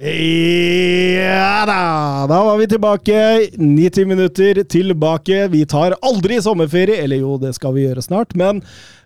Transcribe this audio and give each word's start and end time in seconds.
Ja 0.00 1.66
da! 1.66 2.26
Da 2.28 2.44
var 2.44 2.56
vi 2.56 2.66
tilbake. 2.68 3.48
90 3.52 4.06
minutter 4.06 4.62
tilbake. 4.64 5.48
Vi 5.48 5.66
tar 5.66 5.94
aldri 6.02 6.38
sommerferie, 6.42 7.02
eller 7.02 7.20
jo, 7.20 7.36
det 7.36 7.52
skal 7.58 7.74
vi 7.76 7.84
gjøre 7.84 8.00
snart, 8.00 8.32
men 8.32 8.62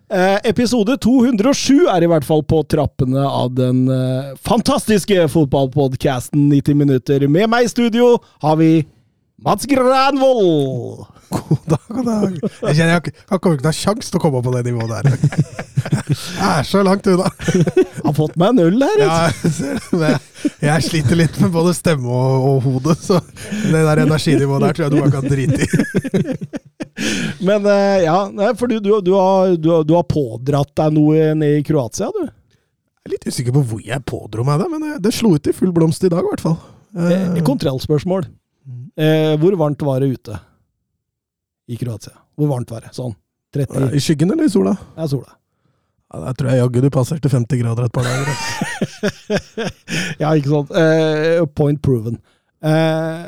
eh, 0.07 0.37
episode 0.47 0.95
207 1.03 1.89
er 1.91 2.05
i 2.05 2.07
hvert 2.07 2.23
fall 2.23 2.45
på 2.47 2.61
trappene 2.71 3.27
av 3.27 3.51
den 3.57 3.89
eh, 3.91 4.31
fantastiske 4.39 5.27
fotballpodkasten 5.35 6.47
90 6.53 6.79
minutter. 6.85 7.27
Med 7.27 7.51
meg 7.51 7.67
i 7.67 7.73
studio 7.75 8.13
har 8.45 8.55
vi 8.63 8.85
Mats 9.37 9.65
Granvold! 9.65 11.05
God 11.29 11.57
dag, 11.67 11.79
god 11.89 12.05
dag. 12.05 12.35
Jeg 12.61 12.75
kjenner 12.77 12.91
jeg 12.93 13.13
har- 13.27 13.39
ikke 13.39 13.65
ha 13.67 13.71
sjanse 13.75 14.11
til 14.11 14.19
å 14.19 14.21
komme 14.23 14.39
på 14.45 14.51
det 14.55 14.61
nivået 14.69 14.89
der. 14.93 15.17
Jeg 16.15 16.51
er 16.61 16.63
så 16.63 16.83
langt 16.85 17.07
unna. 17.11 17.27
Har 18.05 18.13
fått 18.15 18.37
meg 18.39 18.53
en 18.53 18.59
øl 18.63 18.79
her. 18.85 19.01
Ja, 19.01 19.17
jeg 19.43 19.51
ser 19.57 19.81
det. 19.91 20.11
Jeg- 20.45 20.51
jeg 20.69 20.85
sliter 20.87 21.15
litt 21.19 21.39
med 21.41 21.51
både 21.51 21.73
stemme 21.75 22.07
og, 22.07 22.45
og 22.47 22.61
hode, 22.63 22.95
så 22.95 23.19
det 23.19 23.73
der 23.73 24.03
energinivået 24.05 24.61
der 24.63 24.73
tror 24.77 24.85
jeg 24.85 24.91
du 24.93 25.01
bare 25.01 25.15
kan 25.17 25.27
drite 25.27 25.61
i. 25.65 25.67
Men 27.43 27.65
eh, 27.67 28.05
ja, 28.05 28.21
for 28.55 28.67
du, 28.71 28.79
du, 28.79 28.93
du, 29.01 29.11
har, 29.19 29.57
du, 29.57 29.69
har- 29.73 29.83
du 29.83 29.93
har 29.97 30.07
pådratt 30.07 30.71
deg 30.79 30.95
noe 30.95 31.33
nede 31.35 31.59
i 31.59 31.65
Kroatia, 31.67 32.07
du? 32.15 32.23
Jeg 32.23 33.09
er 33.11 33.17
litt 33.17 33.27
usikker 33.27 33.51
på 33.57 33.65
hvor 33.73 33.83
jeg 33.83 33.99
pådro 34.07 34.45
meg 34.47 34.63
det, 34.63 34.71
men 34.71 34.81
det- 34.87 35.01
det 35.09 35.13
slo 35.13 35.35
ut 35.35 35.51
i 35.51 35.57
full 35.57 35.73
blomst 35.75 36.05
i 36.07 36.09
dag, 36.13 36.23
i 36.23 36.31
hvert 36.31 36.45
fall. 36.47 36.57
Eh, 36.95 37.35
Eh, 37.35 37.41
Kontrollspørsmål. 37.43 38.29
Eh, 38.97 39.35
hvor 39.41 39.55
varmt 39.59 39.81
var 39.85 39.99
det 40.01 40.09
ute 40.15 40.39
i 41.69 41.77
Kroatia? 41.77 42.13
Hvor 42.37 42.49
varmt 42.49 42.71
var 42.73 42.81
det? 42.85 42.93
Sånn 42.97 43.13
30 43.55 43.93
I 43.95 43.99
skyggen 44.03 44.31
eller 44.33 44.47
i 44.47 44.51
sola? 44.51 44.73
Ja, 44.97 45.05
sola. 45.07 45.35
Ja, 46.13 46.19
der 46.27 46.33
tror 46.37 46.49
jeg 46.51 46.59
jaggu 46.61 46.81
du 46.83 46.89
passerte 46.93 47.29
50 47.31 47.59
grader 47.61 47.87
et 47.87 47.93
par 47.95 48.05
dager. 48.05 48.29
altså. 48.31 49.69
ja, 50.21 50.33
ikke 50.37 50.51
sant. 50.51 50.73
Eh, 50.77 51.45
point 51.57 51.81
proven. 51.83 52.17
Eh, 52.65 53.23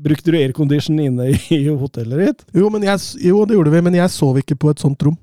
brukte 0.00 0.32
du 0.32 0.38
aircondition 0.38 1.00
inne 1.02 1.30
i, 1.34 1.60
hotellet 1.68 2.22
ditt? 2.26 2.44
Jo, 2.56 2.70
men 2.72 2.86
jeg, 2.86 3.02
jo, 3.26 3.42
det 3.46 3.58
gjorde 3.58 3.74
vi, 3.74 3.82
men 3.88 3.98
jeg 3.98 4.12
sov 4.14 4.38
ikke 4.40 4.56
på 4.60 4.70
et 4.74 4.82
sånt 4.82 5.02
rom. 5.06 5.18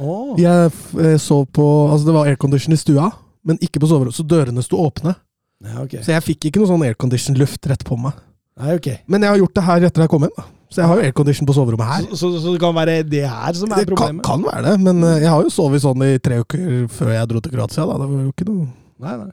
Oh. 0.00 0.32
Jeg 0.40 0.70
f- 0.72 0.94
eh, 0.96 1.18
sov 1.20 1.44
på 1.52 1.64
Altså, 1.92 2.06
det 2.08 2.14
var 2.16 2.30
aircondition 2.30 2.72
i 2.72 2.80
stua, 2.80 3.10
men 3.44 3.58
ikke 3.60 3.82
på 3.82 3.88
soverommet, 3.90 4.16
så 4.16 4.24
dørene 4.24 4.64
sto 4.64 4.80
åpne. 4.80 5.12
Ja, 5.60 5.82
okay. 5.84 6.00
Så 6.04 6.14
jeg 6.14 6.24
fikk 6.24 6.48
ikke 6.48 6.62
noe 6.62 6.70
sånn 6.72 6.86
aircondition-luft 6.88 7.68
rett 7.68 7.84
på 7.84 7.98
meg. 8.00 8.16
Nei, 8.60 8.76
ok. 8.76 8.88
Men 9.10 9.24
jeg 9.24 9.32
har 9.32 9.40
gjort 9.40 9.56
det 9.56 9.66
her 9.66 9.86
etter 9.88 10.04
jeg 10.04 10.12
kom 10.12 10.26
hjem. 10.26 10.36
da. 10.36 10.46
Så 10.70 10.82
jeg 10.84 10.86
har 10.86 11.00
jo 11.00 11.06
aircondition 11.08 11.48
på 11.48 11.54
soverommet 11.56 11.88
her. 11.88 12.04
Så, 12.12 12.28
så, 12.30 12.36
så 12.44 12.52
det 12.54 12.60
kan 12.62 12.76
være 12.76 13.00
det 13.02 13.24
her 13.26 13.56
som 13.58 13.72
er 13.74 13.82
Det 13.82 13.96
kan, 13.98 14.20
Det 14.20 14.26
kan 14.26 14.44
være 14.46 14.62
det, 14.68 14.76
men 14.84 15.02
eh, 15.02 15.18
jeg 15.24 15.32
har 15.32 15.42
jo 15.42 15.50
sovet 15.50 15.82
sånn 15.82 16.04
i 16.06 16.12
tre 16.22 16.38
uker 16.44 16.86
før 16.94 17.10
jeg 17.16 17.30
dro 17.32 17.42
til 17.42 17.54
Kroatia. 17.56 17.86
da. 17.90 17.98
Det 17.98 18.08
var 18.12 18.22
jo 18.22 18.32
ikke 18.34 18.48
noe 18.52 18.68
Nei, 19.00 19.16
nei. 19.16 19.30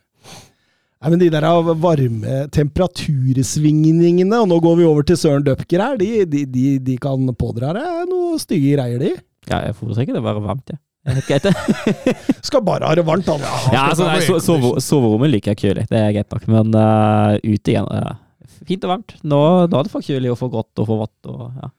Nei, 0.97 1.11
men 1.11 1.21
De 1.21 1.27
der 1.29 1.45
av 1.45 1.69
varme 1.77 2.39
temperatursvingningene, 2.55 4.39
og 4.41 4.49
nå 4.49 4.57
går 4.63 4.79
vi 4.79 4.87
over 4.87 5.05
til 5.05 5.19
Søren 5.19 5.45
Døpker 5.45 5.83
her, 5.83 5.99
de, 6.01 6.23
de, 6.25 6.45
de, 6.49 6.65
de 6.81 6.95
kan 7.03 7.29
pådra 7.37 7.75
deg 7.77 8.07
noe 8.09 8.39
stygge 8.41 8.73
greier, 8.73 8.97
de. 9.03 9.11
Ja, 9.51 9.61
jeg 9.67 9.77
foretrekker 9.77 10.17
det 10.17 10.23
å 10.23 10.25
være 10.25 10.41
varmt, 10.47 10.73
jeg. 10.73 10.81
Det. 11.07 11.53
Skal 12.43 12.63
bare 12.67 12.89
ha 12.89 12.95
det 12.97 13.05
varmt, 13.07 13.29
han. 13.29 13.45
Ja, 13.71 13.85
altså, 13.91 14.07
nei, 14.09 14.19
so 14.25 14.41
sover 14.43 14.81
soverommet 14.83 15.31
liker 15.31 15.53
jeg 15.53 15.61
kjølig, 15.61 15.85
det 15.91 16.01
er 16.01 16.15
greit 16.17 16.33
nok. 16.33 16.49
Men 16.51 16.73
uh, 16.75 17.37
ute 17.45 17.71
igjen 17.75 17.87
uh, 17.87 18.17
Fint 18.67 18.83
og 18.83 18.95
varmt. 18.95 19.17
Nå, 19.23 19.41
nå 19.71 19.79
er 19.79 19.87
det 19.87 19.93
for 19.93 20.05
kjølig 20.05 20.33
og 20.33 20.39
for 20.41 20.53
godt 20.53 20.81
og 20.81 20.89
for 20.89 21.05
vått. 21.05 21.29
Og, 21.31 21.51
ja. 21.61 21.69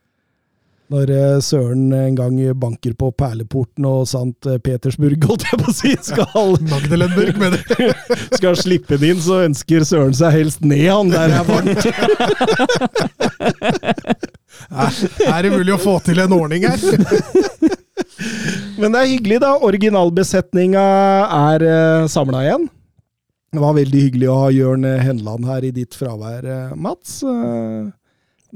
Når 0.88 1.10
eh, 1.12 1.40
Søren 1.44 1.90
en 1.92 2.14
gang 2.16 2.38
banker 2.56 2.94
på 2.96 3.10
perleporten 3.12 3.84
og 3.84 4.06
Sant 4.08 4.48
Petersburg, 4.64 5.20
holdt 5.28 5.44
jeg 5.44 5.60
på 5.60 5.68
å 5.68 5.76
si, 5.76 5.92
skal, 6.06 6.54
Magdelenburg, 6.72 7.36
mener 7.40 7.60
du? 7.68 7.92
skal 8.38 8.56
slippe 8.56 8.96
den 8.96 9.12
inn, 9.12 9.20
så 9.20 9.42
ønsker 9.44 9.84
Søren 9.88 10.16
seg 10.16 10.32
helst 10.38 10.64
ned, 10.64 10.86
han 10.88 11.12
der 11.12 11.36
er 11.36 11.44
varmt. 11.48 11.84
Er, 14.68 15.42
det 15.44 15.52
mulig 15.52 15.76
å 15.76 15.80
få 15.80 15.98
til 16.04 16.24
en 16.24 16.34
ordning 16.34 16.64
her? 16.66 16.80
Men 18.78 18.94
det 18.94 19.00
er 19.00 19.12
hyggelig, 19.12 19.38
da. 19.44 19.52
Originalbesetninga 19.68 20.82
er 21.52 21.64
uh, 21.68 22.08
samla 22.10 22.42
igjen. 22.46 22.66
Det 23.48 23.62
var 23.62 23.78
veldig 23.78 24.00
hyggelig 24.02 24.26
å 24.28 24.40
ha 24.42 24.48
Jørn 24.52 24.84
Henland 24.84 25.46
her 25.48 25.64
i 25.64 25.72
ditt 25.72 25.96
fravær, 25.96 26.44
eh, 26.44 26.74
Mats. 26.76 27.22
Eh, 27.24 27.88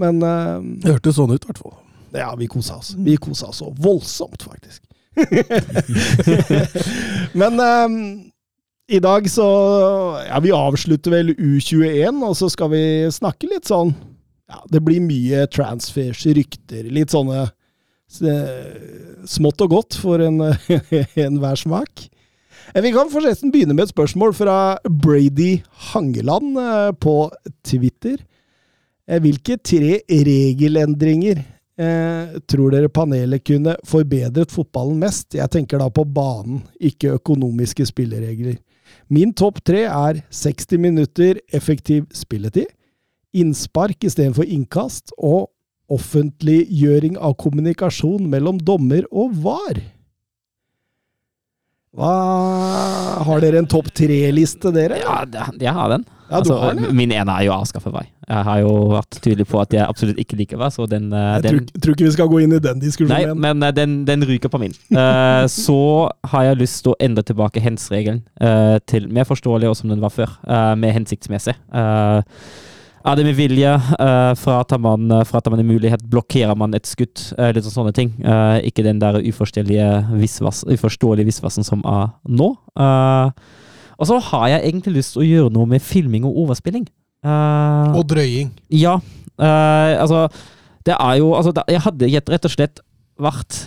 men 0.00 0.18
eh, 0.26 0.58
Det 0.84 0.98
hørtes 0.98 1.16
sånn 1.16 1.32
ut, 1.32 1.40
i 1.40 1.48
hvert 1.48 1.62
fall. 1.62 1.78
ja, 2.12 2.28
vi 2.36 2.48
kosa 2.52 2.76
oss. 2.76 2.92
Vi 3.00 3.16
kosa 3.16 3.48
oss 3.48 3.62
så 3.62 3.70
voldsomt, 3.80 4.44
faktisk. 4.44 4.84
men 7.40 7.58
um, 7.60 7.96
i 8.88 8.96
dag 9.04 9.26
så 9.28 9.44
Ja, 10.24 10.38
vi 10.40 10.54
avslutter 10.56 11.12
vel 11.12 11.34
U21, 11.36 12.22
og 12.24 12.32
så 12.38 12.48
skal 12.48 12.70
vi 12.72 12.80
snakke 13.12 13.50
litt 13.50 13.68
sånn 13.68 13.92
Ja, 14.48 14.62
det 14.72 14.80
blir 14.80 15.04
mye 15.04 15.44
transfers, 15.52 16.24
rykter, 16.24 16.88
litt 16.88 17.12
sånne 17.12 17.44
smått 19.28 19.64
og 19.64 19.72
godt 19.72 19.96
for 20.00 20.20
en 20.24 20.40
enhver 21.26 21.60
smak. 21.60 22.08
Eh, 22.74 22.82
Vi 22.82 22.92
kan 22.92 23.10
forresten 23.12 23.52
begynne 23.52 23.74
med 23.76 23.86
et 23.86 23.92
spørsmål 23.94 24.34
fra 24.36 24.58
Brady 24.88 25.60
Hangeland 25.92 26.58
eh, 26.58 26.90
på 26.96 27.16
Twitter. 27.64 28.18
Eh, 29.08 29.20
Hvilke 29.20 29.58
tre 29.58 30.00
regelendringer 30.08 31.48
tror 32.46 32.70
dere 32.70 32.90
panelet 32.92 33.42
kunne 33.48 33.72
forbedret 33.88 34.52
fotballen 34.52 34.98
mest? 35.00 35.32
Jeg 35.34 35.50
tenker 35.50 35.80
da 35.80 35.86
på 35.90 36.04
banen, 36.04 36.60
ikke 36.78 37.14
økonomiske 37.16 37.86
spilleregler. 37.88 38.58
Min 39.10 39.32
topp 39.34 39.62
tre 39.64 39.86
er 39.88 40.20
60 40.30 40.78
minutter 40.78 41.40
effektiv 41.50 42.04
spilletid, 42.14 42.68
innspark 43.34 44.04
istedenfor 44.04 44.44
innkast, 44.44 45.14
og 45.16 45.48
offentliggjøring 45.90 47.16
av 47.16 47.34
kommunikasjon 47.40 48.28
mellom 48.30 48.60
dommer 48.62 49.08
og 49.10 49.32
VAR. 49.42 49.80
Hva 51.92 52.12
Har 53.26 53.42
dere 53.44 53.60
en 53.60 53.68
topp 53.68 53.90
tre-liste, 53.92 54.72
dere? 54.72 55.02
Ja, 55.02 55.22
jeg 55.60 55.74
har 55.76 55.90
den. 55.92 56.06
Ja, 56.30 56.38
Altså, 56.38 56.56
har 56.56 56.78
den. 56.78 56.96
Min 56.96 57.12
ene 57.12 57.34
er 57.36 57.44
jo 57.44 57.52
avskaffet 57.52 57.92
vei. 57.92 58.06
Jeg 58.24 58.46
har 58.46 58.60
jo 58.62 58.70
vært 58.94 59.18
tydelig 59.20 59.44
på 59.50 59.60
at 59.60 59.74
jeg 59.76 59.84
absolutt 59.84 60.20
ikke 60.22 60.38
liker 60.38 60.56
vei, 60.56 60.70
så 60.72 60.86
den, 60.88 61.10
eh, 61.12 61.34
Jeg 61.34 61.42
den 61.42 61.58
tror, 61.58 61.82
tror 61.84 61.96
ikke 61.96 62.06
vi 62.06 62.14
skal 62.14 62.30
gå 62.32 62.40
inn 62.40 62.56
i 62.56 62.62
den 62.64 62.78
Nei, 62.78 62.86
diskusjonen 62.86 63.20
igjen. 63.20 63.40
men 63.44 63.62
eh, 63.62 63.74
den, 63.76 63.98
den 64.08 64.24
ryker 64.24 64.48
på 64.48 64.62
min. 64.62 64.72
Eh, 64.88 65.44
så 65.66 66.08
har 66.32 66.48
jeg 66.48 66.62
lyst 66.62 66.80
til 66.86 66.94
å 66.94 66.98
endre 66.98 67.26
tilbake 67.28 67.60
hens-regelen 67.60 68.22
til 68.88 69.08
mer 69.12 69.28
forståelig 69.28 69.68
og 69.68 69.76
som 69.76 69.92
den 69.92 70.00
var 70.00 70.10
før. 70.10 70.32
Uh, 70.48 70.72
mer 70.74 70.96
hensiktsmessig. 70.96 71.54
Uh, 71.68 72.22
er 73.04 73.16
det 73.18 73.24
med 73.26 73.36
vilje? 73.38 73.72
Uh, 73.98 74.32
fratar, 74.38 74.78
man, 74.82 75.10
uh, 75.10 75.22
fratar 75.26 75.50
man 75.54 75.60
en 75.62 75.68
mulighet? 75.68 76.02
Blokkerer 76.10 76.54
man 76.58 76.74
et 76.78 76.86
skudd? 76.86 77.18
Uh, 77.38 77.50
litt 77.54 77.64
sånn 77.66 77.74
sånne 77.80 77.94
ting. 77.96 78.12
Uh, 78.22 78.58
ikke 78.66 78.84
den 78.86 79.00
der 79.02 79.18
uforståelige 79.22 79.88
visvas, 80.20 80.62
uforståelige 80.70 81.28
visvasen 81.30 81.66
som 81.66 81.82
er 81.88 82.12
nå. 82.28 82.52
Eh, 82.78 83.30
og 83.98 84.08
så 84.08 84.16
har 84.32 84.48
jeg 84.50 84.64
egentlig 84.70 84.94
lyst 84.96 85.14
til 85.14 85.22
å 85.22 85.28
gjøre 85.28 85.52
noe 85.54 85.68
med 85.70 85.82
filming 85.84 86.24
og 86.26 86.38
overspilling. 86.44 86.86
Eh, 87.22 87.92
Og 87.98 88.06
drøying. 88.10 88.48
ja. 88.74 88.96
eh, 89.38 89.92
altså, 90.02 90.24
det 90.86 90.96
er 90.98 91.18
jo 91.20 91.28
altså, 91.38 91.52
Jeg 91.70 91.80
hadde 91.84 92.08
rett 92.32 92.48
og 92.48 92.50
slett 92.50 92.80
vært 93.22 93.58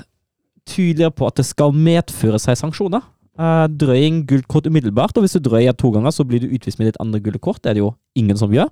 tydeligere 0.68 1.14
på 1.16 1.28
at 1.30 1.38
det 1.40 1.46
skal 1.48 1.72
medføre 1.72 2.40
seg 2.42 2.58
sanksjoner. 2.60 3.06
Eh, 3.36 3.66
drøying 3.68 4.22
gult 4.30 4.46
kort 4.48 4.68
umiddelbart, 4.70 5.18
og 5.18 5.26
hvis 5.26 5.34
du 5.36 5.42
drøyer 5.44 5.76
to 5.76 5.90
ganger, 5.92 6.14
så 6.16 6.24
blir 6.24 6.40
du 6.40 6.54
utvist 6.56 6.80
med 6.80 6.88
ditt 6.88 7.00
andre 7.04 7.20
gullkort. 7.20 7.60
Det 7.64 7.70
er 7.70 7.76
det 7.76 7.82
jo 7.82 7.90
ingen 8.16 8.38
som 8.40 8.54
gjør. 8.54 8.70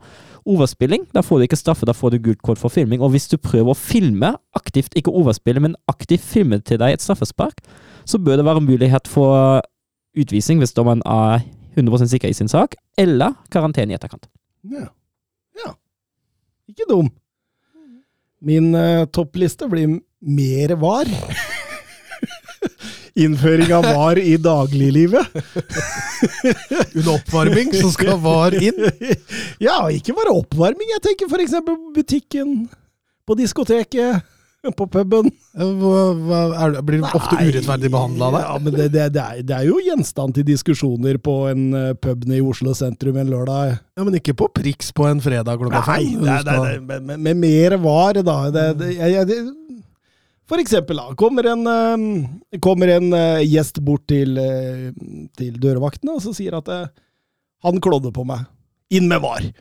Overspilling, 0.47 1.03
da 1.11 1.19
får 1.19 1.41
du 1.41 1.43
ikke 1.43 1.59
straffe, 1.59 1.85
da 1.85 1.91
får 1.91 2.13
du 2.13 2.21
gullkort 2.29 2.61
for 2.61 2.71
filming. 2.71 3.01
Og 3.03 3.11
hvis 3.11 3.27
du 3.27 3.35
prøver 3.35 3.73
å 3.73 3.75
filme 3.75 4.29
aktivt, 4.55 4.95
ikke 4.95 5.11
overspille, 5.11 5.59
men 5.59 5.75
aktivt 5.91 6.23
filme 6.23 6.61
til 6.63 6.79
deg 6.79 6.95
et 6.95 7.03
straffespark, 7.03 7.59
så 8.07 8.19
bør 8.23 8.39
det 8.39 8.47
være 8.47 8.63
mulighet 8.63 9.09
for 9.11 9.59
utvisning 10.15 10.61
hvis 10.63 10.75
dommeren 10.77 11.03
er 11.03 11.43
100 11.75 12.07
sikker 12.07 12.31
i 12.31 12.37
sin 12.37 12.47
sak, 12.47 12.77
eller 12.97 13.35
karantene 13.51 13.91
i 13.91 13.97
etterkant. 13.97 14.29
Ja. 14.63 14.87
ja. 15.59 15.73
Ikke 16.71 16.87
dum. 16.87 17.11
Min 18.39 18.71
uh, 18.75 19.03
toppliste 19.11 19.67
blir 19.67 19.99
mer 20.23 20.75
var. 20.79 21.11
innføring 23.19 23.69
av 23.77 23.85
VAR 23.85 24.17
i 24.21 24.35
dagliglivet. 24.41 25.27
Under 26.95 27.13
oppvarming 27.15 27.73
så 27.77 27.91
skal 27.93 28.19
VAR 28.23 28.55
inn. 28.57 28.79
Ja, 29.63 29.79
ikke 29.93 30.15
bare 30.17 30.33
oppvarming. 30.35 30.89
Jeg 30.95 31.03
tenker 31.05 31.29
f.eks. 31.31 31.53
på 31.65 31.75
butikken, 31.95 32.55
på 33.27 33.35
diskoteket, 33.39 34.23
på 34.79 34.85
puben. 34.87 35.27
Hva, 35.53 36.01
hva, 36.23 36.39
er, 36.65 36.73
det- 36.77 36.83
blir 36.87 37.01
du 37.03 37.07
ofte 37.15 37.35
urettferdig 37.39 37.89
behandla 37.93 38.29
der? 38.33 38.45
Ja, 38.47 38.57
men 38.63 38.75
det, 38.77 38.85
det, 38.95 39.07
det, 39.15 39.23
er, 39.23 39.41
det 39.43 39.55
er 39.59 39.65
jo 39.69 39.79
gjenstand 39.83 40.35
til 40.37 40.45
diskusjoner 40.47 41.19
på 41.23 41.35
en 41.51 41.65
eh, 41.77 41.89
pub 41.99 42.23
i 42.31 42.39
Oslo 42.43 42.73
sentrum 42.77 43.19
en 43.21 43.31
lørdag. 43.31 43.73
Ja, 43.99 44.05
Men 44.07 44.15
ikke 44.19 44.35
på 44.39 44.47
Prix 44.55 44.91
på 44.95 45.05
en 45.09 45.19
fredag 45.23 45.59
klokka 45.61 45.83
Nei, 45.83 46.05
fem? 46.07 46.23
det, 46.23 46.37
det, 46.47 46.55
det, 46.63 46.79
med, 46.87 47.09
med, 47.11 47.25
med 47.27 47.41
mer 47.43 47.77
var, 47.83 48.19
da. 48.23 48.37
Det, 48.55 48.65
jeg, 48.95 49.13
jeg, 49.19 49.43
for 50.49 50.59
eksempel, 50.61 50.99
da, 50.99 51.15
kommer 51.19 51.47
en, 51.53 51.67
eh, 51.67 52.57
kommer 52.63 52.91
en 52.97 53.13
eh, 53.17 53.43
gjest 53.47 53.79
bort 53.85 54.05
til, 54.11 54.37
eh, 54.37 54.89
til 55.39 55.59
dørvaktene 55.63 56.17
og 56.17 56.23
så 56.25 56.33
sier 56.35 56.57
at 56.59 56.71
han 57.63 57.79
klådde 57.83 58.11
på 58.15 58.25
meg. 58.27 58.45
Inn 58.93 59.07
med 59.11 59.23
var! 59.23 59.45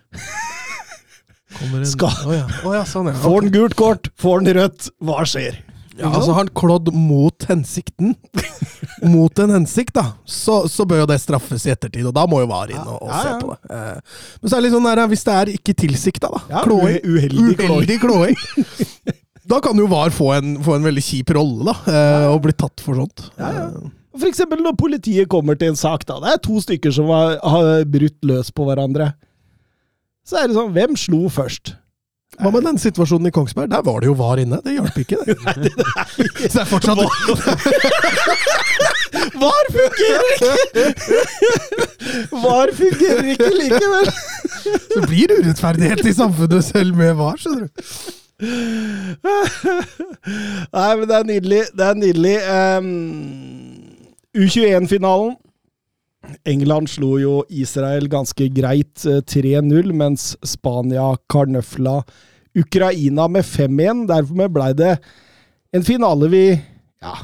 En- 1.60 1.84
Skal- 1.84 2.24
Å 2.26 2.32
ja. 2.32 2.46
Å 2.64 2.70
ja, 2.78 2.84
sånn 2.88 3.10
ja. 3.10 3.12
Får 3.20 3.42
han 3.42 3.50
gult 3.52 3.74
kort, 3.76 4.08
får 4.20 4.38
han 4.40 4.54
rødt, 4.56 4.86
hva 5.04 5.18
skjer? 5.28 5.58
Ja, 5.98 6.08
altså 6.08 6.32
Har 6.32 6.46
han 6.46 6.50
klådd 6.56 6.88
mot 6.96 7.44
hensikten, 7.44 8.14
mot 9.12 9.38
en 9.44 9.52
hensikt, 9.58 9.92
da, 9.98 10.14
så, 10.24 10.62
så 10.72 10.86
bør 10.88 11.02
jo 11.02 11.08
det 11.10 11.18
straffes 11.20 11.66
i 11.68 11.72
ettertid. 11.74 12.06
Og 12.08 12.14
da 12.16 12.24
må 12.30 12.40
jo 12.40 12.48
VAR 12.48 12.72
inn 12.72 12.80
og, 12.80 13.02
og 13.04 13.12
se 13.12 13.34
på 13.42 13.50
det. 13.52 13.58
Eh, 13.76 14.22
men 14.40 14.48
så 14.48 14.56
er 14.56 14.62
det 14.62 14.64
litt 14.70 14.76
sånn 14.78 14.88
der, 14.88 15.02
hvis 15.12 15.26
det 15.28 15.34
er 15.42 15.52
ikke 15.52 15.76
tilsikta, 15.84 16.32
da. 16.32 16.62
Klåing. 16.64 16.96
uheldig. 17.04 17.58
Uheldig 17.60 17.98
klåing. 18.02 18.40
Da 19.52 19.58
kan 19.60 19.76
jo 19.76 19.84
VAR 19.90 20.08
få 20.14 20.30
en, 20.32 20.54
få 20.64 20.78
en 20.78 20.86
veldig 20.86 21.02
kjip 21.04 21.34
rolle, 21.36 21.66
da, 21.68 21.74
eh, 21.92 22.28
og 22.32 22.40
bli 22.46 22.54
tatt 22.56 22.80
for 22.80 22.96
sånt. 22.96 23.26
Ja, 23.36 23.50
ja. 23.52 23.66
For 24.16 24.28
eksempel 24.28 24.60
når 24.64 24.76
politiet 24.80 25.28
kommer 25.32 25.56
til 25.60 25.72
en 25.72 25.76
sak, 25.76 26.06
da. 26.08 26.16
Det 26.22 26.30
er 26.32 26.40
to 26.44 26.56
stykker 26.60 26.92
som 26.94 27.10
har, 27.12 27.36
har 27.44 27.84
brutt 27.88 28.16
løs 28.28 28.48
på 28.52 28.64
hverandre. 28.68 29.10
Så 30.24 30.38
er 30.40 30.48
det 30.48 30.56
sånn, 30.56 30.72
hvem 30.72 30.96
slo 30.96 31.28
først? 31.32 31.74
Hva 32.40 32.48
med 32.54 32.64
den 32.64 32.78
situasjonen 32.80 33.28
i 33.28 33.32
Kongsberg? 33.34 33.68
Der 33.68 33.82
var 33.84 34.00
det 34.00 34.08
jo 34.08 34.14
VAR 34.16 34.40
inne. 34.40 34.56
Det 34.64 34.72
hjalp 34.78 34.96
ikke, 35.02 35.20
det. 35.26 35.36
Så 36.48 36.54
det 36.56 36.62
er 36.62 36.70
fortsatt 36.70 36.96
VAR 39.42 39.66
fungerer 39.74 40.26
ikke! 40.32 40.52
VAR 42.40 42.72
fungerer 42.78 43.28
ikke 43.34 43.50
likevel! 43.52 44.08
Det 44.64 45.02
blir 45.04 45.34
urettferdighet 45.36 46.00
i 46.08 46.16
samfunnet 46.16 46.64
selv 46.64 46.96
med 46.96 47.12
VAR, 47.20 47.36
skjønner 47.40 47.68
du. 47.68 47.70
Nei, 50.74 50.90
men 50.98 51.08
det 51.08 51.16
er 51.16 51.28
nydelig. 51.28 51.62
Det 51.76 51.86
er 51.86 51.94
nydelig. 52.00 52.36
Um, 52.78 52.88
U21-finalen. 54.36 55.36
England 56.46 56.90
slo 56.90 57.16
jo 57.18 57.44
Israel 57.50 58.06
ganske 58.10 58.46
greit 58.54 59.04
eh, 59.10 59.22
3-0, 59.26 59.90
mens 59.90 60.36
Spania 60.46 61.16
karnøfla 61.32 61.96
Ukraina 62.58 63.28
med 63.28 63.44
5-1. 63.44 64.06
Derfor 64.10 64.52
blei 64.54 64.72
det 64.78 64.96
en 65.74 65.84
finale 65.86 66.28
vi 66.30 66.44
ja, 67.02 67.14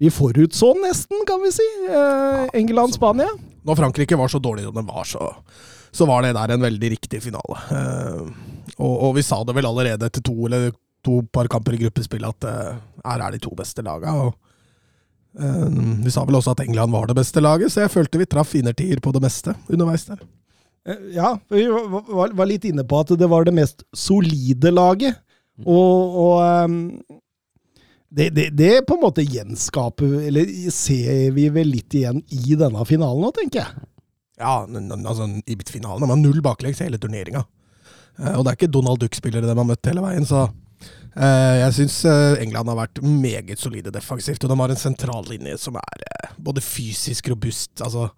vi 0.00 0.10
forutså 0.14 0.72
nesten, 0.80 1.24
kan 1.28 1.42
vi 1.42 1.50
si. 1.52 1.66
Eh, 1.90 2.46
England-Spania. 2.60 3.28
Når 3.68 3.76
Frankrike 3.76 4.16
var 4.16 4.28
så 4.32 4.40
dårlig 4.40 4.64
som 4.64 4.78
de 4.78 4.86
var, 4.86 5.04
så, 5.04 5.34
så 5.94 6.06
var 6.08 6.24
det 6.24 6.34
der 6.36 6.54
en 6.54 6.64
veldig 6.64 6.90
riktig 6.96 7.22
finale. 7.24 7.58
Eh, 7.74 8.20
og, 8.78 8.94
og 9.08 9.16
vi 9.16 9.24
sa 9.26 9.40
det 9.44 9.56
vel 9.56 9.68
allerede 9.68 10.08
etter 10.10 10.24
to 10.24 10.34
eller 10.46 10.70
to 11.06 11.20
par 11.32 11.48
kamper 11.50 11.76
i 11.76 11.80
gruppespill 11.84 12.26
at 12.28 12.44
eh, 12.48 12.74
her 13.06 13.24
er 13.24 13.34
de 13.36 13.42
to 13.42 13.54
beste 13.58 13.84
laga. 13.86 14.12
Og, 14.26 14.34
eh, 15.40 15.68
vi 16.04 16.12
sa 16.14 16.24
vel 16.28 16.40
også 16.40 16.56
at 16.56 16.64
England 16.66 16.94
var 16.94 17.08
det 17.10 17.18
beste 17.18 17.42
laget, 17.44 17.72
så 17.74 17.84
jeg 17.86 17.94
følte 17.94 18.20
vi 18.20 18.28
traff 18.30 18.56
innertier 18.58 19.00
på 19.04 19.14
det 19.16 19.24
meste 19.24 19.54
underveis 19.68 20.08
der. 20.10 20.20
Ja, 21.12 21.34
vi 21.52 21.66
var- 21.68 22.46
litt 22.48 22.64
inne 22.64 22.84
på 22.88 23.00
at 23.02 23.10
det 23.20 23.28
var 23.28 23.44
det 23.44 23.52
mest 23.52 23.82
solide 23.92 24.70
laget. 24.72 25.18
Og, 25.66 26.14
og 26.22 27.00
det, 28.08 28.30
det, 28.30 28.46
det 28.56 28.86
på 28.86 28.94
en 28.94 29.02
måte 29.02 29.24
gjenskaper 29.26 30.12
Eller 30.28 30.46
ser 30.70 31.32
vi 31.34 31.48
vel 31.52 31.72
litt 31.74 31.96
igjen 31.98 32.22
i 32.30 32.54
denne 32.56 32.84
finalen 32.88 33.26
nå, 33.26 33.32
tenker 33.36 33.64
jeg. 33.64 33.88
Ja, 34.38 34.62
altså 34.62 35.26
i 35.46 35.56
finalen 35.66 36.04
har 36.04 36.10
man 36.10 36.22
null 36.22 36.40
baklengs 36.44 36.82
hele 36.84 37.00
turneringa. 37.00 37.42
Eh, 38.18 38.34
og 38.34 38.44
det 38.44 38.52
er 38.52 38.58
ikke 38.58 38.72
Donald 38.74 39.02
Duck-spillere 39.02 39.46
de 39.46 39.54
har 39.54 39.68
møtt 39.68 39.90
hele 39.90 40.04
veien, 40.04 40.26
så 40.28 40.46
eh, 40.46 41.56
jeg 41.64 41.74
syns 41.80 41.98
England 42.42 42.70
har 42.70 42.78
vært 42.78 43.02
meget 43.02 43.58
solide 43.62 43.94
defensivt. 43.94 44.44
Og 44.44 44.52
de 44.52 44.58
har 44.62 44.74
en 44.74 44.82
sentrallinje 44.84 45.58
som 45.62 45.78
er 45.80 46.06
eh, 46.06 46.32
både 46.38 46.64
fysisk 46.64 47.32
robust 47.32 47.82
altså 47.84 48.08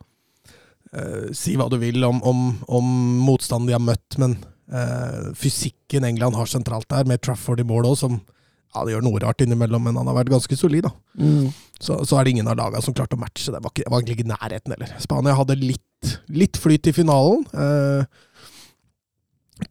eh, 0.93 1.31
Si 1.37 1.56
hva 1.56 1.70
du 1.72 1.78
vil 1.81 2.05
om, 2.05 2.20
om, 2.26 2.44
om 2.69 2.90
motstanden 3.25 3.70
de 3.70 3.78
har 3.78 3.84
møtt, 3.84 4.20
men 4.20 4.37
eh, 4.73 5.32
fysikken 5.38 6.08
England 6.08 6.37
har 6.37 6.50
sentralt 6.50 6.90
der, 6.93 7.08
med 7.08 7.25
Trafford 7.25 7.64
i 7.64 7.69
mål 7.69 7.93
òg, 7.93 7.99
som 8.05 8.20
ja, 8.70 8.84
det 8.87 8.94
gjør 8.94 9.02
noe 9.02 9.20
rart 9.25 9.43
innimellom, 9.43 9.82
men 9.88 9.99
han 9.99 10.06
har 10.06 10.17
vært 10.20 10.31
ganske 10.31 10.56
solid, 10.58 10.87
da. 10.87 10.93
Så, 11.82 11.96
så 12.06 12.19
er 12.19 12.26
det 12.26 12.34
ingen 12.37 12.50
av 12.50 12.58
lagene 12.61 12.82
som 12.84 12.94
klarte 12.94 13.17
å 13.17 13.20
matche 13.20 13.50
det. 13.50 13.58
Var, 13.58 13.72
ikke, 13.72 13.88
var 13.90 14.02
egentlig 14.02 14.19
ikke 14.19 14.31
nærheten 14.31 14.75
heller. 14.76 14.93
Spania 15.02 15.37
hadde 15.38 15.56
litt, 15.58 16.11
litt 16.31 16.61
flyt 16.61 16.90
i 16.90 16.94
finalen. 16.94 17.46
Eh, 17.50 18.02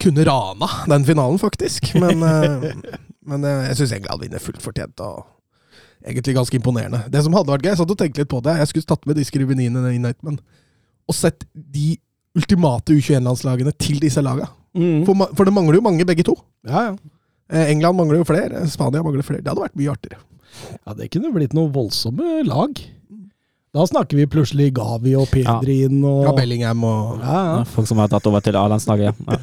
kunne 0.04 0.26
rana 0.26 0.68
den 0.90 1.06
finalen, 1.08 1.38
faktisk. 1.40 1.92
Men, 2.02 2.24
eh, 2.26 2.66
men 3.30 3.46
eh, 3.46 3.68
jeg 3.70 3.80
syns 3.80 3.94
England 4.00 4.26
vinner 4.26 4.42
fullt 4.42 4.64
fortjent. 4.64 5.00
og 5.06 6.02
Egentlig 6.04 6.34
ganske 6.36 6.58
imponerende. 6.58 7.04
Det 7.12 7.22
som 7.24 7.34
hadde 7.36 7.54
vært 7.54 7.64
gøy, 7.64 7.72
jeg 7.72 7.80
satt 7.80 7.94
og 7.94 8.00
tenkte 8.02 8.24
litt 8.24 8.32
på 8.32 8.42
det, 8.44 8.58
jeg 8.58 8.72
skulle 8.72 8.90
tatt 8.90 9.08
med 9.08 9.20
de 9.20 9.24
skriveniene 9.28 9.94
i 9.94 10.02
Nightman 10.02 10.40
og 11.10 11.16
sett 11.16 11.42
de 11.54 11.96
ultimate 12.38 12.94
U21-landslagene 12.94 13.72
til 13.80 13.98
disse 14.02 14.22
lagene. 14.22 14.46
Mm. 14.78 15.02
For, 15.08 15.32
for 15.34 15.48
det 15.48 15.54
mangler 15.54 15.80
jo 15.80 15.84
mange, 15.84 16.06
begge 16.06 16.24
to. 16.26 16.36
Ja, 16.68 16.90
ja. 16.90 17.19
Eh, 17.50 17.66
England 17.72 17.98
mangler 17.98 18.20
jo 18.22 18.28
flere, 18.28 18.64
Spania 18.70 19.02
mangler 19.02 19.26
flere. 19.26 19.42
Det 19.42 19.50
hadde 19.52 19.66
vært 19.66 19.78
mye 19.80 19.92
artigere. 19.92 20.22
ja, 20.86 20.94
det 20.94 21.10
kunne 21.12 21.34
blitt 21.34 21.54
noen 21.56 21.72
voldsomme 21.74 22.40
lag. 22.46 22.78
Da 23.70 23.84
snakker 23.86 24.18
vi 24.18 24.24
plutselig 24.26 24.72
Gavi 24.74 25.12
og 25.14 25.28
Pedri 25.30 25.76
inn 25.86 26.00
og 26.02 26.24
Ja, 26.26 26.32
Bellingham 26.34 26.80
og 26.82 27.20
ja, 27.22 27.34
ja. 27.46 27.58
Folk 27.70 27.86
som 27.86 28.00
har 28.02 28.08
tatt 28.10 28.24
over 28.26 28.42
til 28.42 28.56
A-landslaget. 28.58 29.14
Ja. 29.28 29.36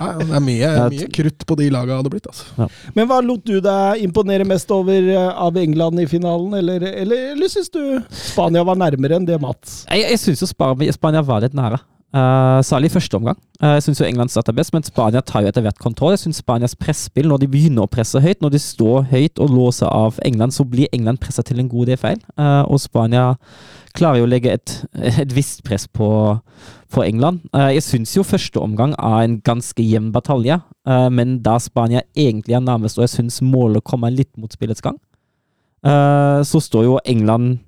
Ja, 0.00 0.06
det 0.22 0.30
er 0.38 0.40
mye, 0.46 0.70
mye 0.94 1.08
krutt 1.12 1.44
på 1.44 1.58
de 1.60 1.66
laga 1.68 1.98
hadde 1.98 2.08
blitt, 2.14 2.24
altså. 2.30 2.70
Men 2.96 3.10
hva 3.10 3.18
lot 3.20 3.44
du 3.44 3.58
deg 3.60 4.00
imponere 4.06 4.46
mest 4.48 4.72
over 4.72 5.10
eh, 5.12 5.28
av 5.44 5.60
England 5.60 6.00
i 6.00 6.06
finalen, 6.08 6.56
eller, 6.56 6.86
eller, 6.88 7.34
eller 7.34 7.52
syns 7.52 7.68
du 7.74 7.82
Spania 8.08 8.64
var 8.64 8.80
nærmere 8.80 9.20
enn 9.20 9.28
det 9.28 9.36
Mats? 9.44 9.82
Jeg, 9.92 10.06
jeg 10.08 10.22
syns 10.24 10.40
jo 10.46 10.48
Spania, 10.54 10.96
Spania 10.96 11.20
var 11.28 11.44
litt 11.44 11.56
nære. 11.60 11.82
Uh, 12.10 12.58
særlig 12.66 12.88
i 12.90 12.94
første 12.96 13.14
omgang. 13.14 13.38
Uh, 13.62 13.68
jeg 13.76 13.82
syns 13.82 14.00
England 14.02 14.32
starter 14.32 14.52
best, 14.52 14.72
men 14.74 14.82
Spania 14.82 15.20
tar 15.22 15.44
jo 15.44 15.50
etter 15.50 15.62
hvert 15.62 15.78
kontroll. 15.78 16.10
Jeg 16.16 16.24
syns 16.24 16.40
Spanias 16.42 16.74
presspill, 16.74 17.28
når 17.30 17.44
de 17.44 17.48
begynner 17.52 17.86
å 17.86 17.90
presse 17.90 18.18
høyt, 18.18 18.40
når 18.42 18.56
de 18.56 18.60
står 18.62 19.04
høyt 19.12 19.38
og 19.38 19.52
låser 19.54 19.86
av 19.86 20.18
England, 20.26 20.56
så 20.56 20.66
blir 20.66 20.90
England 20.92 21.20
pressa 21.22 21.44
til 21.46 21.62
en 21.62 21.68
god 21.70 21.92
del 21.92 22.00
feil. 22.00 22.18
Uh, 22.34 22.66
og 22.66 22.82
Spania 22.82 23.36
klarer 23.94 24.24
jo 24.24 24.26
å 24.26 24.32
legge 24.32 24.56
et, 24.58 24.74
et 25.22 25.36
visst 25.36 25.62
press 25.62 25.86
på, 25.86 26.10
på 26.90 27.06
England. 27.06 27.46
Jeg 27.54 27.86
syns 27.86 28.16
jo 28.16 28.26
første 28.26 28.58
omgang 28.58 28.96
er 28.98 29.22
en 29.22 29.38
ganske 29.46 29.82
jevn 29.82 30.10
batalje, 30.14 30.58
men 31.14 31.38
da 31.44 31.58
Spania 31.62 32.02
egentlig 32.18 32.56
er 32.58 32.62
nærmest, 32.66 32.98
og 32.98 33.06
jeg 33.06 33.14
syns 33.14 33.38
målet 33.42 33.86
kommer 33.86 34.10
litt 34.10 34.30
mot 34.38 34.50
spillets 34.50 34.82
gang, 34.82 34.96
så 35.82 36.62
står 36.62 36.86
jo 36.86 37.00
England 37.04 37.58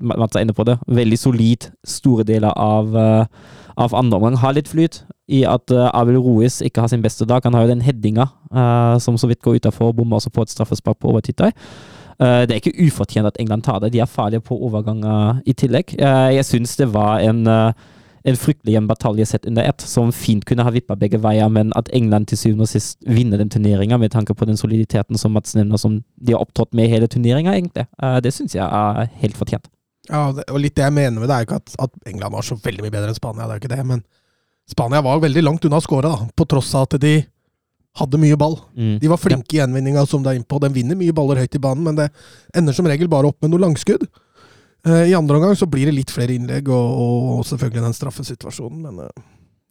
Mats 0.00 0.36
er 0.36 0.46
inne 0.46 0.56
på 0.56 0.64
det. 0.68 0.78
Veldig 0.88 1.18
solid 1.18 1.68
store 1.86 2.24
deler 2.26 2.54
av, 2.56 2.94
uh, 2.94 3.52
av 3.76 3.94
andre 3.94 4.18
omgang. 4.18 4.38
Har 4.40 4.56
litt 4.56 4.70
flyt 4.72 5.02
i 5.28 5.42
at 5.48 5.70
uh, 5.74 5.90
Abel 5.92 6.20
Ruiz 6.22 6.60
ikke 6.64 6.84
har 6.84 6.92
sin 6.92 7.04
beste 7.04 7.26
dag. 7.28 7.44
Han 7.44 7.54
har 7.54 7.66
jo 7.66 7.74
den 7.74 7.84
headinga 7.86 8.30
uh, 8.54 8.96
som 9.02 9.18
så 9.18 9.30
vidt 9.30 9.42
går 9.44 9.60
utafor, 9.60 9.92
bommer 9.92 10.20
også 10.20 10.32
på 10.32 10.46
et 10.46 10.54
straffespark 10.54 11.00
på 11.00 11.12
overtid. 11.12 11.44
Eh, 12.16 12.42
det 12.48 12.54
er 12.54 12.60
ikke 12.62 12.86
ufortjent 12.86 13.28
at 13.28 13.36
England 13.40 13.62
tar 13.66 13.78
det. 13.78 13.92
De 13.92 14.00
er 14.00 14.08
farlige 14.08 14.40
på 14.40 14.56
overganger 14.56 15.42
i 15.46 15.52
tillegg. 15.52 15.92
Eh, 15.98 16.34
jeg 16.36 16.44
syns 16.48 16.76
det 16.76 16.88
var 16.94 17.20
en, 17.20 17.46
eh, 17.46 17.72
en 18.26 18.36
fryktelig 18.36 18.74
jevn 18.74 18.88
batalje 18.90 19.26
sett 19.26 19.46
under 19.46 19.62
ett, 19.62 19.80
som 19.80 20.10
fint 20.12 20.44
kunne 20.44 20.64
ha 20.66 20.72
vippa 20.74 20.96
begge 20.98 21.20
veier, 21.22 21.48
men 21.52 21.70
at 21.78 21.90
England 21.94 22.26
til 22.30 22.40
syvende 22.40 22.66
og 22.66 22.72
sist 22.72 22.98
vinner 23.06 23.38
den 23.38 23.52
turneringa 23.52 23.98
med 24.02 24.10
tanke 24.14 24.34
på 24.34 24.48
den 24.48 24.58
soliditeten 24.58 25.18
som 25.20 25.36
Mats 25.36 25.54
nevner, 25.54 25.78
som 25.78 26.00
de 26.16 26.34
har 26.34 26.42
opptrådt 26.42 26.74
med 26.74 26.88
i 26.88 26.94
hele 26.96 27.08
turneringa, 27.10 27.54
egentlig, 27.54 27.86
eh, 28.02 28.18
det 28.24 28.34
syns 28.34 28.58
jeg 28.58 28.66
er 28.66 29.12
helt 29.22 29.38
fortjent. 29.38 29.70
Ja, 30.10 30.28
og 30.30 30.58
litt 30.62 30.76
det 30.78 30.84
jeg 30.86 30.94
mener 30.94 31.22
med 31.22 31.30
det, 31.30 31.36
er 31.36 31.46
ikke 31.46 31.60
at, 31.62 31.78
at 31.86 31.94
England 32.06 32.34
var 32.34 32.46
så 32.46 32.58
veldig 32.62 32.84
mye 32.84 32.94
bedre 32.94 33.14
enn 33.14 33.18
Spania, 33.18 33.46
det 33.46 33.54
er 33.54 33.60
jo 33.60 33.64
ikke 33.64 33.74
det, 33.76 33.86
men 33.86 34.04
Spania 34.70 35.02
var 35.06 35.22
veldig 35.22 35.46
langt 35.46 35.66
unna 35.66 35.78
å 35.78 35.86
skåre, 35.86 36.10
da, 36.10 36.26
på 36.34 36.50
tross 36.50 36.74
av 36.74 36.88
at 36.88 36.98
de 37.02 37.16
hadde 37.96 38.20
mye 38.20 38.36
ball. 38.38 38.58
Mm. 38.76 38.98
De 39.00 39.08
var 39.08 39.20
flinke 39.20 39.56
i 39.56 39.60
gjenvinninga, 39.60 40.04
som 40.08 40.22
du 40.22 40.28
er 40.30 40.36
innpå. 40.36 40.58
De 40.60 40.68
vinner 40.74 40.98
mye 40.98 41.14
baller 41.16 41.40
høyt 41.40 41.56
i 41.56 41.62
banen, 41.62 41.86
men 41.86 41.96
det 41.96 42.10
ender 42.58 42.76
som 42.76 42.88
regel 42.88 43.08
bare 43.08 43.30
opp 43.30 43.38
med 43.40 43.54
noe 43.54 43.62
langskudd. 43.62 44.04
Eh, 44.86 45.10
I 45.10 45.14
andre 45.18 45.36
omgang 45.36 45.56
så 45.58 45.66
blir 45.66 45.88
det 45.90 45.96
litt 45.96 46.12
flere 46.14 46.36
innlegg, 46.36 46.68
og, 46.70 46.98
og, 47.36 47.40
selvfølgelig 47.48 47.82
den 47.88 47.96
straffesituasjonen, 47.96 48.82
men 48.86 49.08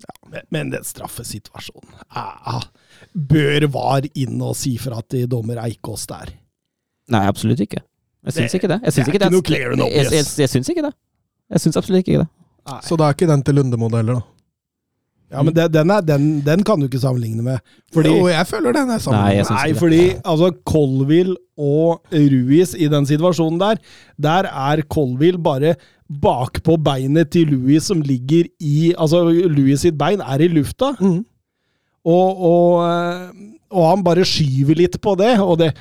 ja, 0.05 0.41
Men, 0.51 0.74
den 0.74 0.84
straffesituasjonen 0.84 1.93
ah, 2.19 2.65
Bør 3.13 3.67
VAR 3.72 4.07
inn 4.12 4.41
og 4.43 4.57
si 4.60 4.74
fra 4.81 5.00
til 5.07 5.29
dommer 5.31 5.62
Eikås 5.63 6.03
der? 6.12 6.34
Nei, 7.15 7.24
absolutt 7.29 7.62
ikke. 7.63 7.79
Jeg 8.25 8.36
syns 8.39 8.57
ikke 8.57 8.69
det. 8.72 8.79
Jeg 8.84 8.95
syns 8.95 9.05
det 9.05 9.13
ikke 9.13 9.24
det. 9.24 9.38
ikke 9.38 9.48
clear 9.48 9.74
and 9.75 9.86
Jeg, 9.86 10.12
jeg, 10.12 10.25
jeg 10.41 10.51
syns 10.51 10.72
ikke 10.74 10.84
det. 10.88 10.91
Jeg 11.53 11.63
syns 11.63 11.77
absolutt 11.79 12.01
ikke 12.01 12.24
det. 12.24 12.29
Nei. 12.65 12.79
Så 12.84 12.98
det 12.98 13.05
er 13.05 13.15
ikke 13.15 13.29
den 13.29 13.43
til 13.45 13.60
Lundemo 13.60 13.89
heller, 13.93 14.19
da. 14.19 14.35
Ja, 15.34 15.41
men 15.41 15.55
den, 15.55 15.72
den, 15.74 15.89
er, 15.91 16.01
den, 16.05 16.25
den 16.46 16.62
kan 16.63 16.79
du 16.79 16.86
ikke 16.86 17.00
sammenligne 17.01 17.41
med. 17.44 17.60
Fordi, 17.94 18.12
Jo, 18.13 18.27
jeg 18.29 18.46
føler 18.48 18.75
den 18.77 18.91
er 18.94 19.00
sammenlignet. 19.01 19.50
Nei, 19.50 19.58
nei, 19.58 19.74
fordi 19.79 20.01
altså, 20.22 20.51
Colville 20.70 21.34
og 21.58 22.03
Ruiz 22.13 22.75
i 22.77 22.88
den 22.91 23.08
situasjonen 23.10 23.58
der, 23.60 23.82
der 24.22 24.48
er 24.51 24.84
Colville 24.91 25.41
bare 25.41 25.74
bakpå 26.22 26.75
beinet 26.86 27.32
til 27.34 27.50
Louis 27.50 27.84
som 27.89 28.01
ligger 28.05 28.46
i 28.62 28.91
Altså, 28.94 29.24
Louis 29.50 29.82
sitt 29.82 29.98
bein 29.98 30.22
er 30.22 30.44
i 30.46 30.51
lufta, 30.53 30.91
Mm. 31.01 31.24
og, 32.05 32.41
og, 32.51 32.86
eh, 32.86 33.29
og 33.74 33.89
han 33.89 34.03
bare 34.05 34.25
skyver 34.29 34.77
litt 34.77 35.00
på 35.01 35.15
det, 35.17 35.39
og 35.41 35.58
det 35.63 35.72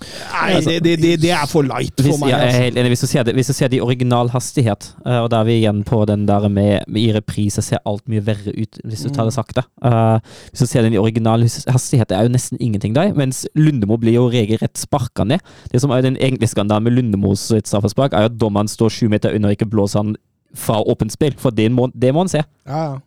Nei, 0.00 0.54
Altså, 0.56 0.74
det, 0.82 0.96
det, 1.02 1.12
det, 1.22 1.30
er 1.36 1.46
for 1.50 1.66
light 1.66 1.94
for 1.96 2.08
Hvis, 2.08 2.20
meg. 2.22 2.30
ja, 2.32 2.38
jeg 2.38 2.42
er 2.42 2.50
Altså. 2.50 2.62
helt 2.64 2.80
enig. 2.80 2.90
Hvis 2.94 3.04
du 3.04 3.06
ser 3.10 3.26
det, 3.28 3.34
hvis 3.36 3.50
du 3.50 3.54
ser 3.56 3.68
det 3.72 3.78
i 3.78 3.82
original 3.84 4.30
hastighet, 4.32 4.88
eh, 5.06 5.18
og 5.20 5.28
da 5.32 5.40
er 5.40 5.48
vi 5.48 5.58
igjen 5.60 5.82
på 5.86 6.02
den 6.08 6.26
der 6.28 6.48
med, 6.48 6.86
med 6.88 7.02
i 7.02 7.12
reprise 7.16 7.62
ser 7.64 7.82
alt 7.88 8.06
mye 8.10 8.24
verre 8.26 8.54
ut 8.56 8.80
hvis 8.84 9.04
du 9.06 9.10
tar 9.14 9.28
det 9.28 9.34
sakte. 9.36 9.64
Uh, 9.84 10.18
hvis 10.50 10.64
du 10.64 10.70
ser 10.70 10.86
den 10.86 10.96
i 10.96 11.00
original 11.00 11.44
hastighet, 11.44 12.08
det 12.10 12.16
er 12.18 12.28
jo 12.28 12.34
nesten 12.34 12.60
ingenting 12.60 12.94
der, 12.96 13.12
mens 13.16 13.44
Lundemo 13.58 13.98
blir 14.00 14.16
jo 14.18 14.28
regelrett 14.32 14.78
sparka 14.80 15.24
ned. 15.28 15.44
Det 15.72 15.82
som 15.82 15.92
er 15.94 16.02
den 16.06 16.16
egentlige 16.20 16.52
skandalen 16.54 16.84
med 16.88 16.96
Lundemos 16.96 17.50
straffespark, 17.64 18.12
er 18.16 18.26
jo 18.26 18.32
at 18.32 18.40
dommeren 18.40 18.68
står 18.70 18.92
sju 18.94 19.06
meter 19.12 19.34
under 19.36 19.52
og 19.52 19.58
ikke 19.58 19.70
blåser 19.70 20.04
han 20.04 20.16
fra 20.56 20.80
åpent 20.82 21.12
spill, 21.14 21.36
for 21.38 21.54
det 21.54 21.68
må, 21.70 21.90
det 21.94 22.10
må 22.14 22.24
han 22.24 22.32
se. 22.32 22.42
Ja, 22.66 22.82
ja. 22.82 22.98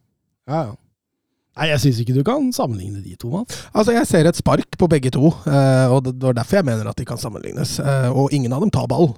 ja, 0.48 0.62
ja. 0.70 0.72
Nei, 1.54 1.68
jeg 1.70 1.82
syns 1.84 2.00
ikke 2.02 2.16
du 2.16 2.24
kan 2.26 2.48
sammenligne 2.56 3.04
de 3.04 3.14
to, 3.20 3.30
Mats. 3.30 3.60
Altså, 3.78 3.94
Jeg 3.94 4.08
ser 4.10 4.26
et 4.26 4.40
spark 4.40 4.78
på 4.80 4.88
begge 4.90 5.12
to, 5.14 5.28
eh, 5.46 5.86
og 5.94 6.04
det 6.08 6.16
var 6.24 6.34
derfor 6.34 6.58
jeg 6.58 6.66
mener 6.66 6.90
at 6.90 6.98
de 6.98 7.06
kan 7.06 7.18
sammenlignes. 7.22 7.76
Eh, 7.80 8.10
Og 8.10 8.34
ingen 8.34 8.54
av 8.54 8.62
dem 8.62 8.72
tar 8.72 8.88
ball. 8.88 9.14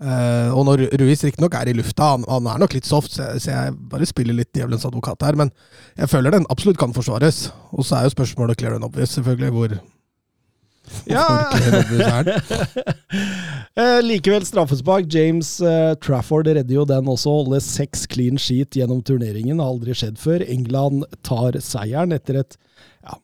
Eh, 0.00 0.50
Og 0.54 0.64
når 0.66 0.86
Ruiz 1.00 1.24
riktignok 1.24 1.54
er 1.54 1.68
i 1.68 1.72
lufta, 1.74 2.14
han, 2.14 2.46
er 2.46 2.58
nok 2.62 2.74
litt 2.74 2.86
soft, 2.86 3.10
så 3.10 3.34
jeg 3.42 3.74
bare 3.90 4.06
spiller 4.06 4.34
litt 4.34 4.52
djevelens 4.54 4.86
advokat 4.86 5.20
her, 5.26 5.34
men 5.34 5.50
jeg 5.98 6.08
føler 6.08 6.30
den 6.30 6.46
absolutt 6.48 6.78
kan 6.78 6.94
forsvares. 6.94 7.50
Og 7.72 7.82
så 7.84 7.96
er 7.98 8.02
jo 8.06 8.14
spørsmålet 8.14 8.56
clear 8.56 8.74
and 8.74 8.84
obvious, 8.84 9.10
selvfølgelig, 9.18 9.50
hvor 9.50 9.68
Ja. 11.10 11.26
den? 12.24 12.32
Eh, 13.78 14.00
likevel 14.02 14.42
straffespark. 14.42 15.06
James 15.12 15.60
eh, 15.62 15.92
Trafford 16.02 16.48
redder 16.50 16.74
jo 16.80 16.84
den 16.88 17.06
også. 17.12 17.30
Holder 17.30 17.60
seks 17.62 18.06
clean 18.10 18.34
sheet 18.40 18.74
gjennom 18.74 18.98
turneringen. 19.06 19.60
Har 19.62 19.70
aldri 19.70 19.94
skjedd 19.94 20.16
før. 20.18 20.42
England 20.50 21.04
tar 21.26 21.54
seieren 21.62 22.10
etter 22.16 22.40
et 22.40 22.56
ja, 23.06 23.14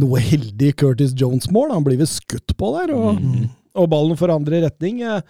noe 0.00 0.22
heldig 0.24 0.70
Curtis 0.80 1.12
Jones-mål. 1.18 1.74
Han 1.76 1.84
blir 1.84 2.00
vel 2.00 2.08
skutt 2.08 2.54
på 2.56 2.70
der, 2.78 2.94
og, 2.96 3.20
og 3.76 3.90
ballen 3.92 4.16
forandrer 4.16 4.64
retning. 4.64 5.02
Eh, 5.04 5.20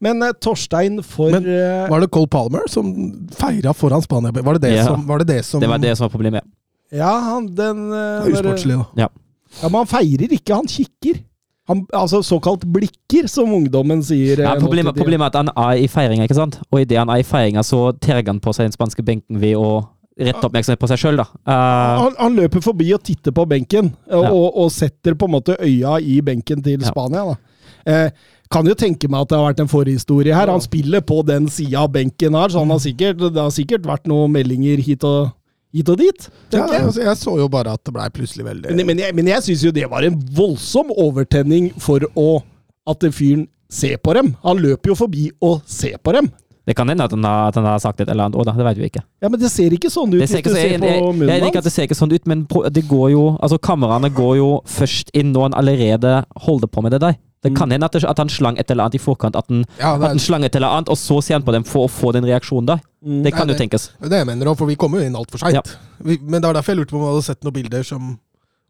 Men 0.00 0.22
eh, 0.22 0.30
Torstein 0.40 1.00
for 1.04 1.34
Men 1.34 1.48
eh, 1.50 1.88
Var 1.90 2.04
det 2.06 2.10
Cole 2.14 2.30
Palmer 2.30 2.70
som 2.70 2.92
feira 3.36 3.74
foran 3.76 4.04
Spania? 4.06 4.30
Var 4.32 4.60
det 4.60 4.68
det, 4.68 4.76
Ja. 4.78 4.86
som, 4.92 5.02
var 5.10 5.24
det, 5.24 5.26
det 5.34 5.40
som 5.48 5.60
Det 5.64 5.68
var 5.74 5.82
det 5.82 5.96
som 5.98 6.06
var 6.06 6.14
problemet. 6.14 6.46
Ja, 6.94 7.10
han 7.32 7.50
den 7.58 7.82
eh, 7.92 8.30
Usportslig, 8.30 8.78
da. 8.78 9.08
Ja, 9.08 9.10
Men 9.66 9.80
han 9.82 9.90
feirer 9.90 10.32
ikke, 10.38 10.54
han 10.62 10.70
kikker. 10.70 11.18
Han, 11.70 11.84
altså 11.94 12.20
såkalt 12.26 12.64
blikker, 12.66 13.28
som 13.30 13.52
ungdommen 13.54 14.02
sier. 14.02 14.40
eh, 14.42 14.48
Ja, 14.48 14.56
problemet, 14.58 14.96
problemet 14.98 15.28
er 15.28 15.30
at 15.30 15.38
han 15.40 15.50
er 15.54 15.80
i 15.84 15.86
feiringa, 15.90 16.26
ikke 16.26 16.36
sant? 16.38 16.58
Og 16.70 16.82
idet 16.82 16.98
han 16.98 17.08
er 17.14 17.22
i 17.22 17.26
feiringa, 17.26 17.62
så 17.66 17.92
terger 18.02 18.32
han 18.34 18.40
på 18.42 18.52
seg 18.56 18.66
den 18.68 18.74
spanske 18.76 19.04
benken 19.06 19.38
ved 19.40 19.54
å 19.56 19.70
rette 20.20 20.42
oppmerksomhet 20.44 20.80
på 20.82 20.88
seg 20.90 20.98
sjøl, 21.00 21.16
da. 21.22 21.24
Uh, 21.48 22.02
han, 22.02 22.16
han 22.18 22.34
løper 22.36 22.60
forbi 22.60 22.90
og 22.92 23.00
titter 23.06 23.32
på 23.32 23.46
benken, 23.48 23.92
og, 24.10 24.24
Ja. 24.26 24.32
og, 24.34 24.58
og 24.66 24.68
setter 24.74 25.14
på 25.16 25.30
en 25.30 25.34
måte 25.38 25.56
øya 25.62 25.94
i 26.02 26.18
benken 26.20 26.60
til 26.66 26.82
Spania. 26.84 27.22
Da. 27.30 27.38
Uh, 27.88 28.36
kan 28.50 28.66
jo 28.66 28.74
tenke 28.74 29.06
meg 29.08 29.22
at 29.22 29.30
det 29.30 29.38
har 29.38 29.46
vært 29.52 29.60
en 29.62 29.70
forhistorie 29.70 30.34
her. 30.34 30.50
Han 30.50 30.60
spiller 30.60 31.00
på 31.06 31.20
den 31.24 31.46
sida 31.48 31.86
benken 31.88 32.34
her, 32.34 32.50
så 32.50 32.64
han 32.64 32.72
har 32.74 32.80
sikkert, 32.82 33.22
det 33.30 33.38
har 33.40 33.54
sikkert 33.54 33.86
vært 33.86 34.10
noen 34.10 34.32
meldinger 34.34 34.82
hit 34.82 35.06
og, 35.06 35.30
hit 35.74 35.88
og 35.92 36.00
dit. 36.00 36.28
Ja, 36.52 36.66
jeg. 36.66 36.82
altså, 36.88 37.02
jeg 37.06 37.16
så 37.20 37.36
jo 37.38 37.48
bare 37.52 37.74
at 37.76 37.84
det 37.86 37.94
blei 37.94 38.08
plutselig 38.14 38.46
veldig 38.46 38.74
Men, 38.74 38.86
men 38.90 39.02
jeg, 39.02 39.14
men 39.16 39.30
jeg 39.30 39.46
syns 39.46 39.64
jo 39.64 39.72
det 39.74 39.86
var 39.90 40.06
en 40.06 40.18
voldsom 40.36 40.92
overtenning 40.96 41.70
for 41.78 42.04
å 42.18 42.30
at 42.90 43.04
fyren 43.14 43.46
ser 43.70 44.00
på 44.02 44.14
dem. 44.16 44.32
Han 44.42 44.58
løper 44.58 44.90
jo 44.90 44.96
forbi 44.98 45.28
og 45.46 45.60
ser 45.70 45.98
på 46.02 46.14
dem. 46.16 46.30
det 46.66 46.74
kan 46.76 46.88
hende 46.88 47.02
at 47.06 47.14
han, 47.14 47.24
har, 47.24 47.48
at 47.48 47.56
han 47.58 47.64
har 47.66 47.78
sagt 47.82 48.00
et 48.00 48.08
eller 48.10 48.28
annet 48.28 48.36
òg, 48.38 48.44
da. 48.46 48.52
Det 48.58 48.66
vet 48.66 48.78
vi 48.78 48.90
ikke. 48.90 49.02
Ja, 49.22 49.28
Men 49.28 49.40
det 49.40 49.50
ser 49.50 49.72
ikke 49.74 49.90
sånn 49.90 50.12
ut 50.12 50.20
Det 50.20 50.28
ser 50.30 50.42
hvis 50.42 50.52
du 50.52 50.58
ser 50.58 50.68
jeg, 50.74 50.80
på 50.82 50.86
jeg, 50.86 50.98
jeg, 51.00 51.14
munnen 51.16 51.32
jeg 51.32 51.44
liker 51.46 51.62
at 51.62 51.66
det 51.66 51.72
ser 51.74 51.88
ikke 51.88 51.98
sånn 51.98 52.12
ut, 52.14 52.28
men 52.30 52.44
det 52.74 52.84
går 52.90 53.08
jo 53.14 53.24
Altså, 53.40 53.58
kameraene 53.58 54.10
går 54.14 54.36
jo 54.38 54.50
først 54.70 55.10
inn 55.16 55.32
når 55.34 55.48
han 55.48 55.58
allerede 55.62 56.12
holder 56.46 56.70
på 56.70 56.84
med 56.84 56.94
det 56.94 57.02
der. 57.06 57.18
Det 57.42 57.54
kan 57.56 57.70
hende 57.72 57.86
at, 57.88 57.94
det, 57.96 58.04
at 58.04 58.18
han 58.20 58.28
slang 58.28 58.58
et 58.60 58.68
eller 58.70 58.84
annet 58.84 58.98
i 58.98 59.00
forkant, 59.00 59.36
at 59.38 59.46
han, 59.48 59.62
Ja, 59.78 59.94
at 59.94 60.02
han 60.02 60.18
er 60.18 60.22
slang 60.22 60.44
et 60.44 60.56
eller 60.58 60.68
annet, 60.76 60.90
og 60.92 60.98
så 61.00 61.22
ser 61.24 61.38
han 61.38 61.44
på 61.46 61.54
dem 61.56 61.64
for 61.64 61.86
å 61.86 61.90
få 61.90 62.12
den 62.12 62.26
reaksjonen 62.28 62.66
da 62.68 62.76
Det 63.00 63.32
kan 63.32 63.46
Nei, 63.48 63.54
jo 63.54 63.58
tenkes. 63.62 63.86
det 64.02 64.18
jeg 64.20 64.28
mener 64.28 64.50
òg, 64.52 64.58
for 64.60 64.68
vi 64.68 64.76
kom 64.76 64.92
jo 64.98 65.00
inn 65.00 65.16
altfor 65.16 65.40
seint. 65.40 65.56
Ja. 65.56 65.62
Men 66.04 66.36
det 66.42 66.44
var 66.50 66.58
derfor 66.58 66.74
jeg 66.74 66.82
lurte 66.82 66.92
på 66.92 67.00
om 67.00 67.06
vi 67.06 67.12
hadde 67.14 67.24
sett 67.30 67.42
noen 67.46 67.56
bilder 67.56 67.86
som, 67.88 68.10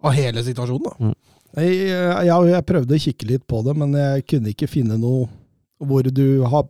av 0.06 0.14
hele 0.14 0.44
situasjonen. 0.46 0.86
da. 0.86 1.12
Jeg, 1.58 1.88
ja, 2.28 2.36
jeg 2.46 2.66
prøvde 2.68 2.94
å 2.94 3.02
kikke 3.02 3.26
litt 3.26 3.46
på 3.50 3.64
det, 3.66 3.74
men 3.74 3.96
jeg 3.98 4.26
kunne 4.30 4.52
ikke 4.54 4.68
finne 4.70 5.00
noe 5.02 5.26
hvor 5.82 6.06
du 6.06 6.44
har 6.46 6.68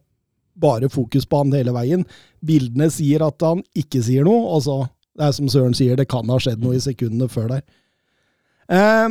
bare 0.61 0.89
fokus 0.93 1.27
på 1.29 1.43
han 1.43 1.53
hele 1.53 1.73
veien. 1.77 2.07
Bildene 2.41 2.89
sier 2.93 3.27
at 3.27 3.45
han 3.45 3.61
ikke 3.77 4.01
sier 4.07 4.25
noe, 4.25 4.41
og 4.57 4.65
så 4.65 4.79
det 5.21 5.27
er 5.27 5.33
som 5.37 5.49
Søren 5.53 5.75
sier, 5.77 5.97
det 6.01 6.09
kan 6.09 6.29
ha 6.33 6.39
skjedd 6.41 6.63
noe 6.65 6.79
i 6.79 6.81
sekundene 6.81 7.29
før 7.29 7.49
der. 7.59 7.63
Eh, 8.71 9.09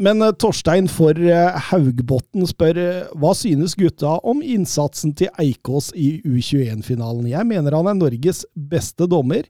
men 0.00 0.22
eh, 0.24 0.34
Torstein 0.40 0.88
for 0.90 1.16
eh, 1.20 1.56
Haugbotn 1.70 2.48
spør 2.48 2.80
eh, 2.80 3.08
hva 3.20 3.32
synes 3.36 3.76
gutta 3.78 4.16
om 4.26 4.42
innsatsen 4.42 5.14
til 5.18 5.30
Eikås 5.40 5.90
i 5.94 6.18
U21-finalen? 6.24 7.28
Jeg 7.30 7.48
mener 7.48 7.76
han 7.76 7.90
er 7.92 7.98
Norges 7.98 8.44
beste 8.54 9.08
dommer. 9.10 9.46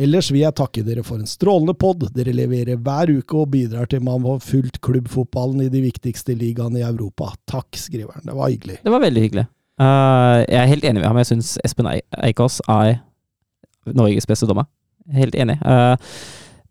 Ellers 0.00 0.30
vil 0.30 0.44
jeg 0.44 0.56
takke 0.56 0.84
dere 0.86 1.02
for 1.04 1.20
en 1.20 1.28
strålende 1.28 1.74
pod. 1.76 2.06
Dere 2.14 2.32
leverer 2.32 2.78
hver 2.80 3.10
uke 3.18 3.42
og 3.42 3.50
bidrar 3.52 3.90
til 3.90 4.04
man 4.06 4.22
får 4.24 4.44
fulgt 4.46 4.80
klubbfotballen 4.86 5.66
i 5.66 5.70
de 5.72 5.82
viktigste 5.84 6.38
ligaene 6.38 6.80
i 6.80 6.86
Europa. 6.86 7.32
Takk, 7.50 7.74
skriver 7.76 8.14
han. 8.16 8.28
Det 8.30 8.36
var 8.38 8.52
hyggelig. 8.54 8.78
Det 8.86 8.94
var 8.94 9.04
veldig 9.04 9.24
hyggelig. 9.26 9.46
Uh, 9.80 10.44
jeg 10.44 10.60
er 10.60 10.70
helt 10.70 10.86
enig 10.86 11.02
med 11.02 11.08
ham. 11.08 11.18
Jeg 11.20 11.32
syns 11.32 11.54
Espen 11.66 11.88
Eikås 11.90 12.60
er 12.68 13.00
Norges 13.90 14.28
beste 14.30 14.48
dommer. 14.48 14.70
Helt 15.10 15.34
enig. 15.34 15.56
Eh, 15.66 15.96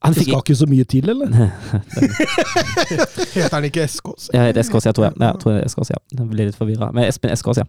han 0.01 0.13
Det 0.13 0.21
fikk 0.23 0.29
skal 0.29 0.39
ikke 0.45 0.55
så 0.55 0.67
mye 0.71 0.85
til, 0.87 1.09
eller? 1.11 1.27
Heter 3.35 3.55
han 3.57 3.65
ikke 3.67 3.83
Eskås? 3.83 4.29
Ja, 4.33 4.45
det 4.47 4.57
er 4.57 4.63
Eskås, 4.63 4.85
jeg 4.87 4.95
tror 4.95 5.09
jeg. 5.09 5.17
Ja, 5.19 5.31
jeg 5.33 5.41
tror 5.43 5.51
det 5.55 5.59
er 5.61 5.67
Eskås, 5.69 5.91
ja. 5.91 5.99
Jeg 6.15 6.29
blir 6.31 6.49
litt 6.49 6.57
forvirra. 6.59 6.91
Men 6.95 7.07
Espen 7.09 7.33
Eskås, 7.35 7.59
ja. 7.61 7.67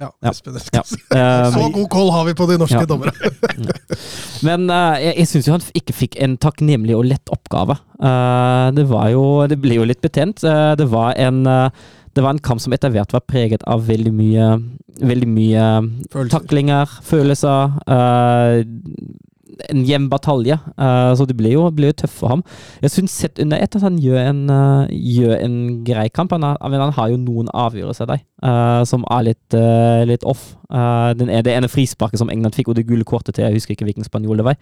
Ja, 0.00 0.08
Ja. 0.24 0.30
Espen 0.32 0.56
Eskås. 0.56 0.94
ja. 1.14 1.50
Så 1.52 1.66
god 1.74 1.88
koll 1.92 2.10
har 2.14 2.24
vi 2.26 2.34
på 2.38 2.46
de 2.50 2.56
norske 2.62 2.80
Ja. 2.82 2.88
dommere! 2.88 3.12
Men 4.48 4.66
uh, 4.72 4.96
jeg, 4.98 5.14
jeg 5.20 5.28
syns 5.28 5.46
jo 5.50 5.54
han 5.58 5.66
ikke 5.76 5.96
fikk 5.98 6.16
en 6.24 6.38
takknemlig 6.40 6.96
og 6.96 7.04
lett 7.10 7.32
oppgave. 7.34 7.76
Uh, 8.00 8.70
det 8.76 8.86
var 8.88 9.10
jo 9.12 9.24
Det 9.52 9.58
ble 9.60 9.76
jo 9.76 9.84
litt 9.88 10.00
betent. 10.02 10.42
Uh, 10.44 10.72
det 10.80 10.88
var 10.90 11.14
en 11.20 11.44
det 12.10 12.24
var 12.24 12.32
en 12.34 12.40
kamp 12.42 12.58
som 12.58 12.72
etter 12.74 12.90
hvert 12.90 13.12
var 13.14 13.22
preget 13.22 13.62
av 13.70 13.84
veldig 13.86 14.10
mye 14.18 14.46
Veldig 15.00 15.28
mye 15.30 15.66
Følelser. 16.10 16.32
taklinger, 16.34 16.90
følelser. 17.06 17.76
eh, 17.86 18.64
en 19.68 19.84
jevn 19.86 20.08
batalje. 20.10 20.58
uh, 20.78 21.12
så 21.16 21.26
det 21.26 21.36
blir 21.36 21.52
jo, 21.54 21.68
jo 21.70 21.92
tøft 21.92 22.16
for 22.16 22.28
ham. 22.28 22.42
Jeg 22.82 22.94
syns 22.94 23.16
sett 23.22 23.38
under 23.42 23.60
ett 23.60 23.76
at 23.76 23.82
han 23.82 23.98
gjør 24.02 24.18
en, 24.22 24.42
uh, 24.50 24.90
gjør 24.90 25.36
en 25.38 25.56
grei 25.84 26.08
kamp. 26.08 26.32
Han 26.32 26.42
har, 26.42 26.58
han 26.60 26.94
har 26.96 27.08
jo 27.12 27.20
noen 27.20 27.50
avgjørelser 27.54 28.10
der 28.10 28.22
uh, 28.44 28.82
som 28.88 29.04
er 29.10 29.30
litt, 29.30 29.58
litt 30.08 30.24
off. 30.24 30.54
Den 30.70 31.30
er, 31.30 31.42
det 31.42 31.54
ene 31.56 31.68
frisparket 31.68 32.20
som 32.20 32.30
England 32.30 32.54
fikk, 32.54 32.70
og 32.70 32.78
det 32.78 32.86
gule 32.86 33.04
kortet 33.04 33.34
til 33.34 33.44
Jeg 33.44 33.58
husker 33.58 33.74
ikke 33.74 33.88
hvilken 33.88 34.06
spanjol 34.06 34.40
det 34.40 34.48
var. 34.52 34.60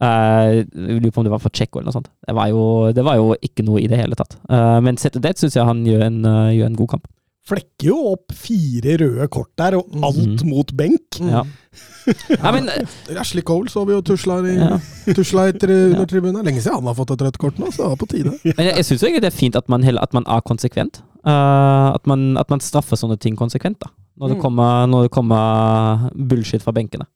Uh, 0.00 0.64
lurer 0.72 1.12
på 1.12 1.20
om 1.20 1.26
det 1.26 1.32
var 1.32 1.42
for 1.42 1.52
Tsjekko 1.52 1.80
eller 1.80 1.90
noe 1.90 1.98
sånt. 1.98 2.12
Det 2.24 2.34
var, 2.36 2.48
jo, 2.52 2.62
det 2.96 3.04
var 3.04 3.18
jo 3.20 3.34
ikke 3.36 3.66
noe 3.66 3.82
i 3.82 3.88
det 3.90 3.98
hele 4.00 4.16
tatt. 4.16 4.38
Men 4.48 4.96
sett 5.00 5.18
under 5.18 5.32
ett 5.32 5.42
syns 5.42 5.58
jeg 5.58 5.66
han 5.68 5.82
gjør 5.86 6.06
en, 6.06 6.22
gjør 6.54 6.70
en 6.70 6.78
god 6.78 6.94
kamp. 6.96 7.10
Flekker 7.48 7.86
jo 7.88 7.94
opp 8.12 8.34
fire 8.36 8.98
røde 9.00 9.26
kort 9.32 9.48
der, 9.58 9.74
og 9.78 9.88
alt 10.04 10.42
mot 10.46 10.70
benk. 10.76 11.16
Ja. 11.24 11.40
ja, 12.34 12.50
men 12.52 12.68
Ashley 13.16 13.42
Cole 13.46 13.70
så 13.72 13.84
vi 13.88 13.94
jo 13.96 14.02
tusla 14.04 14.36
i, 14.44 14.56
Ja. 14.58 14.76
tusla 15.16 15.46
under 15.48 16.04
tribunen. 16.10 16.44
Lenge 16.44 16.60
siden 16.60 16.76
han 16.76 16.90
har 16.90 16.98
fått 16.98 17.14
et 17.16 17.24
rødt 17.24 17.38
kort 17.40 17.58
nå, 17.58 17.70
så 17.72 17.82
det 17.86 17.88
var 17.94 18.00
på 18.02 18.08
tide. 18.12 18.34
Men 18.58 18.66
jeg, 18.68 18.76
jeg 18.76 18.88
syns 18.90 19.02
egentlig 19.06 19.22
det 19.24 19.30
er 19.32 19.38
fint 19.38 19.56
at 19.56 19.68
man, 19.72 19.84
at 19.88 20.12
man 20.16 20.26
er 20.28 20.44
konsekvent. 20.46 21.00
Uh, 21.24 21.92
at, 21.96 22.04
man, 22.08 22.36
at 22.40 22.48
man 22.52 22.60
straffer 22.64 22.96
sånne 23.00 23.16
ting 23.20 23.36
konsekvent, 23.40 23.80
da. 23.80 23.88
Når 24.20 24.34
det 24.34 24.36
Mm. 24.36 24.42
kommer, 24.42 24.86
når 24.86 25.02
det 25.06 25.10
kommer 25.16 26.10
bullshit 26.28 26.62
fra 26.62 26.72
benkene. 26.76 27.06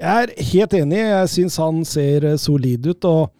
Jeg 0.00 0.30
er 0.30 0.44
helt 0.54 0.72
enig. 0.78 0.96
Jeg 0.96 1.28
syns 1.28 1.56
han 1.60 1.82
ser 1.84 2.24
eh, 2.24 2.36
solid 2.40 2.86
ut. 2.88 3.04
og 3.04 3.30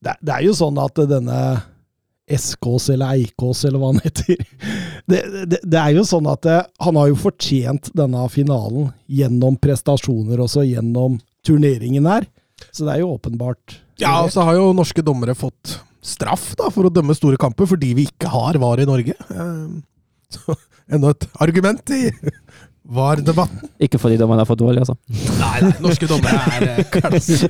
det, 0.00 0.14
det 0.24 0.32
er 0.32 0.46
jo 0.46 0.54
sånn 0.56 0.78
at 0.80 0.96
denne 1.10 1.40
Eskås 2.26 2.88
eller 2.90 3.14
Eikås, 3.14 3.64
eller 3.64 3.78
hva 3.78 3.92
han 3.92 4.02
heter 4.02 4.34
det, 5.10 5.20
det, 5.46 5.60
det 5.62 5.78
er 5.78 5.94
jo 5.94 6.02
sånn 6.06 6.26
at 6.30 6.42
det, 6.46 6.58
han 6.82 6.98
har 6.98 7.10
jo 7.12 7.18
fortjent 7.20 7.92
denne 7.96 8.24
finalen 8.32 8.90
gjennom 9.06 9.58
prestasjoner 9.62 10.42
også, 10.42 10.64
gjennom 10.66 11.20
turneringen 11.46 12.08
her. 12.10 12.26
Så 12.72 12.86
det 12.86 12.96
er 12.96 13.04
jo 13.04 13.12
åpenbart 13.14 13.78
Ja, 14.00 14.24
og 14.24 14.32
så 14.34 14.44
har 14.48 14.58
jo 14.58 14.72
norske 14.76 15.04
dommere 15.04 15.36
fått 15.38 15.76
straff 16.06 16.52
da, 16.58 16.70
for 16.72 16.88
å 16.88 16.92
dømme 16.92 17.14
store 17.16 17.38
kamper, 17.40 17.68
fordi 17.70 17.92
vi 17.98 18.06
ikke 18.10 18.30
har 18.32 18.58
VAR 18.62 18.82
i 18.82 18.88
Norge. 18.88 19.14
Eh, 19.14 19.68
Så 20.36 20.56
enda 20.90 21.12
et 21.14 21.26
argument 21.42 21.90
i 21.94 22.08
VAR-debatten. 22.86 23.70
Ikke 23.82 23.98
fordi 23.98 24.18
dommerne 24.20 24.44
er 24.44 24.48
for 24.48 24.58
dårlige, 24.58 24.84
altså. 24.84 24.94
Nei, 25.40 25.56
nei, 25.64 25.72
norske 25.82 26.08
dommere 26.10 26.42
er 26.54 26.66
eh, 26.70 26.84
klasse. 26.92 27.48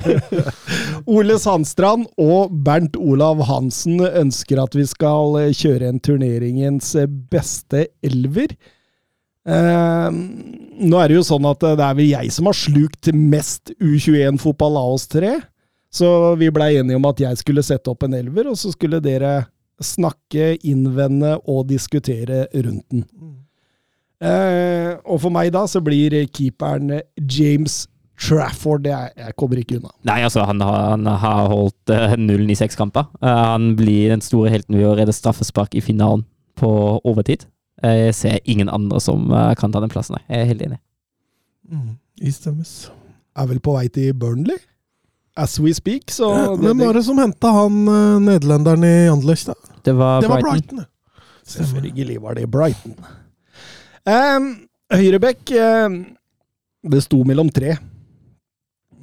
Ole 1.17 1.37
Sandstrand 1.41 2.07
og 2.21 2.55
Bernt 2.65 2.97
Olav 2.97 3.43
Hansen 3.49 4.01
ønsker 4.01 4.63
at 4.63 4.77
vi 4.77 4.87
skal 4.89 5.37
eh, 5.43 5.53
kjøre 5.55 5.91
en 5.91 6.01
turneringens 6.03 6.93
eh, 6.97 7.09
beste 7.31 7.85
elver. 8.05 8.55
Eh, 9.47 10.09
nå 10.11 11.01
er 11.01 11.11
det 11.11 11.19
jo 11.19 11.27
sånn 11.27 11.45
at 11.47 11.61
det 11.63 11.85
er 11.85 11.99
vel 11.99 12.09
jeg 12.09 12.33
som 12.33 12.49
har 12.49 12.57
slukt 12.57 13.11
mest 13.13 13.71
U21-fotball 13.77 14.81
av 14.81 14.97
oss 14.97 15.07
tre. 15.11 15.37
Så 15.93 16.09
vi 16.39 16.49
blei 16.53 16.73
enige 16.79 16.97
om 16.99 17.07
at 17.07 17.21
jeg 17.23 17.39
skulle 17.39 17.63
sette 17.65 17.93
opp 17.93 18.03
en 18.05 18.17
elver, 18.17 18.49
og 18.51 18.57
så 18.59 18.73
skulle 18.73 18.99
dere 19.03 19.39
snakke, 19.83 20.55
innvende 20.65 21.37
og 21.45 21.67
diskutere 21.69 22.47
rundt 22.55 22.85
den. 22.89 23.05
Eh, 24.23 24.95
og 25.05 25.19
for 25.21 25.29
meg 25.33 25.51
da 25.53 25.65
så 25.69 25.81
blir 25.85 26.15
keeperen 26.33 26.95
James 27.21 27.83
Trafford. 28.17 28.87
Jeg, 28.89 29.11
jeg 29.17 29.35
kommer 29.37 29.59
ikke 29.61 29.77
unna. 29.77 29.91
Nei, 30.09 30.21
altså, 30.25 30.41
han 30.49 30.61
har, 30.65 30.87
han 30.95 31.05
har 31.21 31.49
holdt 31.51 31.93
eh, 31.93 32.15
nullen 32.17 32.49
i 32.49 32.57
seks 32.57 32.75
kamper. 32.79 33.05
Eh, 33.21 33.43
han 33.53 33.75
blir 33.77 34.09
den 34.15 34.23
store 34.25 34.49
helten 34.53 34.77
ved 34.79 34.87
å 34.89 34.95
redde 34.97 35.13
straffespark 35.13 35.77
i 35.77 35.83
finalen 35.85 36.25
på 36.57 36.71
overtid. 37.05 37.45
Jeg 37.85 38.15
ser 38.17 38.39
ingen 38.49 38.71
andre 38.73 38.97
som 39.03 39.27
eh, 39.29 39.51
kan 39.59 39.71
ta 39.75 39.83
den 39.83 39.93
plassen, 39.93 40.17
nei. 40.17 40.23
Jeg 40.33 40.41
er 40.47 40.49
helt 40.53 40.65
enig. 40.65 40.79
Mm, 41.69 41.93
Istemmes. 42.25 42.71
Er 43.37 43.45
vel 43.51 43.59
på 43.61 43.75
vei 43.77 43.85
til 43.93 44.15
Burnley? 44.17 44.57
As 45.37 45.59
we 45.61 45.69
speak, 45.77 46.09
så 46.09 46.31
Ja, 46.33 46.45
det- 46.55 46.63
Hvem 46.65 46.79
var 46.81 46.93
det 46.97 47.03
som 47.05 47.19
henta 47.21 47.51
han 47.53 47.75
nederlenderen 48.25 48.81
i 48.87 48.95
Anderlecht, 49.11 49.51
da? 49.51 49.53
Det 49.85 49.93
var, 49.93 50.21
Det 50.25 50.29
var 50.31 50.41
Brighton. 50.41 50.79
Brighton. 50.81 50.85
Selvfølgelig 51.45 52.17
var 52.23 52.33
det 52.33 52.47
Brighton. 52.51 52.95
Um, 54.07 54.53
Høyrebekk 54.93 55.51
eh, 55.51 55.87
Det 56.87 57.03
sto 57.03 57.19
mellom 57.27 57.49
tre. 57.51 57.75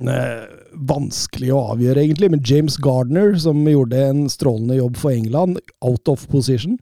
Uh, 0.01 0.47
vanskelig 0.89 1.53
å 1.55 1.61
avgjøre, 1.75 2.03
egentlig, 2.03 2.31
men 2.33 2.43
James 2.43 2.79
Gardner, 2.83 3.35
som 3.39 3.61
gjorde 3.69 4.01
en 4.09 4.25
strålende 4.33 4.79
jobb 4.81 4.97
for 4.99 5.15
England, 5.15 5.61
out 5.85 6.11
of 6.11 6.25
position. 6.33 6.79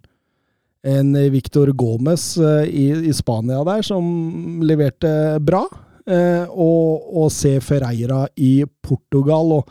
En 0.86 1.12
eh, 1.18 1.28
Victor 1.34 1.74
Gomez 1.78 2.24
uh, 2.40 2.62
i, 2.64 2.88
i 3.10 3.12
Spania 3.14 3.60
der, 3.66 3.82
som 3.86 4.62
leverte 4.64 5.12
bra. 5.44 5.66
Uh, 6.02 6.46
og, 6.50 7.10
og 7.24 7.28
se 7.34 7.58
Ferreira 7.62 8.24
i 8.38 8.62
Portugal. 8.82 9.58
og 9.58 9.68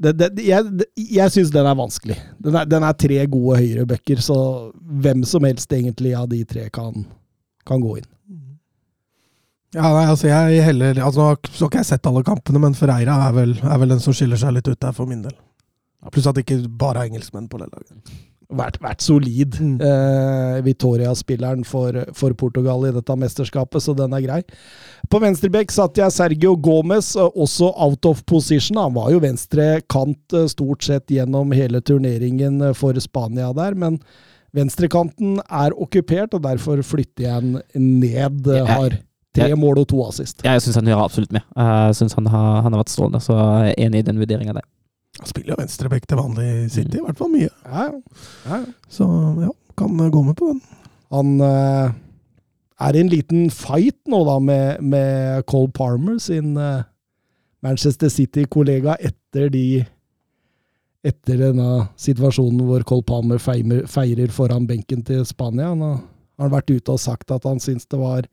det, 0.00 0.12
det, 0.18 0.44
jeg 0.46 0.64
det- 0.80 0.88
jeg 1.16 1.32
syns 1.34 1.50
den 1.54 1.66
er 1.66 1.74
vanskelig. 1.78 2.16
Den 2.42 2.54
er, 2.56 2.64
den 2.68 2.82
er 2.86 2.92
tre 2.98 3.26
gode 3.26 3.58
høyrebacker, 3.60 4.20
så 4.24 4.36
hvem 5.04 5.24
som 5.28 5.44
helst 5.44 5.72
egentlig 5.72 6.14
av 6.18 6.28
de 6.28 6.42
tre 6.44 6.68
kan, 6.70 7.04
kan 7.66 7.80
gå 7.82 7.96
inn. 8.00 8.08
Ja, 9.74 9.90
nei, 9.92 10.06
altså 10.08 10.28
jeg 10.30 10.62
heller 10.64 10.94
altså, 11.04 11.34
Så 11.52 11.66
har 11.66 11.68
ikke 11.68 11.80
jeg 11.82 11.88
sett 11.90 12.06
alle 12.08 12.22
kampene, 12.24 12.60
men 12.62 12.76
Ferreira 12.78 13.16
er 13.26 13.32
vel, 13.36 13.56
er 13.60 13.78
vel 13.82 13.90
den 13.92 14.00
som 14.00 14.14
skiller 14.16 14.38
seg 14.40 14.54
litt 14.56 14.68
ut 14.70 14.78
der, 14.80 14.94
for 14.96 15.06
min 15.10 15.22
del. 15.26 15.34
Pluss 16.14 16.28
at 16.30 16.36
det 16.38 16.44
ikke 16.46 16.68
bare 16.78 17.02
er 17.02 17.10
engelskmenn 17.10 17.48
på 17.50 17.58
det 17.60 17.66
laget. 17.72 18.14
Vært, 18.46 18.76
vært 18.78 19.02
solid. 19.02 19.56
Mm. 19.58 19.80
Eh, 19.82 20.58
Vitoria-spilleren 20.62 21.64
for, 21.66 21.96
for 22.14 22.34
Portugal 22.38 22.84
i 22.86 22.92
dette 22.94 23.16
mesterskapet, 23.18 23.82
så 23.82 23.94
den 23.98 24.14
er 24.14 24.22
grei. 24.22 24.38
På 25.10 25.18
venstrebekk 25.22 25.72
satt 25.74 25.98
jeg 25.98 26.14
Sergio 26.14 26.52
Gomez, 26.62 27.14
også 27.18 27.72
out 27.74 28.06
of 28.06 28.22
position. 28.30 28.78
Han 28.78 28.94
var 28.94 29.10
jo 29.10 29.18
venstre 29.24 29.80
kant 29.90 30.36
eh, 30.38 30.46
stort 30.52 30.86
sett 30.86 31.10
gjennom 31.10 31.50
hele 31.58 31.82
turneringen 31.82 32.60
eh, 32.70 32.76
for 32.78 32.94
Spania 33.02 33.50
der, 33.56 33.74
men 33.74 33.98
venstrekanten 34.56 35.40
er 35.50 35.74
okkupert, 35.76 36.32
og 36.38 36.44
derfor 36.46 36.80
flytter 36.86 37.26
jeg 37.26 37.42
den 37.42 37.98
ned. 38.00 38.46
Eh, 38.46 38.70
Har 38.70 38.94
tre 39.36 39.50
mål 39.58 39.82
og 39.82 39.88
to 39.90 39.98
assist. 40.06 40.40
Jeg 40.46 40.62
syns 40.64 40.78
han 40.78 40.86
gjør 40.88 41.02
absolutt 41.04 41.34
med. 41.36 41.42
Jeg 41.58 41.98
syns 41.98 42.14
han, 42.16 42.30
har- 42.32 42.62
han 42.64 42.72
har 42.72 42.80
vært 42.80 42.94
strålende, 42.94 43.20
så 43.20 43.34
jeg 43.66 43.74
er 43.74 43.82
enig 43.88 44.00
i 44.00 44.06
den 44.06 44.22
vurderinga 44.22 44.54
der. 44.56 44.64
Han 45.16 45.30
spiller 45.30 45.54
jo 45.54 45.60
venstreback 45.60 46.08
til 46.08 46.20
vanlig 46.20 46.46
i 46.46 46.66
City, 46.72 46.98
i 46.98 47.04
hvert 47.04 47.20
fall 47.20 47.32
mye. 47.32 47.52
Ja, 47.64 47.86
ja. 48.50 48.58
Så 48.92 49.06
ja, 49.42 49.52
kan 49.78 50.00
eh, 50.00 50.10
gå 50.12 50.22
med 50.26 50.36
på 50.38 50.50
den. 50.52 50.60
Han 51.14 51.36
uh, 51.40 51.94
er 52.82 52.96
i 52.96 53.02
en 53.04 53.12
liten 53.12 53.50
fight 53.54 53.98
nå, 54.10 54.22
da, 54.28 54.38
med, 54.42 54.82
med 54.84 55.46
Cole 55.48 55.72
Palmer, 55.72 56.18
sin 56.22 56.56
uh, 56.58 56.84
Manchester 57.64 58.10
City-kollega, 58.12 58.98
etter 59.00 59.48
de 59.52 59.84
etter 61.06 61.38
denne 61.38 61.86
situasjonen 62.02 62.64
hvor 62.66 62.82
Cole 62.88 63.06
Palmer 63.06 63.38
feimer, 63.38 63.84
feirer 63.86 64.32
foran 64.34 64.66
benken 64.66 65.04
til 65.06 65.22
Spania. 65.28 65.70
Han 65.70 65.84
har, 65.84 66.00
har 66.42 66.52
vært 66.56 66.72
ute 66.72 66.96
og 66.96 67.02
sagt 67.02 67.30
at 67.34 67.46
han 67.46 67.62
syns 67.62 67.86
det 67.86 68.00
var 68.00 68.26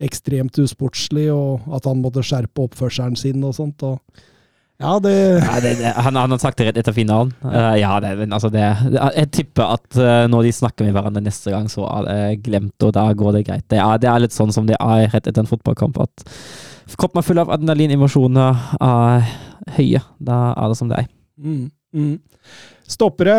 ekstremt 0.00 0.56
usportslig, 0.62 1.26
og 1.34 1.66
at 1.76 1.88
han 1.88 2.00
måtte 2.00 2.22
skjerpe 2.24 2.68
oppførselen 2.68 3.18
sin 3.18 3.42
og 3.44 3.56
sånt. 3.58 3.82
Og 3.84 3.98
ja, 4.80 4.94
det 5.04 5.12
Ja, 5.12 5.58
det, 5.60 5.74
det, 5.78 5.92
han, 5.92 6.16
han 6.16 6.32
har 6.32 6.40
sagt 6.40 6.58
det 6.58 6.70
rett 6.70 6.80
etter 6.80 6.96
finalen. 6.96 7.32
Uh, 7.44 7.76
ja, 7.76 7.92
det, 8.00 8.14
men 8.18 8.32
altså 8.32 8.48
det, 8.52 8.64
jeg 8.96 9.30
tipper 9.36 9.76
at 9.76 10.00
uh, 10.00 10.24
når 10.30 10.48
de 10.48 10.54
snakker 10.56 10.88
med 10.88 10.96
hverandre 10.96 11.22
neste 11.24 11.52
gang, 11.52 11.68
så 11.68 11.84
er 11.84 12.08
det 12.08 12.42
glemt, 12.46 12.76
og 12.86 12.94
da 12.96 13.06
går 13.12 13.38
det 13.38 13.44
greit. 13.50 13.66
Det 13.68 13.80
er, 13.82 14.00
det 14.00 14.10
er 14.10 14.24
litt 14.24 14.36
sånn 14.36 14.54
som 14.56 14.68
det 14.68 14.78
er 14.80 15.06
rett 15.12 15.28
etter 15.28 15.44
en 15.44 15.50
fotballkamp, 15.50 16.00
at 16.00 16.24
kroppen 16.96 17.20
er 17.20 17.28
full 17.28 17.42
av 17.42 17.52
adrenalin, 17.52 17.92
emosjoner 17.94 18.66
er 18.80 19.30
høye. 19.76 20.02
Da 20.18 20.42
er 20.56 20.72
det 20.72 20.80
som 20.80 20.90
det 20.90 21.04
er. 21.04 21.08
Mm, 21.40 21.64
mm. 21.94 22.14
Stoppere. 22.90 23.38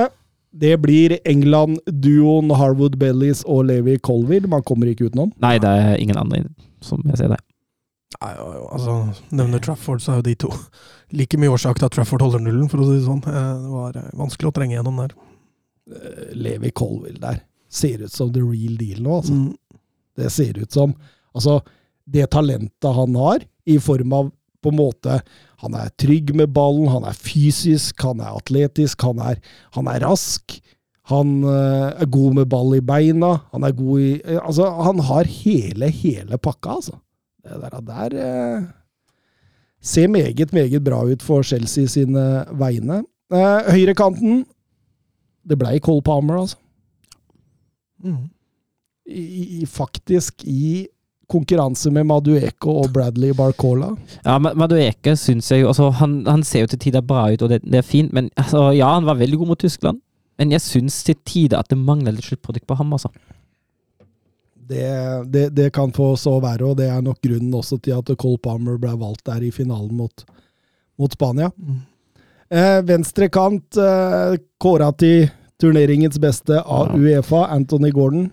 Det 0.52 0.76
blir 0.84 1.16
England-duoen 1.26 2.52
Harwood 2.60 2.98
Bellies 3.00 3.46
og 3.48 3.70
Levi 3.70 3.96
Colville. 4.04 4.50
Man 4.52 4.66
kommer 4.68 4.92
ikke 4.92 5.08
utenom. 5.08 5.32
Nei, 5.40 5.56
det 5.64 5.70
er 5.70 5.96
ingen 5.96 6.20
andre 6.20 6.44
som 6.84 7.04
jeg 7.08 7.22
ser 7.22 7.32
det. 7.32 7.40
Nei, 8.20 8.32
jo, 8.36 8.48
jo, 8.58 8.66
altså, 8.76 8.96
Nevner 9.32 9.62
Trafford, 9.64 10.02
så 10.04 10.12
er 10.12 10.20
jo 10.20 10.26
de 10.28 10.36
to 10.44 10.52
like 11.16 11.38
mye 11.40 11.52
årsak 11.52 11.80
til 11.80 11.88
at 11.88 11.96
Trafford 11.96 12.24
holder 12.26 12.44
nullen, 12.44 12.70
for 12.72 12.82
å 12.82 12.88
si 12.88 12.98
det 13.00 13.06
sånn. 13.08 13.24
Eh, 13.28 13.54
Det 13.64 13.72
var 13.72 13.98
eh, 14.00 14.10
vanskelig 14.20 14.52
å 14.52 14.56
trenge 14.56 14.78
gjennom 14.78 15.00
der. 15.04 15.16
Eh, 15.92 16.34
Levi 16.40 16.72
Colville 16.76 17.22
der 17.22 17.42
ser 17.72 18.04
ut 18.04 18.12
som 18.12 18.32
the 18.34 18.44
real 18.44 18.76
deal 18.80 19.02
nå, 19.04 19.22
altså. 19.22 19.38
Mm. 19.38 19.80
Det 20.20 20.30
ser 20.34 20.60
ut 20.60 20.72
som 20.72 20.96
Altså, 21.32 21.62
det 22.12 22.26
talentet 22.34 22.92
han 22.92 23.14
har, 23.16 23.46
i 23.64 23.78
form 23.80 24.12
av 24.18 24.32
på 24.62 24.68
en 24.68 24.76
måte 24.76 25.22
Han 25.64 25.78
er 25.80 25.94
trygg 25.96 26.34
med 26.36 26.52
ballen, 26.52 26.90
han 26.92 27.06
er 27.08 27.16
fysisk, 27.16 28.04
han 28.04 28.20
er 28.20 28.36
atletisk, 28.36 29.06
han 29.08 29.22
er, 29.24 29.40
han 29.78 29.88
er 29.88 30.04
rask. 30.04 30.58
Han 31.08 31.46
er 31.46 32.10
god 32.12 32.36
med 32.36 32.50
ball 32.50 32.76
i 32.76 32.82
beina. 32.82 33.30
Han 33.54 33.64
er 33.64 33.76
god 33.78 34.02
i 34.02 34.12
Altså, 34.42 34.66
han 34.66 35.00
har 35.06 35.30
hele, 35.30 35.92
hele 35.94 36.38
pakka, 36.42 36.76
altså. 36.82 36.98
Det 37.46 37.62
der, 37.62 37.80
der 37.88 38.18
ser 39.82 40.08
meget, 40.08 40.54
meget 40.54 40.84
bra 40.86 41.02
ut 41.10 41.24
for 41.26 41.44
Chelsea 41.44 41.88
sine 41.90 42.46
vegne. 42.60 43.02
Eh, 43.34 43.72
Høyrekanten 43.72 44.44
Det 45.48 45.58
blei 45.58 45.80
Cole 45.82 46.04
Palmer, 46.06 46.38
altså. 46.44 46.58
Mm. 48.04 48.28
I, 49.10 49.22
i, 49.62 49.66
faktisk 49.66 50.44
i 50.46 50.88
konkurranse 51.32 51.90
med 51.94 52.06
Madueko 52.06 52.76
og 52.84 52.92
Bradley 52.94 53.34
Barcola. 53.34 53.96
Ja, 54.26 54.36
Ma- 54.38 54.54
Madueke 54.54 55.16
syns 55.18 55.50
jeg 55.52 55.64
jo 55.64 55.72
altså, 55.72 55.90
han, 55.98 56.20
han 56.28 56.44
ser 56.44 56.66
jo 56.66 56.72
til 56.74 56.80
tider 56.86 57.02
bra 57.02 57.24
ut, 57.34 57.42
og 57.42 57.50
det, 57.50 57.62
det 57.66 57.80
er 57.82 57.88
fint, 57.88 58.14
men 58.14 58.30
altså, 58.38 58.68
ja, 58.76 58.92
han 58.94 59.08
var 59.08 59.18
veldig 59.18 59.40
god 59.42 59.54
mot 59.54 59.60
Tyskland. 59.64 60.02
Men 60.38 60.52
jeg 60.54 60.62
syns 60.62 61.02
til 61.08 61.18
tider 61.26 61.58
at 61.62 61.70
det 61.72 61.78
mangler 61.80 62.14
litt 62.16 62.28
sluttprodukt 62.28 62.68
på 62.70 62.78
ham, 62.78 62.94
altså. 62.98 63.10
Det, 64.72 64.88
det, 65.34 65.46
det 65.58 65.70
kan 65.76 65.92
få 65.96 66.14
så 66.20 66.38
være, 66.44 66.72
og 66.72 66.78
det 66.80 66.88
er 66.92 67.04
nok 67.04 67.20
grunnen 67.24 67.54
også 67.60 67.80
til 67.84 67.98
at 67.98 68.12
Cole 68.22 68.40
Palmer 68.42 68.80
ble 68.82 68.94
valgt 69.02 69.26
der 69.28 69.44
i 69.44 69.52
finalen 69.52 69.94
mot, 70.00 70.26
mot 71.02 71.14
Spania. 71.16 71.52
Mm. 71.58 71.82
Eh, 72.52 72.80
venstre 72.88 73.30
kant 73.32 73.80
eh, 73.80 74.38
kåra 74.60 74.90
til 75.00 75.30
turneringens 75.62 76.20
beste 76.20 76.58
av 76.60 76.96
Ja. 76.96 77.00
Uefa, 77.20 77.46
Anthony 77.54 77.92
Gordon. 77.96 78.30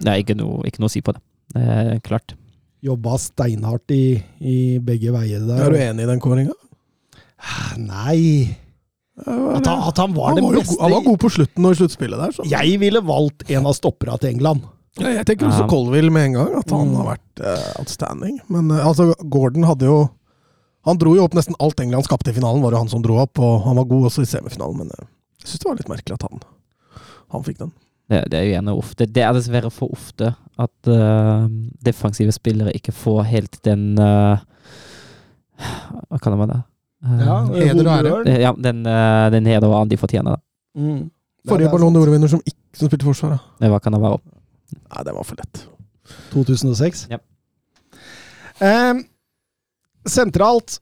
Det 0.00 0.08
er 0.08 0.22
ikke 0.22 0.38
noe, 0.38 0.62
ikke 0.66 0.80
noe 0.82 0.88
å 0.88 0.94
si 0.94 1.02
på 1.04 1.12
det. 1.14 1.22
Det 1.52 1.66
er 1.66 2.00
klart. 2.06 2.34
Jobba 2.80 3.18
steinhardt 3.20 3.92
i, 3.92 4.16
i 4.40 4.56
begge 4.80 5.12
veier 5.12 5.44
der. 5.44 5.60
Er 5.66 5.74
du 5.74 5.78
enig 5.78 6.06
i 6.06 6.08
den 6.08 6.22
kåringa? 6.22 6.56
Nei 7.80 8.56
At 9.24 9.64
han, 9.64 9.78
at 9.88 9.96
han 9.96 10.12
var 10.12 10.32
Han 10.32 10.36
den 10.36 10.44
var, 10.44 10.58
beste 10.58 10.74
Jo, 10.74 10.80
han 10.82 10.92
var 10.92 11.04
god 11.06 11.18
på 11.22 11.30
slutten 11.32 11.66
og 11.68 11.72
i 11.72 11.78
sluttspillet 11.78 12.20
der. 12.20 12.34
Så. 12.36 12.46
Jeg 12.48 12.80
ville 12.80 13.02
valgt 13.04 13.46
en 13.52 13.68
av 13.68 13.76
stoppera 13.76 14.16
til 14.20 14.34
England. 14.34 14.64
Ja, 14.98 15.08
jeg 15.14 15.26
tenker 15.26 15.46
også. 15.46 15.68
Colville 15.70 16.10
med 16.10 16.24
en 16.26 16.32
gang, 16.34 16.54
at 16.58 16.70
han 16.74 16.88
Mm. 16.88 16.94
har 16.98 17.06
vært 17.12 17.40
uh, 17.46 17.68
outstanding. 17.78 18.40
Men 18.48 18.70
uh, 18.74 18.86
altså, 18.86 19.14
Gordon 19.30 19.62
hadde 19.68 19.86
jo 19.86 20.08
Han 20.88 20.96
dro 20.96 21.12
jo 21.14 21.22
opp 21.24 21.34
nesten 21.36 21.54
alt 21.60 21.78
England 21.80 22.04
skapte 22.08 22.30
i 22.30 22.32
finalen, 22.34 22.62
var 22.62 22.70
det 22.72 22.78
han 22.80 22.88
som 22.88 23.02
dro 23.04 23.18
opp, 23.20 23.38
og 23.38 23.62
han 23.66 23.76
var 23.76 23.84
god 23.84 24.06
også 24.08 24.22
i 24.24 24.28
semifinalen, 24.30 24.78
men 24.78 24.88
uh, 24.88 25.04
jeg 25.42 25.46
syns 25.50 25.60
det 25.60 25.68
var 25.68 25.76
litt 25.76 25.88
merkelig 25.92 26.14
at 26.16 26.22
han, 26.24 26.40
han 27.36 27.44
fikk 27.44 27.58
den. 27.58 27.72
Det, 28.10 28.22
det 28.32 28.38
er 28.38 28.44
jo 28.46 28.54
gjerne 28.54 28.72
ofte 28.74 29.06
Det 29.06 29.22
er 29.22 29.32
dessverre 29.36 29.70
for 29.70 29.92
ofte 29.92 30.32
at 30.58 30.88
defensive 31.84 32.32
spillere 32.32 32.72
ikke 32.74 32.92
får 32.96 33.22
helt 33.28 33.60
den 33.62 33.92
Hva 35.60 36.18
kaller 36.18 36.40
man 36.40 36.48
det? 36.54 36.58
Ja, 37.00 37.36
heder 37.54 37.86
og 37.86 37.92
ære. 38.00 38.40
ja, 38.40 38.50
den, 38.56 38.82
uh, 38.86 39.28
den 39.32 39.46
heder 39.46 39.68
og 39.68 39.76
æren 39.78 39.90
de 39.92 39.96
fortjener. 40.00 40.36
Mm. 40.76 41.10
Forrige 41.48 41.70
Ballon 41.72 41.94
d'Or-vinner 41.96 42.28
som 42.28 42.40
ikke 42.44 42.58
som 42.76 42.88
spilte 42.90 43.06
forsvar, 43.08 43.30
da. 43.36 43.38
Det 43.66 43.82
kan 43.82 43.92
det 43.94 44.00
være. 44.02 44.18
Nei, 44.76 45.04
det 45.06 45.14
var 45.16 45.26
for 45.26 45.40
lett. 45.40 45.64
2006. 46.32 47.06
Ja. 47.10 47.20
Eh, 48.60 49.02
sentralt, 50.08 50.78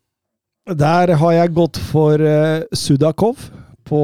der 0.68 1.14
har 1.20 1.32
jeg 1.36 1.54
gått 1.56 1.80
for 1.90 2.20
eh, 2.20 2.64
Sudakov 2.76 3.48
på, 3.88 4.02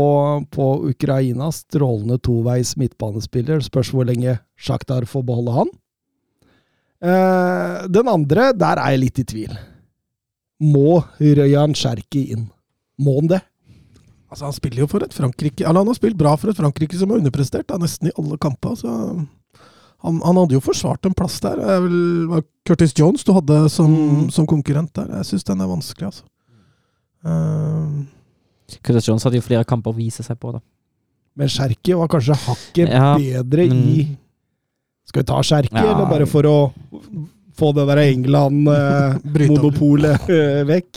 på 0.50 0.68
Ukraina. 0.90 1.50
Strålende 1.52 2.18
toveis 2.22 2.74
midtbanespiller. 2.80 3.62
Spørs 3.64 3.92
hvor 3.94 4.08
lenge 4.08 4.38
Sjaktar 4.56 5.06
får 5.08 5.26
beholde 5.28 5.56
han. 5.58 5.72
Eh, 7.04 7.80
den 7.92 8.08
andre, 8.08 8.52
der 8.56 8.80
er 8.80 8.94
jeg 8.94 9.02
litt 9.02 9.20
i 9.20 9.28
tvil. 9.34 9.56
Må 10.64 11.02
Røyan 11.20 11.74
Sjerki 11.76 12.28
inn? 12.32 12.46
Må 13.02 13.18
han 13.18 13.34
det? 13.34 13.42
Altså, 14.30 14.46
han 14.48 14.56
spiller 14.56 14.82
jo 14.84 14.90
for 14.90 15.04
et 15.04 15.14
Frankrike 15.14 15.62
Eller 15.62 15.82
han 15.82 15.90
har 15.90 15.96
spilt 15.98 16.16
bra 16.18 16.32
for 16.38 16.50
et 16.50 16.58
Frankrike 16.58 16.96
som 16.98 17.12
har 17.12 17.20
underprestert, 17.20 17.68
da, 17.70 17.78
nesten 17.78 18.10
i 18.10 18.14
alle 18.18 18.38
kamper. 18.40 18.78
Så 18.78 18.90
han, 20.04 20.18
han 20.20 20.36
hadde 20.36 20.52
jo 20.58 20.60
forsvart 20.60 21.06
en 21.08 21.14
plass 21.16 21.38
der. 21.40 21.56
Det 21.56 21.78
vel 21.86 22.26
var 22.28 22.42
Curtis 22.68 22.92
Jones 22.98 23.24
du 23.24 23.32
hadde 23.32 23.62
som, 23.72 23.88
Mm. 23.94 24.28
som 24.30 24.44
konkurrent 24.46 24.92
der. 24.94 25.08
Jeg 25.20 25.24
syns 25.32 25.44
den 25.48 25.60
er 25.64 25.68
vanskelig, 25.70 26.06
altså. 26.12 26.24
Uh, 27.24 28.04
Curtis 28.84 29.08
Jones 29.08 29.24
hadde 29.24 29.36
jo 29.40 29.46
flere 29.46 29.64
kamper 29.64 29.90
å 29.94 29.96
vise 29.96 30.22
seg 30.26 30.36
på, 30.40 30.52
da. 30.52 30.60
Men 31.36 31.48
Cherky 31.50 31.94
var 31.98 32.06
kanskje 32.12 32.34
hakket 32.38 32.88
Ja, 32.92 33.16
bedre 33.18 33.64
mm. 33.66 33.78
i 33.90 34.16
Skal 35.08 35.22
vi 35.22 35.26
ta 35.26 35.40
Cherky, 35.42 35.74
Ja. 35.74 35.82
eller 35.94 36.06
bare 36.10 36.26
for 36.30 36.42
å 36.46 36.72
få 37.58 37.72
det 37.74 37.86
der 37.90 37.98
England-monopolet 38.04 40.20
vekk? 40.72 40.92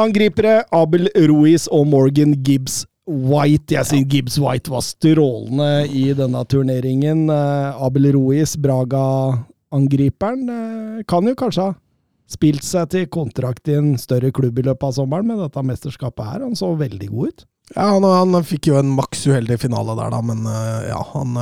Angripere 0.00 0.62
Abel 0.72 1.08
Ruiz 1.28 1.68
og 1.72 1.86
Morgan 1.90 2.34
Gibbs 2.46 2.84
White. 3.10 3.74
Jeg 3.74 3.86
synes 3.88 4.06
Gibbs 4.12 4.36
White 4.38 4.70
var 4.70 4.84
strålende 4.86 5.70
i 5.90 6.06
denne 6.14 6.44
turneringen. 6.46 7.26
Eh, 7.34 7.82
Abel 7.82 8.10
Ruiz, 8.14 8.56
Braga-angriperen, 8.56 10.48
eh, 10.48 11.02
kan 11.08 11.26
jo 11.26 11.34
kanskje 11.38 11.64
ha 11.68 11.74
spilt 12.30 12.62
seg 12.62 12.90
til 12.92 13.06
kontrakt 13.10 13.66
i 13.68 13.74
en 13.74 13.96
større 13.98 14.30
klubb 14.30 14.58
i 14.58 14.62
løpet 14.68 14.86
av 14.86 14.92
sommeren, 14.94 15.26
men 15.26 15.40
dette 15.42 15.64
mesterskapet 15.66 16.24
her, 16.28 16.44
han 16.46 16.54
så 16.54 16.70
veldig 16.78 17.08
god 17.10 17.28
ut. 17.32 17.44
ja, 17.74 17.88
han, 17.96 18.02
han 18.06 18.44
fikk 18.46 18.68
jo 18.70 18.78
en 18.78 18.92
maks 18.94 19.24
uheldig 19.26 19.58
finale 19.62 19.96
der, 19.98 20.10
da, 20.14 20.20
men 20.22 20.46
eh, 20.46 20.88
ja, 20.92 21.00
han, 21.14 21.34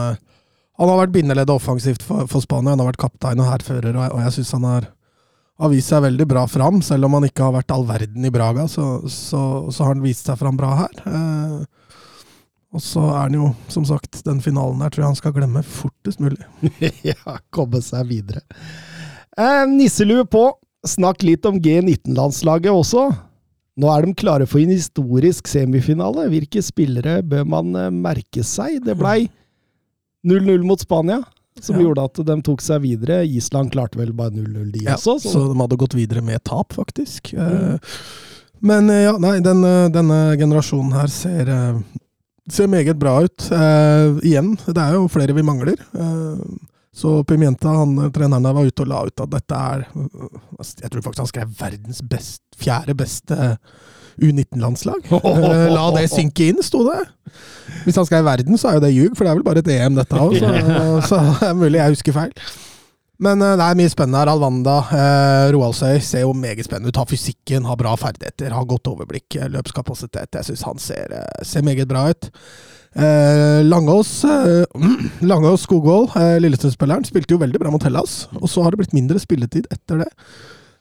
han 0.78 0.88
har 0.92 0.98
vært 1.02 1.12
bindeleddet 1.12 1.52
offensivt 1.52 2.02
for, 2.04 2.26
for 2.30 2.40
Spania. 2.44 2.72
Han 2.72 2.80
har 2.84 2.88
vært 2.92 3.02
kaptein 3.04 3.40
og 3.44 3.50
hærfører, 3.52 3.92
og, 3.96 4.02
jeg- 4.06 4.14
og 4.16 4.20
jeg 4.24 4.36
syns 4.38 4.52
han 4.56 4.64
har, 4.68 4.88
har 5.58 5.72
vist 5.72 5.90
seg 5.90 6.04
veldig 6.04 6.26
bra 6.30 6.44
fram. 6.50 6.80
Selv 6.84 7.08
om 7.08 7.18
han 7.18 7.26
ikke 7.28 7.48
har 7.48 7.56
vært 7.56 7.74
all 7.74 7.86
verden 7.88 8.26
i 8.26 8.32
Braga, 8.34 8.68
så, 8.70 9.00
så, 9.10 9.42
så 9.74 9.84
har 9.84 9.96
han 9.96 10.04
vist 10.04 10.28
seg 10.28 10.38
fram 10.40 10.58
bra 10.58 10.74
her. 10.84 11.02
Eh, 11.10 11.58
og 12.76 12.84
så 12.84 13.02
er 13.08 13.22
han 13.24 13.36
jo, 13.38 13.50
som 13.72 13.86
sagt, 13.88 14.20
den 14.26 14.42
finalen 14.44 14.82
der 14.84 14.92
tror 14.92 15.06
jeg 15.06 15.12
han 15.14 15.20
skal 15.22 15.34
glemme 15.36 15.64
fortest 15.64 16.20
mulig. 16.22 16.42
ja, 17.10 17.38
komme 17.54 17.80
seg 17.84 18.10
videre. 18.10 18.44
Eh, 19.38 19.64
nisselue 19.70 20.26
på. 20.28 20.50
Snakk 20.86 21.24
litt 21.26 21.46
om 21.48 21.58
G19-landslaget 21.62 22.70
også. 22.70 23.08
Nå 23.78 23.90
er 23.92 24.04
de 24.04 24.14
klare 24.18 24.46
for 24.50 24.62
en 24.62 24.74
historisk 24.74 25.48
semifinale. 25.50 26.28
Hvilke 26.30 26.62
spillere 26.62 27.18
bør 27.26 27.48
man 27.48 27.74
eh, 27.78 27.90
merke 27.94 28.44
seg? 28.46 28.78
Det 28.86 28.94
blei 28.98 29.24
0-0 30.28 30.66
mot 30.66 30.82
Spania, 30.82 31.22
som 31.64 31.76
Ja. 31.76 31.82
gjorde 31.86 32.04
at 32.04 32.14
de 32.26 32.36
tok 32.42 32.60
seg 32.60 32.82
videre. 32.82 33.20
Island 33.26 33.72
klarte 33.72 33.96
vel 33.98 34.12
bare 34.12 34.30
0-0, 34.30 34.72
de 34.72 34.84
Ja, 34.84 34.94
også. 34.96 35.18
så 35.20 35.32
Så. 35.32 35.44
de 35.52 35.58
hadde 35.60 35.76
gått 35.78 35.94
videre 35.94 36.22
med 36.22 36.42
tap, 36.44 36.72
faktisk. 36.72 37.32
Mm. 37.34 37.78
Men 38.60 38.90
eh, 38.90 39.04
ja, 39.04 39.16
nei, 39.18 39.38
denne, 39.40 39.90
denne 39.94 40.36
generasjonen 40.36 40.92
her 40.92 41.06
ser, 41.06 41.48
eh, 41.48 41.78
ser 42.50 42.66
meget 42.66 42.98
bra 42.98 43.20
ut. 43.22 43.50
Eh, 43.52 44.18
igjen, 44.26 44.56
det 44.66 44.78
er 44.78 44.92
jo 44.98 45.06
flere 45.08 45.34
vi 45.34 45.42
mangler. 45.42 45.78
Eh, 45.94 46.42
så 46.98 47.22
Pimienta, 47.24 47.68
han, 47.70 47.96
eh, 47.98 48.10
treneren 48.10 48.42
der, 48.42 48.52
var 48.56 48.66
ute 48.66 48.82
og 48.82 48.88
la 48.88 49.02
ut 49.06 49.20
at 49.20 49.30
dette 49.30 49.54
er 49.54 49.84
eh, 49.94 50.64
Jeg 50.82 50.90
tror 50.90 51.02
faktisk 51.02 51.18
han 51.22 51.30
skrev 51.30 51.52
verdens 51.60 52.00
best, 52.02 52.42
fjerde 52.58 52.96
beste 52.98 53.58
U19-landslag. 54.20 55.10
Eh, 55.18 55.66
la 55.72 55.84
det 55.96 56.06
synke 56.12 56.50
inn, 56.52 56.62
sto 56.64 56.84
det. 56.86 57.02
Hvis 57.84 57.98
han 58.00 58.06
skal 58.08 58.24
i 58.24 58.28
verden, 58.28 58.58
så 58.58 58.70
er 58.70 58.78
jo 58.78 58.84
det 58.86 58.94
ljug, 58.94 59.12
for 59.16 59.24
det 59.24 59.32
er 59.32 59.38
vel 59.38 59.46
bare 59.46 59.62
et 59.62 59.70
EM, 59.74 59.98
dette 59.98 60.18
òg. 60.18 60.38
Så, 60.38 60.50
så 61.10 61.20
det 61.26 61.50
er 61.50 61.58
mulig 61.58 61.80
jeg 61.80 61.96
husker 61.96 62.16
feil. 62.16 62.34
Men 63.22 63.42
eh, 63.42 63.56
det 63.58 63.66
er 63.66 63.78
mye 63.78 63.92
spennende 63.92 64.22
her. 64.22 64.32
Alvanda, 64.32 64.78
eh, 64.94 65.50
Roaldsøy 65.54 65.98
ser 66.04 66.24
jo 66.24 66.32
meget 66.36 66.66
spennende 66.68 66.92
ut. 66.92 67.00
Har 67.00 67.10
fysikken, 67.10 67.66
har 67.66 67.78
bra 67.80 67.94
ferdigheter, 67.98 68.54
har 68.54 68.68
godt 68.70 68.90
overblikk, 68.90 69.38
eh, 69.38 69.50
løpskapasitet. 69.54 70.38
Jeg 70.38 70.50
syns 70.50 70.66
han 70.68 70.82
ser, 70.82 71.16
ser 71.46 71.66
meget 71.66 71.90
bra 71.90 72.08
ut. 72.12 72.30
Eh, 72.98 73.64
Langås 73.64 74.24
eh, 74.24 74.64
Langås 75.28 75.66
Skogvold, 75.66 76.14
eh, 76.16 76.38
Lillestrøm-spilleren, 76.40 77.04
spilte 77.06 77.34
jo 77.34 77.42
veldig 77.42 77.60
bra 77.60 77.72
mot 77.74 77.84
Hellas. 77.84 78.26
Og 78.40 78.48
så 78.50 78.64
har 78.64 78.72
det 78.72 78.80
blitt 78.82 78.96
mindre 78.96 79.20
spilletid 79.22 79.68
etter 79.74 80.04
det. 80.04 80.08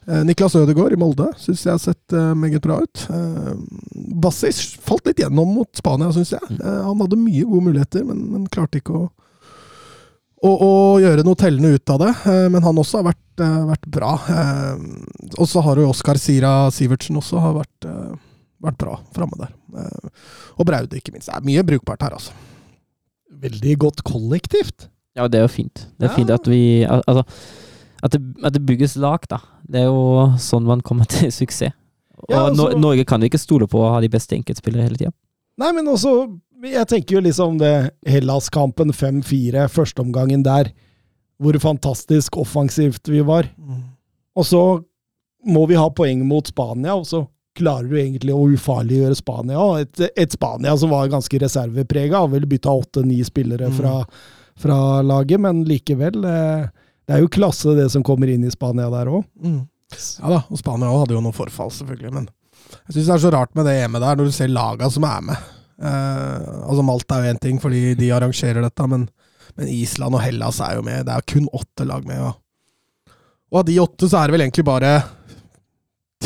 Eh, 0.07 0.21
Niklas 0.23 0.55
Ødegaard 0.55 0.93
i 0.95 0.99
Molde 0.99 1.25
syns 1.41 1.65
jeg 1.65 1.73
har 1.73 1.81
sett 1.83 2.13
eh, 2.15 2.33
meget 2.39 2.61
bra 2.63 2.77
ut. 2.83 3.01
Eh, 3.11 3.53
Bassis 4.23 4.61
falt 4.79 5.05
litt 5.09 5.19
gjennom 5.19 5.49
mot 5.57 5.67
Spania, 5.75 6.07
syns 6.15 6.31
jeg. 6.37 6.47
Eh, 6.61 6.81
han 6.85 7.01
hadde 7.03 7.19
mye 7.19 7.43
gode 7.43 7.65
muligheter, 7.67 8.05
men, 8.07 8.21
men 8.31 8.45
klarte 8.53 8.79
ikke 8.81 8.95
å 9.01 9.07
å, 10.37 10.49
å 10.53 10.71
gjøre 11.01 11.23
noe 11.25 11.33
tellende 11.35 11.71
ut 11.73 11.89
av 11.89 11.97
det. 12.03 12.11
Men 12.53 12.61
han 12.61 12.77
også 12.77 12.99
har 12.99 13.07
vært, 13.07 13.41
vært 13.71 13.87
bra. 13.89 14.11
Og 15.41 15.47
så 15.49 15.63
har 15.65 15.79
jo 15.81 15.87
Oskar 15.89 16.19
Sira 16.21 16.51
Sivertsen 16.71 17.17
også 17.17 17.41
har 17.41 17.55
vært, 17.55 17.87
vært 18.61 18.77
bra 18.77 18.99
framme 19.17 19.39
der. 19.41 19.55
Og 20.61 20.67
Braude, 20.69 20.99
ikke 21.01 21.15
minst. 21.15 21.31
Det 21.31 21.39
er 21.39 21.47
mye 21.49 21.63
brukbart 21.65 22.05
her, 22.05 22.13
altså. 22.19 22.37
Veldig 23.47 23.73
godt 23.81 24.05
kollektivt. 24.05 24.91
Ja, 25.17 25.25
det 25.25 25.41
er 25.41 25.47
jo 25.47 25.55
fint. 25.55 25.87
Det 25.97 26.05
er 26.05 26.13
Ja. 26.13 26.15
fint 26.19 26.29
at 26.37 26.45
vi 26.53 26.61
Altså, 26.85 27.25
at 28.05 28.11
det, 28.13 28.21
at 28.45 28.53
det 28.53 28.61
bygges 28.69 28.93
lag, 29.01 29.25
da. 29.33 29.39
Det 29.69 29.81
er 29.81 29.89
jo 29.89 30.33
sånn 30.39 30.63
man 30.67 30.81
kommer 30.81 31.05
til 31.13 31.31
suksess. 31.31 31.73
Og 32.17 32.31
Ja, 32.33 32.45
altså- 32.47 32.55
Nor- 32.71 32.79
Norge 32.79 33.05
kan 33.05 33.21
jo 33.21 33.27
ikke 33.29 33.39
stole 33.39 33.67
på 33.67 33.79
å 33.83 33.91
ha 33.93 33.99
de 34.01 34.09
beste 34.09 34.35
enkeltspillere 34.35 34.87
hele 34.87 34.97
tida. 34.97 35.11
Nei, 35.59 35.71
men 35.73 35.85
også 35.87 36.11
Jeg 36.63 36.87
tenker 36.89 37.15
jo 37.17 37.21
liksom 37.21 37.59
det 37.59 37.91
Hellas-kampen 38.09 38.89
5-4, 38.91 39.67
førsteomgangen 39.69 40.41
der. 40.43 40.71
Hvor 41.39 41.53
fantastisk 41.61 42.33
offensivt 42.41 43.07
vi 43.13 43.19
var. 43.21 43.45
Og 44.35 44.43
så 44.45 44.61
må 45.45 45.67
vi 45.69 45.75
ha 45.77 45.87
poeng 45.93 46.23
mot 46.25 46.47
Spania, 46.49 46.95
og 46.97 47.05
så 47.05 47.27
klarer 47.57 47.87
du 47.89 47.95
egentlig 48.01 48.33
å 48.33 48.47
ufarliggjøre 48.55 49.15
Spania. 49.19 49.59
Et, 49.83 50.01
et 50.17 50.31
Spania 50.33 50.73
som 50.77 50.89
var 50.89 51.07
ganske 51.13 51.37
reserveprega, 51.45 52.17
har 52.23 52.27
vel 52.33 52.47
bytta 52.49 52.73
åtte-ni 52.73 53.21
spillere 53.23 53.69
fra, 53.77 53.99
fra 54.57 54.79
laget, 55.05 55.39
men 55.39 55.61
likevel. 55.69 56.25
eh, 56.25 56.67
Det 57.07 57.15
er 57.15 57.23
jo 57.23 57.31
klasse, 57.31 57.71
det 57.77 57.87
som 57.93 58.03
kommer 58.05 58.27
inn 58.31 58.43
i 58.43 58.51
Spania 58.51 58.89
der 58.91 59.09
òg. 59.11 59.23
Mm. 59.39 59.61
Ja 60.19 60.31
da, 60.33 60.39
og 60.51 60.59
Spania 60.59 60.89
hadde 60.91 61.15
jo 61.15 61.21
noen 61.23 61.35
forfall, 61.35 61.71
selvfølgelig. 61.71 62.11
Men 62.17 62.25
jeg 62.89 62.97
syns 62.97 63.05
det 63.07 63.13
er 63.15 63.23
så 63.23 63.31
rart 63.31 63.53
med 63.55 63.67
det 63.69 63.77
EM-et 63.79 64.03
der, 64.03 64.17
når 64.19 64.27
du 64.27 64.35
ser 64.35 64.51
laga 64.51 64.89
som 64.91 65.05
er 65.07 65.23
med. 65.29 65.45
Eh, 65.77 66.47
altså 66.67 66.83
Malta 66.83 67.19
er 67.19 67.29
jo 67.29 67.35
én 67.35 67.39
ting, 67.45 67.61
fordi 67.63 67.93
de 67.99 68.11
arrangerer 68.11 68.65
dette, 68.65 68.89
men, 68.91 69.07
men 69.55 69.71
Island 69.71 70.17
og 70.17 70.23
Hellas 70.25 70.59
er 70.65 70.75
jo 70.79 70.83
med. 70.87 71.05
Det 71.07 71.15
er 71.15 71.27
kun 71.31 71.47
åtte 71.55 71.87
lag 71.87 72.07
med. 72.09 72.25
Og, 72.27 73.15
og 73.53 73.61
av 73.61 73.69
de 73.69 73.79
åtte 73.83 74.09
så 74.11 74.19
er 74.19 74.27
det 74.27 74.35
vel 74.35 74.47
egentlig 74.47 74.67
bare 74.67 74.95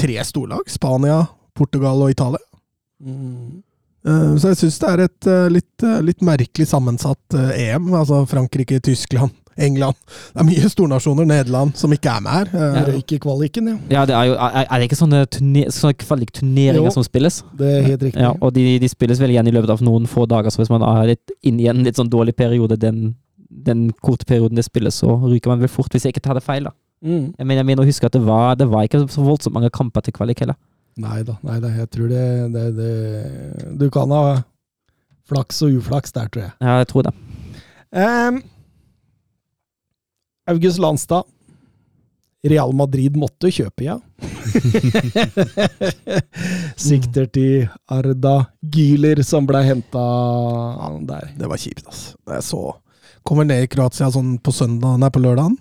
tre 0.02 0.18
storlag. 0.26 0.66
Spania, 0.72 1.20
Portugal 1.58 2.08
og 2.08 2.16
Italia. 2.16 2.42
Eh, 3.06 3.60
Så 4.04 4.52
jeg 4.52 4.58
syns 4.64 4.80
det 4.82 4.90
er 4.90 5.04
et 5.06 5.30
eh, 5.30 5.48
litt, 5.54 5.86
eh, 5.86 6.00
litt 6.06 6.24
merkelig 6.26 6.66
sammensatt 6.72 7.38
eh, 7.38 7.68
EM. 7.68 7.92
Altså 7.94 8.24
Frankrike, 8.30 8.80
Tyskland, 8.82 9.34
England. 9.62 9.98
Det 10.34 10.42
er 10.42 10.48
mye 10.48 10.72
stornasjoner, 10.74 11.28
Nederland, 11.30 11.76
som 11.78 11.94
ikke 11.94 12.16
er 12.16 12.24
med 12.26 12.34
her. 12.34 12.52
Ja. 12.56 12.84
Røyk 12.90 13.14
i 13.14 13.20
kvaliken, 13.22 13.70
ja. 13.70 13.78
Ja, 13.94 14.06
det 14.10 14.18
er 14.18 14.32
jo 14.32 14.38
Er 14.40 14.66
er 14.66 14.74
det 14.82 14.90
ikke 14.90 15.00
sånne, 15.04 15.24
turne, 15.30 15.66
sånne 15.76 16.00
kvalikturneringer 16.02 16.96
som 16.96 17.06
spilles? 17.06 17.42
Det 17.58 17.74
er 17.78 17.90
helt 17.92 18.06
riktig. 18.10 18.24
Ja, 18.26 18.34
og 18.40 18.56
de, 18.58 18.66
de 18.82 18.90
spilles 18.90 19.22
vel 19.22 19.36
igjen 19.36 19.52
i 19.52 19.54
løpet 19.54 19.76
av 19.76 19.86
noen 19.86 20.10
få 20.10 20.26
dager, 20.26 20.50
så 20.50 20.64
hvis 20.64 20.74
man 20.74 20.86
er 20.88 21.14
litt 21.14 21.36
inne 21.46 21.66
i 21.66 21.70
en 21.70 21.86
litt 21.86 22.02
sånn 22.02 22.10
dårlig 22.10 22.34
periode 22.40 22.80
den, 22.82 23.14
den 23.70 23.90
korte 24.02 24.26
perioden 24.26 24.58
det 24.58 24.66
spilles, 24.66 24.98
så 25.04 25.20
ryker 25.28 25.54
man 25.54 25.62
vel 25.62 25.70
fort, 25.70 25.94
hvis 25.94 26.08
jeg 26.08 26.16
ikke 26.16 26.26
tar 26.26 26.40
det 26.40 26.48
feil, 26.48 26.72
da. 26.72 26.74
Mm. 27.02 27.34
Jeg 27.38 27.46
mener, 27.46 27.62
jeg 27.64 27.66
mener 27.66 27.84
å 27.84 27.90
huske 27.90 28.06
at 28.06 28.14
det 28.14 28.22
var, 28.26 28.54
det 28.58 28.70
var 28.70 28.86
ikke 28.86 29.06
så 29.10 29.24
voldsomt 29.26 29.56
mange 29.58 29.72
kamper 29.74 30.06
til 30.06 30.14
kvalik 30.14 30.42
heller. 30.44 30.58
Nei 31.00 31.22
da, 31.24 31.38
nei 31.48 31.56
da, 31.64 31.70
jeg 31.72 31.88
tror 31.94 32.10
det, 32.12 32.24
det, 32.52 32.64
det 32.76 33.76
Du 33.80 33.86
kan 33.94 34.12
ha 34.12 34.42
flaks 35.32 35.62
og 35.64 35.78
uflaks 35.80 36.12
der, 36.12 36.28
tror 36.28 36.44
jeg. 36.44 36.52
Ja, 36.60 36.74
jeg 36.82 36.90
tror 36.92 37.06
det. 37.08 37.14
Um, 37.96 38.42
August 40.52 40.82
Landstad. 40.84 41.24
Real 42.42 42.72
Madrid 42.74 43.14
måtte 43.22 43.52
kjøpe, 43.54 43.86
ja. 43.86 44.00
Sikter 46.90 47.28
til 47.30 47.68
Arda 47.86 48.48
Gyler, 48.66 49.22
som 49.26 49.46
ble 49.46 49.62
henta 49.68 50.06
der. 51.06 51.36
Det 51.38 51.50
var 51.52 51.62
kjipt, 51.62 51.86
altså. 51.86 52.18
Jeg 52.34 52.48
så 52.48 52.64
Kommer 53.22 53.46
ned 53.46 53.62
i 53.62 53.68
Kroatia 53.70 54.08
sånn 54.10 54.40
på 54.42 54.50
søndag, 54.50 54.96
nei, 54.98 55.12
på 55.14 55.22
lørdagen. 55.22 55.54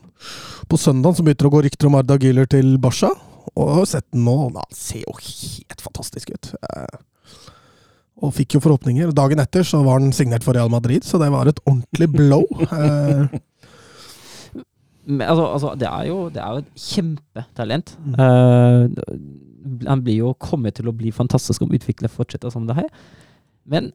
På 0.64 0.78
søndagen 0.80 1.18
så 1.18 1.24
begynner 1.26 1.42
det 1.42 1.48
å 1.50 1.52
gå 1.52 1.60
rykter 1.66 1.88
om 1.90 1.98
Arda 1.98 2.16
Gyler 2.16 2.48
til 2.48 2.78
Barca. 2.80 3.10
Og 3.58 3.86
sett 3.88 4.06
den 4.12 4.24
nå, 4.26 4.36
og 4.46 4.56
den 4.56 4.76
ser 4.76 5.02
jo 5.02 5.16
helt 5.20 5.82
fantastisk 5.84 6.30
ut. 6.34 6.52
Eh, 6.62 6.98
Og 8.20 8.34
fikk 8.36 8.54
jo 8.54 8.60
forhåpninger. 8.60 9.14
Dagen 9.16 9.40
etter 9.40 9.64
så 9.64 9.80
var 9.84 10.02
den 10.02 10.12
signert 10.12 10.44
for 10.44 10.52
Real 10.52 10.68
Madrid, 10.68 11.06
så 11.08 11.18
det 11.18 11.30
var 11.32 11.48
et 11.48 11.62
ordentlig 11.66 12.10
blow. 12.12 12.44
Eh, 12.70 13.38
Men, 15.10 15.24
altså, 15.32 15.44
altså, 15.46 15.70
det 15.80 15.88
er 15.88 16.04
jo 16.06 16.16
det 16.28 16.42
er 16.42 16.50
jo 16.52 16.60
et 16.60 16.82
kjempetalent. 16.84 17.88
Mm. 18.04 18.12
Uh, 18.20 19.86
han 19.88 20.02
blir 20.04 20.20
jo 20.20 20.34
kommet 20.38 20.76
til 20.76 20.90
å 20.90 20.94
bli 20.94 21.10
fantastisk 21.10 21.64
om 21.64 21.72
utviklet 21.74 22.12
fortsetter 22.12 22.52
som 22.52 22.68
det 22.68 22.76
her. 22.76 22.86
Men 23.64 23.90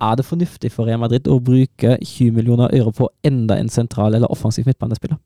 er 0.00 0.14
det 0.14 0.26
fornuftig 0.28 0.70
for 0.70 0.86
Real 0.86 1.00
Madrid 1.02 1.26
å 1.26 1.40
bruke 1.42 1.96
20 2.04 2.36
millioner 2.36 2.70
øre 2.76 2.92
på 2.94 3.08
enda 3.26 3.56
en 3.58 3.72
sentral 3.72 4.14
eller 4.14 4.30
offensiv 4.30 4.68
midtbanespiller? 4.68 5.18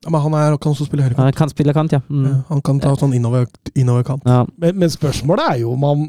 Ja, 0.00 0.08
men 0.08 0.22
han 0.24 0.34
er, 0.38 0.56
kan 0.56 0.72
også 0.72 0.86
spille 0.88 1.04
Han 1.04 1.32
kan 1.36 1.50
spille 1.52 1.74
kant, 1.76 1.92
ja. 1.92 2.00
Mm. 2.08 2.24
Ja, 2.24 2.36
Han 2.48 2.62
kan 2.64 2.80
ta 2.80 2.94
sånn 2.96 3.12
innover, 3.16 3.46
innoverkant. 3.74 4.24
ja. 4.24 4.46
Men, 4.56 4.78
men 4.80 4.92
spørsmålet 4.92 5.54
er 5.54 5.62
jo 5.64 5.74
om 5.74 5.84
han 5.84 6.06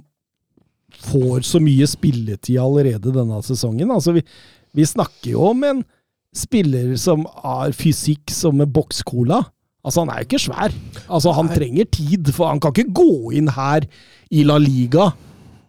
får 1.01 1.47
så 1.47 1.59
mye 1.63 1.87
spilletid 1.89 2.59
allerede 2.61 3.13
denne 3.15 3.39
sesongen. 3.43 3.91
Altså, 3.91 4.13
vi, 4.15 4.23
vi 4.77 4.85
snakker 4.87 5.33
jo 5.33 5.49
om 5.51 5.63
en 5.67 5.81
spiller 6.35 6.93
som 6.99 7.25
har 7.43 7.73
fysikk 7.75 8.31
som 8.31 8.61
en 8.63 8.71
bokscola. 8.71 9.41
Altså, 9.83 10.03
han 10.03 10.11
er 10.13 10.21
jo 10.21 10.29
ikke 10.29 10.43
svær. 10.45 10.75
Altså, 11.07 11.33
han 11.35 11.49
Nei. 11.49 11.57
trenger 11.57 11.91
tid, 11.91 12.31
for 12.35 12.51
han 12.51 12.61
kan 12.63 12.75
ikke 12.75 12.93
gå 12.95 13.33
inn 13.39 13.49
her 13.51 13.87
i 14.31 14.45
La 14.47 14.59
Liga 14.61 15.09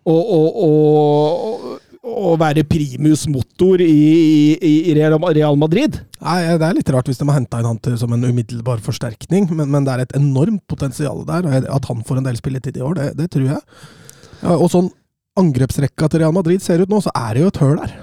og, 0.02 0.22
og, 0.34 0.62
og, 0.66 1.66
og 2.02 2.34
være 2.40 2.64
primus 2.66 3.28
motor 3.30 3.80
i, 3.84 4.56
i, 4.58 4.72
i 4.90 4.94
Real 4.96 5.56
Madrid. 5.58 6.00
Nei, 6.18 6.38
Det 6.58 6.66
er 6.66 6.74
litt 6.74 6.90
rart 6.90 7.06
hvis 7.06 7.20
de 7.20 7.26
har 7.28 7.38
henta 7.38 7.60
inn 7.62 7.68
han 7.68 7.78
til, 7.82 7.94
som 8.00 8.12
en 8.14 8.26
umiddelbar 8.26 8.82
forsterkning, 8.82 9.46
men, 9.54 9.70
men 9.70 9.86
det 9.86 9.94
er 9.94 10.04
et 10.06 10.16
enormt 10.18 10.64
potensial 10.70 11.22
der. 11.28 11.46
og 11.46 11.68
At 11.76 11.86
han 11.90 12.02
får 12.06 12.18
en 12.18 12.26
del 12.26 12.38
spilletid 12.40 12.80
i 12.80 12.82
år, 12.82 12.96
det, 12.98 13.10
det 13.20 13.28
tror 13.34 13.46
jeg. 13.52 13.60
Ja, 14.42 14.56
og 14.56 14.66
sånn 14.72 14.90
angrepsrekka 15.38 16.10
til 16.10 16.24
Real 16.24 16.34
Madrid 16.34 16.64
ser 16.64 16.82
ut 16.82 16.90
nå, 16.90 16.98
så 17.04 17.12
er 17.14 17.36
det 17.36 17.44
jo 17.44 17.52
et 17.52 17.62
høl 17.62 17.78
der. 17.84 17.94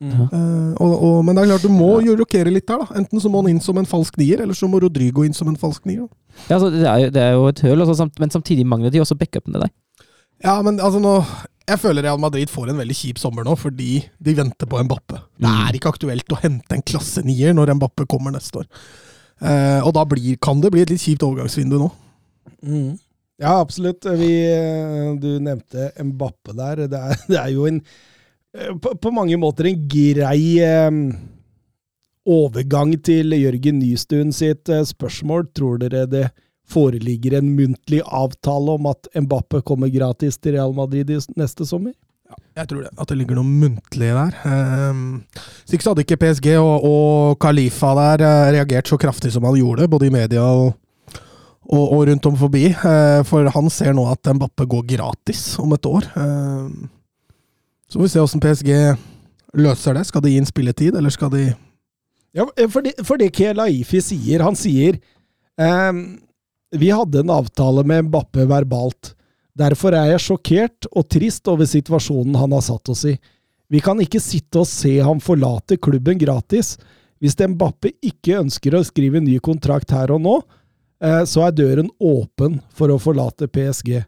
Ja. 0.00 0.26
uh, 0.32 0.72
og, 0.80 0.92
og, 0.96 1.16
men 1.24 1.36
det 1.36 1.42
er 1.42 1.50
klart, 1.52 1.64
du 1.68 1.72
må 1.76 1.90
jo 2.02 2.16
rokere 2.18 2.50
litt 2.50 2.66
der. 2.66 2.82
da. 2.82 2.98
Enten 2.98 3.22
så 3.22 3.30
må 3.30 3.44
han 3.44 3.52
inn 3.52 3.62
som 3.62 3.78
en 3.78 3.88
falsk 3.88 4.18
nier, 4.18 4.42
eller 4.42 4.58
så 4.58 4.68
må 4.68 4.80
Rodrigo 4.82 5.22
inn 5.26 5.36
som 5.36 5.48
en 5.52 5.60
falsk 5.60 5.86
nier. 5.86 6.08
Ja, 6.48 6.56
altså, 6.56 6.72
det, 6.74 6.82
er 6.82 7.04
jo, 7.04 7.14
det 7.14 7.22
er 7.22 7.32
jo 7.36 7.46
et 7.52 7.62
høl, 7.62 7.78
altså, 7.78 7.96
samt, 8.02 8.18
men 8.18 8.34
samtidig 8.34 8.66
mangler 8.66 8.90
de 8.90 9.04
også 9.04 9.18
backupene 9.20 9.62
der. 9.62 9.72
Ja, 10.42 10.56
men 10.64 10.80
altså 10.80 11.02
nå 11.02 11.18
Jeg 11.70 11.78
føler 11.78 12.02
Real 12.02 12.18
Madrid 12.18 12.50
får 12.50 12.72
en 12.72 12.80
veldig 12.82 12.96
kjip 12.98 13.18
sommer 13.22 13.44
nå, 13.46 13.52
fordi 13.58 14.00
de 14.18 14.34
venter 14.34 14.66
på 14.66 14.80
Mbappe. 14.84 15.20
Det 15.38 15.46
Mm. 15.46 15.60
er 15.68 15.76
ikke 15.78 15.92
aktuelt 15.94 16.32
å 16.34 16.40
hente 16.42 16.74
en 16.74 16.82
klasse 16.82 17.22
nier 17.24 17.54
når 17.54 17.74
Mbappe 17.78 18.06
kommer 18.10 18.32
neste 18.34 18.64
år. 18.64 18.66
Eh, 19.40 19.80
og 19.86 19.94
da 19.94 20.02
blir, 20.04 20.36
kan 20.42 20.60
det 20.60 20.72
bli 20.74 20.82
et 20.82 20.90
litt 20.90 21.00
kjipt 21.00 21.22
overgangsvindu 21.22 21.78
nå. 21.78 21.90
Ja, 23.40 23.54
absolutt. 23.62 24.04
Vi, 24.18 24.32
du 25.22 25.30
nevnte 25.40 25.92
Mbappe 26.02 26.52
der. 26.58 26.82
Det 26.90 26.98
er, 26.98 27.14
det 27.30 27.38
er 27.40 27.50
jo 27.54 27.66
en 27.70 27.78
eh, 28.54 28.74
på, 28.74 28.96
på 29.00 29.12
mange 29.14 29.38
måter 29.40 29.70
en 29.70 29.86
grei 29.88 30.58
eh, 30.60 30.90
overgang 32.28 32.92
til 33.06 33.32
Jørgen 33.38 33.78
Nystuen 33.80 34.32
sitt 34.34 34.68
eh, 34.68 34.82
spørsmål. 34.84 35.46
Tror 35.56 35.78
dere 35.80 36.04
det 36.10 36.26
foreligger 36.70 37.38
en 37.38 37.50
muntlig 37.56 38.00
avtale 38.06 38.76
om 38.78 38.88
at 38.90 39.10
Mbappe 39.16 39.62
kommer 39.66 39.90
gratis 39.92 40.38
til 40.38 40.56
Real 40.56 40.74
Madrid 40.76 41.10
neste 41.38 41.66
sommer? 41.68 41.94
Jeg 42.54 42.68
tror 42.70 42.84
det. 42.84 42.90
At 42.98 43.10
det 43.10 43.16
ligger 43.18 43.38
noe 43.38 43.46
muntlig 43.46 44.10
der. 44.14 44.36
Um, 44.44 45.22
så 45.64 45.74
ikke 45.74 45.86
så 45.86 45.94
hadde 45.94 46.04
ikke 46.04 46.20
PSG 46.20 46.52
og, 46.60 46.86
og 46.86 47.40
Khalifa 47.42 47.90
der 47.98 48.24
eh, 48.26 48.52
reagert 48.58 48.90
så 48.90 48.98
kraftig 49.00 49.32
som 49.34 49.46
han 49.48 49.58
gjorde, 49.58 49.88
både 49.90 50.08
i 50.08 50.14
media 50.14 50.44
og, 50.44 50.74
og, 51.66 51.84
og 51.84 52.04
rundt 52.10 52.28
om 52.30 52.38
forbi. 52.38 52.68
Eh, 52.70 53.20
for 53.26 53.50
han 53.54 53.70
ser 53.72 53.94
nå 53.96 54.06
at 54.10 54.32
Mbappe 54.34 54.66
går 54.70 54.86
gratis 54.96 55.44
om 55.62 55.74
et 55.74 55.90
år. 55.90 56.06
Um, 56.14 56.90
så 57.90 57.98
får 57.98 58.06
vi 58.06 58.12
se 58.12 58.22
hvordan 58.22 58.44
PSG 58.46 58.72
løser 59.64 59.98
det. 59.98 60.06
Skal 60.06 60.22
de 60.24 60.34
gi 60.34 60.40
inn 60.40 60.48
spilletid, 60.48 60.98
eller 60.98 61.14
skal 61.14 61.32
de 61.34 61.48
Ja, 62.36 62.46
eh, 62.56 62.68
for 62.70 62.86
det, 62.86 62.94
for 63.02 63.18
det 63.18 63.32
Kelaifi 63.34 64.02
sier, 64.04 64.44
han 64.46 64.58
sier 64.58 65.00
ehm, 65.58 66.20
Vi 66.70 66.90
hadde 66.90 67.20
en 67.20 67.32
avtale 67.34 67.84
med 67.84 68.04
Mbappe 68.04 68.46
verbalt. 68.46 69.14
Derfor 69.58 69.94
er 69.96 70.12
jeg 70.12 70.22
sjokkert 70.22 70.86
og 70.94 71.08
trist 71.10 71.48
over 71.50 71.66
situasjonen 71.66 72.38
han 72.38 72.54
har 72.54 72.62
satt 72.64 72.92
oss 72.92 73.04
i. 73.10 73.16
Vi 73.70 73.82
kan 73.82 73.98
ikke 74.02 74.22
sitte 74.22 74.62
og 74.62 74.68
se 74.70 74.96
ham 75.02 75.20
forlate 75.22 75.78
klubben 75.82 76.18
gratis. 76.18 76.76
Hvis 77.20 77.36
Mbappe 77.38 77.92
ikke 78.02 78.38
ønsker 78.40 78.74
å 78.74 78.84
skrive 78.86 79.22
ny 79.22 79.36
kontrakt 79.42 79.92
her 79.94 80.10
og 80.14 80.22
nå, 80.24 80.36
eh, 81.02 81.22
så 81.26 81.46
er 81.46 81.56
døren 81.58 81.90
åpen 81.98 82.60
for 82.74 82.90
å 82.90 82.98
forlate 83.02 83.50
PSG. 83.50 84.00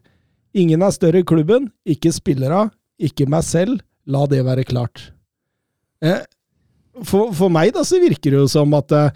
Ingen 0.53 0.83
er 0.85 0.95
større 0.95 1.21
i 1.21 1.27
klubben, 1.27 1.69
ikke 1.85 2.11
spillere, 2.13 2.69
ikke 2.99 3.27
meg 3.29 3.45
selv. 3.47 3.83
La 4.07 4.25
det 4.27 4.41
være 4.43 4.65
klart. 4.67 5.11
Eh, 6.03 6.23
for, 7.07 7.31
for 7.35 7.51
meg 7.53 7.71
da 7.75 7.85
så 7.87 8.01
virker 8.01 8.33
det 8.33 8.41
jo 8.41 8.49
som 8.51 8.73
at, 8.77 8.91
eh, 8.91 9.13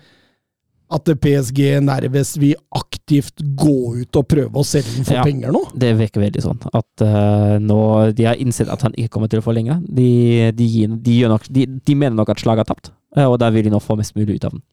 at 0.88 1.10
PSG 1.20 1.82
nærmest 1.84 2.38
vil 2.40 2.56
aktivt 2.76 3.42
gå 3.60 3.98
ut 4.00 4.20
og 4.20 4.28
prøve 4.32 4.62
å 4.62 4.64
selge 4.68 4.94
den 4.96 5.08
for 5.08 5.18
Ja. 5.18 5.24
penger 5.26 5.52
nå. 5.52 5.62
Det 5.76 5.92
virker 6.00 6.24
veldig 6.24 6.44
sånn. 6.44 6.62
At 6.72 7.04
uh, 7.04 7.58
nå 7.60 8.14
De 8.16 8.24
har 8.24 8.40
innsett 8.40 8.70
at 8.72 8.82
han 8.82 8.96
ikke 8.96 9.18
kommer 9.18 9.28
til 9.28 9.40
å 9.40 9.44
få 9.44 9.54
De, 9.54 10.52
de, 10.56 10.88
de, 10.88 11.18
de, 11.50 11.66
de 11.66 11.96
mener 11.96 12.16
nok 12.16 12.30
at 12.30 12.40
slaget 12.40 12.64
er 12.64 12.74
tapt, 12.74 12.92
eh, 13.18 13.26
og 13.26 13.40
der 13.40 13.52
vil 13.52 13.64
de 13.64 13.70
nå 13.70 13.80
få 13.80 13.98
mest 13.98 14.16
mulig 14.16 14.36
ut 14.40 14.46
av 14.46 14.52
den. 14.52 14.64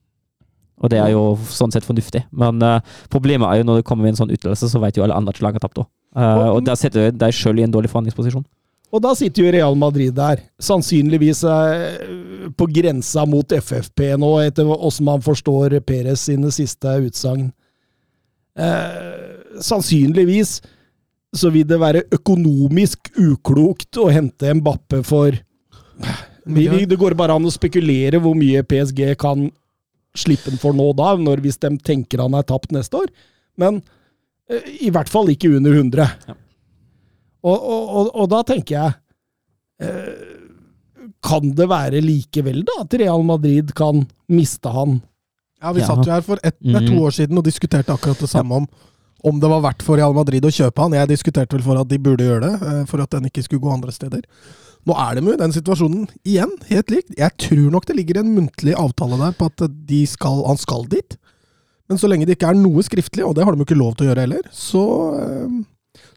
Og 0.83 0.91
det 0.91 0.99
er 0.99 1.11
jo 1.11 1.37
sånn 1.49 1.71
sett 1.73 1.85
fornuftig. 1.87 2.25
Men 2.31 2.63
uh, 2.63 2.81
problemet 3.11 3.49
er 3.51 3.63
jo 3.63 3.65
når 3.65 3.81
det 3.81 3.85
kommer 3.85 4.03
med 4.07 4.15
en 4.15 4.23
sånn 4.25 4.35
uttalelse, 4.35 4.69
så 4.71 4.81
vet 4.83 4.97
jo 4.97 5.03
alle 5.07 5.15
andre 5.15 5.31
at 5.35 5.39
slaget 5.39 5.57
er 5.63 5.67
tapt 5.67 5.79
òg. 5.79 5.89
og 6.15 6.65
der 6.65 6.77
setter 6.79 7.11
du 7.11 7.19
deg 7.19 7.35
sjøl 7.35 7.59
i 7.59 7.65
en 7.67 7.73
dårlig 7.75 7.91
forhandlingsposisjon. 7.91 8.45
Og 8.93 9.03
da 9.03 9.15
sitter 9.19 9.43
jo 9.43 9.53
Real 9.55 9.77
Madrid 9.79 10.15
der, 10.15 10.45
sannsynligvis 10.63 11.43
eh, 11.51 12.05
på 12.55 12.69
grensa 12.71 13.25
mot 13.27 13.51
FFP 13.51 14.13
nå, 14.21 14.31
etter 14.45 14.69
åssen 14.71 15.09
man 15.09 15.25
forstår 15.25 15.81
Perez 15.87 16.27
sine 16.29 16.53
siste 16.55 16.93
utsagn. 17.09 17.49
Eh, 18.55 19.59
sannsynligvis 19.65 20.61
så 21.35 21.51
vil 21.51 21.67
det 21.67 21.81
være 21.83 22.05
økonomisk 22.15 23.11
uklokt 23.19 23.99
å 23.99 24.07
hente 24.15 24.53
Mbappe 24.55 25.03
for 25.07 25.35
Det 26.45 26.99
går 27.01 27.17
bare 27.19 27.35
an 27.35 27.49
å 27.49 27.53
spekulere 27.55 28.21
hvor 28.23 28.37
mye 28.39 28.63
PSG 28.63 29.17
kan 29.19 29.49
slippe 30.15 30.53
den 30.53 30.61
for 30.63 30.77
nå 30.77 30.93
da, 30.95 31.17
når, 31.19 31.43
hvis 31.43 31.59
de 31.63 31.73
tenker 31.83 32.23
han 32.23 32.37
er 32.39 32.47
tapt 32.47 32.71
neste 32.75 33.01
år. 33.03 33.11
Men 33.59 33.81
eh, 34.47 34.87
i 34.87 34.93
hvert 34.95 35.11
fall 35.11 35.33
ikke 35.33 35.51
under 35.57 35.75
100. 35.75 36.07
Ja. 36.29 36.39
Og, 37.45 37.59
og, 37.61 37.89
og, 38.01 38.11
og 38.23 38.29
da 38.33 38.39
tenker 38.49 38.75
jeg 38.79 38.95
eh, 39.85 41.11
Kan 41.25 41.51
det 41.57 41.67
være 41.69 42.01
likevel 42.05 42.63
da 42.65 42.79
at 42.85 42.97
Real 43.01 43.23
Madrid 43.27 43.73
kan 43.77 44.07
miste 44.33 44.73
han? 44.73 44.99
Ja, 45.61 45.73
vi 45.73 45.81
Ja. 45.81 45.87
satt 45.89 46.05
jo 46.07 46.13
her 46.13 46.25
for 46.25 46.41
ett, 46.45 46.57
nei, 46.61 46.81
to 46.87 46.93
Mhm. 46.95 47.03
år 47.05 47.11
siden 47.17 47.39
og 47.39 47.45
diskuterte 47.45 47.93
akkurat 47.93 48.19
det 48.21 48.29
samme 48.33 48.53
om 48.63 48.67
om 49.25 49.39
det 49.41 49.49
var 49.49 49.63
verdt 49.63 49.81
for 49.83 49.97
Real 49.97 50.13
Madrid 50.13 50.45
å 50.45 50.51
kjøpe 50.53 50.83
han. 50.83 50.93
Jeg 50.93 51.09
diskuterte 51.09 51.53
vel 51.57 51.63
for 51.65 51.79
at 51.81 51.89
de 51.89 51.97
burde 51.97 52.21
gjøre 52.27 52.43
det, 52.45 52.63
eh, 52.69 52.85
for 52.85 53.01
at 53.01 53.09
den 53.09 53.25
ikke 53.25 53.43
skulle 53.43 53.63
gå 53.63 53.73
andre 53.73 53.91
steder. 53.91 54.21
Nå 54.87 54.93
er 55.01 55.15
de 55.15 55.23
jo 55.25 55.33
i 55.33 55.37
den 55.41 55.51
situasjonen 55.51 56.09
igjen, 56.27 56.51
helt 56.69 56.91
likt. 56.93 57.15
Jeg 57.17 57.33
tror 57.39 57.71
nok 57.73 57.87
det 57.87 57.97
ligger 57.97 58.19
en 58.21 58.35
muntlig 58.37 58.75
avtale 58.77 59.17
der 59.17 59.33
på 59.33 59.47
at 59.47 59.87
de 59.87 60.05
skal, 60.05 60.45
han 60.45 60.59
skal 60.59 60.85
dit. 60.85 61.17
Men 61.89 61.97
så 61.97 62.07
lenge 62.07 62.27
det 62.27 62.37
ikke 62.39 62.51
er 62.51 62.61
noe 62.61 62.83
skriftlig, 62.85 63.25
og 63.25 63.35
det 63.35 63.45
har 63.45 63.53
de 63.53 63.59
jo 63.61 63.65
ikke 63.65 63.79
lov 63.81 63.97
til 63.97 64.07
å 64.07 64.11
gjøre 64.15 64.21
heller, 64.27 64.43
så, 64.53 64.85
eh, 65.23 65.65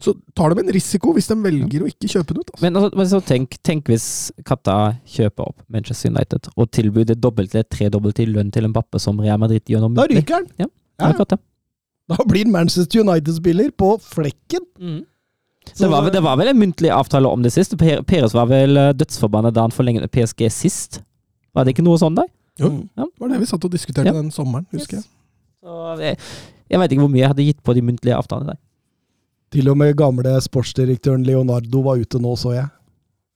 så 0.00 0.14
tar 0.38 0.54
de 0.54 0.60
en 0.62 0.72
risiko 0.72 1.12
hvis 1.16 1.26
de 1.30 1.34
velger 1.42 1.82
å 1.82 1.88
ikke 1.90 2.08
kjøpe 2.12 2.34
den 2.36 2.40
ut. 2.44 2.50
Altså. 2.54 2.62
Men, 2.62 2.76
altså, 2.78 2.96
men 3.00 3.06
så 3.10 3.20
tenk, 3.26 3.56
tenk 3.66 3.88
hvis 3.90 4.06
Qatar 4.46 4.96
kjøper 5.06 5.48
opp 5.50 5.62
Manchester 5.68 6.10
United 6.12 6.48
og 6.56 6.70
tilbyr 6.70 7.04
det 7.10 7.18
dobbelte, 7.20 7.64
tredobbelte 7.66 8.22
i 8.22 8.26
lønn 8.30 8.52
til 8.54 8.64
en 8.68 8.72
pappe 8.76 9.00
som 9.02 9.18
Real 9.20 9.38
Madrid 9.42 9.64
gjør 9.66 9.86
nå 9.88 9.94
Da 9.98 10.06
ryker 10.10 10.34
han! 10.40 10.46
Ja, 10.58 10.66
Ja. 11.00 11.12
det. 11.12 11.38
Da 12.08 12.16
blir 12.26 12.46
Manchester 12.48 13.00
United-spiller 13.04 13.70
på 13.76 13.98
flekken. 14.00 14.64
Så- 15.74 15.84
Det 15.84 15.90
var, 15.90 16.02
vel, 16.02 16.12
det 16.12 16.22
var 16.24 16.36
vel 16.40 16.48
en 16.48 16.58
muntlig 16.58 16.90
avtale 16.90 17.26
om 17.28 17.42
det 17.42 17.52
sist. 17.52 17.76
Per, 17.76 18.00
Peres 18.02 18.32
var 18.32 18.46
vel 18.46 18.74
dødsforbannet 18.96 19.52
da 19.54 19.60
han 19.66 19.70
forlenget 19.70 20.10
PSG 20.10 20.48
sist. 20.50 21.02
Var 21.54 21.64
det 21.64 21.74
ikke 21.76 21.84
noe 21.84 21.98
sånn 22.00 22.14
da? 22.16 22.24
Jo, 22.58 22.70
Mm. 22.70 22.88
Ja. 22.96 23.04
det 23.04 23.20
var 23.20 23.28
det 23.28 23.38
vi 23.40 23.46
satt 23.46 23.64
og 23.64 23.70
diskuterte 23.70 24.06
Ja. 24.06 24.12
den 24.12 24.30
sommeren, 24.30 24.66
husker 24.72 24.96
jeg. 24.96 25.04
Så 25.62 25.98
jeg, 26.00 26.18
jeg 26.70 26.78
vet 26.80 26.90
ikke 26.92 27.00
hvor 27.04 27.10
mye 27.12 27.20
jeg 27.20 27.28
hadde 27.28 27.44
gitt 27.46 27.62
på 27.62 27.74
de 27.74 27.82
muntlige 27.82 28.16
avtalene 28.16 28.46
der. 28.46 28.58
Til 29.54 29.70
og 29.72 29.78
med 29.80 29.96
gamle 29.96 30.34
sportsdirektøren 30.44 31.24
Leonardo 31.24 31.82
var 31.86 32.00
ute 32.00 32.20
nå, 32.20 32.34
så 32.36 32.52
jeg. 32.56 32.68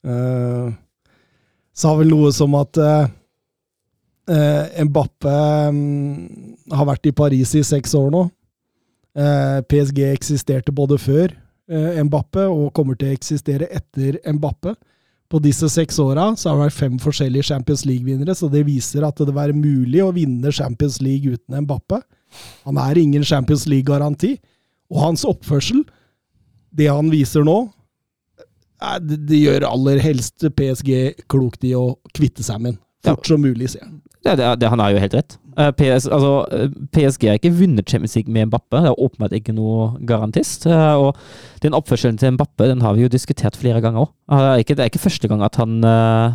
Eh, 0.05 0.73
sa 1.73 1.95
vel 1.97 2.13
noe 2.13 2.33
som 2.37 2.53
at 2.59 2.79
uh, 2.83 3.09
Mbappe 4.85 5.37
mm, 5.73 6.73
har 6.77 6.89
vært 6.89 7.09
i 7.09 7.15
Paris 7.17 7.55
i 7.57 7.65
seks 7.67 7.95
år 7.99 8.11
nå. 8.13 8.27
Eh, 9.13 9.59
PSG 9.69 10.07
eksisterte 10.09 10.73
både 10.73 10.97
før 10.97 11.35
eh, 11.69 11.99
Mbappe 12.01 12.47
og 12.49 12.71
kommer 12.77 12.97
til 12.97 13.11
å 13.11 13.17
eksistere 13.17 13.69
etter 13.69 14.17
Mbappe. 14.39 14.73
På 15.29 15.41
disse 15.41 15.69
seks 15.73 15.99
åra 16.01 16.31
har 16.31 16.37
det 16.37 16.61
vært 16.61 16.77
fem 16.77 16.97
forskjellige 17.01 17.49
Champions 17.51 17.85
League-vinnere, 17.89 18.35
så 18.37 18.49
det 18.53 18.67
viser 18.69 19.05
at 19.05 19.21
det 19.21 19.33
er 19.33 19.55
mulig 19.57 20.03
å 20.05 20.13
vinne 20.13 20.53
Champions 20.53 21.01
League 21.05 21.29
uten 21.29 21.65
Mbappe. 21.65 22.03
Han 22.69 22.81
er 22.81 23.01
ingen 23.01 23.25
Champions 23.25 23.67
League-garanti, 23.69 24.37
og 24.93 25.01
hans 25.01 25.25
oppførsel 25.29 25.85
det 26.73 26.89
han 26.91 27.11
viser 27.13 27.45
nå, 27.45 27.59
Det, 29.01 29.17
det 29.29 29.39
gjør 29.39 29.65
aller 29.69 30.01
helst 30.03 30.43
PSG 30.59 30.93
klokt 31.31 31.63
i 31.65 31.75
å 31.79 31.93
kvitte 32.17 32.43
seg 32.43 32.59
med 32.61 32.73
den. 32.75 32.81
Fort 33.07 33.27
som 33.31 33.41
mulig, 33.43 33.69
sier 33.71 33.85
han. 33.85 34.01
Ja, 34.25 34.35
det, 34.39 34.47
det, 34.63 34.69
han 34.71 34.79
har 34.83 34.91
jo 34.95 34.99
helt 35.03 35.15
rett. 35.15 35.37
Eh, 35.59 35.71
PS, 35.79 36.07
altså, 36.11 36.33
eh, 36.55 36.69
PSG 36.95 37.29
har 37.29 37.39
ikke 37.39 37.51
vunnet 37.59 37.87
Champions 37.91 38.15
League 38.17 38.31
med 38.33 38.47
Mbappe. 38.51 38.81
Det 38.83 38.91
er 38.93 39.01
åpenbart 39.03 39.35
ikke 39.39 39.55
noe 39.55 39.89
garantist. 40.07 40.67
Eh, 40.71 40.95
og 40.99 41.17
den 41.65 41.75
oppførselen 41.79 42.19
til 42.19 42.35
Mbappe 42.37 42.69
den 42.71 42.83
har 42.87 42.95
vi 42.99 43.03
jo 43.07 43.11
diskutert 43.11 43.59
flere 43.59 43.83
ganger 43.83 44.05
òg. 44.07 44.13
Det, 44.31 44.41
er 44.49 44.63
ikke- 44.65 44.77
det 44.79 44.85
er 44.87 44.91
ikke 44.93 45.03
første 45.07 45.29
gang 45.31 45.43
at 45.47 45.59
han, 45.63 45.79
eh, 45.85 46.35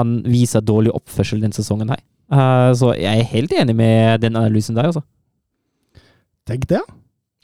han 0.00 0.14
viser 0.24 0.64
dårlig 0.64 0.92
oppførsel 0.96 1.40
denne 1.44 1.56
sesongen 1.56 1.92
her. 1.92 2.00
Eh, 2.32 2.72
Så 2.74 2.92
jeg 2.96 3.20
er 3.20 3.32
helt 3.36 3.52
enig 3.52 3.76
med 3.76 4.20
den 4.24 4.36
analysen 4.36 4.74
der, 4.76 4.88
altså. 4.92 5.04
Tenk 6.46 6.66
det. 6.70 6.80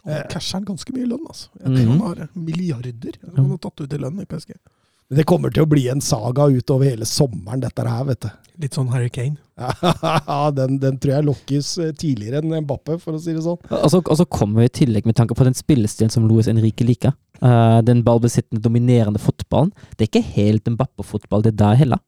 Han 0.09 0.31
casher 0.31 0.59
han 0.59 0.69
ganske 0.69 0.95
mye 0.95 1.09
lønn, 1.09 1.27
altså. 1.29 1.51
Jeg 1.61 1.69
tror 1.71 1.83
mm. 1.83 1.91
han 1.91 2.07
har 2.07 2.23
milliarder 2.35 3.19
han 3.23 3.51
har 3.51 3.61
tatt 3.63 3.85
ut 3.85 3.93
i 3.93 4.01
lønn 4.03 4.23
i 4.23 4.29
PSG. 4.29 4.57
Men 5.13 5.19
det 5.19 5.27
kommer 5.29 5.53
til 5.53 5.67
å 5.67 5.69
bli 5.69 5.83
en 5.93 6.01
saga 6.01 6.47
utover 6.49 6.89
hele 6.89 7.05
sommeren, 7.05 7.61
dette 7.61 7.85
her, 7.85 8.05
vet 8.09 8.25
du. 8.25 8.29
Litt 8.63 8.77
sånn 8.79 8.89
Harry 8.95 9.11
Kane. 9.13 9.37
Ja, 10.27 10.47
den, 10.57 10.79
den 10.81 10.97
tror 10.99 11.13
jeg 11.13 11.27
lokkes 11.27 11.69
eh, 11.85 11.91
tidligere 11.99 12.41
enn 12.41 12.65
Mbappe, 12.65 12.97
for 13.03 13.19
å 13.19 13.21
si 13.21 13.35
det 13.37 13.43
sånn. 13.45 13.61
Og 13.77 13.91
så, 13.93 14.01
og 14.01 14.19
så 14.19 14.25
kommer 14.25 14.63
vi 14.63 14.71
i 14.71 14.75
tillegg 14.81 15.07
med 15.09 15.19
tanke 15.19 15.37
på 15.37 15.45
den 15.45 15.57
spillestilen 15.59 16.11
som 16.13 16.25
Louis 16.27 16.49
Enrique 16.49 16.87
liker. 16.89 17.13
uh, 17.45 17.83
den 17.85 18.01
ballbesittende, 18.07 18.63
dominerende 18.65 19.21
fotballen. 19.21 19.75
Det 19.93 20.07
er 20.07 20.11
ikke 20.11 20.35
helt 20.39 20.73
Mbappe-fotball, 20.79 21.45
det 21.45 21.59
der 21.61 21.77
heller. 21.77 22.01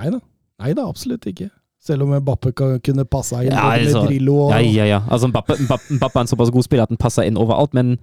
Nei 0.00 0.14
da. 0.16 0.22
Nei 0.64 0.72
da, 0.78 0.88
absolutt 0.88 1.28
ikke. 1.28 1.50
Selv 1.86 2.02
om 2.02 2.14
Mbappe 2.18 2.50
kan, 2.58 2.78
kunne 2.82 3.04
passa 3.06 3.44
inn 3.44 3.52
Ja, 3.54 3.68
altså, 3.76 4.02
med 4.02 4.10
Drillo 4.10 4.36
og 4.46 4.54
Ja, 4.54 4.60
ja, 4.64 4.86
ja. 4.90 5.00
Altså, 5.06 5.30
Mbappe, 5.30 5.58
Mbappe, 5.62 5.98
Mbappe 6.00 6.18
er 6.18 6.26
en 6.26 6.32
såpass 6.32 6.50
god 6.54 6.66
spiller 6.66 6.88
at 6.88 6.94
den 6.94 7.00
passer 7.00 7.28
inn 7.28 7.38
overalt, 7.38 7.74
men 7.76 7.96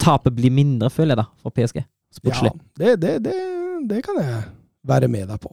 tapet 0.00 0.36
blir 0.36 0.52
mindre, 0.52 0.88
føler 0.92 1.14
jeg, 1.14 1.24
da, 1.24 1.26
for 1.42 1.52
PSG. 1.56 1.82
Sportslig. 2.16 2.52
Ja, 2.80 2.84
det, 2.84 2.94
det, 3.02 3.16
det, 3.28 3.34
det 3.90 4.00
kan 4.06 4.18
jeg 4.20 4.40
være 4.88 5.08
med 5.12 5.28
deg 5.28 5.40
på. 5.42 5.52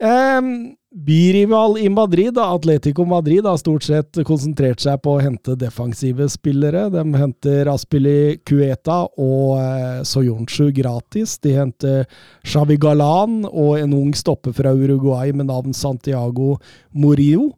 Em, 0.00 0.76
byrival 0.90 1.78
i 1.78 1.88
Madrid, 1.88 2.38
Atletico 2.38 3.04
Madrid, 3.04 3.44
har 3.44 3.58
stort 3.60 3.84
sett 3.84 4.16
konsentrert 4.24 4.80
seg 4.80 5.02
på 5.04 5.12
å 5.16 5.20
hente 5.20 5.56
defensive 5.60 6.24
spillere. 6.32 6.86
De 6.92 7.04
henter 7.20 7.68
Aspili 7.68 8.38
Cueta 8.48 9.02
og 9.20 9.58
eh, 9.60 10.00
Soyonchu 10.08 10.70
gratis. 10.72 11.36
De 11.44 11.52
henter 11.58 12.08
Xavi 12.48 12.78
Galan 12.80 13.42
og 13.50 13.76
en 13.82 13.92
ung 13.98 14.14
stopper 14.16 14.56
fra 14.56 14.72
Uruguay 14.72 15.34
med 15.36 15.50
navn 15.52 15.76
Santiago 15.76 16.56
Morillo. 16.96 17.50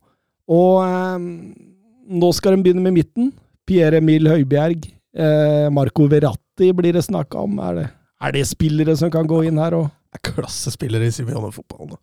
Og 0.50 0.82
eh, 0.82 1.30
nå 2.12 2.34
skal 2.34 2.56
de 2.58 2.66
begynne 2.66 2.82
med 2.82 2.98
midten. 2.98 3.30
Pierre 3.70 4.02
Emil 4.02 4.26
Høibjerg. 4.26 4.90
Eh, 5.14 5.70
Marco 5.70 6.10
Verratti 6.10 6.74
blir 6.74 6.98
det 6.98 7.06
snakka 7.06 7.46
om. 7.46 7.62
Er 7.70 7.78
det, 7.78 7.88
er 8.22 8.36
det 8.36 8.46
spillere 8.48 8.96
som 8.96 9.10
kan 9.12 9.28
gå 9.28 9.42
inn 9.48 9.60
her 9.60 9.76
òg? 9.78 9.90
er 10.12 10.20
klassespiller 10.26 11.02
i 11.04 11.12
Simeone-fotballen. 11.12 11.94
da. 11.94 11.96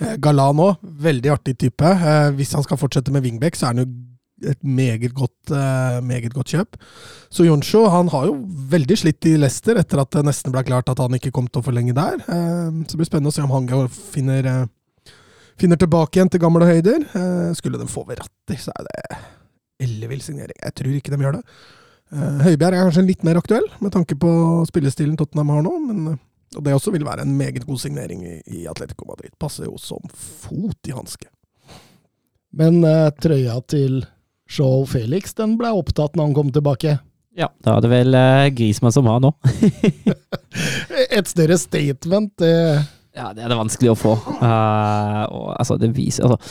Eh, 0.00 0.16
Galan 0.22 0.62
òg, 0.62 0.78
veldig 0.82 1.32
artig 1.34 1.58
type. 1.58 1.82
Eh, 1.84 2.30
hvis 2.38 2.54
han 2.54 2.62
skal 2.62 2.78
fortsette 2.78 3.10
med 3.10 3.24
wingback, 3.24 3.56
så 3.56 3.66
er 3.66 3.74
han 3.74 3.84
jo 3.84 3.88
et 4.50 4.62
meget 4.64 5.12
godt, 5.12 5.50
eh, 5.50 6.00
meget 6.00 6.32
godt 6.32 6.54
kjøp. 6.54 6.76
Så 7.30 7.44
Jonsho 7.44 7.86
har 7.88 8.26
jo 8.26 8.46
veldig 8.46 8.96
slitt 8.96 9.26
i 9.26 9.36
Leicester 9.36 9.76
etter 9.76 10.00
at 10.00 10.10
det 10.10 10.24
nesten 10.24 10.52
ble 10.52 10.62
klart 10.62 10.88
at 10.88 10.98
han 10.98 11.12
ikke 11.12 11.32
kom 11.32 11.46
til 11.48 11.60
å 11.60 11.64
forlenge 11.64 11.94
der. 11.94 12.18
Så 12.86 12.96
det 12.96 12.96
blir 12.96 13.10
spennende 13.10 13.28
å 13.28 13.34
se 13.34 13.42
om 13.42 13.50
han 13.50 13.88
finner, 13.88 14.68
finner 15.58 15.76
tilbake 15.76 16.16
igjen 16.16 16.30
til 16.30 16.40
gamle 16.40 16.64
høyder. 16.64 17.52
Skulle 17.54 17.78
de 17.78 17.84
få 17.84 18.06
Verratti, 18.06 18.56
så 18.56 18.72
er 18.78 18.86
det 18.88 19.18
ellevill 19.80 20.22
signering. 20.22 20.56
Jeg 20.56 20.74
tror 20.74 20.96
ikke 20.96 21.10
de 21.10 21.22
gjør 21.22 21.32
det. 21.32 21.44
Eh, 22.10 22.40
Høibjerg 22.46 22.74
er 22.74 22.88
kanskje 22.88 23.06
litt 23.06 23.22
mer 23.26 23.38
aktuell, 23.38 23.66
med 23.78 23.94
tanke 23.94 24.16
på 24.18 24.30
spillestilen 24.70 25.16
Tottenham 25.20 25.54
har 25.54 25.64
nå. 25.66 25.76
men... 25.90 26.12
eh, 26.14 26.26
og 26.58 26.64
det 26.66 26.72
også 26.74 26.90
vil 26.90 27.04
være 27.06 27.22
en 27.22 27.36
meget 27.38 27.62
god 27.62 27.78
signering 27.78 28.24
i, 28.26 28.40
i 28.58 28.64
Atletico 28.66 29.04
Madrid. 29.06 29.30
Passer 29.38 29.68
jo 29.68 29.76
som 29.78 30.02
fot 30.10 30.88
i 30.90 30.94
hanske. 30.96 31.28
Men 32.58 32.80
uh, 32.82 33.12
trøya 33.22 33.54
til 33.70 34.00
Shaw 34.50 34.82
Felix 34.90 35.36
den 35.38 35.54
ble 35.60 35.70
opptatt 35.78 36.18
når 36.18 36.26
han 36.26 36.34
kom 36.34 36.50
tilbake. 36.50 36.96
Ja. 37.38 37.52
Da 37.62 37.76
er 37.76 37.84
det 37.84 37.92
vel 37.92 38.18
uh, 38.18 38.48
Grismann 38.50 38.94
som 38.96 39.06
har 39.06 39.22
nå. 39.22 39.30
Et 41.20 41.30
større 41.30 41.58
statement, 41.62 42.34
det 42.42 42.50
Ja, 43.14 43.30
det 43.30 43.44
er 43.44 43.54
det 43.54 43.60
vanskelig 43.60 43.94
å 43.94 43.98
få. 43.98 44.16
Uh, 44.42 45.22
og, 45.30 45.46
altså, 45.54 45.78
det 45.78 45.92
viser 45.94 46.26
altså, 46.26 46.42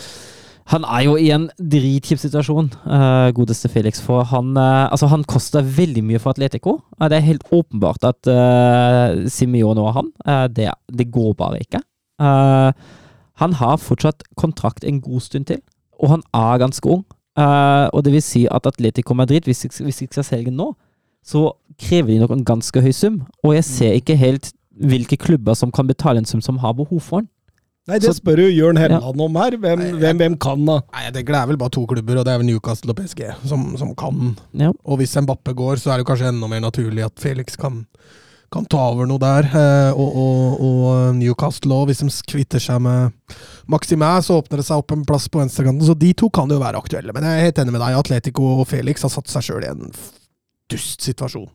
Han 0.69 0.83
er 0.85 1.01
jo 1.07 1.15
i 1.17 1.31
en 1.33 1.47
dritkjip 1.57 2.19
situasjon, 2.21 2.67
uh, 2.85 3.29
godeste 3.33 3.71
Felix. 3.73 3.97
For 4.05 4.21
han, 4.29 4.51
uh, 4.53 4.85
altså, 4.93 5.07
han 5.09 5.23
koster 5.25 5.65
veldig 5.65 6.03
mye 6.05 6.21
for 6.21 6.35
Atletico. 6.35 6.75
Uh, 6.99 7.07
det 7.09 7.17
er 7.17 7.25
helt 7.25 7.47
åpenbart 7.49 8.05
at 8.05 8.29
uh, 8.29 9.25
Simione 9.33 9.81
og 9.81 9.95
han 9.97 10.11
det, 10.53 10.69
det 10.93 11.07
går 11.09 11.33
bare 11.39 11.61
ikke. 11.63 11.81
Han 12.19 13.55
har 13.55 13.79
fortsatt 13.79 14.25
kontrakt 14.37 14.83
en 14.83 14.99
god 15.01 15.23
stund 15.23 15.47
til, 15.47 15.61
og 15.97 16.09
han 16.11 16.23
er 16.35 16.59
ganske 16.59 16.89
ung. 16.91 17.05
Og 17.39 18.03
det 18.03 18.11
vil 18.11 18.21
si 18.21 18.43
at 18.51 18.67
Atletico 18.67 19.15
Madrid, 19.15 19.47
hvis 19.47 19.63
hvis 19.63 20.01
de 20.03 20.07
skal 20.11 20.27
selge 20.27 20.51
nå, 20.51 20.73
så 21.23 21.53
krever 21.79 22.11
de 22.11 22.19
nok 22.19 22.35
en 22.35 22.45
ganske 22.45 22.81
høy 22.83 22.91
sum. 22.91 23.21
Og 23.43 23.55
jeg 23.55 23.63
ser 23.63 23.95
ikke 23.95 24.19
helt 24.19 24.51
hvilke 24.75 25.15
klubber 25.17 25.55
som 25.55 25.71
kan 25.71 25.87
betale 25.87 26.19
en 26.19 26.27
sum 26.27 26.41
som 26.43 26.59
har 26.59 26.75
behov 26.75 26.99
for 26.99 27.23
den. 27.23 27.29
Nei, 27.87 27.97
det 27.97 28.09
Så- 28.11 28.19
spør 28.19 28.37
jo 28.43 28.49
Jørn 28.53 28.77
Helland 28.77 29.21
om 29.21 29.35
her. 29.35 29.51
Hvem, 29.57 29.79
Nei, 29.79 29.91
hvem, 29.97 30.17
hvem 30.17 30.35
kan, 30.39 30.65
da? 30.65 30.79
Nei, 30.93 31.03
Jeg 31.05 31.13
tenker 31.13 31.33
det 31.33 31.41
er 31.41 31.47
vel 31.47 31.57
bare 31.57 31.69
to 31.71 31.85
klubber, 31.87 32.17
og 32.19 32.25
det 32.25 32.33
er 32.33 32.37
vel 32.37 32.45
Newcastle 32.45 32.91
og 32.91 32.97
PSG 32.97 33.21
som, 33.47 33.77
som 33.77 33.95
kan. 33.95 34.35
Ja. 34.53 34.71
Og 34.85 34.97
hvis 34.99 35.15
Mbappe 35.21 35.53
går, 35.55 35.77
så 35.81 35.93
er 35.93 35.97
det 35.97 36.05
kanskje 36.05 36.27
enda 36.29 36.47
mer 36.47 36.59
naturlig 36.61 37.03
at 37.05 37.17
Felix 37.17 37.55
kan, 37.57 37.87
kan 38.51 38.65
ta 38.65 38.77
over 38.91 39.07
noe 39.09 39.17
der. 39.17 39.43
Eh, 39.49 39.91
og, 39.97 40.15
og, 40.15 40.61
og 40.61 41.15
Newcastle 41.15 41.71
òg, 41.73 41.87
hvis 41.89 42.03
de 42.05 42.09
kvitter 42.29 42.59
seg 42.61 42.79
med 42.81 43.11
Maximæ, 43.67 44.21
så 44.21 44.37
åpner 44.43 44.57
det 44.61 44.65
seg 44.69 44.77
opp 44.83 44.91
en 44.91 45.05
plass 45.05 45.27
på 45.27 45.39
venstrekanten. 45.41 45.81
Så 45.85 45.97
de 45.97 46.13
to 46.13 46.29
kan 46.29 46.49
jo 46.49 46.59
være 46.61 46.77
aktuelle. 46.77 47.13
Men 47.13 47.23
jeg 47.25 47.39
er 47.39 47.45
helt 47.49 47.57
enig 47.63 47.71
med 47.73 47.81
deg. 47.81 47.97
Atletico 47.97 48.59
og 48.59 48.67
Felix 48.69 49.01
har 49.01 49.09
satt 49.09 49.27
seg 49.33 49.41
sjøl 49.49 49.65
i 49.65 49.71
en 49.73 49.89
dust 50.69 51.01
situasjon. 51.01 51.49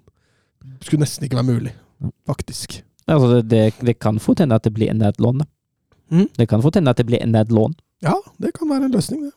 Skulle 0.82 1.04
nesten 1.04 1.26
ikke 1.28 1.38
være 1.38 1.46
mulig, 1.52 1.72
faktisk. 2.26 2.80
Altså, 3.06 3.36
det, 3.36 3.48
det, 3.52 3.64
det 3.84 3.98
kan 4.00 4.18
fort 4.18 4.40
hende 4.40 4.56
at 4.56 4.64
det 4.64 4.72
blir 4.74 4.90
enda 4.90 5.08
et 5.12 5.20
lån. 5.20 5.38
da. 5.44 5.46
Mhm. 6.10 6.28
Det 6.38 6.48
kan 6.48 6.62
fort 6.62 6.76
hende 6.76 6.90
at 6.90 7.00
det 7.00 7.06
blir 7.06 7.22
enda 7.22 7.40
et 7.40 7.52
lån. 7.52 7.74
Ja, 8.04 8.14
det 8.42 8.52
kan 8.58 8.68
være 8.68 8.84
en 8.84 8.92
løsning, 8.92 9.24
det. 9.24 9.32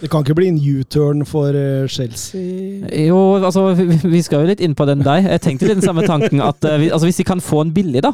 Det 0.00 0.10
kan 0.10 0.24
ikke 0.24 0.34
bli 0.34 0.48
en 0.50 0.58
U-turn 0.58 1.22
for 1.24 1.54
eh, 1.54 1.86
Chelsea? 1.88 2.82
Jo, 3.06 3.36
altså, 3.38 3.68
vi, 3.74 4.22
skal 4.22 4.42
jo 4.42 4.50
litt 4.50 4.62
inn 4.64 4.74
på 4.74 4.86
den 4.90 5.04
der. 5.06 5.22
Jeg 5.22 5.42
tenkte 5.44 5.68
litt 5.68 5.78
den 5.78 5.86
samme 5.86 6.02
tanken 6.06 6.42
at 6.42 6.66
eh, 6.66 6.88
altså, 6.90 7.06
hvis 7.06 7.20
de 7.22 7.26
kan 7.28 7.40
få 7.40 7.62
en 7.62 7.74
billig, 7.74 8.02
da. 8.02 8.10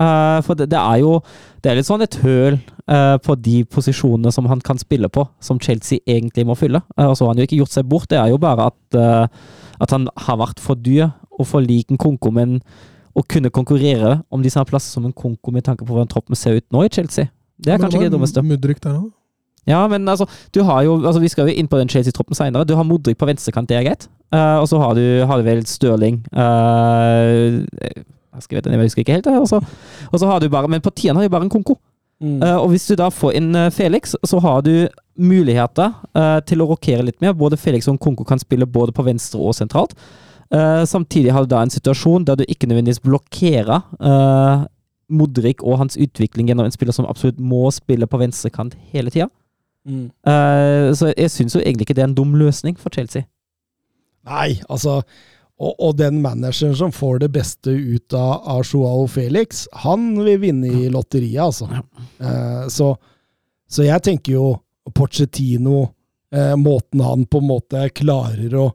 eh, 0.00 0.38
for 0.46 0.54
det, 0.54 0.70
er 0.78 1.02
jo 1.02 1.18
det 1.64 1.72
er 1.72 1.80
litt 1.80 1.90
sånn 1.90 2.06
et 2.06 2.20
høl 2.22 2.60
på 2.84 3.32
de 3.40 3.62
posisjonene 3.72 4.28
som 4.28 4.44
han 4.44 4.60
kan 4.60 4.76
spille 4.76 5.08
på, 5.08 5.22
som 5.40 5.56
Chelsea 5.56 6.04
egentlig 6.04 6.42
må 6.44 6.52
fylle. 6.52 6.82
Og 7.00 7.14
så 7.16 7.24
har 7.24 7.30
han 7.32 7.38
jo 7.40 7.46
ikke 7.48 7.56
gjort 7.62 7.72
seg 7.72 7.86
bort. 7.88 8.10
Det 8.10 8.18
er 8.20 8.28
jo 8.28 8.36
bare 8.36 8.66
at, 8.68 8.98
at 9.80 9.94
han 9.96 10.04
har 10.26 10.36
vært 10.42 10.60
for 10.60 10.76
dyr 10.76 11.06
og 11.32 11.48
for 11.48 11.64
lik 11.64 11.88
en 11.88 12.02
konko, 12.02 12.28
men 12.36 12.58
å 13.14 13.22
kunne 13.30 13.50
konkurrere 13.54 14.18
om 14.30 14.42
de 14.42 14.50
samme 14.50 14.68
plass 14.68 14.86
som 14.90 15.04
en 15.06 15.14
konko 15.14 15.52
med 15.54 15.64
tanke 15.66 15.84
på 15.84 15.92
hvordan 15.92 16.10
troppen 16.10 16.38
ser 16.38 16.58
ut 16.58 16.66
nå 16.74 16.84
i 16.86 16.90
Chelsea, 16.92 17.30
det 17.58 17.72
er 17.72 17.78
Men 17.78 17.86
kanskje 17.86 18.00
ikke 18.00 18.10
det 18.10 18.16
dummeste. 18.16 18.42
Mudrik 18.42 18.82
der 18.82 18.96
òg. 18.98 19.12
Ja, 19.66 19.86
men 19.88 20.08
altså, 20.08 20.26
du 20.54 20.62
har 20.62 20.82
jo 20.84 20.98
altså 21.06 21.20
Vi 21.20 21.28
skal 21.32 21.48
jo 21.48 21.54
inn 21.56 21.68
på 21.68 21.78
den 21.78 21.88
Chelsea-troppen 21.88 22.36
senere. 22.36 22.66
Du 22.68 22.74
har 22.76 22.84
Modric 22.84 23.16
på 23.16 23.26
venstrekant, 23.26 23.68
det 23.68 23.78
er 23.78 23.86
greit. 23.86 24.08
Uh, 24.34 24.60
og 24.60 24.68
så 24.68 24.80
har 24.82 24.94
du, 24.98 25.24
har 25.24 25.40
du 25.40 25.46
vel 25.46 25.62
Stirling 25.66 26.18
uh, 26.34 27.62
Jeg 28.34 28.42
skal 28.42 28.58
vite, 28.58 28.70
jeg 28.70 28.82
husker 28.82 29.04
ikke 29.04 29.16
helt. 29.16 29.24
det, 29.24 29.32
Og 29.38 29.48
så, 30.18 30.26
har 30.26 30.40
du 30.40 30.48
bare 30.48 30.68
Men 30.68 30.80
på 30.84 30.90
tieren 30.90 31.16
har 31.16 31.24
du 31.24 31.32
bare 31.32 31.46
en 31.46 31.52
konko. 31.52 31.78
Mm. 32.20 32.42
Uh, 32.42 32.58
og 32.62 32.68
hvis 32.72 32.86
du 32.86 32.94
da 32.98 33.08
får 33.10 33.34
inn 33.38 33.54
eh, 33.58 33.70
Felix, 33.74 34.14
så 34.24 34.38
har 34.40 34.62
du 34.62 34.86
muligheter 35.18 35.90
eh, 36.14 36.38
til 36.46 36.62
å 36.62 36.68
rokere 36.70 37.04
litt 37.06 37.20
mer. 37.22 37.34
Både 37.38 37.58
Felix 37.60 37.88
og 37.90 37.98
Konko 38.02 38.24
kan 38.26 38.40
spille 38.40 38.66
både 38.66 38.94
på 38.94 39.04
venstre 39.06 39.40
og 39.42 39.54
sentralt. 39.54 39.94
Eh, 40.54 40.84
samtidig 40.86 41.32
har 41.34 41.44
du 41.44 41.50
da 41.50 41.62
en 41.64 41.72
situasjon 41.72 42.26
der 42.28 42.38
du 42.38 42.44
ikke 42.46 42.68
nødvendigvis 42.70 43.02
blokkerer 43.02 43.82
uh, 43.98 44.66
Modric 45.10 45.62
og 45.62 45.80
hans 45.80 45.98
utvikling 46.00 46.48
gjennom 46.48 46.68
en 46.68 46.74
spiller 46.74 46.94
som 46.94 47.08
absolutt 47.10 47.40
må 47.42 47.66
spille 47.74 48.06
på 48.06 48.20
venstrekant 48.20 48.76
hele 48.92 49.10
tida. 49.10 49.28
Mm. 49.84 50.08
Uh, 50.24 50.94
så 50.96 51.10
jeg 51.12 51.32
syns 51.32 51.56
jo 51.56 51.62
egentlig 51.62 51.88
ikke 51.88 51.96
det 51.98 52.04
er 52.04 52.10
en 52.12 52.18
dum 52.18 52.36
løsning 52.38 52.78
for 52.80 52.94
Chelsea. 52.94 53.26
Nei, 54.24 54.60
altså 54.72 55.02
og, 55.54 55.74
og 55.78 55.96
den 55.98 56.18
manageren 56.22 56.74
som 56.76 56.92
får 56.92 57.20
det 57.22 57.30
beste 57.34 57.70
ut 57.70 58.14
av, 58.18 58.42
av 58.50 58.62
Joao 58.66 59.06
Felix, 59.10 59.66
han 59.84 60.10
vil 60.24 60.40
vinne 60.42 60.70
i 60.70 60.88
lotteriet, 60.90 61.44
altså. 61.44 61.68
Eh, 62.18 62.64
så, 62.74 62.90
så 63.70 63.86
jeg 63.86 64.02
tenker 64.02 64.34
jo 64.34 64.48
Pochettino, 64.94 65.84
eh, 66.34 66.56
måten 66.58 67.04
han 67.06 67.22
på 67.30 67.40
en 67.40 67.48
måte 67.52 67.86
klarer 67.94 68.56
å 68.58 68.66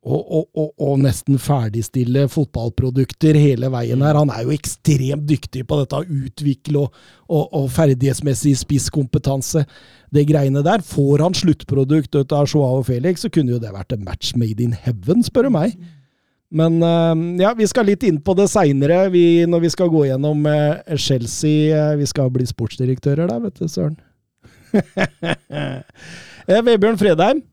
og, 0.00 0.46
å, 0.56 0.64
å 0.80 0.94
nesten 0.96 1.36
ferdigstille 1.40 2.24
fotballprodukter 2.32 3.36
hele 3.36 3.68
veien 3.72 4.00
her. 4.00 4.16
Han 4.16 4.32
er 4.32 4.46
jo 4.46 4.54
ekstremt 4.54 5.26
dyktig 5.28 5.66
på 5.68 5.80
dette 5.82 6.00
å 6.00 6.06
utvikle 6.06 6.86
og, 6.86 7.00
og, 7.28 7.44
og 7.58 7.66
ferdighetsmessig 7.74 8.54
spisskompetanse. 8.62 9.66
Det 10.10 10.24
greiene 10.30 10.64
der. 10.64 10.80
Får 10.86 11.20
han 11.26 11.36
sluttprodukt 11.36 12.16
ut 12.16 12.32
av 12.32 12.48
Joao 12.48 12.80
Felix, 12.86 13.26
så 13.26 13.32
kunne 13.32 13.52
jo 13.54 13.60
det 13.62 13.74
vært 13.76 13.92
en 13.96 14.06
match 14.06 14.32
made 14.40 14.64
in 14.64 14.72
heaven, 14.72 15.20
spør 15.26 15.50
du 15.50 15.56
meg. 15.58 15.76
Men 16.50 16.80
eh, 16.82 17.42
ja, 17.44 17.52
vi 17.54 17.68
skal 17.70 17.86
litt 17.86 18.02
inn 18.06 18.18
på 18.24 18.34
det 18.38 18.48
seinere, 18.50 19.04
når 19.46 19.66
vi 19.66 19.70
skal 19.70 19.92
gå 19.92 20.06
gjennom 20.08 20.48
eh, 20.50 20.96
Chelsea. 20.98 21.76
Eh, 21.76 21.98
vi 22.00 22.08
skal 22.10 22.32
bli 22.34 22.48
sportsdirektører 22.48 23.30
der, 23.30 23.44
vet 23.44 23.60
du, 23.60 23.68
søren. 23.70 24.00
Vebjørn 26.70 26.98
Fredheim, 26.98 27.44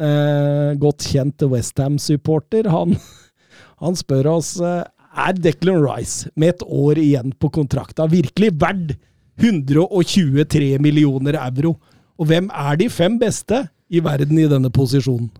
eh, 0.00 0.74
godt 0.80 1.06
kjent 1.10 1.44
Westham-supporter, 1.50 2.68
han, 2.72 2.96
han 3.82 3.98
spør 3.98 4.32
oss 4.36 4.56
eh, 4.62 4.82
er 5.14 5.38
Declan 5.38 5.82
Rice, 5.84 6.30
med 6.34 6.56
et 6.56 6.64
år 6.66 6.98
igjen 6.98 7.34
på 7.38 7.50
kontrakta, 7.54 8.08
virkelig 8.10 8.50
verdt 8.58 8.96
123 9.42 10.76
millioner 10.82 11.38
euro? 11.38 11.76
Og 12.18 12.30
hvem 12.30 12.50
er 12.54 12.78
de 12.78 12.90
fem 12.90 13.18
beste 13.18 13.64
i 13.90 14.02
verden 14.02 14.38
i 14.38 14.50
denne 14.50 14.70
posisjonen? 14.74 15.30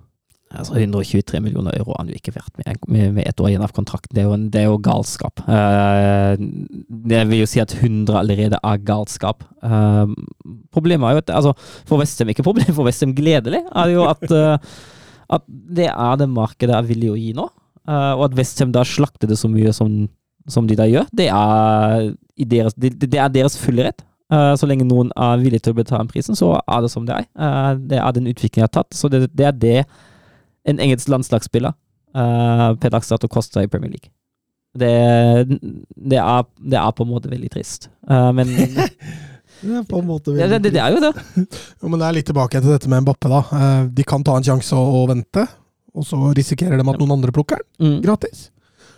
Altså 0.54 0.76
123 0.78 1.40
millioner 1.42 1.74
euro 1.78 1.94
har 1.94 2.04
han 2.04 2.10
jo 2.12 2.18
ikke 2.18 2.34
vært 2.36 2.52
med, 2.60 2.86
med, 3.16 3.22
ett 3.26 3.40
år 3.42 3.50
igjen 3.50 3.64
av 3.66 3.74
kontrakten. 3.74 4.14
Det 4.14 4.22
er 4.22 4.28
jo, 4.28 4.36
en, 4.36 4.46
det 4.52 4.60
er 4.62 4.68
jo 4.68 4.78
galskap. 4.84 5.42
Uh, 5.48 6.34
det 7.10 7.22
vil 7.30 7.42
jo 7.42 7.48
si 7.50 7.62
at 7.62 7.74
100 7.74 8.14
allerede 8.20 8.60
er 8.60 8.84
galskap. 8.86 9.42
Uh, 9.64 10.06
problemet 10.74 11.08
er 11.08 11.16
jo 11.16 11.24
at 11.24 11.34
altså, 11.40 11.54
For 11.88 11.98
Westham, 12.02 12.30
ikke 12.30 12.46
problem, 12.46 12.70
for 12.76 12.86
Westham 12.86 13.16
gledelig, 13.16 13.64
er 13.66 13.92
jo 13.94 14.06
at, 14.06 14.24
uh, 14.30 15.34
at 15.38 15.46
det 15.48 15.90
er 15.90 16.22
det 16.22 16.30
markedet 16.30 16.78
er 16.78 16.88
villig 16.88 17.12
å 17.12 17.18
gi 17.18 17.34
nå. 17.36 17.50
og 17.84 18.22
at 18.28 18.38
Westham 18.38 18.72
da 18.72 18.84
slakter 18.86 19.28
det 19.28 19.36
så 19.36 19.50
mye 19.50 19.72
som, 19.76 20.06
som 20.48 20.68
de 20.68 20.76
da 20.78 20.86
gjør, 20.88 21.08
det 21.12 21.28
er, 21.28 22.12
deres, 22.38 22.76
det, 22.80 22.94
det 23.02 23.18
er 23.20 23.32
deres 23.32 23.58
fulle 23.60 23.90
rett. 23.90 24.04
så 24.30 24.66
lenge 24.66 24.86
noen 24.88 25.10
er 25.20 25.42
villig 25.42 25.60
til 25.62 25.74
å 25.74 25.78
betale 25.82 26.08
prisen, 26.08 26.36
så 26.38 26.54
er 26.62 26.80
det 26.80 26.90
som 26.90 27.04
det 27.04 27.18
er. 27.18 27.76
det 27.76 27.98
er 28.00 28.16
den 28.16 28.30
utviklingen 28.30 28.64
jeg 28.64 28.70
har 28.70 28.76
tatt. 28.78 28.96
Så 28.96 29.10
det, 29.12 29.26
det 29.36 29.50
er 29.50 29.58
det 29.66 29.78
en 30.68 30.80
engelsk 30.80 31.10
landslagsspiller 31.12 31.74
uh, 32.16 32.70
per 32.80 32.94
dags 32.94 33.10
dato 33.10 33.30
koster 33.30 33.64
i 33.64 33.70
Premier 33.70 33.92
League. 33.94 34.10
Det, 34.74 34.90
det, 35.94 36.18
er, 36.18 36.46
det, 36.58 36.78
er, 36.80 36.90
på 36.96 37.04
en 37.04 37.12
måte 37.12 37.30
veldig 37.30 37.50
trist, 37.52 37.90
uh, 38.10 38.32
men 38.34 38.50
Det 39.64 39.70
er 39.78 39.84
på 39.88 40.00
en 40.00 40.08
måte 40.08 40.32
veldig 40.34 40.58
det, 40.60 40.72
det, 40.74 40.80
er 40.82 40.92
jo 40.92 41.00
det. 41.00 41.12
jo, 41.80 41.88
men 41.88 42.00
det 42.00 42.06
er 42.08 42.16
litt 42.16 42.26
tilbake 42.28 42.60
til 42.60 42.74
dette 42.74 42.90
med 42.90 43.04
Mbappe. 43.04 43.30
da. 43.30 43.38
Uh, 43.48 43.84
de 43.96 44.04
kan 44.04 44.24
ta 44.26 44.34
en 44.36 44.44
sjanse 44.44 44.76
og, 44.76 44.98
og, 44.98 45.06
vente, 45.14 45.46
og 45.94 46.04
så 46.04 46.18
risikerer 46.36 46.76
de 46.80 46.84
at 46.84 47.00
noen 47.00 47.14
andre 47.16 47.32
plukker 47.32 47.62
den 47.78 47.96
mm. 47.96 48.02
gratis. 48.04 48.48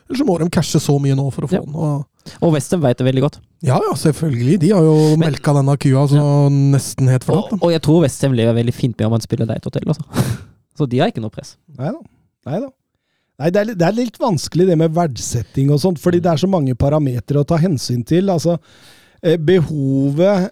Eller 0.06 0.20
så 0.22 0.26
må 0.26 0.38
de 0.38 0.48
cashe 0.54 0.80
så 0.82 0.96
mye 1.02 1.16
nå 1.18 1.28
for 1.34 1.46
å 1.46 1.50
få 1.50 1.58
ja. 1.58 1.62
den. 1.66 1.76
Og, 1.76 2.34
og 2.40 2.52
Western 2.54 2.82
vet 2.82 2.98
det 2.98 3.06
veldig 3.08 3.24
godt. 3.26 3.38
Ja, 3.66 3.78
ja, 3.82 3.94
selvfølgelig. 3.98 4.58
De 4.62 4.72
har 4.74 4.84
jo 4.86 4.96
Men, 5.14 5.24
melka 5.26 5.54
denne 5.56 5.74
kua 5.82 6.04
så 6.10 6.18
ja. 6.18 6.26
nesten 6.74 7.10
helt 7.10 7.26
forlatt. 7.26 7.56
Og, 7.56 7.62
og, 7.62 7.72
jeg 7.74 7.82
tror 7.86 8.04
Western 8.06 8.36
lever 8.38 8.54
veldig 8.56 8.74
fint 8.74 8.94
med 8.96 9.10
om 9.10 9.16
han 9.18 9.24
spiller 9.24 9.50
deg 9.50 9.60
et 9.60 9.66
hotell. 9.66 9.90
Altså. 9.92 10.26
Så 10.76 10.88
de 10.90 11.00
har 11.00 11.12
ikke 11.12 11.24
noe 11.24 11.32
press. 11.32 11.54
Nei 11.78 11.92
da. 11.94 12.02
Nei 12.46 12.60
da. 12.64 12.70
Nei, 13.36 13.50
det 13.52 13.60
er, 13.60 13.72
det 13.76 13.84
er, 13.84 13.96
litt 13.96 14.16
vanskelig 14.20 14.64
det 14.70 14.76
med 14.80 14.94
verdsetting 14.96 15.68
og 15.74 15.80
sånt, 15.82 16.00
fordi 16.00 16.22
det 16.24 16.30
er 16.32 16.40
så 16.40 16.48
mange 16.48 16.76
parametere 16.78 17.42
å 17.42 17.48
ta 17.48 17.58
hensyn 17.60 18.00
til. 18.08 18.30
Altså, 18.32 18.56
eh, 19.20 19.36
behovet 19.36 20.48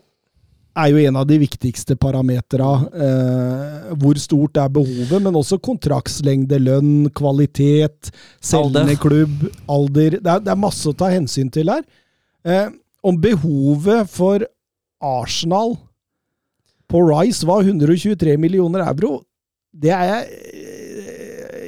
er 0.75 0.91
jo 0.91 1.01
en 1.07 1.19
av 1.21 1.27
de 1.29 1.39
viktigste 1.41 1.97
parametera. 2.01 2.71
Eh, 3.07 3.95
hvor 4.01 4.19
stort 4.21 4.59
er 4.61 4.73
behovet, 4.75 5.17
men 5.23 5.39
også 5.39 5.61
kontraktslengde, 5.65 6.59
lønn, 6.61 7.11
kvalitet, 7.17 8.11
selgende 8.43 8.99
klubb, 9.01 9.49
alder. 9.71 10.19
Det 10.19 10.33
er, 10.35 10.45
det 10.45 10.53
er, 10.53 10.61
masse 10.67 10.89
å 10.91 10.97
ta 10.99 11.09
hensyn 11.15 11.53
til 11.55 11.73
her. 11.73 11.85
Eh, 12.45 12.69
om 13.05 13.17
behovet 13.21 14.11
for 14.13 14.45
Arsenal 15.05 15.77
på 16.91 17.01
Rice 17.07 17.47
var 17.49 17.65
123 17.65 18.37
millioner 18.41 18.85
euro, 18.85 19.23
det 19.75 19.91
er 19.95 20.27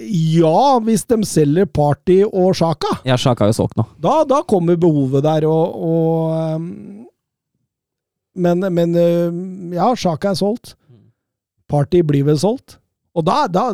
Ja, 0.07 0.79
hvis 0.87 1.05
de 1.11 1.19
selger 1.27 1.67
Party 1.67 2.21
og 2.27 2.55
Sjaka. 2.57 3.01
Ja, 3.09 3.17
Sjaka 3.19 3.47
er 3.47 3.51
jo 3.51 3.59
solgt 3.59 3.79
nå. 3.79 3.87
Da, 3.99 4.21
da, 4.29 4.43
kommer 4.47 4.79
behovet 4.79 5.25
der, 5.27 5.49
og, 5.51 5.75
og 5.75 6.57
um, 6.57 6.69
Men, 8.37 8.61
men 8.73 8.95
um, 8.95 9.73
ja, 9.75 9.91
Sjaka 9.97 10.31
er 10.31 10.39
solgt. 10.39 10.77
Party 11.67 12.03
blir 12.07 12.27
vel 12.29 12.39
solgt. 12.39 12.79
Og 13.17 13.25
da, 13.27 13.47
da, 13.51 13.71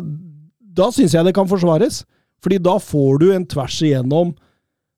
da 0.73 0.89
syns 0.95 1.13
jeg 1.13 1.27
det 1.27 1.35
kan 1.35 1.49
forsvares. 1.49 2.01
Fordi 2.43 2.59
da 2.59 2.77
får 2.81 3.21
du 3.21 3.29
en 3.31 3.45
tvers 3.47 3.77
igjennom 3.83 4.33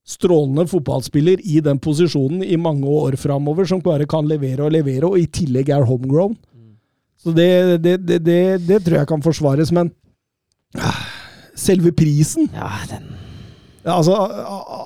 strålende 0.05 0.67
fotballspiller 0.69 1.41
i 1.41 1.59
den 1.65 1.79
posisjonen 1.81 2.43
i 2.45 2.57
mange 2.61 2.85
år 2.89 3.17
framover, 3.17 3.65
som 3.65 3.81
bare 3.81 4.05
kan 4.09 4.27
levere 4.29 4.67
og 4.67 4.73
levere, 4.73 5.09
og 5.09 5.17
i 5.17 5.25
tillegg 5.25 5.71
er 5.73 5.87
homegrown. 5.89 6.35
Så 7.25 7.33
det, 7.33 7.49
det, 7.81 7.95
det, 8.05 8.39
det, 8.67 8.79
tror 8.85 8.99
jeg 8.99 9.09
kan 9.09 9.23
forsvares, 9.25 9.71
men 9.73 9.89
selve 11.57 11.93
prisen 11.95 12.49
Ja, 12.53 12.69
den 12.91 13.13
Altså, 13.85 14.15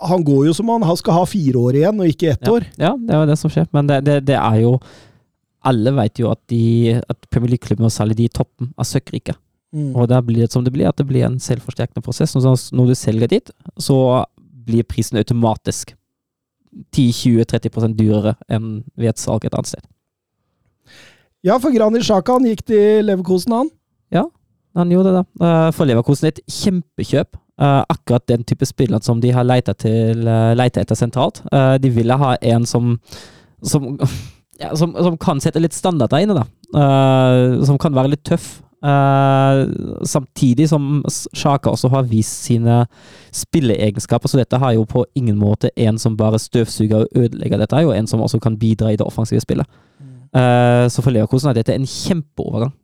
han 0.09 0.23
går 0.27 0.49
jo 0.49 0.53
som 0.55 0.67
han, 0.73 0.83
han 0.83 0.97
skal 0.99 1.15
ha 1.15 1.27
fire 1.29 1.59
år 1.59 1.77
igjen, 1.79 2.01
og 2.03 2.09
ikke 2.11 2.33
ett 2.33 2.41
ja. 2.43 2.51
år. 2.51 2.65
Ja, 2.75 2.89
det 2.99 3.13
er 3.15 3.21
jo 3.21 3.29
det 3.29 3.37
som 3.39 3.53
skjer, 3.53 3.69
men 3.71 3.87
det, 3.87 4.35
er 4.35 4.57
jo 4.59 4.73
Alle 5.63 5.93
vet 5.95 6.19
jo 6.19 6.27
at, 6.31 6.41
de, 6.51 6.97
at 6.99 7.29
Premier 7.31 7.53
League-klubben 7.53 7.87
og 7.87 7.93
særlig 7.95 8.17
de 8.19 8.27
i 8.27 8.33
toppen 8.33 8.73
er 8.75 8.87
søkkrike. 8.87 9.37
Mm. 9.75 9.93
Og 9.95 10.09
da 10.11 10.19
blir 10.25 10.43
det 10.43 10.51
som 10.51 10.65
det 10.65 10.73
blir, 10.75 10.89
at 10.89 10.99
det 10.99 11.07
blir 11.07 11.23
en 11.27 11.39
selvforsterkende 11.39 12.03
prosess. 12.03 12.35
Når 12.35 12.91
du 12.91 12.95
selger 12.95 13.31
dit, 13.31 13.51
så 13.79 14.25
blir 14.39 14.87
prisen 14.87 15.19
automatisk 15.19 15.95
10-20-30 16.95 17.95
dyrere 17.97 18.35
enn 18.51 18.81
ved 18.95 19.13
et 19.13 19.21
salg 19.21 19.45
et 19.45 19.55
annet 19.55 19.71
sted. 19.73 19.85
Ja, 21.45 21.55
for 21.59 21.71
Granit 21.71 22.03
Xhaka 22.03 22.35
han 22.35 22.47
gikk 22.49 22.65
til 22.67 23.05
Leverkosen, 23.07 23.53
han. 23.55 23.69
Ja, 24.11 24.25
han 24.75 24.91
gjorde 24.91 25.13
det. 25.13 25.21
da. 25.21 25.47
Eh, 25.47 25.69
for 25.75 25.87
Leverkosen 25.87 26.27
et 26.27 26.41
kjempekjøp. 26.47 27.37
Uh, 27.59 27.83
akkurat 27.91 28.23
den 28.27 28.45
type 28.47 28.63
spiller 28.63 29.01
som 29.03 29.19
de 29.19 29.33
har 29.35 29.43
leita 29.43 29.73
uh, 29.75 30.63
etter 30.63 30.95
sentralt. 30.95 31.41
Uh, 31.51 31.75
de 31.75 31.89
ville 31.91 32.15
ha 32.15 32.37
en 32.41 32.65
som 32.65 32.93
som, 33.61 33.99
ja, 34.61 34.71
som 34.79 34.93
som, 34.95 35.17
kan 35.19 35.41
sette 35.43 35.59
litt 35.59 35.75
standard 35.75 36.09
der 36.13 36.23
inne, 36.23 36.37
da. 36.39 36.45
som 37.65 37.77
kan 37.77 37.93
være 37.93 38.13
litt 38.13 38.23
tøff. 38.23 38.61
samtidig 40.07 40.69
som 40.69 41.03
Sjaka 41.35 41.69
også 41.69 41.89
har 41.89 42.03
vist 42.07 42.45
sine 42.45 42.85
spilleegenskaper, 43.35 44.29
så 44.29 44.37
dette 44.39 44.57
har 44.57 44.71
jo 44.71 44.85
på 44.85 45.03
ingen 45.15 45.35
måte 45.35 45.69
en 45.75 45.99
som 45.99 46.15
bare 46.15 46.39
støvsuger 46.39 47.01
og 47.01 47.07
ødelegger. 47.11 47.59
Dette 47.59 47.75
er 47.75 47.81
jo 47.81 47.91
en 47.91 48.07
som 48.07 48.21
også 48.21 48.39
kan 48.39 48.55
bidra 48.57 48.93
i 48.93 48.95
det 48.95 49.03
offensive 49.03 49.41
spillet. 49.41 49.67
Uh, 50.29 50.85
så 50.91 51.01
for 51.01 51.15
Leverkosen 51.15 51.49
er 51.51 51.57
dette 51.57 51.73
en 51.75 51.89
kjempeovergang. 51.89 52.75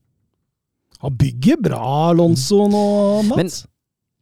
Han 1.05 1.15
bygger 1.19 1.61
bra, 1.61 1.85
Alonso 2.09 2.65
nå, 2.71 2.83
Mats. 3.29 3.37
Men, 3.37 3.71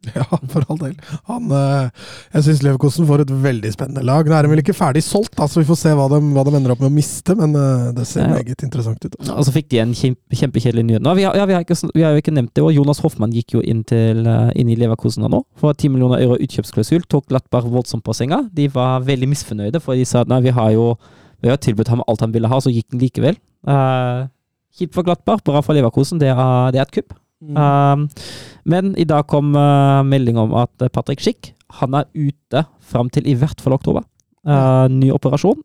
ja, 0.17 0.25
for 0.51 0.65
all 0.67 0.79
del. 0.81 0.95
Han, 1.29 1.45
uh, 1.47 2.09
jeg 2.33 2.43
syns 2.49 2.63
Leverkosen 2.65 3.07
får 3.07 3.23
et 3.23 3.29
veldig 3.45 3.71
spennende 3.71 4.03
lag. 4.03 4.27
Nå 4.27 4.35
er 4.35 4.43
de 4.43 4.51
vel 4.51 4.61
ikke 4.63 4.75
ferdig 4.75 5.03
solgt, 5.05 5.39
så 5.39 5.61
vi 5.61 5.67
får 5.69 5.79
se 5.79 5.93
hva 5.95 6.09
de, 6.11 6.19
hva 6.35 6.43
de 6.43 6.55
ender 6.59 6.73
opp 6.73 6.83
med 6.83 6.89
å 6.89 6.95
miste, 6.97 7.37
men 7.39 7.55
uh, 7.55 7.93
det 7.95 8.03
ser 8.09 8.25
ja. 8.25 8.33
meget 8.33 8.65
interessant 8.67 9.07
ut. 9.07 9.15
Og 9.21 9.47
så 9.47 9.55
fikk 9.55 9.71
de 9.71 9.79
en 9.85 9.95
kjempe, 9.95 10.41
kjempekjedelig 10.41 10.85
nyhet. 10.89 11.07
Vi, 11.07 11.23
ja, 11.23 11.47
vi, 11.47 11.55
har 11.55 11.63
ikke, 11.63 11.79
vi, 11.93 12.03
har 12.03 12.17
jo 12.17 12.25
ikke 12.25 12.35
nevnt 12.35 12.51
det, 12.51 12.67
og 12.67 12.75
Jonas 12.75 12.99
Hoffmann 13.05 13.35
gikk 13.37 13.55
jo 13.55 13.63
inn, 13.63 13.85
til, 13.87 14.27
inn 14.27 14.75
i 14.75 14.79
Leverkosen 14.81 15.23
nå. 15.23 15.45
For 15.61 15.71
10 15.71 15.95
millioner 15.95 16.25
euro 16.25 16.35
utkjøpsklausul 16.43 17.07
tok 17.07 17.29
Glattberg 17.31 17.71
voldsomt 17.71 18.03
på 18.03 18.17
senga. 18.17 18.43
De 18.51 18.67
var 18.73 19.07
veldig 19.07 19.31
misfornøyde, 19.31 19.79
for 19.83 19.95
de 19.95 20.03
sa 20.09 20.25
at 20.25 20.31
nei, 20.33 20.43
vi 20.43 20.57
har 20.57 20.75
jo 20.75 20.95
vi 21.43 21.51
har 21.51 21.59
tilbudt 21.59 21.91
ham 21.91 22.03
alt 22.07 22.23
han 22.23 22.31
ville 22.33 22.49
ha, 22.49 22.59
så 22.63 22.71
gikk 22.71 22.87
den 22.93 23.03
likevel. 23.03 23.37
Uh, 23.67 24.29
Kjipt 24.73 24.95
for 24.95 25.05
Glattbar, 25.05 25.41
bra 25.45 25.61
for 25.61 25.75
Leverkosen. 25.75 26.21
Det 26.21 26.31
er, 26.31 26.71
det 26.73 26.79
er 26.79 26.87
et 26.87 26.95
kupp. 26.95 27.13
Mm. 27.43 27.57
Uh, 27.59 28.31
men 28.69 28.93
i 28.99 29.05
dag 29.05 29.27
kom 29.27 29.51
uh, 29.57 30.01
melding 30.07 30.39
om 30.39 30.55
at 30.63 30.87
Patrick 30.95 31.21
Schick 31.21 31.51
han 31.81 31.95
er 31.97 32.07
ute 32.13 32.63
fram 32.85 33.09
til 33.11 33.27
i 33.27 33.35
hvert 33.37 33.61
fall 33.61 33.75
oktober. 33.75 34.05
Uh, 34.47 34.87
ny 34.91 35.09
operasjon. 35.13 35.61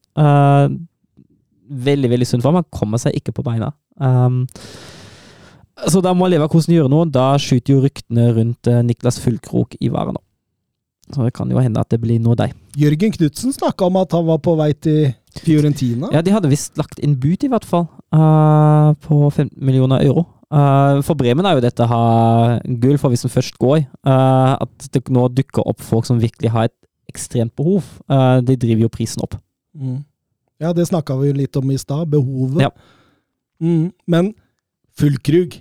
veldig, 1.68 2.11
veldig 2.11 2.26
sunn 2.26 2.41
for 2.41 2.51
ham. 2.51 2.62
Han 2.62 2.72
kommer 2.72 3.01
seg 3.01 3.16
ikke 3.18 3.35
på 3.37 3.45
beina. 3.45 3.70
Um, 4.01 4.47
så 5.87 6.01
da 6.03 6.14
må 6.16 6.26
Leverkosen 6.33 6.74
gjøre 6.74 6.91
noe. 6.91 7.07
Da 7.12 7.35
skyter 7.39 7.76
jo 7.76 7.85
ryktene 7.85 8.33
rundt 8.35 8.70
Niklas 8.89 9.20
Fullkrok 9.22 9.76
i 9.79 9.93
været 9.93 10.16
nå. 10.16 10.22
Så 11.12 11.24
det 11.24 11.35
kan 11.37 11.51
jo 11.53 11.61
hende 11.61 11.81
at 11.81 11.93
det 11.93 12.01
blir 12.03 12.20
noe 12.20 12.37
deg. 12.37 12.57
Jørgen 12.76 13.12
Knutsen 13.14 13.55
snakka 13.55 13.87
om 13.89 14.01
at 14.01 14.16
han 14.16 14.26
var 14.29 14.41
på 14.45 14.57
vei 14.59 14.72
til 14.76 15.12
Fiorentina? 15.37 16.11
Ja, 16.14 16.22
de 16.24 16.33
hadde 16.35 16.51
visst 16.51 16.79
lagt 16.81 17.01
inn 17.03 17.16
bud, 17.20 17.45
i 17.45 17.51
hvert 17.51 17.66
fall. 17.68 17.87
Uh, 18.14 18.95
på 19.05 19.29
15 19.29 19.55
millioner 19.61 20.05
euro. 20.07 20.24
Uh, 20.49 21.05
for 21.05 21.18
Bremen 21.18 21.47
er 21.47 21.59
jo 21.59 21.64
dette 21.64 21.85
å 21.85 21.91
ha 21.91 22.03
gull, 22.81 22.99
for 23.01 23.12
hvis 23.12 23.26
den 23.26 23.33
først 23.33 23.59
går. 23.61 23.83
Uh, 24.07 24.57
at 24.57 24.89
det 24.95 25.05
nå 25.12 25.26
dukker 25.37 25.66
opp 25.68 25.85
folk 25.85 26.09
som 26.09 26.20
virkelig 26.22 26.53
har 26.55 26.70
et 26.70 26.76
ekstremt 27.09 27.55
behov. 27.57 27.87
de 28.45 28.55
driver 28.61 28.85
jo 28.85 28.91
prisen 28.93 29.22
opp. 29.24 29.39
Mm. 29.72 30.03
Ja, 30.61 30.74
det 30.76 30.85
snakka 30.91 31.16
vi 31.16 31.33
litt 31.33 31.57
om 31.57 31.70
i 31.72 31.79
stad. 31.81 32.11
Behovet. 32.12 32.66
Ja. 32.66 32.70
Mm. 33.64 33.95
Men 34.07 34.35
Fullkrug, 34.99 35.57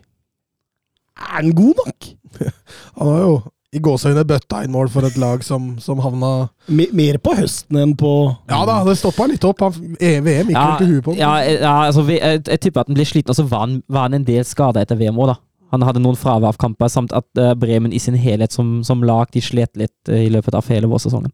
er 1.18 1.38
han 1.38 1.54
god 1.56 1.80
nok? 1.86 2.10
han 2.98 3.08
har 3.14 3.22
jo 3.22 3.38
i 3.76 3.82
gåseøyne 3.84 4.24
bøtta 4.28 4.62
inn 4.64 4.72
mål 4.72 4.88
for 4.94 5.08
et 5.08 5.18
lag 5.20 5.42
som, 5.44 5.74
som 5.84 6.00
havna 6.00 6.48
Mer 6.72 7.18
på 7.20 7.34
høsten 7.36 7.80
enn 7.82 7.96
på 8.00 8.12
Ja 8.48 8.62
da, 8.68 8.78
det 8.88 8.96
stoppa 9.00 9.28
litt 9.28 9.44
opp. 9.48 9.66
VM 9.68 10.30
gikk 10.30 10.56
ja, 10.56 10.64
vel 10.70 10.80
til 10.80 10.94
huet 10.94 11.06
på 11.08 11.18
Ja, 11.18 11.34
ja 11.44 11.74
altså, 11.90 12.06
jeg, 12.14 12.46
jeg, 12.48 12.62
tipper 12.64 12.86
at 12.86 12.92
han 12.92 12.98
blir 12.98 13.10
sliten, 13.10 13.34
og 13.34 13.40
så 13.40 13.46
var 13.50 13.66
han, 13.66 13.82
var 13.92 14.08
han 14.08 14.20
en 14.20 14.28
del 14.28 14.48
skada 14.48 14.84
etter 14.84 15.00
VM 15.00 15.20
òg, 15.20 15.34
da. 15.34 15.38
Han 15.76 15.84
hadde 15.84 16.00
noen 16.00 16.16
fravær 16.16 16.54
av 16.54 16.62
kamper, 16.62 16.88
samt 16.88 17.12
at 17.16 17.28
uh, 17.42 17.52
Bremen 17.60 17.92
i 17.92 18.00
sin 18.00 18.16
helhet 18.16 18.56
som, 18.56 18.80
som 18.88 19.04
lag 19.04 19.28
de 19.36 19.44
slet 19.44 19.74
litt 19.76 20.12
uh, 20.12 20.16
i 20.16 20.32
løpet 20.32 20.56
av 20.56 20.70
hele 20.72 20.88
vårsesongen. 20.88 21.34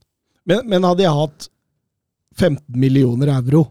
Men, 0.50 0.66
men 0.72 0.90
hadde 0.90 1.06
jeg 1.06 1.14
hatt 1.14 1.48
15 2.42 2.66
millioner 2.82 3.30
euro 3.36 3.68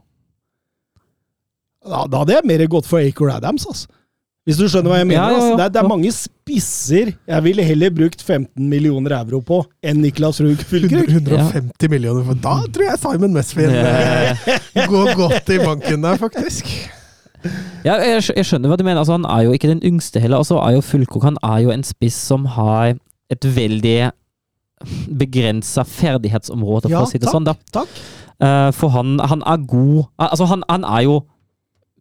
da, 1.83 2.05
da 2.07 2.21
hadde 2.23 2.37
jeg 2.37 2.47
mer 2.47 2.63
gått 2.71 2.87
for 2.87 3.03
Acor 3.03 3.33
Adams, 3.35 3.67
altså. 3.67 3.91
Hvis 4.43 4.59
du 4.59 4.65
skjønner 4.67 4.91
hva 4.91 4.97
jeg 4.99 5.07
mener? 5.07 5.21
Ja, 5.21 5.27
ja, 5.29 5.35
ja. 5.35 5.43
altså. 5.43 5.57
Det, 5.59 5.65
er, 5.65 5.73
det 5.77 5.81
er 5.83 5.89
mange 5.93 6.11
spisser 6.17 7.11
jeg 7.15 7.45
ville 7.45 7.63
heller 7.67 7.93
brukt 7.95 8.25
15 8.27 8.65
millioner 8.73 9.15
euro 9.21 9.39
på 9.47 9.61
enn 9.87 10.01
Niklas 10.03 10.41
Ruud 10.43 10.65
Fulkrug. 10.67 11.13
150 11.13 11.93
millioner, 11.93 12.25
for 12.27 12.41
da 12.43 12.57
tror 12.75 12.89
jeg 12.89 12.99
Simon 13.05 13.37
Mesfin 13.37 13.71
eh, 13.71 14.43
går 14.91 15.13
godt 15.21 15.53
i 15.55 15.61
banken 15.63 16.03
der, 16.03 16.19
faktisk. 16.19 16.73
Ja, 17.87 17.97
jeg, 18.03 18.19
jeg 18.35 18.47
skjønner 18.49 18.71
hva 18.71 18.79
du 18.79 18.85
mener. 18.87 19.01
Altså, 19.03 19.15
han 19.17 19.27
er 19.31 19.47
jo 19.47 19.55
ikke 19.55 19.71
den 19.71 19.83
yngste 19.87 20.21
heller. 20.23 20.43
Altså, 20.43 20.59
er 20.63 20.77
jo 20.77 20.83
Fulkrog 20.87 21.25
han 21.31 21.39
er 21.47 21.63
jo 21.65 21.73
en 21.75 21.87
spiss 21.87 22.19
som 22.33 22.45
har 22.59 22.97
et 23.33 23.47
veldig 23.57 24.11
begrensa 25.19 25.85
ferdighetsområde, 25.87 26.89
for 26.91 26.95
Ja, 26.99 27.03
å 27.07 27.11
si 27.11 27.19
det 27.23 27.29
takk. 27.29 27.37
sånn. 27.39 27.47
da. 27.47 27.55
Takk. 27.75 27.99
Uh, 28.43 28.71
for 28.75 28.91
han, 28.91 29.21
han 29.23 29.43
er 29.47 29.61
god 29.71 30.09
Altså, 30.19 30.49
han, 30.51 30.65
han 30.67 30.83
er 30.89 31.05
jo 31.05 31.21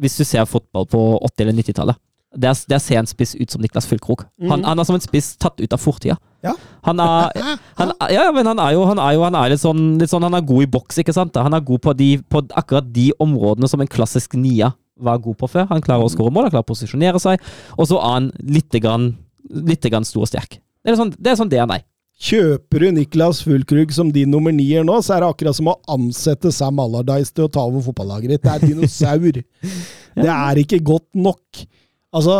Hvis 0.01 0.15
du 0.17 0.23
ser 0.25 0.47
fotball 0.49 0.87
på 0.89 1.01
80- 1.27 1.43
eller 1.43 1.57
90-tallet 1.59 1.99
der, 2.31 2.55
der 2.69 2.79
ser 2.79 2.99
en 3.01 3.09
spiss 3.09 3.33
ut 3.35 3.51
som 3.51 3.61
Niklas 3.61 3.87
Fulkrog. 3.89 4.23
Han, 4.39 4.61
mm. 4.61 4.67
han 4.67 4.79
er 4.79 4.87
som 4.87 4.95
en 4.95 5.03
spiss 5.03 5.33
tatt 5.41 5.59
ut 5.59 5.73
av 5.73 5.81
fortida. 5.81 6.15
Ja. 6.45 6.53
Han 6.87 7.01
er, 7.03 7.31
han, 7.79 7.91
ja, 8.13 8.29
men 8.33 8.47
han 8.47 8.61
er 8.63 8.75
jo, 8.77 8.85
han 8.87 9.01
er 9.03 9.17
jo 9.17 9.25
han 9.27 9.37
er 9.37 9.51
litt, 9.53 9.61
sånn, 9.61 9.81
litt 10.01 10.09
sånn 10.09 10.25
Han 10.25 10.37
er 10.39 10.45
god 10.47 10.65
i 10.65 10.69
boks, 10.73 11.01
ikke 11.03 11.13
sant? 11.13 11.37
Han 11.37 11.53
er 11.53 11.65
god 11.65 11.83
på, 11.83 11.93
de, 11.97 12.15
på 12.31 12.43
akkurat 12.57 12.87
de 12.93 13.11
områdene 13.21 13.69
som 13.69 13.83
en 13.83 13.91
klassisk 13.91 14.37
nia 14.39 14.71
var 15.01 15.21
god 15.21 15.37
på 15.39 15.49
før. 15.49 15.67
Han 15.71 15.83
klarer 15.83 16.05
å 16.05 16.13
skåre 16.13 16.33
mål, 16.33 16.47
han 16.47 16.55
klarer 16.55 16.67
å 16.67 16.71
posisjonere 16.71 17.21
seg, 17.21 17.41
og 17.77 17.87
så 17.89 17.99
er 17.99 18.17
han 18.17 18.33
litt, 18.45 18.73
grann, 18.81 19.13
litt 19.49 19.85
grann 19.89 20.07
stor 20.07 20.25
og 20.27 20.31
sterk. 20.31 20.59
Det 20.81 20.93
er 20.93 20.99
sånn 20.99 21.13
det 21.17 21.33
er, 21.33 21.39
sånn 21.39 21.51
det 21.51 21.61
er 21.61 21.69
nei. 21.69 21.81
Kjøper 22.21 22.83
du 22.85 22.91
Niklas 22.93 23.39
Fullkrug 23.41 23.93
som 23.95 24.11
din 24.13 24.29
nummer 24.29 24.53
nier 24.53 24.85
nå, 24.85 24.99
så 25.01 25.15
er 25.15 25.23
det 25.23 25.31
akkurat 25.33 25.57
som 25.57 25.71
å 25.71 25.79
ansette 25.89 26.51
Sam 26.53 26.77
Allardyce 26.83 27.33
til 27.33 27.47
å 27.47 27.51
ta 27.53 27.63
over 27.65 27.81
fotballaget 27.87 28.35
ditt. 28.35 28.43
Det 28.45 28.53
er 28.53 28.65
dinosaur. 28.67 29.41
Det 30.21 30.27
er 30.27 30.59
ikke 30.59 30.81
godt 30.85 31.07
nok. 31.17 31.63
Altså, 32.11 32.37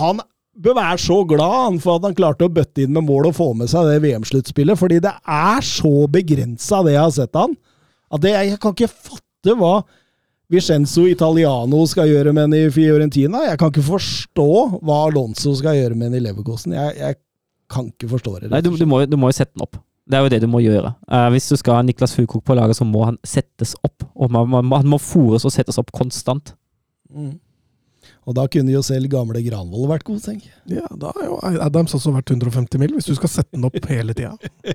han 0.00 0.20
bør 0.62 0.76
være 0.78 0.98
så 1.00 1.20
glad 1.28 1.54
han, 1.64 1.78
for 1.82 1.98
at 1.98 2.08
han 2.08 2.16
klarte 2.16 2.48
å 2.48 2.52
bøtte 2.52 2.84
inn 2.84 2.94
med 2.96 3.06
mål 3.08 3.30
og 3.30 3.36
få 3.38 3.50
med 3.56 3.70
seg 3.72 3.88
det 3.90 4.00
VM-sluttspillet, 4.04 4.78
fordi 4.80 5.00
det 5.04 5.12
er 5.12 5.64
så 5.64 5.92
begrensa, 6.12 6.82
det 6.84 6.96
jeg 6.96 7.02
har 7.02 7.14
sett 7.16 7.38
han, 7.38 7.56
at 8.12 8.22
det, 8.22 8.34
jeg 8.36 8.58
kan 8.62 8.76
ikke 8.76 8.92
fatte 8.92 9.56
hva 9.58 9.78
Vicenzo 10.52 11.08
Italiano 11.10 11.80
skal 11.90 12.10
gjøre 12.10 12.32
med 12.34 12.46
en 12.46 12.54
i 12.54 12.70
Fiorentina. 12.70 13.42
Jeg 13.48 13.58
kan 13.58 13.72
ikke 13.72 13.82
forstå 13.88 14.50
hva 14.78 15.00
Alonso 15.08 15.56
skal 15.58 15.74
gjøre 15.74 15.98
med 15.98 16.12
en 16.12 16.20
i 16.20 16.22
Leverkosen. 16.22 16.76
Jeg, 16.76 16.94
jeg 17.00 17.18
kan 17.72 17.88
ikke 17.90 18.12
forstå 18.12 18.34
det. 18.44 18.50
Nei, 18.52 18.62
du, 18.62 18.70
du, 18.78 18.86
må, 18.86 19.02
du 19.10 19.18
må 19.18 19.32
jo 19.32 19.38
sette 19.40 19.56
den 19.56 19.66
opp. 19.66 19.80
Det 20.06 20.14
er 20.14 20.22
jo 20.22 20.30
det 20.30 20.38
du 20.44 20.46
må 20.50 20.60
gjøre. 20.62 20.92
Uh, 21.10 21.26
hvis 21.34 21.48
du 21.50 21.56
skal 21.58 21.80
ha 21.80 21.82
Niklas 21.82 22.14
Fukok 22.14 22.44
på 22.46 22.54
laget, 22.54 22.78
så 22.78 22.86
må 22.86 23.08
han 23.08 23.18
settes 23.26 23.74
opp. 23.82 24.06
Og 24.14 24.30
man, 24.30 24.46
man, 24.52 24.70
han 24.78 24.90
må 24.92 25.00
fòres 25.02 25.48
og 25.48 25.54
settes 25.54 25.80
opp 25.82 25.90
konstant. 25.96 26.54
Mm. 27.10 27.34
Og 28.26 28.34
da 28.34 28.46
kunne 28.50 28.72
jo 28.74 28.82
selv 28.82 29.06
gamle 29.10 29.38
Granvoll 29.44 29.86
vært 29.86 30.06
god, 30.06 30.18
tenker 30.24 30.48
jeg. 30.50 30.80
Ja, 30.80 30.86
da 30.98 31.12
er 31.14 31.28
jo 31.28 31.36
Adams 31.62 31.94
også 31.94 32.10
vært 32.14 32.32
150 32.34 32.80
mil, 32.82 32.96
hvis 32.96 33.06
du 33.06 33.14
skal 33.14 33.30
sette 33.30 33.54
den 33.54 33.66
opp 33.68 33.90
hele 33.90 34.16
tida. 34.16 34.36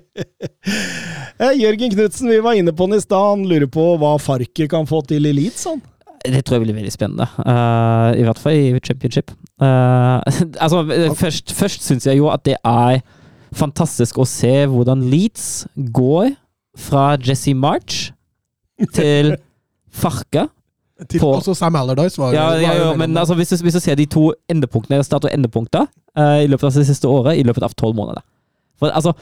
Eh, 1.41 1.55
Jørgen 1.57 1.89
Knutsen, 1.89 2.27
vi 2.29 2.37
var 2.43 2.53
inne 2.53 2.69
på 2.75 2.85
den 2.85 2.99
i 2.99 3.01
stad. 3.01 3.31
Han 3.31 3.47
lurer 3.49 3.65
på 3.71 3.81
hva 3.97 4.11
Farke 4.21 4.67
kan 4.69 4.85
få 4.85 4.99
til 5.09 5.25
i 5.25 5.31
Leeds. 5.33 5.63
Han. 5.65 5.79
Det 6.21 6.43
tror 6.45 6.59
jeg 6.59 6.67
blir 6.67 6.77
veldig 6.77 6.91
spennende. 6.93 7.25
Uh, 7.39 8.11
I 8.13 8.25
hvert 8.27 8.37
fall 8.37 8.59
i 8.59 8.81
championship. 8.85 9.33
Uh, 9.57 10.21
altså, 10.63 10.83
først, 11.17 11.55
først 11.57 11.87
syns 11.87 12.05
jeg 12.05 12.19
jo 12.19 12.29
at 12.29 12.45
det 12.45 12.59
er 12.61 13.01
fantastisk 13.57 14.21
å 14.21 14.27
se 14.29 14.53
hvordan 14.69 15.01
Leeds 15.09 15.65
går 15.97 16.35
fra 16.77 17.15
Jesse 17.17 17.55
March 17.57 18.11
til 18.93 19.33
Farke. 20.03 20.45
Til, 21.09 21.19
På- 21.19 21.33
også 21.39 21.53
Sam 21.57 21.75
Allardyce 21.75 22.21
var 22.21 22.33
Ja, 22.35 22.47
ja, 22.61 22.73
ja, 22.77 22.95
men 22.97 23.17
altså, 23.17 23.33
hvis, 23.35 23.49
du, 23.49 23.63
hvis 23.65 23.73
du 23.73 23.79
ser 23.79 23.95
de 23.95 24.05
to 24.05 24.33
endepunktene, 24.49 25.03
start- 25.03 25.25
og 25.25 25.33
endepunkter 25.33 25.87
uh, 26.17 26.37
i 26.43 26.47
løpet 26.47 26.67
av 26.67 26.75
det 26.77 26.87
siste 26.87 27.09
året, 27.09 27.39
i 27.39 27.45
løpet 27.47 27.65
av 27.65 27.73
tolv 27.73 27.95
måneder 27.97 28.21
For 28.79 28.93
altså 28.93 29.13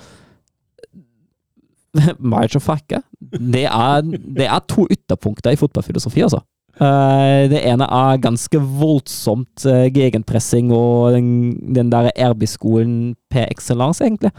March 2.20 2.56
of 2.56 2.62
Farke, 2.68 3.02
det 3.34 3.66
er, 3.66 4.02
det 4.38 4.46
er 4.46 4.60
to 4.70 4.86
ytterpunkter 4.92 5.56
i 5.56 5.60
fotballfilosofi, 5.60 6.22
altså. 6.22 6.44
Uh, 6.80 7.50
det 7.52 7.60
ene 7.68 7.84
er 7.84 8.22
ganske 8.24 8.60
voldsomt 8.80 9.66
uh, 9.68 9.88
gegenpressing 9.92 10.70
og 10.72 11.16
den, 11.18 11.30
den 11.76 11.90
der 11.92 12.12
RB-skolen 12.30 13.16
per 13.32 13.50
excellence, 13.52 14.04
egentlig. 14.06 14.32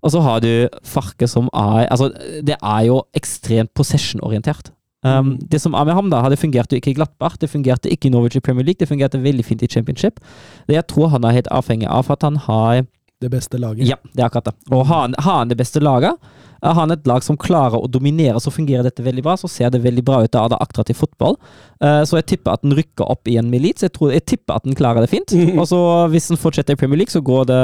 Og 0.00 0.14
så 0.14 0.22
har 0.24 0.40
du 0.40 0.68
Farke 0.86 1.28
som 1.28 1.50
er 1.52 1.84
Altså, 1.90 2.08
det 2.46 2.56
er 2.56 2.84
jo 2.86 3.02
ekstremt 3.16 3.74
possession-orientert. 3.76 4.70
Um, 5.00 5.38
det 5.40 5.62
som 5.62 5.72
er 5.72 5.86
med 5.88 5.96
ham, 5.96 6.10
da, 6.12 6.20
det 6.28 6.38
fungerte 6.40 6.76
ikke 6.76 6.92
i 6.92 6.96
Glattbach, 6.98 7.38
det 7.40 7.48
fungerte 7.48 7.88
ikke 7.88 8.10
i 8.10 8.12
Norwich 8.12 8.36
i 8.36 8.42
Premier 8.44 8.66
League, 8.66 8.80
det 8.82 8.88
fungerte 8.90 9.22
veldig 9.22 9.44
fint 9.46 9.62
i 9.64 9.68
Championship. 9.70 10.20
Det 10.68 10.76
jeg 10.76 10.86
tror 10.92 11.14
han 11.14 11.24
er 11.24 11.38
helt 11.38 11.48
avhengig 11.54 11.88
av 11.88 12.10
at 12.12 12.26
han 12.26 12.36
har 12.48 12.84
Det 13.20 13.28
beste 13.28 13.58
laget. 13.60 13.84
Ja, 13.84 13.96
det 14.16 14.22
er 14.22 14.30
akkurat 14.30 14.46
det. 14.48 14.54
Og 14.72 14.86
har 14.88 15.02
han, 15.02 15.14
har 15.18 15.42
han 15.42 15.48
det 15.48 15.58
beste 15.60 15.80
laget, 15.80 16.16
har 16.62 16.72
han 16.72 16.90
et 16.90 17.06
lag 17.08 17.20
som 17.24 17.36
klarer 17.36 17.76
å 17.76 17.88
dominere, 17.88 18.40
så 18.40 18.52
fungerer 18.52 18.86
dette 18.86 19.04
veldig 19.04 19.24
bra. 19.26 19.34
Så 19.36 19.48
ser 19.48 19.68
det 19.72 19.82
veldig 19.84 20.04
bra 20.04 20.22
ut. 20.24 20.30
Da 20.32 20.46
er 20.46 20.52
det 20.52 20.60
attraktiv 20.60 20.96
fotball. 20.96 21.36
Uh, 21.84 22.00
så 22.08 22.16
jeg 22.16 22.30
tipper 22.32 22.56
at 22.56 22.64
den 22.64 22.72
rykker 22.76 23.04
opp 23.04 23.28
i 23.28 23.36
en 23.36 23.50
milit. 23.52 23.82
Jeg, 23.84 23.92
tror, 23.92 24.12
jeg 24.12 24.24
tipper 24.24 24.56
at 24.56 24.64
den 24.64 24.76
klarer 24.76 25.04
det 25.04 25.10
fint. 25.12 25.36
Og 25.60 25.68
så 25.68 25.80
hvis 26.12 26.30
den 26.32 26.40
fortsetter 26.40 26.76
i 26.76 26.80
Premier 26.80 27.02
League, 27.02 27.12
så 27.12 27.20
går 27.20 27.44
det, 27.52 27.60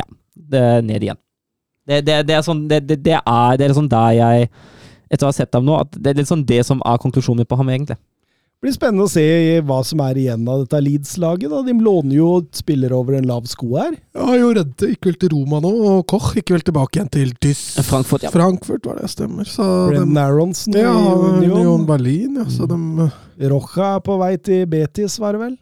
ja, 0.00 0.06
det 0.52 0.66
ned 0.88 1.08
igjen. 1.08 1.20
Det, 1.88 2.02
det, 2.04 2.20
det 2.28 2.36
er 2.36 2.44
sånn 2.44 2.66
det, 2.68 2.82
det, 2.84 3.00
det 3.00 3.16
er, 3.18 3.56
det 3.56 3.66
er 3.66 3.72
sånn 3.74 3.88
der 3.88 4.12
jeg 4.18 4.50
etter 5.10 5.26
å 5.26 5.32
ha 5.32 5.36
sett 5.36 5.54
ham 5.56 5.66
nå, 5.66 5.76
at 5.82 5.98
det 5.98 6.12
er 6.12 6.22
litt 6.22 6.30
sånn 6.30 6.46
det 6.46 6.62
som 6.66 6.80
er 6.86 7.02
konklusjonen 7.02 7.42
min 7.42 7.50
på 7.50 7.58
ham, 7.58 7.70
egentlig. 7.74 7.98
Det 8.60 8.68
blir 8.68 8.74
spennende 8.76 9.04
å 9.06 9.08
se 9.08 9.22
hva 9.64 9.78
som 9.88 10.02
er 10.04 10.18
igjen 10.20 10.42
av 10.52 10.66
dette 10.66 10.78
Leeds-laget. 10.84 11.52
De 11.64 11.74
låner 11.80 12.18
jo 12.18 12.26
spillere 12.52 12.92
over 12.92 13.16
en 13.16 13.24
lav 13.30 13.46
sko 13.48 13.70
her. 13.72 13.94
Ja, 14.12 14.26
jo 14.36 14.50
Rente 14.58 14.90
gikk 14.90 15.08
vel 15.08 15.16
til 15.22 15.32
Roma 15.32 15.62
nå, 15.64 15.70
og 15.88 16.02
Koch 16.12 16.34
gikk 16.36 16.52
vel 16.52 16.66
tilbake 16.66 16.98
igjen 16.98 17.08
til 17.14 17.30
Dys 17.40 17.62
Frankfurt, 17.88 18.26
ja. 18.26 18.32
Frankfurt 18.34 18.84
var 18.84 19.00
det, 19.00 19.08
stemmer. 19.14 19.48
Så 19.48 19.64
Brennan 19.88 20.20
Aronsen 20.26 20.76
ja, 20.76 20.92
i 20.92 21.14
Union 21.38 21.56
Union. 21.56 21.88
Berlin, 21.88 22.36
ja. 22.42 22.44
Så 22.52 22.68
mm. 22.68 23.00
de 23.40 23.50
Rocha 23.54 23.94
er 23.94 24.04
på 24.04 24.18
vei 24.20 24.34
til 24.36 24.68
Betis, 24.68 25.16
var 25.24 25.38
det 25.38 25.44
vel? 25.46 25.56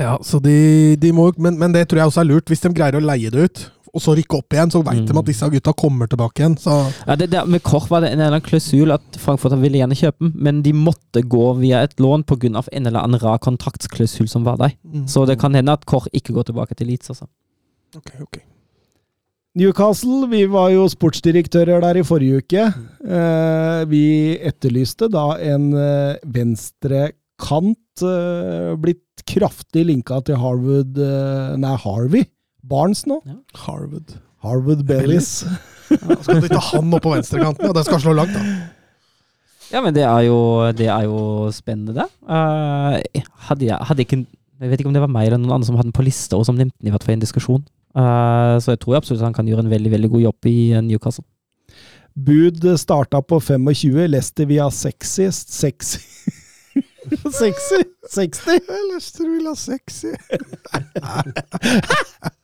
ja, 0.00 0.16
så 0.24 0.40
de, 0.40 0.96
de 0.96 1.12
må 1.12 1.28
men, 1.36 1.60
men 1.60 1.76
det 1.76 1.84
tror 1.90 2.02
jeg 2.06 2.14
også 2.14 2.24
er 2.24 2.30
lurt. 2.30 2.48
Hvis 2.48 2.64
de 2.64 2.72
greier 2.72 2.96
å 2.96 3.04
leie 3.04 3.36
det 3.36 3.50
ut, 3.50 3.66
og 3.92 4.00
så 4.00 4.14
rykke 4.16 4.38
opp 4.38 4.54
igjen, 4.56 4.70
så 4.72 4.80
veit 4.86 5.02
de 5.08 5.16
at 5.20 5.28
disse 5.28 5.48
gutta 5.52 5.74
kommer 5.76 6.08
tilbake 6.08 6.40
igjen. 6.40 6.54
Så 6.60 6.76
Ja, 7.06 7.16
det, 7.18 7.28
det, 7.34 7.42
med 7.50 7.62
Korf 7.66 7.90
var 7.92 8.00
det 8.00 8.12
en 8.12 8.20
eller 8.20 8.38
annen 8.38 8.46
klausul 8.46 8.94
at 8.94 9.18
Frankfurt 9.20 9.58
ville 9.60 9.82
gjerne 9.82 9.98
kjøpe 9.98 10.24
den, 10.24 10.32
men 10.46 10.62
de 10.64 10.72
måtte 10.76 11.24
gå 11.24 11.50
via 11.60 11.82
et 11.84 11.98
lån 12.00 12.24
pga. 12.24 12.64
en 12.72 12.86
eller 12.86 13.00
annen 13.00 13.20
rar 13.20 13.38
kontraktsklausul 13.38 14.28
som 14.28 14.44
var 14.48 14.56
der. 14.56 14.72
mm. 14.82 15.06
Så 15.08 15.26
det 15.26 15.38
kan 15.40 15.54
hende 15.54 15.72
at 15.72 15.84
Korf 15.86 16.08
ikke 16.12 16.32
går 16.32 16.48
tilbake 16.48 16.74
til 16.74 16.88
Leeds. 16.88 17.10
Altså. 17.10 17.28
Ok, 17.96 18.10
ok. 18.20 18.38
Newcastle, 19.54 20.28
vi 20.30 20.46
var 20.48 20.70
jo 20.72 20.88
sportsdirektører 20.88 21.80
der 21.80 22.00
i 22.00 22.02
forrige 22.02 22.40
uke. 22.40 22.62
Eh, 23.04 23.84
vi 23.90 24.38
etterlyste 24.40 25.10
da 25.12 25.36
en 25.36 25.74
venstrekant 26.24 26.32
venstre 26.32 27.10
kant, 27.42 28.02
eh, 28.02 28.74
blitt 28.78 29.24
kraftig 29.28 29.86
linka 29.88 30.20
til 30.26 30.38
Harwood 30.40 30.98
eh, 30.98 31.56
Nei, 31.60 31.74
Harvey 31.84 32.26
Barnes 32.62 33.06
nå. 33.10 33.20
Harvard. 33.66 34.16
Harwood 34.42 34.86
Bellis. 34.86 35.42
Ja, 35.92 36.14
skal 36.24 36.38
du 36.40 36.46
ta 36.48 36.60
han 36.70 36.94
opp 36.96 37.02
på 37.04 37.10
venstrekanten? 37.12 37.66
Ja, 37.68 37.72
det 37.76 37.82
skal 37.84 37.98
slå 38.00 38.14
langt, 38.16 38.32
da. 38.32 38.40
Ja, 39.74 39.82
men 39.84 39.92
det 39.92 40.06
er 40.08 40.22
jo, 40.24 40.38
det 40.72 40.86
er 40.88 41.04
jo 41.04 41.50
spennende, 41.52 41.92
det. 41.98 42.06
Uh, 42.24 42.96
hadde 43.48 43.66
jeg 43.66 43.76
hadde 43.90 44.06
ikke 44.06 44.22
Jeg 44.22 44.70
vet 44.70 44.80
ikke 44.80 44.88
om 44.88 44.96
det 44.96 45.02
var 45.02 45.12
meg 45.12 45.26
eller 45.26 45.42
noen 45.42 45.58
andre 45.58 45.68
som 45.68 45.76
hadde 45.76 45.90
den 45.90 45.96
på 45.98 46.06
lista, 46.06 46.38
og 46.38 46.46
som 46.48 46.56
nevnte 46.56 46.78
den 46.78 46.88
i 46.88 46.94
hvert 46.94 47.04
fall 47.04 47.12
i 47.12 47.18
en 47.18 47.24
diskusjon. 47.26 47.62
Uh, 47.92 48.56
så 48.62 48.72
jeg 48.72 48.80
tror 48.80 48.96
absolutt 49.02 49.24
han 49.26 49.36
kan 49.36 49.48
gjøre 49.48 49.66
en 49.66 49.72
veldig 49.72 49.92
veldig 49.92 50.10
god 50.14 50.24
jobb 50.30 50.48
i 50.48 50.56
eh, 50.72 50.84
Newcastle. 50.86 51.26
Bud 52.16 52.64
starta 52.80 53.20
på 53.20 53.40
25, 53.40 53.98
Leicester 54.14 54.48
via 54.48 54.70
60 54.72 55.28
60 55.44 55.98
60? 57.42 57.84
60? 58.16 58.72
Leicester 58.94 59.28
vil 59.28 59.50
ha 59.50 59.56
sexy. 59.58 60.14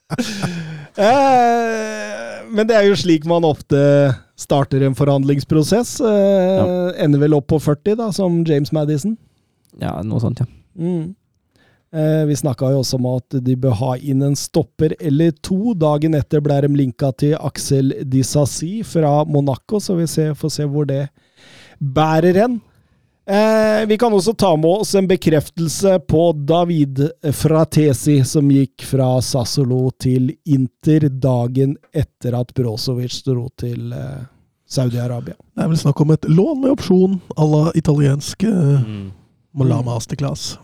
Eh, 0.99 2.39
men 2.51 2.67
det 2.67 2.75
er 2.75 2.89
jo 2.89 2.97
slik 2.99 3.27
man 3.29 3.45
ofte 3.47 3.79
starter 4.35 4.83
en 4.83 4.97
forhandlingsprosess. 4.99 6.01
Eh, 6.03 7.05
Ender 7.05 7.23
vel 7.23 7.37
opp 7.37 7.47
på 7.53 7.61
40, 7.63 7.95
da, 8.01 8.09
som 8.15 8.41
James 8.49 8.73
Madison. 8.75 9.15
Ja, 9.79 9.93
noe 10.03 10.19
sånt, 10.23 10.43
ja. 10.43 10.49
Mm. 10.75 11.15
Eh, 11.95 12.25
vi 12.29 12.37
snakka 12.37 12.73
jo 12.73 12.83
også 12.83 12.99
om 12.99 13.07
at 13.15 13.39
de 13.47 13.55
bør 13.57 13.77
ha 13.79 13.93
inn 13.97 14.25
en 14.27 14.37
stopper 14.37 14.97
eller 15.01 15.33
to. 15.39 15.73
Dagen 15.79 16.19
etter 16.19 16.43
ble 16.45 16.59
de 16.67 16.73
linka 16.83 17.13
til 17.17 17.37
Axel 17.39 17.95
Disasi 18.03 18.83
fra 18.85 19.23
Monaco, 19.25 19.81
så 19.81 19.97
vi 20.01 20.09
ser, 20.11 20.35
får 20.39 20.57
se 20.59 20.67
hvor 20.69 20.89
det 20.89 21.07
bærer 21.79 22.43
hen. 22.43 22.59
Eh, 23.29 23.87
vi 23.87 23.99
kan 24.01 24.15
også 24.17 24.33
ta 24.41 24.55
med 24.57 24.71
oss 24.71 24.95
en 24.97 25.09
bekreftelse 25.09 25.99
på 26.09 26.33
David 26.33 27.03
Fratesi, 27.37 28.23
som 28.25 28.49
gikk 28.49 28.87
fra 28.89 29.19
Sassolo 29.21 29.91
til 30.01 30.31
Inter 30.49 31.11
dagen 31.13 31.75
etter 31.93 32.39
at 32.39 32.55
Brozovic 32.57 33.19
dro 33.27 33.51
til 33.61 33.93
eh, 33.93 34.23
Saudi-Arabia. 34.65 35.37
Det 35.37 35.65
er 35.65 35.69
vel 35.75 35.81
snakk 35.81 36.01
om 36.01 36.15
et 36.17 36.25
lån 36.29 36.63
med 36.63 36.73
opsjon 36.73 37.19
à 37.37 37.45
la 37.53 37.63
italienske 37.77 38.49
uh, 38.49 38.81
Mm. 38.81 39.11
Mola 39.53 39.83
Masterclass. 39.83 40.59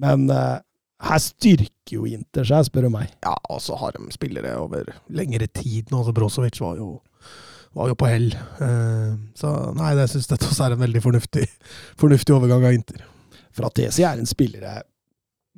Men 0.00 0.30
eh, 0.30 0.58
her 1.04 1.20
styrker 1.20 1.98
jo 1.98 2.06
Inter 2.08 2.48
seg, 2.48 2.64
spør 2.68 2.88
du 2.88 2.94
meg. 2.96 3.12
Ja, 3.24 3.36
og 3.52 3.60
så 3.60 3.76
har 3.76 3.92
de 3.92 4.08
spillere 4.14 4.56
over 4.60 4.88
lengre 5.12 5.48
tid 5.52 5.92
nå. 5.92 6.00
Brozovic 6.16 6.60
var 6.64 6.80
jo, 6.80 6.94
var 7.74 7.90
jo 7.90 7.96
på 7.98 8.08
hell. 8.08 8.30
Eh, 8.62 9.14
så 9.38 9.52
nei, 9.76 9.94
jeg 9.98 10.12
syns 10.14 10.30
dette 10.30 10.48
også 10.48 10.68
er 10.68 10.76
en 10.76 10.84
veldig 10.84 11.02
fornuftig, 11.04 11.46
fornuftig 12.00 12.36
overgang 12.36 12.66
av 12.68 12.76
Inter. 12.76 13.02
Fratesi 13.54 14.04
er 14.06 14.18
en 14.18 14.28
spiller 14.30 14.66
jeg 14.66 14.86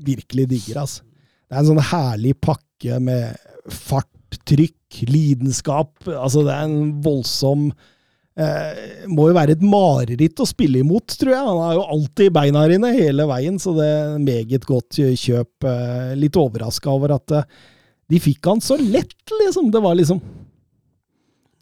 virkelig 0.07 0.49
digger, 0.53 0.83
altså. 0.85 1.05
Det 1.47 1.55
er 1.55 1.63
en 1.63 1.69
sånn 1.69 1.85
herlig 1.93 2.35
pakke 2.43 2.99
med 3.01 3.37
fart, 3.71 4.11
trykk, 4.49 5.05
lidenskap. 5.09 5.93
Altså, 6.11 6.43
det 6.47 6.55
er 6.55 6.67
en 6.67 6.89
voldsom 7.05 7.69
eh, 7.71 9.07
Må 9.11 9.29
jo 9.31 9.37
være 9.37 9.55
et 9.55 9.63
mareritt 9.63 10.43
å 10.43 10.49
spille 10.49 10.83
imot, 10.83 11.15
tror 11.21 11.33
jeg. 11.33 11.47
Han 11.47 11.63
har 11.63 11.77
jo 11.79 11.87
alltid 11.95 12.35
beina 12.35 12.65
inne 12.75 12.91
hele 12.97 13.29
veien, 13.31 13.61
så 13.63 13.77
det 13.79 13.87
er 13.87 14.19
meget 14.23 14.67
godt 14.67 14.99
kjøp. 14.99 15.69
Eh, 15.71 16.13
litt 16.19 16.41
overraska 16.41 16.91
over 16.93 17.15
at 17.17 17.37
eh, 17.39 17.47
de 18.11 18.23
fikk 18.23 18.51
han 18.51 18.63
så 18.63 18.79
lett, 18.81 19.17
liksom. 19.45 19.71
Det 19.75 19.83
var 19.83 19.97
liksom 19.99 20.21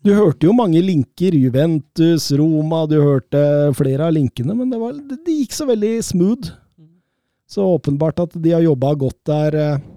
Du 0.05 0.11
hørte 0.12 0.44
jo 0.48 0.52
mange 0.57 0.82
linker. 0.84 1.32
Juventus, 1.32 2.26
Roma, 2.36 2.82
du 2.90 2.98
hørte 3.00 3.40
flere 3.78 4.09
av 4.11 4.12
linkene, 4.16 4.52
men 4.59 4.68
det, 4.72 4.80
var, 4.82 4.92
det, 4.98 5.20
gikk 5.24 5.55
så 5.57 5.66
veldig 5.70 5.94
smooth. 6.05 6.50
Så 7.48 7.64
åpenbart 7.76 8.20
at 8.24 8.34
de 8.40 8.52
har 8.52 8.64
jobba 8.64 8.94
godt 9.00 9.20
der. 9.30 9.57
eh, 9.64 9.90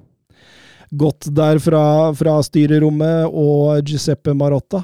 Godt 0.95 1.27
der 1.35 1.57
fra, 1.59 1.81
fra 2.15 2.37
styrerommet 2.47 3.25
og 3.27 3.81
Giuseppe 3.89 4.31
Marotta. 4.39 4.79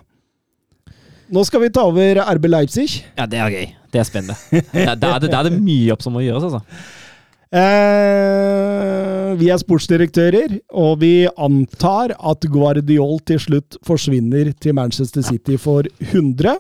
Nå 1.31 1.43
skal 1.47 1.61
vi 1.63 1.69
ta 1.71 1.85
over 1.87 2.19
RB 2.35 2.49
Leipzig. 2.51 2.89
Ja, 3.15 3.23
det 3.25 3.39
er 3.39 3.53
gøy. 3.53 3.69
Det 3.93 4.01
er 4.01 4.09
spennende. 4.09 4.35
Da 4.73 4.97
da 4.99 5.13
er 5.15 5.23
det, 5.23 5.29
da 5.31 5.39
er 5.39 5.47
det 5.47 5.61
mye 5.63 5.85
jobb 5.93 6.03
som 6.03 6.11
må 6.17 6.25
gjøres, 6.25 6.43
altså. 6.49 6.59
Eh, 7.53 9.33
vi 9.37 9.49
er 9.53 9.59
sportsdirektører, 9.61 10.55
og 10.73 11.03
vi 11.03 11.27
antar 11.37 12.15
at 12.17 12.47
Guardiol 12.49 13.19
til 13.27 13.41
slutt 13.43 13.77
forsvinner 13.85 14.49
til 14.57 14.73
Manchester 14.77 15.21
City 15.25 15.59
for 15.61 15.85
100. 16.01 16.57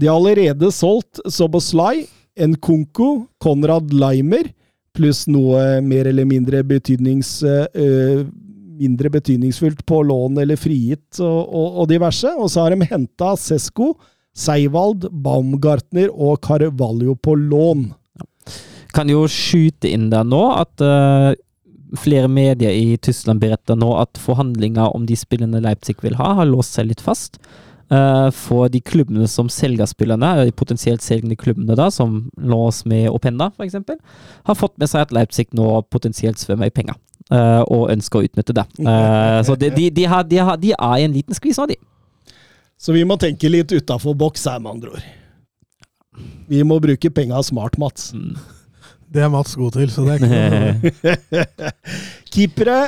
De 0.00 0.08
har 0.08 0.16
allerede 0.16 0.70
solgt 0.72 1.20
Soboslai, 1.28 2.06
Nkunku, 2.38 3.26
Konrad 3.42 3.92
Leimer, 3.92 4.48
pluss 4.96 5.26
noe 5.28 5.80
mer 5.84 6.08
eller 6.10 6.28
mindre 6.28 6.64
betydnings... 6.64 7.42
eh, 7.44 8.24
mindre 8.78 9.10
betydningsfullt 9.10 9.80
på 9.90 9.96
lån 10.06 10.38
eller 10.38 10.54
frigitt 10.54 11.18
og, 11.18 11.40
og, 11.50 11.80
og 11.82 11.88
diverse. 11.90 12.30
Og 12.38 12.46
så 12.52 12.62
har 12.62 12.74
de 12.74 12.86
henta 12.86 13.32
Sesko, 13.34 13.92
Seivald, 14.38 15.08
Baumgartner 15.10 16.12
og 16.14 16.38
Carvalho 16.46 17.16
på 17.18 17.34
lån. 17.34 17.88
Kan 18.96 19.10
jo 19.12 19.26
skyte 19.30 19.90
inn 19.90 20.08
der 20.12 20.24
nå 20.24 20.42
at 20.56 20.84
uh, 20.84 21.32
flere 21.96 22.28
medier 22.28 22.72
i 22.72 22.96
Tyskland 23.00 23.40
beretter 23.40 23.78
nå 23.78 23.92
at 24.00 24.20
forhandlinger 24.20 24.94
om 24.96 25.06
de 25.08 25.16
spillene 25.16 25.62
Leipzig 25.64 25.98
vil 26.04 26.18
ha, 26.20 26.34
har 26.40 26.48
låst 26.48 26.76
seg 26.76 26.90
litt 26.90 27.04
fast. 27.04 27.40
Eh, 27.88 28.30
for 28.36 28.68
de 28.68 28.80
klubbene 28.84 29.24
som 29.28 29.48
selger 29.48 29.88
spillerne, 29.88 30.44
de 30.44 30.52
potensielt 30.52 31.00
selgende 31.00 31.38
klubbene 31.40 31.76
da, 31.78 31.86
som 31.90 32.26
lås 32.36 32.82
med 32.84 33.08
Openda 33.08 33.48
f.eks., 33.56 33.78
har 34.44 34.58
fått 34.58 34.76
med 34.76 34.90
seg 34.90 35.06
at 35.06 35.14
Leipzig 35.16 35.48
nå 35.56 35.70
potensielt 35.88 36.40
svømmer 36.40 36.68
i 36.68 36.74
penger. 36.74 36.98
eh, 37.32 37.62
og 37.64 37.90
ønsker 37.92 38.20
å 38.20 38.28
utnytte 38.28 38.56
det. 38.56 38.66
Så 39.48 39.56
de, 39.56 39.70
de, 39.72 39.88
de, 39.90 40.04
har, 40.04 40.24
de, 40.28 40.38
har, 40.40 40.60
de 40.60 40.74
er 40.76 40.98
i 40.98 41.06
en 41.08 41.16
liten 41.16 41.36
skvis 41.36 41.60
nå, 41.60 41.66
de. 41.72 41.78
Så 42.78 42.92
vi 42.92 43.06
må 43.08 43.16
tenke 43.18 43.50
litt 43.50 43.72
utafor 43.72 44.14
boks 44.14 44.46
her, 44.46 44.60
med 44.60 44.76
andre 44.76 44.92
ord. 44.92 45.08
Vi 46.48 46.60
må 46.64 46.78
bruke 46.80 47.10
penga 47.12 47.40
smart, 47.44 47.76
Mats. 47.80 48.12
Mm. 48.12 48.36
Det 49.08 49.24
er 49.24 49.30
Mats 49.32 49.56
god 49.56 49.76
til, 49.78 49.90
så 49.92 50.04
det 50.04 50.14
er 50.14 50.18
ikke 50.18 50.30
noe 50.32 51.58
Keepere 52.34 52.78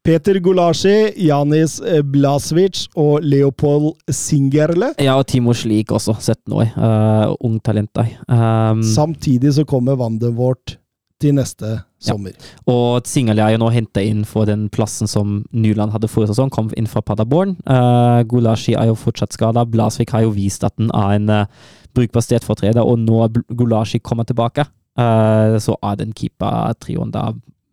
Peter 0.00 0.38
Gulasji, 0.40 1.12
Janis 1.26 1.76
Blasvic 2.08 2.86
og 2.98 3.20
Leopold 3.22 3.92
Singerle. 4.08 4.94
Ja, 4.96 5.18
og 5.20 5.26
Timo 5.28 5.52
Slik 5.52 5.92
også, 5.92 6.14
17 6.16 6.56
år. 6.56 6.70
Uh, 6.72 7.34
ung 7.44 7.58
talent 7.60 7.92
der. 7.94 8.14
Um, 8.26 8.80
Samtidig 8.82 9.52
så 9.58 9.66
kommer 9.68 9.98
Vandenvort 10.00 10.78
til 11.20 11.36
neste 11.36 11.82
sommer. 12.00 12.32
Og 12.64 13.04
Singerle 13.06 13.44
er 13.44 13.54
jo 13.54 13.60
nå 13.60 13.68
henta 13.74 14.00
inn 14.00 14.24
for 14.28 14.48
den 14.48 14.68
plassen 14.72 15.10
som 15.10 15.42
Nyland 15.52 15.92
hadde 15.92 16.08
forrige 16.08 16.32
sesong, 16.32 16.48
kom 16.54 16.72
inn 16.80 16.88
fra 16.88 17.04
Paderborn. 17.04 17.58
Uh, 17.68 18.24
Gulashi 18.28 18.72
er 18.72 18.88
jo 18.88 18.96
fortsatt 18.98 19.36
skada. 19.36 19.66
Blasvik 19.68 20.16
har 20.16 20.24
jo 20.24 20.32
vist 20.34 20.64
at 20.64 20.76
den 20.80 20.88
er 20.96 21.18
en 21.18 21.28
uh, 21.28 21.70
brukbar 21.96 22.24
stedfortreder, 22.24 22.80
og 22.80 23.02
nå 23.04 23.26
Gulashi 23.52 24.00
kommer 24.00 24.24
tilbake, 24.24 24.64
uh, 25.00 25.56
så 25.62 25.76
er 25.82 25.96
den 26.00 26.12
keeper-trioen 26.16 27.10
da 27.14 27.30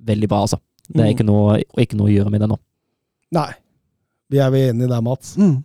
veldig 0.08 0.30
bra, 0.32 0.42
altså. 0.48 0.60
Det 0.88 1.02
er 1.02 1.10
Mm. 1.10 1.14
ikke 1.18 1.26
noe, 1.28 1.58
ikke 1.84 1.98
noe 2.00 2.08
å 2.08 2.14
gjøre 2.16 2.32
med 2.32 2.42
det 2.42 2.48
nå. 2.50 2.58
Nei. 3.36 3.50
Vi 4.32 4.38
er 4.40 4.50
vel 4.52 4.70
enige 4.72 4.88
der, 4.90 5.02
Mats? 5.04 5.36
mm. 5.38 5.64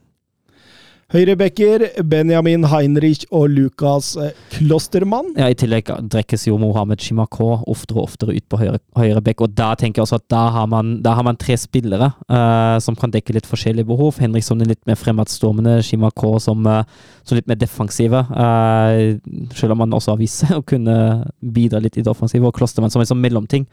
Høyrebekker 1.12 1.82
Benjamin 2.08 2.62
Heinrich 2.72 3.26
og 3.36 3.50
Lukas 3.52 4.14
eh, 4.16 4.30
Klostermann. 4.54 5.26
Ja, 5.36 5.50
I 5.52 5.56
tillegg 5.60 5.90
drekkes 6.08 6.46
jo 6.46 6.54
Mohammed 6.56 7.02
Shimako 7.04 7.50
oftere 7.68 7.98
og 8.00 8.06
oftere 8.06 8.36
ut 8.38 8.46
på 8.48 8.60
høyre, 8.62 8.78
høyre 8.96 9.20
og 9.20 9.52
da 9.52 9.74
tenker 9.76 10.00
jeg 10.00 10.06
også 10.06 10.22
at 10.22 10.24
da 10.32 10.46
har 10.54 10.70
man, 10.72 10.94
da 11.04 11.12
har 11.18 11.26
man 11.26 11.36
tre 11.36 11.58
spillere 11.60 12.14
uh, 12.32 12.78
som 12.80 12.96
kan 12.96 13.12
dekke 13.12 13.34
litt 13.36 13.48
forskjellige 13.48 13.90
behov. 13.90 14.22
Henriksson 14.24 14.64
er 14.64 14.70
litt 14.70 14.80
mer 14.88 14.96
fremadstormende, 14.96 15.82
Shimako 15.84 16.38
som, 16.40 16.64
uh, 16.64 16.80
som 17.28 17.36
litt 17.36 17.50
mer 17.50 17.60
defensive. 17.60 18.22
Uh, 18.32 19.20
selv 19.58 19.76
om 19.76 19.84
han 19.84 19.92
også 19.92 20.14
har 20.14 20.22
vist 20.22 20.46
seg 20.46 20.54
å 20.62 20.64
kunne 20.64 20.96
bidra 21.44 21.82
litt 21.84 21.98
i 22.00 22.06
det 22.06 22.12
offensive, 22.12 22.48
og 22.48 22.56
Klostermann 22.56 22.94
som 22.94 23.04
en 23.04 23.10
sånn 23.10 23.20
mellomting. 23.20 23.68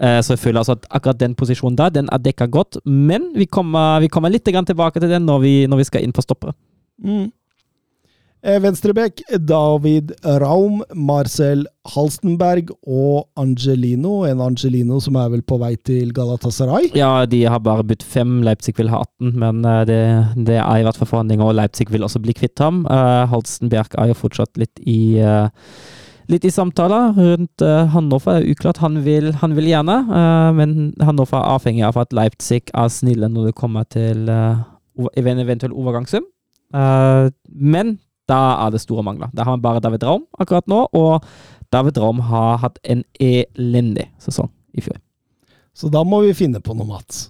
Så 0.00 0.32
jeg 0.32 0.40
føler 0.40 0.62
altså 0.62 0.78
at 0.78 0.86
akkurat 0.96 1.18
den 1.20 1.34
posisjonen 1.36 1.74
der, 1.76 1.90
den 1.92 2.06
er 2.08 2.22
dekka 2.24 2.46
godt, 2.48 2.78
men 2.88 3.26
vi 3.36 3.44
kommer, 3.44 4.00
vi 4.00 4.08
kommer 4.08 4.32
litt 4.32 4.48
tilbake 4.48 4.96
til 4.96 5.12
den 5.12 5.26
når 5.28 5.42
vi, 5.44 5.54
når 5.68 5.82
vi 5.82 5.88
skal 5.90 6.06
inn 6.06 6.14
på 6.16 6.24
stoppere. 6.24 6.56
Mm. 7.04 7.28
Eh, 8.40 8.56
Venstrebekk 8.56 9.20
David 9.44 10.14
Raum, 10.40 10.78
Marcel 10.96 11.66
Halstenberg 11.92 12.70
og 12.88 13.26
Angelino. 13.36 14.22
En 14.24 14.40
Angelino 14.40 14.96
som 15.04 15.18
er 15.20 15.28
vel 15.34 15.44
på 15.44 15.58
vei 15.60 15.74
til 15.84 16.14
Galatasaray. 16.16 16.88
Ja, 16.96 17.26
de 17.28 17.42
har 17.44 17.60
bare 17.60 17.84
budt 17.84 18.02
fem, 18.02 18.38
Leipzig 18.46 18.78
vil 18.78 18.88
ha 18.92 19.02
18, 19.04 19.36
men 19.44 19.60
eh, 19.68 19.82
det, 19.90 20.00
det 20.48 20.56
er 20.56 20.80
i 20.80 20.88
hvert 20.88 20.96
fall 20.96 21.12
forhandlinger, 21.12 21.50
og 21.50 21.58
Leipzig 21.60 21.90
vil 21.92 22.06
også 22.06 22.22
bli 22.24 22.36
kvitt 22.36 22.64
ham. 22.64 22.86
Uh, 22.88 23.28
Halstenberg 23.28 23.92
er 24.00 24.14
jo 24.14 24.20
fortsatt 24.22 24.60
litt 24.60 24.80
i 24.88 25.00
Litt 26.30 26.44
i 26.46 26.50
samtaler 26.54 27.16
rundt 27.16 27.62
uh, 27.64 27.88
Hannover. 27.90 28.36
Det 28.38 28.44
er 28.44 28.52
uklart. 28.54 28.78
Han 28.84 29.00
vil, 29.02 29.32
han 29.40 29.56
vil 29.56 29.66
gjerne, 29.66 29.96
uh, 30.06 30.50
men 30.54 30.92
Hannover 31.02 31.40
er 31.40 31.56
avhengig 31.56 31.82
av 31.88 31.98
at 31.98 32.14
Leipzig 32.14 32.68
er 32.70 32.92
snille 32.92 33.26
når 33.26 33.50
det 33.50 33.56
kommer 33.58 33.88
til 33.90 34.30
uh, 34.30 34.62
en 35.10 35.42
eventuell 35.42 35.74
overgangssum. 35.74 36.28
Eh, 36.74 37.30
men 37.50 37.98
da 38.30 38.40
er 38.66 38.74
det 38.74 38.82
store 38.82 39.04
mangler. 39.06 39.32
Da 39.34 39.44
har 39.46 39.56
man 39.56 39.64
bare 39.64 39.82
David 39.82 40.04
Raum 40.06 40.26
akkurat 40.38 40.68
nå, 40.70 40.84
og 40.94 41.24
David 41.72 41.98
Raum 41.98 42.22
har 42.30 42.60
hatt 42.62 42.78
en 42.84 43.04
elendig 43.20 44.08
sesong 44.22 44.50
i 44.74 44.84
fjor. 44.84 44.98
Så 45.74 45.90
da 45.90 46.02
må 46.06 46.22
vi 46.26 46.36
finne 46.36 46.62
på 46.62 46.74
noe, 46.76 46.86
Mats. 46.86 47.28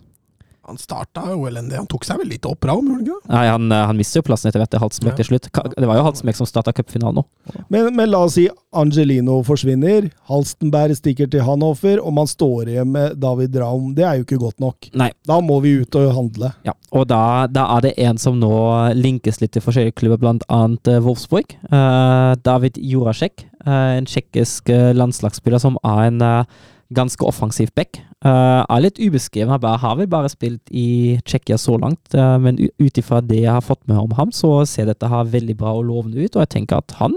Han 0.71 0.79
starta 0.79 1.25
jo 1.33 1.49
elendig. 1.49 1.75
Han 1.81 1.89
tok 1.91 2.05
seg 2.07 2.21
vel 2.21 2.29
litt 2.31 2.47
opp, 2.47 2.62
gjorde? 2.62 3.16
Nei, 3.27 3.43
han, 3.49 3.66
eh, 3.75 3.87
han 3.89 3.99
mister 3.99 4.21
jo 4.21 4.29
plassen 4.29 4.51
etter 4.51 4.62
hvert 4.62 4.77
Halsenbekk 4.79 5.16
Ja. 5.16 5.18
til 5.18 5.27
slutt. 5.33 5.49
Det 5.75 5.89
var 5.89 5.99
jo 5.99 6.05
Halsenbekk 6.07 6.39
som 6.39 6.47
starta 6.47 6.73
cupfinalen 6.73 7.18
nå. 7.18 7.25
Men, 7.68 7.89
men 7.97 8.11
la 8.11 8.21
oss 8.23 8.37
si 8.39 8.47
Angelino 8.71 9.41
forsvinner, 9.43 10.12
Halstenberg 10.31 10.95
stikker 10.95 11.27
til 11.31 11.43
Hannover, 11.43 11.99
og 11.99 12.14
man 12.14 12.31
står 12.31 12.71
igjen 12.71 12.93
med 12.95 13.18
David 13.18 13.57
Raum. 13.59 13.95
Det 13.97 14.07
er 14.07 14.21
jo 14.21 14.29
ikke 14.29 14.39
godt 14.39 14.61
nok. 14.62 14.91
Nei. 14.95 15.11
Da 15.27 15.41
må 15.43 15.59
vi 15.64 15.75
ut 15.83 15.99
og 15.99 16.14
handle. 16.14 16.53
Ja, 16.62 16.77
og 16.95 17.09
da, 17.11 17.49
da 17.51 17.66
er 17.77 17.89
det 17.89 17.95
en 17.99 18.23
som 18.23 18.39
nå 18.39 18.55
linkes 18.95 19.41
litt 19.43 19.57
til 19.57 19.66
forskjellige 19.66 19.99
klubber, 19.99 20.23
blant 20.23 20.47
annet 20.49 20.87
eh, 20.87 21.03
Wolfsburg. 21.03 21.57
Uh, 21.73 22.39
David 22.47 22.79
Jurasek, 22.79 23.49
uh, 23.66 23.99
en 23.99 24.07
tsjekkisk 24.07 24.71
landslagsspiller 24.71 25.59
som 25.59 25.81
er 25.83 26.07
en 26.07 26.23
eh, 26.23 26.61
ganske 26.95 27.24
offensiv 27.26 27.70
back. 27.78 28.01
Uh, 28.24 28.62
er 28.66 28.82
litt 28.84 28.99
ubeskreven, 29.01 29.53
han 29.53 29.78
har 29.80 29.97
vel 29.97 30.09
bare 30.11 30.30
spilt 30.32 30.72
i 30.74 31.18
Tsjekkia 31.24 31.59
så 31.59 31.78
langt, 31.80 32.03
Uh, 32.14 32.36
men 32.43 32.59
ut 32.59 32.99
ifra 32.99 33.20
det 33.24 33.45
jeg 33.45 33.53
har 33.53 33.64
fått 33.64 33.82
med 33.88 33.99
om 33.99 34.16
ham, 34.18 34.32
så 34.34 34.64
ser 34.66 34.91
dette 34.91 35.09
her 35.09 35.28
veldig 35.30 35.57
bra 35.57 35.72
og 35.78 35.86
lovende 35.88 36.18
ut, 36.18 36.34
og 36.34 36.43
jeg 36.43 36.55
tenker 36.57 36.82
at 36.82 36.97
han 36.99 37.14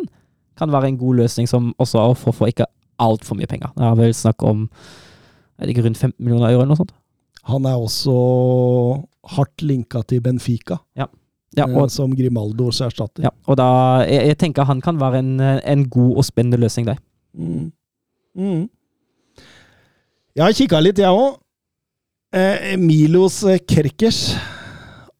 kan 0.59 0.71
være 0.71 0.91
en 0.91 0.99
god 1.01 1.23
løsning 1.23 1.49
som 1.49 1.73
også 1.81 1.99
er 1.99 2.13
for, 2.13 2.35
for 2.35 2.51
ikke 2.51 2.69
altfor 3.01 3.35
mye 3.39 3.49
penger. 3.49 3.73
Det 3.75 3.87
er 3.87 3.97
vel 3.97 4.13
snakk 4.13 4.43
om 4.45 4.67
er 5.57 5.65
det 5.65 5.73
ikke 5.75 5.87
rundt 5.87 5.97
15 5.97 6.13
millioner 6.23 6.51
euro 6.51 6.61
eller 6.61 6.73
noe 6.73 6.81
sånt. 6.81 6.93
Han 7.49 7.65
er 7.67 7.79
også 7.79 8.13
hardt 9.35 9.63
linka 9.65 10.01
til 10.07 10.21
Benfica. 10.23 10.79
Ja. 10.97 11.09
Ja, 11.53 11.67
eh, 11.67 11.75
og, 11.77 11.91
som 11.93 12.15
Grimaldos 12.17 12.81
erstatter. 12.81 13.27
ja, 13.27 13.29
og 13.45 13.57
da 13.59 13.67
jeg, 14.07 14.31
jeg 14.31 14.37
tenker 14.41 14.65
han 14.65 14.79
kan 14.81 14.97
være 14.97 15.19
en, 15.21 15.35
en 15.39 15.83
god 15.89 16.17
og 16.17 16.25
spennende 16.25 16.57
løsning 16.57 16.87
der. 16.87 16.97
Mm. 17.37 17.71
Mm. 18.33 18.63
Jeg 20.33 20.47
har 20.47 20.55
kikka 20.57 20.79
litt, 20.81 20.97
jeg 20.97 21.13
òg. 21.13 21.35
Eh, 22.33 22.71
Milos 22.81 23.43
eh, 23.45 23.59
Kerkers, 23.69 24.31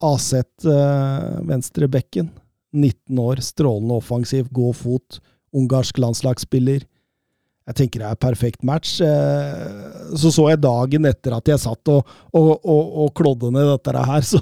Aset 0.02 0.66
eh, 0.66 1.36
venstrebekken. 1.46 2.32
19 2.74 3.20
år, 3.22 3.44
strålende 3.46 4.00
offensiv, 4.00 4.48
god 4.50 4.74
fot. 4.80 5.20
Ungarsk 5.54 6.00
landslagsspiller. 6.02 6.88
Jeg 7.70 7.78
tenker 7.78 8.02
det 8.02 8.08
er 8.10 8.18
perfekt 8.26 8.66
match. 8.66 8.96
Eh, 9.06 10.16
så 10.18 10.32
så 10.34 10.48
jeg 10.50 10.64
dagen 10.64 11.06
etter 11.06 11.38
at 11.38 11.54
jeg 11.54 11.62
satt 11.62 11.94
og, 11.94 12.10
og, 12.34 12.50
og, 12.66 12.98
og 13.06 13.14
klodde 13.14 13.54
ned 13.54 13.70
dette 13.70 13.94
her, 14.10 14.26
så, 14.32 14.42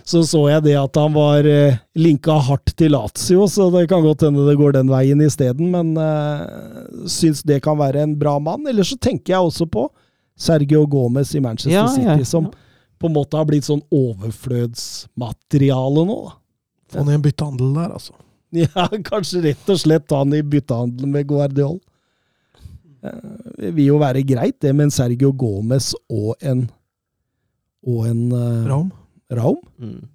så 0.00 0.24
så 0.24 0.42
jeg 0.48 0.64
det 0.70 0.78
at 0.80 0.96
han 0.96 1.12
var 1.12 1.44
eh, 1.44 1.76
linka 1.92 2.38
hardt 2.48 2.72
til 2.72 2.96
Lazio, 2.96 3.44
så 3.52 3.68
det 3.76 3.84
kan 3.92 4.00
godt 4.00 4.24
hende 4.24 4.48
det 4.48 4.56
går 4.56 4.80
den 4.80 4.88
veien 4.96 5.20
isteden, 5.28 5.68
men 5.76 5.92
uh, 6.00 7.04
syns 7.04 7.44
det 7.44 7.60
kan 7.68 7.76
være 7.76 8.08
en 8.08 8.16
bra 8.16 8.38
mann. 8.40 8.64
Eller 8.64 8.88
så 8.88 8.96
tenker 8.96 9.36
jeg 9.36 9.52
også 9.52 9.68
på 9.68 9.90
Sergio 10.36 10.86
Gomez 10.86 11.34
i 11.34 11.40
Manchester 11.40 11.72
Ja, 11.72 11.86
ja, 11.86 11.92
City, 12.16 12.24
som 12.28 12.50
på 13.00 13.06
en 13.08 13.12
måte 13.16 13.36
har 13.36 13.44
blitt 13.48 13.64
sånn 13.66 13.82
overflødsmateriale 13.92 16.04
nå. 16.08 16.18
Få 16.92 16.98
Få 16.98 17.04
ned 17.04 17.14
en 17.18 17.22
byttehandel 17.26 17.74
der, 17.76 17.90
altså. 17.98 18.12
Ja, 18.56 18.86
kanskje 19.04 19.42
rett 19.50 19.68
og 19.72 19.78
slett 19.82 20.06
ta 20.08 20.16
han 20.22 20.34
i 20.36 20.42
byttehandel 20.46 21.06
med 21.10 21.26
Guardiol. 21.28 21.78
Eh, 23.02 23.20
Det 23.58 23.70
vil 23.76 23.86
jo 23.90 23.98
være 24.00 24.22
greit, 24.28 24.60
det 24.62 24.72
med 24.74 24.84
en 24.88 24.92
Sergio 24.94 25.32
Gomez 25.32 25.94
og 26.08 26.34
en 26.40 26.68
og 27.86 28.06
en 28.08 28.32
uh, 28.32 28.66
Raum. 28.66 28.88
Raum. 29.30 29.56
Mm. 29.78 30.08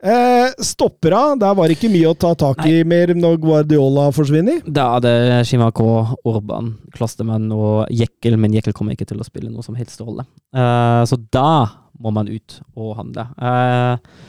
Eh, 0.00 0.48
stoppera, 0.64 1.34
der 1.36 1.56
var 1.56 1.68
det 1.68 1.76
ikke 1.76 1.90
mye 1.92 2.08
å 2.08 2.16
ta 2.16 2.30
tak 2.38 2.62
i 2.70 2.80
mer 2.88 3.12
når 3.16 3.36
Guardiola 3.42 4.06
forsvinner. 4.16 4.62
Da 4.64 4.86
er 4.96 5.04
det 5.04 5.16
Shimako, 5.50 5.90
Orban, 6.24 6.72
Klastemann 6.96 7.50
og 7.52 7.90
Jekkel, 7.92 8.38
men 8.40 8.54
Jekkel 8.56 8.76
kommer 8.76 8.96
ikke 8.96 9.10
til 9.10 9.20
å 9.20 9.26
spille 9.28 9.52
noe 9.52 9.66
som 9.66 9.76
helst 9.76 10.00
rolle. 10.00 10.24
Eh, 10.56 11.02
så 11.04 11.20
da 11.36 11.50
må 12.00 12.14
man 12.16 12.30
ut 12.32 12.60
og 12.72 12.94
handle. 12.96 13.26
Eh, 13.36 14.24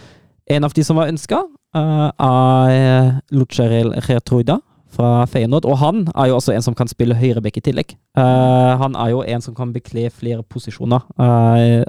en 0.58 0.68
av 0.68 0.76
de 0.76 0.84
som 0.84 1.00
var 1.00 1.12
ønska, 1.14 1.46
er 1.72 3.22
Lucerel 3.32 3.94
Retruida 4.04 4.58
fra 4.92 5.26
Feyenoord. 5.30 5.66
Og 5.70 5.78
han 5.82 6.04
er 6.16 6.32
jo 6.32 6.38
også 6.40 6.56
en 6.56 6.66
som 6.66 6.76
kan 6.78 6.90
spille 6.92 7.18
høyrebekk 7.18 7.62
i 7.62 7.66
tillegg. 7.70 7.96
Eh, 8.20 8.74
han 8.82 8.98
er 9.00 9.14
jo 9.14 9.24
en 9.24 9.44
som 9.44 9.56
kan 9.58 9.72
bekle 9.74 10.10
flere 10.12 10.44
posisjoner, 10.44 11.06
eh, 11.16 11.84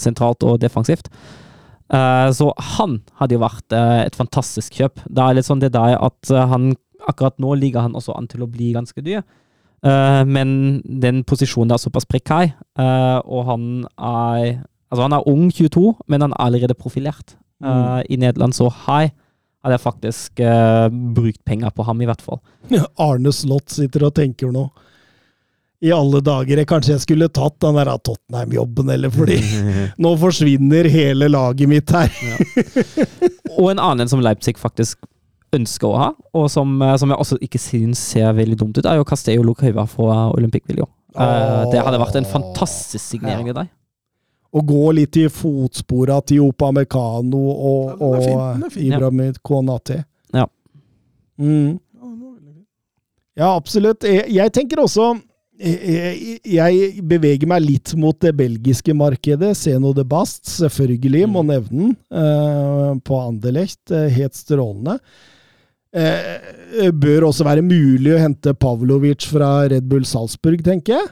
sentralt 0.00 0.42
og 0.48 0.60
defensivt. 0.62 1.10
Eh, 1.92 2.28
så 2.32 2.48
han 2.76 3.00
hadde 3.20 3.36
jo 3.36 3.42
vært 3.42 3.74
eh, 3.76 4.06
et 4.06 4.16
fantastisk 4.16 4.78
kjøp. 4.80 5.02
Det 5.12 5.22
er 5.22 5.36
litt 5.36 5.48
sånn 5.48 5.62
det 5.62 5.74
der 5.74 5.98
at 5.98 6.32
eh, 6.32 6.48
han 6.48 6.72
akkurat 7.08 7.36
nå 7.42 7.56
ligger 7.58 7.84
han 7.84 7.96
også 7.98 8.14
an 8.16 8.28
til 8.30 8.44
å 8.44 8.50
bli 8.50 8.72
ganske 8.76 9.02
dyr. 9.04 9.24
Men 9.82 10.50
den 10.86 11.24
posisjonen 11.26 11.72
er 11.74 11.80
såpass 11.82 12.04
prekær, 12.06 12.52
og 13.26 13.40
han 13.48 13.64
er 13.98 14.60
Altså, 14.92 15.06
han 15.06 15.14
er 15.16 15.26
ung, 15.26 15.46
22, 15.50 15.82
men 16.12 16.22
han 16.22 16.34
er 16.36 16.44
allerede 16.44 16.76
profilert. 16.78 17.32
mm. 17.64 18.04
I 18.12 18.18
Nederland 18.20 18.54
så 18.54 18.68
high 18.68 19.08
hadde 19.64 19.78
jeg 19.78 19.82
faktisk 19.82 20.42
uh, 20.44 20.86
brukt 21.16 21.40
penger 21.48 21.70
på 21.74 21.86
ham, 21.88 22.02
i 22.02 22.06
hvert 22.06 22.22
fall. 22.22 22.42
Arne 23.00 23.32
Slott 23.32 23.72
sitter 23.72 24.04
og 24.06 24.14
tenker 24.14 24.52
nå 24.52 24.66
I 25.82 25.90
alle 25.90 26.20
dager, 26.22 26.60
kanskje 26.68 26.94
jeg 26.94 27.02
skulle 27.02 27.26
tatt 27.34 27.56
den 27.64 27.74
der 27.74 27.90
Tottenham-jobben, 28.06 28.90
eller 28.94 29.10
fordi 29.10 29.40
nå 30.04 30.12
forsvinner 30.20 30.86
hele 30.90 31.26
laget 31.32 31.70
mitt 31.70 31.90
her. 31.90 32.12
Og 33.58 33.72
en 33.72 33.82
annen 33.82 34.10
som 34.10 34.22
Leipzig 34.22 34.54
faktisk 34.62 35.00
ønsker 35.52 35.90
å 35.90 35.98
ha, 36.00 36.06
og 36.32 36.46
som, 36.48 36.70
eh, 36.80 36.94
som 36.96 37.10
jeg 37.12 37.20
også 37.20 37.36
ikke 37.44 37.58
syns 37.60 38.00
ser 38.14 38.30
veldig 38.32 38.56
dumt 38.62 38.78
ut, 38.78 38.86
er 38.88 38.96
jo 38.96 39.04
Castello 39.04 39.42
Lucaiva 39.44 39.84
fra 39.90 40.30
Olympic 40.32 40.64
Viljo. 40.70 40.86
Oh. 41.12 41.68
det 41.68 41.82
hadde 41.84 41.98
vært 42.00 42.14
en 42.22 42.24
fantastisk 42.24 43.04
signering 43.04 43.50
i 43.50 43.56
dag. 43.58 43.68
Å 44.52 44.62
gå 44.64 44.86
litt 44.96 45.16
i 45.20 45.26
fotspora 45.32 46.22
til 46.24 46.40
og, 46.46 46.56
Ja, 48.00 48.14
er 48.16 48.22
fin, 48.24 48.38
og 48.38 48.46
den 48.54 48.64
er 48.64 48.72
fin. 48.72 48.94
Ibrahim 48.94 49.34
Konate. 49.44 49.98
Ja. 50.32 50.46
Mm. 51.36 51.76
Ja, 53.36 53.50
absolutt. 53.56 54.04
Jeg, 54.04 54.24
jeg 54.32 54.52
tenker 54.52 54.80
også 54.80 55.10
jeg, 55.62 57.02
beveger 57.06 57.46
meg 57.50 57.62
litt 57.62 57.92
mot 57.98 58.18
det 58.20 58.32
belgiske 58.38 58.94
markedet. 58.98 59.52
Seno 59.56 59.92
de 59.94 60.04
Bast, 60.08 60.44
selvfølgelig, 60.50 61.26
må 61.30 61.44
nevne 61.46 61.92
den. 61.92 61.96
eh, 62.10 62.94
på 63.06 63.20
Anderlecht. 63.28 63.90
eh, 63.90 64.08
helt 64.10 64.34
strålende. 64.34 64.98
Eh, 65.94 66.90
bør 66.96 67.28
også 67.28 67.44
være 67.44 67.62
mulig 67.62 68.14
å 68.14 68.20
hente 68.22 68.54
Pavlovic 68.56 69.26
fra 69.28 69.68
Red 69.68 69.84
Bull 69.90 70.04
Salzburg, 70.08 70.62
tenker 70.64 70.96
jeg. 70.98 71.10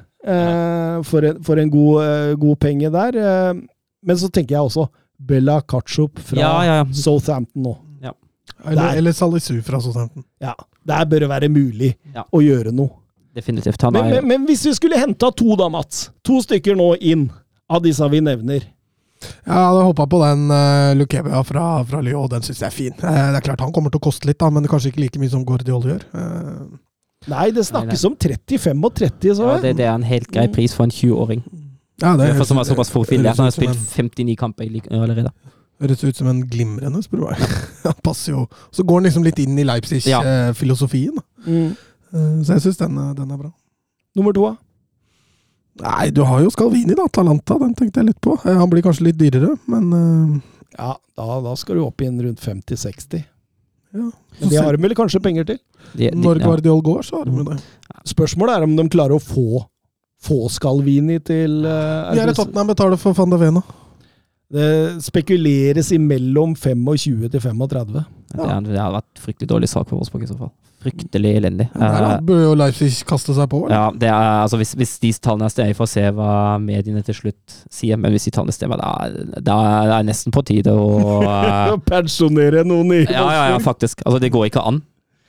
For, 1.07 1.25
en, 1.25 1.39
for 1.43 1.57
en 1.57 1.71
god, 1.73 2.35
god 2.41 2.59
penge 2.61 2.91
der. 2.93 3.17
Men 4.05 4.17
så 4.21 4.29
tenker 4.33 4.57
jeg 4.59 4.67
også 4.69 4.89
Bella 5.21 5.61
Kachup 5.69 6.19
fra 6.25 6.41
Ja, 6.41 6.51
ja, 6.65 6.75
ja. 6.81 6.85
Southampton 6.93 7.63
nå. 7.65 7.77
Eller, 8.67 8.97
eller 8.99 9.13
Salisu 9.17 9.63
fra 9.65 9.79
Southampton. 9.81 10.25
Ja, 10.43 10.53
Der 10.85 11.05
bør 11.09 11.23
det 11.25 11.29
være 11.31 11.49
mulig 11.49 11.95
Ja. 12.13 12.25
å 12.29 12.41
gjøre 12.45 12.73
noe. 12.77 12.91
Definitivt. 13.37 13.83
Han 13.83 13.95
Men, 13.95 14.05
er, 14.05 14.20
men, 14.20 14.28
men 14.28 14.51
hvis 14.51 14.64
vi 14.66 14.74
skulle 14.74 14.99
henta 14.99 15.31
to, 15.31 15.55
da, 15.59 15.68
Mats? 15.70 16.09
To 16.26 16.41
stykker 16.43 16.78
nå 16.78 16.93
inn 16.99 17.28
av 17.70 17.83
disse 17.85 18.07
vi 18.11 18.22
nevner. 18.24 18.66
Jeg 19.20 19.53
hadde 19.53 19.83
håpa 19.85 20.07
på 20.09 20.18
den 20.22 20.47
uh, 20.49 20.93
Lukebia 20.97 21.43
fra, 21.45 21.64
fra 21.87 22.01
Lyon, 22.05 22.28
den 22.33 22.45
syns 22.45 22.62
jeg 22.62 22.68
er 22.70 22.74
fin. 22.74 22.95
Uh, 23.03 23.28
det 23.31 23.43
er 23.43 23.45
klart 23.51 23.61
Han 23.61 23.72
kommer 23.76 23.93
til 23.93 24.01
å 24.01 24.07
koste 24.09 24.31
litt, 24.31 24.39
da, 24.41 24.49
men 24.53 24.68
kanskje 24.70 24.95
ikke 24.95 25.05
like 25.05 25.20
mye 25.20 25.33
som 25.33 25.45
Gordiol 25.47 25.85
gjør. 25.93 26.07
Uh. 26.14 26.78
Nei, 27.28 27.51
det 27.53 27.66
snakkes 27.68 28.07
om 28.09 28.16
35 28.16 28.87
og 28.89 28.95
30, 28.97 29.35
så 29.37 29.49
ja, 29.51 29.57
det, 29.61 29.74
det 29.76 29.85
er 29.85 29.93
en 29.93 30.07
helt 30.09 30.31
grei 30.33 30.47
pris 30.53 30.72
for 30.72 30.89
en 30.89 30.95
20-åring. 30.95 31.43
ja, 32.01 32.14
det 32.16 32.31
For 32.39 32.49
som 32.49 32.61
er 32.62 32.68
såpass 32.70 32.93
høres 32.97 33.37
Han 33.37 33.45
har 33.45 33.53
spilt 33.53 33.83
59 33.93 34.37
kamper 34.41 34.70
allerede. 34.89 35.35
Høres 35.81 36.05
ut 36.05 36.16
som 36.16 36.31
en 36.33 36.41
glimrende, 36.49 37.03
spør 37.05 37.20
du 37.20 37.26
meg. 37.28 37.45
Han 37.85 38.01
passer 38.05 38.33
jo 38.33 38.47
Så 38.72 38.85
går 38.85 39.01
han 39.01 39.09
liksom 39.09 39.24
litt 39.24 39.39
inn 39.41 39.59
i 39.61 39.68
Leipzig-filosofien. 39.68 41.20
Mm. 41.45 41.76
Så 42.11 42.57
jeg 42.57 42.65
syns 42.67 42.81
den, 42.81 42.99
den 43.17 43.31
er 43.31 43.39
bra. 43.39 43.51
Nummer 44.19 44.35
to, 44.35 44.49
da? 44.51 44.57
Nei, 45.81 46.11
du 46.13 46.23
har 46.27 46.43
jo 46.45 46.51
Scalvini, 46.53 46.97
da. 46.99 47.07
Talanta, 47.13 47.57
den 47.61 47.75
tenkte 47.79 48.03
jeg 48.03 48.11
litt 48.11 48.21
på. 48.25 48.35
Eh, 48.45 48.57
Han 48.59 48.71
blir 48.73 48.85
kanskje 48.85 49.07
litt 49.09 49.21
dyrere, 49.21 49.55
men 49.71 49.93
eh, 49.97 50.39
Ja, 50.77 50.95
da, 51.17 51.41
da 51.45 51.55
skal 51.59 51.79
du 51.79 51.85
opp 51.87 52.03
igjen 52.03 52.21
rundt 52.25 52.43
50-60. 52.43 53.23
ja. 53.97 54.09
Men 54.41 54.49
de 54.53 54.57
har 54.57 54.77
de 54.77 54.83
vel 54.83 54.95
kanskje 54.99 55.21
penger 55.23 55.45
til? 55.49 55.59
De, 55.93 56.07
de, 56.09 56.11
Når 56.19 56.39
ja. 56.41 56.47
Guardiol 56.47 56.83
går, 56.87 57.03
så 57.07 57.21
har 57.21 57.29
de 57.31 57.45
det. 57.49 57.59
Spørsmålet 58.09 58.57
er 58.57 58.67
om 58.67 58.77
de 58.79 58.85
klarer 58.93 59.17
å 59.17 59.23
få, 59.23 59.65
få 60.23 60.39
Scalvini 60.53 61.19
til 61.27 61.65
uh, 61.67 62.13
Gjerne 62.17 62.35
Tottenham 62.37 62.71
betaler 62.71 63.01
for 63.01 63.17
van 63.19 63.33
de 63.35 63.41
Vena. 63.41 63.63
Det 64.51 64.69
spekuleres 65.05 65.91
imellom 65.95 66.55
25 66.59 67.29
til 67.31 67.43
35. 67.43 68.05
Det, 68.31 68.41
er- 68.47 68.61
det 68.66 68.78
hadde 68.78 68.95
vært 69.01 69.22
fryktelig 69.24 69.49
dårlig 69.51 69.68
sak 69.68 69.89
for 69.89 69.97
Wolfsburg 69.99 70.22
i 70.22 70.26
så 70.31 70.37
fall. 70.39 70.53
Fryktelig 70.81 71.33
elendig. 71.37 71.66
Der 71.74 71.97
da, 72.01 72.11
Eh, 72.16 72.20
bør 72.24 72.39
jo 72.45 72.53
Leipzig 72.57 73.05
kaste 73.05 73.35
seg 73.37 73.49
på. 73.53 73.66
Eller? 73.66 73.74
ja, 73.76 73.91
det 73.93 74.09
er, 74.09 74.28
altså 74.47 74.57
hvis, 74.57 74.70
hvis 74.81 74.95
de 75.03 75.11
tallene 75.20 75.51
stemmer, 75.53 75.74
vi 75.74 75.78
får 75.81 75.89
se 75.93 76.05
hva 76.16 76.31
mediene 76.62 77.03
til 77.05 77.14
slutt 77.18 77.57
sier, 77.68 77.99
men 78.01 78.12
hvis 78.14 78.24
de 78.24 78.31
tallene 78.31 78.55
stemmer, 78.57 78.78
da 78.81 78.93
er 79.05 79.41
da 79.45 79.57
er 79.83 79.91
det 79.99 80.07
nesten 80.09 80.33
på 80.33 80.41
tide 80.49 80.72
å 80.72 80.87
eh, 81.28 81.74
Pensjonere 81.85 82.64
noen 82.64 82.95
i 82.97 83.03
Ja, 83.05 83.26
ja, 83.28 83.43
ja, 83.53 83.59
faktisk. 83.61 84.01
Altså, 84.07 84.20
det 84.24 84.33
går 84.33 84.47
ikke 84.49 84.62
an. 84.64 84.81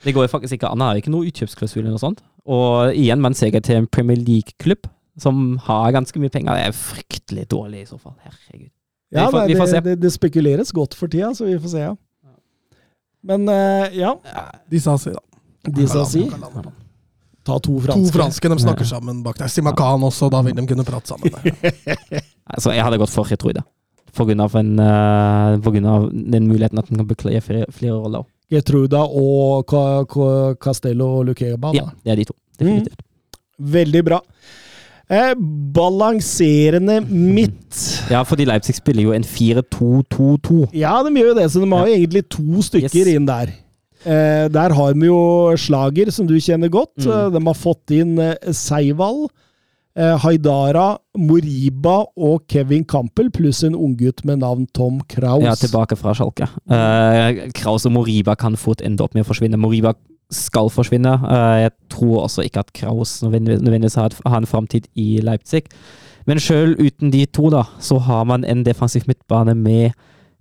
Det 0.04 0.14
går 0.16 0.30
faktisk 0.32 0.56
ikke 0.56 0.70
an. 0.72 0.78
Det 0.80 0.88
er 0.88 1.02
ikke 1.02 1.12
noe 1.14 1.28
utkjøpsklausul 1.28 1.82
eller 1.82 1.92
noe 1.98 2.02
sånt. 2.02 2.22
Og 2.48 2.94
igjen, 2.96 3.20
man 3.22 3.34
ser 3.38 3.52
til 3.60 3.76
en 3.76 3.86
Premier 3.86 4.16
League-klubb 4.18 4.88
som 5.20 5.58
har 5.68 5.92
ganske 5.92 6.16
mye 6.18 6.32
penger. 6.32 6.54
Det 6.56 6.64
er 6.70 6.72
fryktelig 6.78 7.44
dårlig 7.52 7.82
i 7.84 7.90
så 7.92 7.98
fall. 8.00 8.14
Herregud. 8.24 8.70
Ja, 9.12 9.26
Vi 9.26 9.32
får- 9.36 9.38
nei, 9.38 9.46
vi 9.52 9.58
får 9.60 9.66
se. 9.68 9.80
det, 9.80 9.84
det, 9.84 10.00
det 10.00 10.12
spekuleres 10.16 10.72
godt 10.72 10.94
for 10.96 11.06
tida, 11.12 11.28
så 11.36 11.44
vi 11.44 11.58
får 11.60 11.68
se, 11.76 11.78
ja. 11.84 11.92
Men 13.24 13.48
eh, 13.48 13.92
ja, 14.00 14.14
De 14.70 14.80
sa 14.82 14.96
si, 14.98 15.10
da. 15.14 15.20
de 15.70 15.86
sa 15.88 16.04
si. 16.08 16.24
Ta 17.42 17.56
to 17.58 17.76
franske. 17.82 18.06
To 18.06 18.14
franske. 18.16 18.48
de 18.50 18.58
snakker 18.62 18.86
sammen 18.86 19.22
bak 19.22 19.38
der. 19.38 19.50
Simakan 19.50 20.02
også, 20.06 20.28
da 20.30 20.42
vil 20.46 20.54
de 20.58 20.66
kunne 20.66 20.84
prate 20.86 21.10
sammen. 21.14 21.30
Altså, 22.52 22.72
jeg 22.74 22.82
hadde 22.84 22.98
gått 23.00 23.12
for 24.12 24.26
grunn 24.28 24.42
av, 24.44 24.54
en, 24.58 24.72
eh, 24.82 25.54
på 25.64 25.70
grunn 25.72 25.86
av 25.88 26.08
den 26.12 26.44
muligheten 26.50 26.78
at 26.82 26.88
den 26.90 26.98
kan 27.00 27.06
bekle 27.08 27.38
flere, 27.40 27.68
flere 27.72 27.94
roller. 27.96 28.26
Getruda 28.52 29.04
og 29.08 29.64
Ca- 29.70 30.04
Ca- 30.10 30.54
Castello 30.60 31.22
Luqueba. 31.24 31.70
Ja, 31.72 31.86
det 32.04 32.12
er 32.12 32.20
de 32.20 32.26
to. 32.28 32.34
Definitivt. 32.60 33.00
Veldig 33.58 34.02
bra. 34.04 34.18
Eh, 35.10 35.34
balanserende 35.74 37.00
midt. 37.08 38.02
Ja, 38.10 38.22
fordi 38.24 38.44
Leipzig 38.48 38.76
spiller 38.78 39.02
jo 39.02 39.12
en 39.16 39.24
4-2-2-2. 39.26 40.68
Ja, 40.76 40.98
de 41.04 41.12
gjør 41.18 41.32
jo 41.32 41.38
det, 41.40 41.50
så 41.52 41.60
de 41.62 41.70
har 41.72 41.86
jo 41.90 41.94
egentlig 41.98 42.24
to 42.32 42.62
stykker 42.62 43.02
Yes. 43.06 43.14
inn 43.16 43.26
der. 43.26 43.52
Eh, 44.04 44.48
der 44.48 44.72
har 44.74 44.94
vi 44.94 45.06
jo 45.06 45.54
Slager, 45.56 46.10
som 46.10 46.26
du 46.26 46.34
kjenner 46.34 46.68
godt. 46.68 46.96
Mm. 46.98 47.10
Eh, 47.10 47.30
De 47.30 47.44
har 47.46 47.54
fått 47.54 47.90
inn 47.90 48.18
eh, 48.18 48.34
Seivald. 48.50 49.28
Eh, 49.94 50.16
Haidara, 50.18 50.96
Moriba 51.18 52.06
og 52.16 52.46
Kevin 52.48 52.82
Campbell, 52.84 53.28
pluss 53.30 53.62
en 53.62 53.74
unggutt 53.74 54.24
med 54.24 54.38
navn 54.40 54.66
Tom 54.72 55.00
Kraus. 55.06 55.42
Ja, 55.44 55.52
tilbake 55.54 55.98
fra 56.00 56.14
Schalke. 56.14 56.48
Uh, 56.66 57.50
Kraus 57.52 57.84
og 57.84 57.92
Moriba 57.92 58.34
kan 58.34 58.56
fort 58.56 58.80
ende 58.80 59.04
opp 59.04 59.12
med 59.14 59.26
å 59.26 59.28
forsvinne. 59.28 59.58
Moriba 59.60 59.92
skal 60.34 60.70
forsvinne. 60.72 61.14
Uh, 61.22 61.58
jeg 61.64 61.74
tror 61.92 62.24
også 62.24 62.44
ikke 62.46 62.64
at 62.64 62.72
Kraus 62.76 63.20
nødvendigvis 63.22 63.98
har, 64.00 64.14
har 64.26 64.42
en 64.42 64.48
framtid 64.48 64.88
i 64.98 65.20
Leipzig. 65.24 65.64
Men 66.26 66.40
sjøl 66.42 66.76
uten 66.78 67.12
de 67.12 67.24
to, 67.26 67.50
da, 67.50 67.64
så 67.82 67.98
har 67.98 68.24
man 68.30 68.46
en 68.46 68.64
defensiv 68.66 69.08
midtbane 69.10 69.54
med 69.58 69.96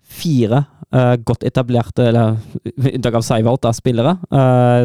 fire 0.05 0.63
uh, 0.93 1.15
godt 1.25 1.43
etablerte, 1.47 2.09
eller 2.11 2.37
unntak 2.95 3.17
av 3.17 3.25
Seivold, 3.25 3.65
spillere, 3.75 4.17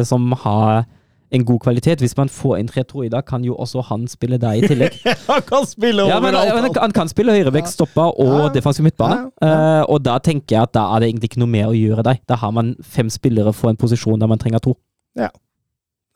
som 0.07 0.31
har 0.43 0.85
en 1.31 1.45
god 1.45 1.59
kvalitet. 1.59 1.99
Hvis 1.99 2.17
man 2.17 2.29
får 2.29 2.57
en 2.57 2.69
3-2 2.69 3.05
i 3.05 3.09
dag, 3.09 3.25
kan 3.25 3.43
jo 3.43 3.55
også 3.55 3.81
han 3.89 4.07
spille 4.07 4.37
der 4.37 4.51
i 4.51 4.67
tillegg. 4.67 4.99
han 5.31 5.41
kan 5.47 5.67
spille 5.67 6.07
ja, 6.07 6.19
men, 6.23 6.35
overalt! 6.35 6.77
han 6.81 6.91
kan 6.95 7.11
spille 7.11 7.35
høyrevekt, 7.35 7.69
stopper 7.69 8.15
og 8.19 8.33
Ja. 8.37 8.49
defensiv 8.53 8.83
midtbane. 8.83 9.31
Ja, 9.41 9.47
ja. 9.47 9.81
uh, 9.81 9.83
og 9.93 10.03
da 10.05 10.17
tenker 10.23 10.55
jeg 10.55 10.63
at 10.63 10.73
da 10.73 10.87
er 10.95 10.99
det 10.99 11.09
egentlig 11.11 11.31
ikke 11.31 11.43
noe 11.43 11.51
mer 11.51 11.71
å 11.71 11.77
gjøre 11.77 12.03
der. 12.03 12.21
Da 12.29 12.35
har 12.35 12.51
man 12.51 12.75
fem 12.83 13.09
spillere 13.09 13.53
for 13.53 13.69
en 13.69 13.79
posisjon 13.79 14.19
der 14.19 14.27
man 14.27 14.39
trenger 14.39 14.63
to. 14.63 14.77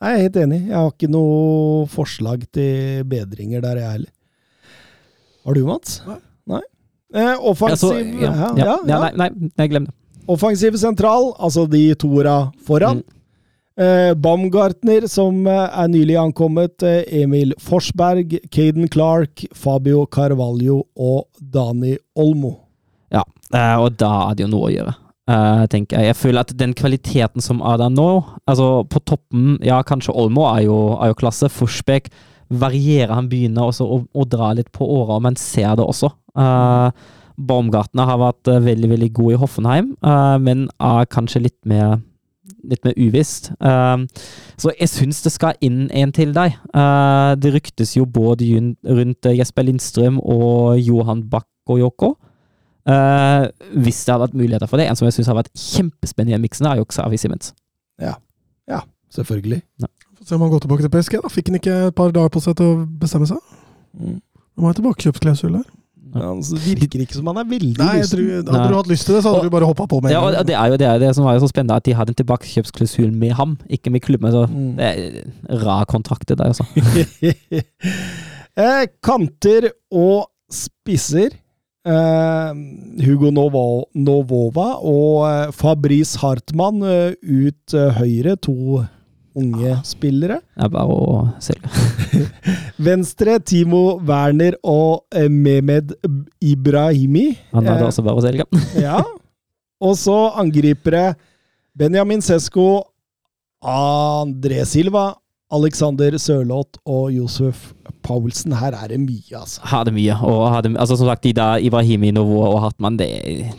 Jeg 0.02 0.16
er 0.16 0.22
helt 0.24 0.36
enig. 0.42 0.60
Jeg 0.66 0.74
har 0.74 0.90
ikke 0.90 1.10
noe 1.14 1.86
forslag 1.90 2.42
til 2.54 3.04
bedringer 3.06 3.62
der, 3.62 3.78
jeg 3.78 3.96
heller. 3.96 4.12
Har 5.46 5.58
du, 5.58 5.64
Mats? 5.66 6.00
Nei. 6.50 6.62
Eh, 7.14 7.34
offensiv 7.38 7.92
Altså, 7.92 7.98
ja, 8.00 8.30
ja, 8.32 8.48
ja, 8.56 8.64
ja, 8.64 8.76
ja, 8.88 8.98
Nei, 9.04 9.10
nei, 9.20 9.50
nei, 9.58 9.66
glem 9.68 9.86
det. 9.86 9.94
Offensiv 10.30 10.78
sentral, 10.80 11.32
altså 11.38 11.66
de 11.70 11.82
toera 11.98 12.36
foran. 12.66 13.02
Mm. 13.02 13.18
Eh, 13.82 14.14
Baumgartner, 14.14 15.06
som 15.10 15.46
eh, 15.46 15.62
er 15.82 15.90
nylig 15.92 16.16
ankommet. 16.20 16.82
Eh, 16.86 17.22
Emil 17.22 17.54
Forsberg, 17.62 18.36
Caden 18.54 18.90
Clark, 18.92 19.44
Fabio 19.54 20.06
Carvalho 20.06 20.82
og 20.96 21.28
Dani 21.38 21.96
Olmo. 22.18 22.56
Ja, 23.12 23.24
eh, 23.52 23.76
og 23.78 23.96
da 24.00 24.12
er 24.28 24.38
det 24.38 24.46
jo 24.46 24.52
noe 24.54 24.70
å 24.70 24.74
gjøre. 24.74 24.96
Eh, 25.30 25.64
tenker 25.70 26.00
Jeg 26.00 26.12
Jeg 26.12 26.16
føler 26.16 26.40
at 26.40 26.58
den 26.58 26.74
kvaliteten 26.74 27.40
som 27.40 27.60
er 27.60 27.76
der 27.78 27.88
nå 27.90 28.24
Altså 28.46 28.84
På 28.88 29.00
toppen, 29.00 29.58
ja, 29.62 29.82
kanskje 29.82 30.14
Olmo 30.14 30.46
er 30.54 30.66
jo, 30.66 30.78
er 30.98 31.12
jo 31.12 31.18
klasse. 31.18 31.48
Forsbekk 31.48 32.10
varierer. 32.52 33.14
Han 33.14 33.30
begynner 33.30 33.70
også 33.70 33.86
å, 33.88 33.98
å 34.12 34.28
dra 34.28 34.52
litt 34.56 34.70
på 34.74 34.86
åra, 34.86 35.18
men 35.24 35.38
ser 35.40 35.76
det 35.78 35.86
også. 35.86 36.12
Uh, 36.36 36.92
Baumgartner 37.40 38.08
har 38.08 38.20
vært 38.20 38.50
uh, 38.52 38.60
veldig 38.62 38.90
veldig 38.92 39.10
god 39.16 39.34
i 39.34 39.38
Hoffenheim, 39.40 39.92
uh, 40.04 40.36
men 40.40 40.66
er 40.76 41.08
kanskje 41.12 41.46
litt 41.48 41.60
mer 41.68 42.00
litt 42.66 42.84
mer 42.86 42.94
uvisst. 42.94 43.48
Så 43.58 44.70
jeg 44.76 44.90
syns 44.90 45.18
det 45.24 45.32
skal 45.34 45.56
inn 45.66 45.88
en 45.98 46.12
til 46.14 46.30
deg. 46.34 46.54
Det 47.42 47.50
ryktes 47.54 47.96
jo 47.96 48.04
både 48.06 48.46
rundt 48.86 49.26
Jesper 49.34 49.66
Lindstrøm 49.66 50.20
og 50.20 50.78
Johan 50.78 51.24
Bakayoko. 51.30 52.12
Uh, 52.82 53.46
hvis 53.84 54.00
det 54.04 54.10
hadde 54.12 54.24
vært 54.26 54.34
muligheter 54.34 54.66
for 54.66 54.76
det. 54.80 54.88
En 54.90 54.96
som 54.98 55.06
jeg 55.06 55.14
syns 55.14 55.28
har 55.30 55.36
vært 55.38 55.52
kjempespennende 55.54 56.34
i 56.34 56.36
den 56.38 56.42
miksen, 56.42 56.66
er 56.66 56.76
jo 56.80 56.86
Xavi 56.90 57.16
Simmons. 57.20 57.52
Selvfølgelig. 59.12 59.58
ja, 59.82 59.86
se 60.24 60.34
om 60.34 60.40
han 60.40 60.48
går 60.50 60.60
tilbake 60.64 60.80
til 60.86 60.88
PSG. 60.94 61.18
da. 61.20 61.28
Fikk 61.28 61.48
han 61.50 61.58
ikke 61.58 61.72
et 61.90 61.94
par 61.94 62.08
dager 62.16 62.30
på 62.32 62.40
seg 62.40 62.54
til 62.56 62.64
å 62.64 62.86
bestemme 63.02 63.26
seg? 63.28 63.36
Mm. 63.92 64.14
Han 64.56 64.64
har 64.70 64.72
tilbakekjøpsklausul 64.78 65.58
der. 65.58 65.66
Han 66.14 66.40
virker 66.40 67.02
ikke 67.04 67.18
som 67.18 67.28
han 67.28 67.36
er 67.42 67.44
veldig 67.50 67.76
Nei, 67.76 67.98
jeg 68.00 68.08
tror, 68.08 68.30
Hadde 68.52 68.70
du 68.72 68.76
hatt 68.78 68.88
lyst 68.88 69.04
til 69.04 69.14
det, 69.18 69.22
så 69.24 69.30
hadde 69.34 69.42
Og- 69.44 69.50
du 69.50 69.52
bare 69.52 69.68
hoppa 69.68 69.86
på 69.88 70.00
med 70.02 70.12
Ja, 70.12 70.22
en 70.24 70.32
gang. 70.32 70.46
det 70.46 70.54
er 70.56 70.66
jo 70.72 70.76
det, 70.80 70.88
det 71.00 71.14
som 71.16 71.24
var 71.24 71.34
jo 71.36 71.40
så 71.44 71.48
spennende, 71.52 71.76
at 71.76 71.84
de 71.84 71.92
hadde 71.92 72.10
en 72.12 72.20
tilbakekjøpsklausul 72.24 73.12
med 73.12 73.32
ham, 73.32 73.58
ikke 73.68 73.90
med 73.92 74.00
klubben. 74.00 74.32
Så 74.32 74.46
Mm. 74.48 74.76
det 74.76 74.84
er 74.88 75.24
en 75.52 75.60
rar 75.66 75.84
kontrakt, 75.84 76.26
det 76.28 76.38
der, 76.38 76.44
altså. 76.52 76.64
eh, 78.56 78.86
kanter 79.02 79.70
og 79.92 80.26
spisser. 80.50 81.30
Eh, 81.82 82.50
Hugo 83.02 83.32
Novo, 83.34 83.88
Novova 83.98 84.68
og 84.78 85.24
eh, 85.26 85.52
Fabrice 85.56 86.20
Hartmann 86.22 86.82
eh, 86.86 87.16
ut 87.22 87.74
høyre, 87.98 88.36
to 88.38 88.84
unge 89.34 89.74
spillere. 89.88 90.38
Det 90.54 90.66
er 90.66 90.70
bare 90.72 90.94
å 90.94 91.16
selge. 91.42 91.70
Venstre 92.88 93.38
Timo 93.42 93.98
Werner 94.06 94.58
og 94.62 95.08
eh, 95.16 95.26
Mehmed 95.32 95.94
Ibrahimi. 96.44 97.32
Han 97.56 97.66
er 97.66 97.80
det 97.80 97.88
også 97.88 98.04
bare 98.06 98.22
å 98.22 98.24
selge. 98.24 98.46
Ja. 98.86 99.00
Og 99.82 99.96
så 99.98 100.14
angripere 100.38 101.16
Benjamin 101.74 102.20
Sesko, 102.22 102.84
André 103.66 104.62
Silva, 104.68 105.08
Alexander 105.52 106.16
Sørloth 106.18 106.80
og 106.88 107.12
Josef 107.12 107.72
Paulsen. 108.02 108.54
Her 108.56 108.76
er 108.78 108.88
det 108.92 109.00
mye, 109.02 109.36
altså. 109.36 109.60
Her 109.68 109.82
er 109.82 109.90
det 109.90 109.94
mye. 109.96 110.16
Og 110.26 110.42
har 110.50 110.64
det, 110.64 110.72
altså 110.80 110.96
som 110.96 111.10
sagt, 111.10 111.24
de 111.24 111.34
der 111.36 111.60
Ibrahimi, 111.62 112.10
Novo 112.10 112.40
og 112.46 112.60
Hartmann, 112.64 112.96
det, 112.98 113.10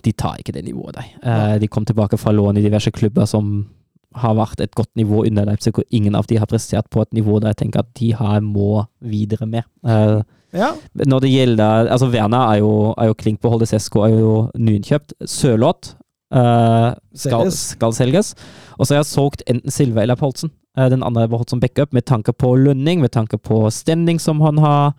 de 0.06 0.12
tar 0.12 0.42
ikke 0.42 0.56
det 0.56 0.66
nivået, 0.66 0.98
de. 0.98 1.06
Uh, 1.24 1.56
de 1.62 1.70
kom 1.70 1.86
tilbake 1.86 2.18
fra 2.18 2.34
lån 2.34 2.58
i 2.58 2.66
diverse 2.66 2.92
klubber 2.92 3.30
som 3.30 3.68
har 4.16 4.36
vært 4.38 4.62
et 4.62 4.76
godt 4.78 4.92
nivå 4.96 5.24
under 5.26 5.46
Leipzig, 5.50 5.74
og 5.78 5.84
ingen 5.90 6.16
av 6.16 6.28
de 6.30 6.38
har 6.38 6.50
prestert 6.50 6.90
på 6.94 7.02
et 7.02 7.14
nivå 7.18 7.40
der 7.42 7.54
jeg 7.54 7.64
tenker 7.64 7.82
at 7.82 7.94
de 7.98 8.12
her 8.14 8.40
må 8.46 8.86
videre 9.02 9.50
med. 9.50 9.70
Uh, 9.82 10.22
Ja. 10.54 10.68
Når 10.94 11.20
det 11.20 11.30
gjelder 11.32 11.90
Altså, 11.90 12.08
Werner 12.14 12.52
er 12.54 12.60
jo, 12.62 12.94
er 12.98 13.10
jo 13.10 13.14
klink 13.18 13.42
på 13.42 13.50
Holde 13.50 13.66
Sesko, 13.66 14.04
er 14.06 14.20
jo 14.20 14.34
nyinnkjøpt. 14.54 15.16
Sørloth 15.26 15.96
uh, 16.36 16.94
skal, 17.16 17.52
skal 17.52 17.96
selges. 17.98 18.36
Og 18.78 18.86
så 18.86 18.94
har 18.94 19.02
jeg 19.02 19.10
solgt 19.10 19.44
enten 19.50 19.74
Silva 19.74 20.06
eller 20.06 20.20
Paulsen. 20.20 20.52
Eh, 20.78 20.90
den 20.90 21.04
andre 21.06 21.26
jeg 21.26 21.34
beholdt 21.34 21.54
som 21.54 21.62
backup, 21.62 21.94
med 21.94 22.06
tanke 22.10 22.34
på 22.34 22.56
lønning, 22.58 23.02
med 23.02 23.14
tanke 23.14 23.38
på 23.38 23.68
standing 23.74 24.22
som 24.22 24.42
han 24.42 24.62
har, 24.64 24.94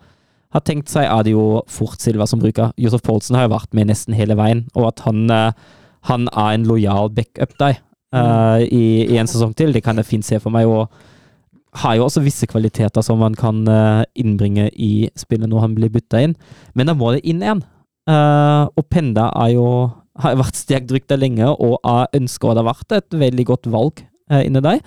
har 0.55 0.63
tenkt 0.63 0.91
seg, 0.91 1.07
er 1.09 1.25
det 1.27 1.33
jo 1.35 1.63
fort 1.67 1.99
Silva 1.99 2.27
som 2.29 2.39
bruker. 2.39 2.71
Josef 2.79 3.03
Paulsen 3.03 3.35
har 3.35 3.49
jo 3.49 3.55
vært 3.55 3.75
med 3.75 3.89
nesten 3.91 4.15
hele 4.15 4.37
veien, 4.39 4.65
og 4.75 4.93
at 4.93 5.03
han, 5.07 5.25
eh, 5.31 5.51
han 6.07 6.29
er 6.31 6.53
en 6.53 6.69
lojal 6.69 7.11
backup 7.11 7.57
der 7.59 7.81
uh, 8.15 8.61
i, 8.61 9.03
i 9.09 9.17
en 9.17 9.27
sesong 9.27 9.55
til, 9.57 9.73
det 9.73 9.81
kan 9.83 9.97
jeg 9.97 10.07
fint 10.07 10.25
se 10.25 10.37
for 10.39 10.53
meg. 10.53 10.69
og 10.69 10.87
har 11.75 11.97
jo 11.97 12.05
også 12.05 12.21
visse 12.23 12.47
kvaliteter 12.47 13.03
som 13.03 13.17
man 13.19 13.33
kan 13.35 13.65
innbringe 14.15 14.69
i 14.79 15.09
spillet 15.19 15.49
når 15.51 15.59
han 15.59 15.73
blir 15.75 15.91
bytta 15.91 16.21
inn, 16.23 16.35
men 16.71 16.87
da 16.87 16.93
må 16.95 17.09
det 17.11 17.25
inn 17.27 17.41
en. 17.43 17.65
Uh, 18.05 18.69
og 18.77 18.85
Penda 18.93 19.31
er 19.41 19.55
jo, 19.55 19.65
har 20.21 20.37
vært 20.37 20.55
sterkt 20.55 20.93
rykta 20.93 21.17
lenge, 21.17 21.49
og 21.49 21.81
er 21.81 22.07
ønska, 22.15 22.47
å 22.47 22.55
ha 22.55 22.63
vært 22.69 22.95
et 22.95 23.17
veldig 23.25 23.45
godt 23.49 23.67
valg 23.73 24.05
uh, 24.31 24.39
inni 24.45 24.61
der. 24.63 24.79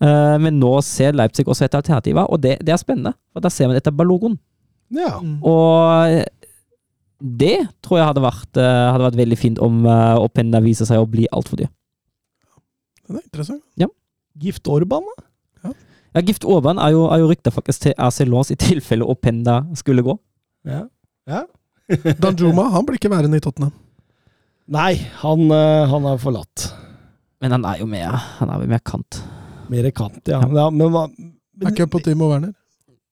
Eh, 0.00 0.36
men 0.40 0.60
nå 0.60 0.72
ser 0.86 1.16
Leipzig 1.16 1.46
også 1.48 1.66
et 1.66 1.76
alternativ, 1.76 2.20
og 2.24 2.40
det, 2.42 2.56
det 2.64 2.74
er 2.74 2.80
spennende. 2.80 3.14
For 3.34 3.44
da 3.44 3.52
ser 3.52 3.70
man 3.70 3.80
etter 3.80 3.94
Balogun. 3.94 4.38
ja. 4.96 5.16
Og 5.46 6.20
det 7.20 7.58
tror 7.84 7.98
jeg 7.98 8.08
hadde 8.08 8.22
vært, 8.24 8.56
eh, 8.56 8.86
hadde 8.94 9.04
vært 9.04 9.18
veldig 9.18 9.36
fint 9.36 9.58
om 9.60 9.82
uh, 9.84 10.16
Openda 10.22 10.56
viser 10.64 10.88
seg 10.88 11.02
å 11.02 11.08
bli 11.08 11.26
altfor 11.28 11.60
dyr. 11.60 11.68
Den 13.04 13.18
er 13.18 13.26
interessant. 13.26 13.60
Gift 14.40 14.68
Orban, 14.72 15.04
da? 15.04 15.72
Ja, 16.14 16.22
Gift 16.26 16.46
Orban 16.48 16.80
er 16.82 16.94
jo, 16.94 17.04
er 17.12 17.20
jo 17.22 17.28
rykta 17.30 17.52
faktisk 17.54 17.84
til 17.84 17.94
AC 18.00 18.22
Lons 18.26 18.50
i 18.50 18.56
tilfelle 18.58 19.06
Openda 19.06 19.60
skulle 19.78 20.02
gå. 20.06 20.16
Ja. 20.66 20.86
ja. 21.28 21.44
Danjuma 22.22 22.70
han 22.72 22.86
blir 22.86 22.98
ikke 22.98 23.12
værende 23.12 23.38
i 23.38 23.44
Tottenham. 23.44 23.74
Nei, 24.70 24.94
han, 25.20 25.44
eh, 25.54 25.84
han 25.90 26.08
er 26.08 26.22
forlatt. 26.22 26.70
Men 27.42 27.54
han 27.56 27.66
er 27.68 27.82
jo 27.82 27.90
mer, 27.90 28.16
han 28.38 28.50
er 28.52 28.64
jo 28.64 28.70
mer 28.70 28.82
kant. 28.86 29.20
Mer 29.70 29.90
kant, 29.94 30.20
ja. 30.26 30.40
ja 30.42 30.68
men, 30.70 30.88
hva- 30.90 31.08
men 31.14 31.34
Backup 31.60 31.90
på 31.96 32.02
Timo 32.04 32.30
Werner. 32.32 32.54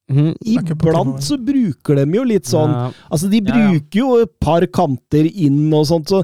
Mm. 0.08 0.30
iblant 0.40 1.18
så 1.20 1.36
bruker 1.36 1.98
de 1.98 2.04
jo 2.16 2.22
litt 2.24 2.46
sånn 2.48 2.70
Ja. 2.72 2.84
Altså, 3.12 3.28
de 3.28 3.42
Ja, 3.44 3.58
ja. 3.58 3.66
bruker 3.74 3.98
jo 4.00 4.14
et 4.22 4.30
par 4.40 4.64
kanter 4.72 5.26
inn 5.28 5.66
og 5.76 5.84
sånt, 5.90 6.08
så, 6.08 6.22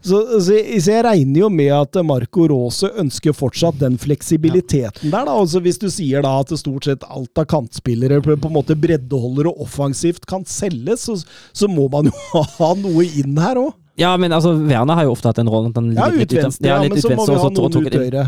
så, 0.00 0.22
så, 0.40 0.54
jeg- 0.56 0.80
så 0.80 0.94
jeg 0.94 1.04
regner 1.04 1.40
jo 1.42 1.50
med 1.52 1.68
at 1.76 1.98
Marco 2.06 2.46
Rose 2.48 2.88
ønsker 2.96 3.34
fortsatt 3.36 3.76
den 3.78 3.98
fleksibiliteten 4.00 5.10
der, 5.12 5.26
da. 5.28 5.34
Altså, 5.36 5.60
hvis 5.60 5.76
du 5.78 5.88
sier 5.92 6.22
da 6.24 6.32
at 6.40 6.48
stort 6.56 6.84
sett 6.88 7.04
alt 7.10 7.36
av 7.36 7.44
kantspillere 7.52 8.22
på, 8.24 8.38
på 8.40 8.48
en 8.48 8.56
måte 8.56 8.74
breddeholder 8.78 9.50
og 9.52 9.60
offensivt 9.66 10.24
kan 10.26 10.44
selges, 10.48 11.04
så, 11.04 11.18
så 11.52 11.68
må 11.68 11.90
man 11.92 12.08
jo 12.08 12.16
ha 12.58 12.72
noe 12.80 13.04
inn 13.04 13.36
her 13.36 13.60
òg. 13.66 13.74
Ja, 14.00 14.14
men 14.16 14.32
altså, 14.32 14.54
Werner 14.64 14.94
har 14.96 15.04
jo 15.04 15.12
ofte 15.12 15.28
hatt 15.28 15.36
den 15.40 15.48
rollen 15.52 15.72
at 15.72 15.76
han 15.80 15.92
Ja, 15.92 16.08
litt 16.12 16.32
ut 16.32 16.40
venstre, 16.40 16.68
ja, 16.72 16.80
men 16.80 17.00
så 17.00 17.12
må 17.16 17.24
vi 17.28 17.36
ha 17.36 17.48
noen 17.52 17.84
ut 17.84 18.00
høyre. 18.00 18.26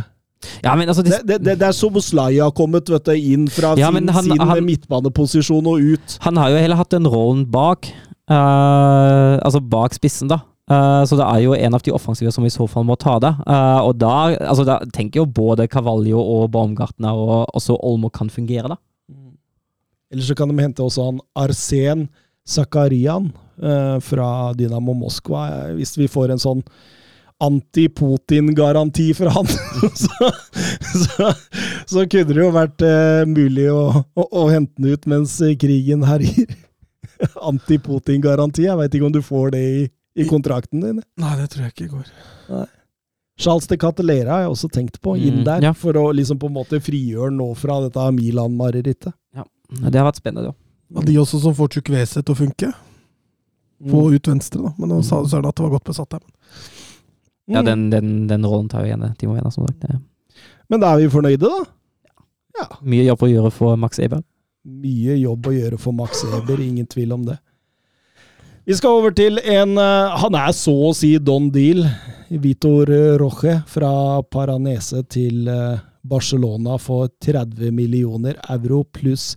Ja, 0.62 0.74
men 0.78 0.89
altså, 0.89 1.03
Det, 1.03 1.18
det, 1.26 1.39
det, 1.43 1.55
det 1.59 1.66
er 1.68 1.72
Soboslai 1.74 2.39
har 2.39 2.53
kommet 2.55 2.89
vet 2.89 3.05
du, 3.05 3.12
inn 3.16 3.49
fra 3.51 3.72
Ja, 3.78 3.89
sin, 3.91 4.09
han- 4.09 4.24
sin 4.24 4.39
han- 4.39 4.64
midtbaneposisjon 4.64 5.66
og 5.66 5.80
ut. 5.82 6.18
han 6.22 6.36
har 6.36 6.51
jo 6.51 6.61
heller 6.62 6.76
hatt 6.78 6.91
den 6.95 7.07
rollen 7.11 7.45
bak. 7.51 7.89
uh, 8.30 9.39
altså 9.43 9.61
bak 9.64 9.95
spissen, 9.97 10.28
da. 10.28 10.41
Uh, 10.68 11.01
så 11.09 11.16
det 11.16 11.24
er 11.24 11.41
jo 11.47 11.55
en 11.57 11.74
av 11.74 11.82
de 11.82 11.93
offensive 11.97 12.30
som 12.34 12.45
i 12.45 12.51
så 12.53 12.66
fall 12.68 12.84
må 12.84 12.95
ta 13.01 13.14
det. 13.24 13.30
Uh, 13.49 13.80
og 13.89 13.95
da, 13.99 14.36
altså, 14.36 14.66
da 14.68 14.78
tenker 14.93 15.22
jo 15.22 15.26
både 15.26 15.66
Cavallo 15.72 16.20
og 16.20 16.51
Baumgartner 16.53 17.16
og 17.16 17.49
også 17.57 17.78
Olmo 17.82 18.11
kan 18.12 18.28
fungere, 18.30 18.68
da. 18.74 18.76
Eller 20.12 20.22
så 20.24 20.36
kan 20.36 20.49
de 20.49 20.61
hente 20.62 20.80
også 20.84 21.05
han 21.11 21.18
Arsen 21.36 22.07
Zakarian 22.49 23.32
fra 24.01 24.53
Dynamo 24.57 24.95
Moskva. 24.95 25.72
Hvis 25.76 25.97
vi 25.99 26.07
får 26.09 26.30
en 26.32 26.39
sånn 26.41 26.62
anti-Putin-garanti 27.45 29.14
fra 29.14 29.30
han, 29.30 29.47
så, 30.05 30.30
så, 31.05 31.28
så 31.86 32.05
kunne 32.11 32.32
det 32.34 32.43
jo 32.43 32.49
vært 32.55 32.82
eh, 32.86 33.22
mulig 33.30 33.68
å, 33.72 33.82
å, 34.18 34.24
å 34.43 34.47
hente 34.51 34.74
den 34.80 34.95
ut 34.97 35.07
mens 35.11 35.36
krigen 35.61 36.03
herjer. 36.09 36.51
Anti-Putin-garanti. 37.51 38.66
Jeg 38.66 38.78
veit 38.78 38.95
ikke 38.99 39.09
om 39.09 39.14
du 39.14 39.22
får 39.24 39.55
det 39.55 39.62
i, 39.68 39.78
i 40.18 40.26
kontrakten 40.28 40.82
din. 40.84 41.01
Nei, 41.20 41.34
det 41.41 41.49
tror 41.53 41.66
jeg 41.68 41.74
ikke 41.76 41.93
går. 41.97 42.66
Charles 43.39 43.68
de 43.70 43.78
Catelera 43.78 44.34
har 44.34 44.47
jeg 44.47 44.55
også 44.57 44.68
tenkt 44.74 44.97
på, 45.03 45.14
inn 45.14 45.41
Mm, 45.41 45.45
der, 45.47 45.66
ja. 45.68 45.74
for 45.78 45.95
å 46.01 46.09
liksom 46.11 46.41
på 46.43 46.49
en 46.51 46.57
måte 46.57 46.80
frigjøre 46.82 47.30
nå 47.34 47.53
fra 47.59 47.76
dette 47.84 48.07
Milan-marerittet. 48.16 49.14
Det 49.68 49.95
har 49.95 50.09
vært 50.09 50.18
spennende, 50.18 50.51
da. 50.51 50.57
Og 50.99 51.05
de 51.07 51.14
også 51.20 51.39
som 51.43 51.55
får 51.55 51.76
Chukwese 51.76 52.22
til 52.24 52.34
å 52.34 52.39
funke. 52.39 52.72
På 53.93 54.09
ut 54.11 54.26
venstre, 54.30 54.62
da. 54.64 54.72
Men 54.80 54.91
nå 54.91 55.03
sa 55.07 55.20
Søren 55.28 55.47
at 55.47 55.55
det 55.59 55.66
var 55.68 55.74
godt 55.76 55.86
besatt 55.93 56.16
der. 56.16 56.24
Ja, 57.49 57.61
Mm. 57.62 57.64
den, 57.66 57.90
den, 57.90 58.09
den 58.28 58.44
rollen 58.44 58.68
tar 58.68 58.82
jo 58.84 58.90
igjen 58.92 59.14
Timo 59.18 59.32
Werner, 59.34 59.51
som 59.51 59.66
sagt. 59.66 59.84
Men 60.68 60.80
da 60.80 60.90
er 60.92 60.99
vi 61.01 61.09
fornøyde, 61.09 61.49
da? 61.49 61.64
Ja. 62.59 62.66
mye 62.82 63.05
jobb 63.07 63.22
å 63.24 63.28
gjøre 63.30 63.51
for 63.55 63.76
Max 63.80 63.99
Eber. 63.99 64.20
Mye 64.66 65.14
jobb 65.16 65.46
å 65.49 65.53
gjøre 65.55 65.78
for 65.80 65.92
Max 65.96 66.24
Eber, 66.28 66.61
ingen 66.61 66.86
tvil 66.86 67.12
om 67.14 67.24
det. 67.24 67.38
Vi 68.68 68.74
skal 68.76 68.99
over 68.99 69.14
til 69.16 69.38
en 69.38 69.78
eh, 69.80 70.16
Han 70.20 70.34
er 70.36 70.53
så 70.53 70.74
å 70.90 70.94
si 70.94 71.14
don 71.18 71.49
deal. 71.51 71.86
Vitor 72.28 72.90
Roche 73.22 73.62
fra 73.66 74.20
Paranese 74.28 75.01
til 75.09 75.49
eh, 75.49 75.78
Barcelona 76.05 76.76
for 76.78 77.09
30 77.24 77.72
millioner 77.72 78.36
euro 78.53 78.82
pluss 78.84 79.36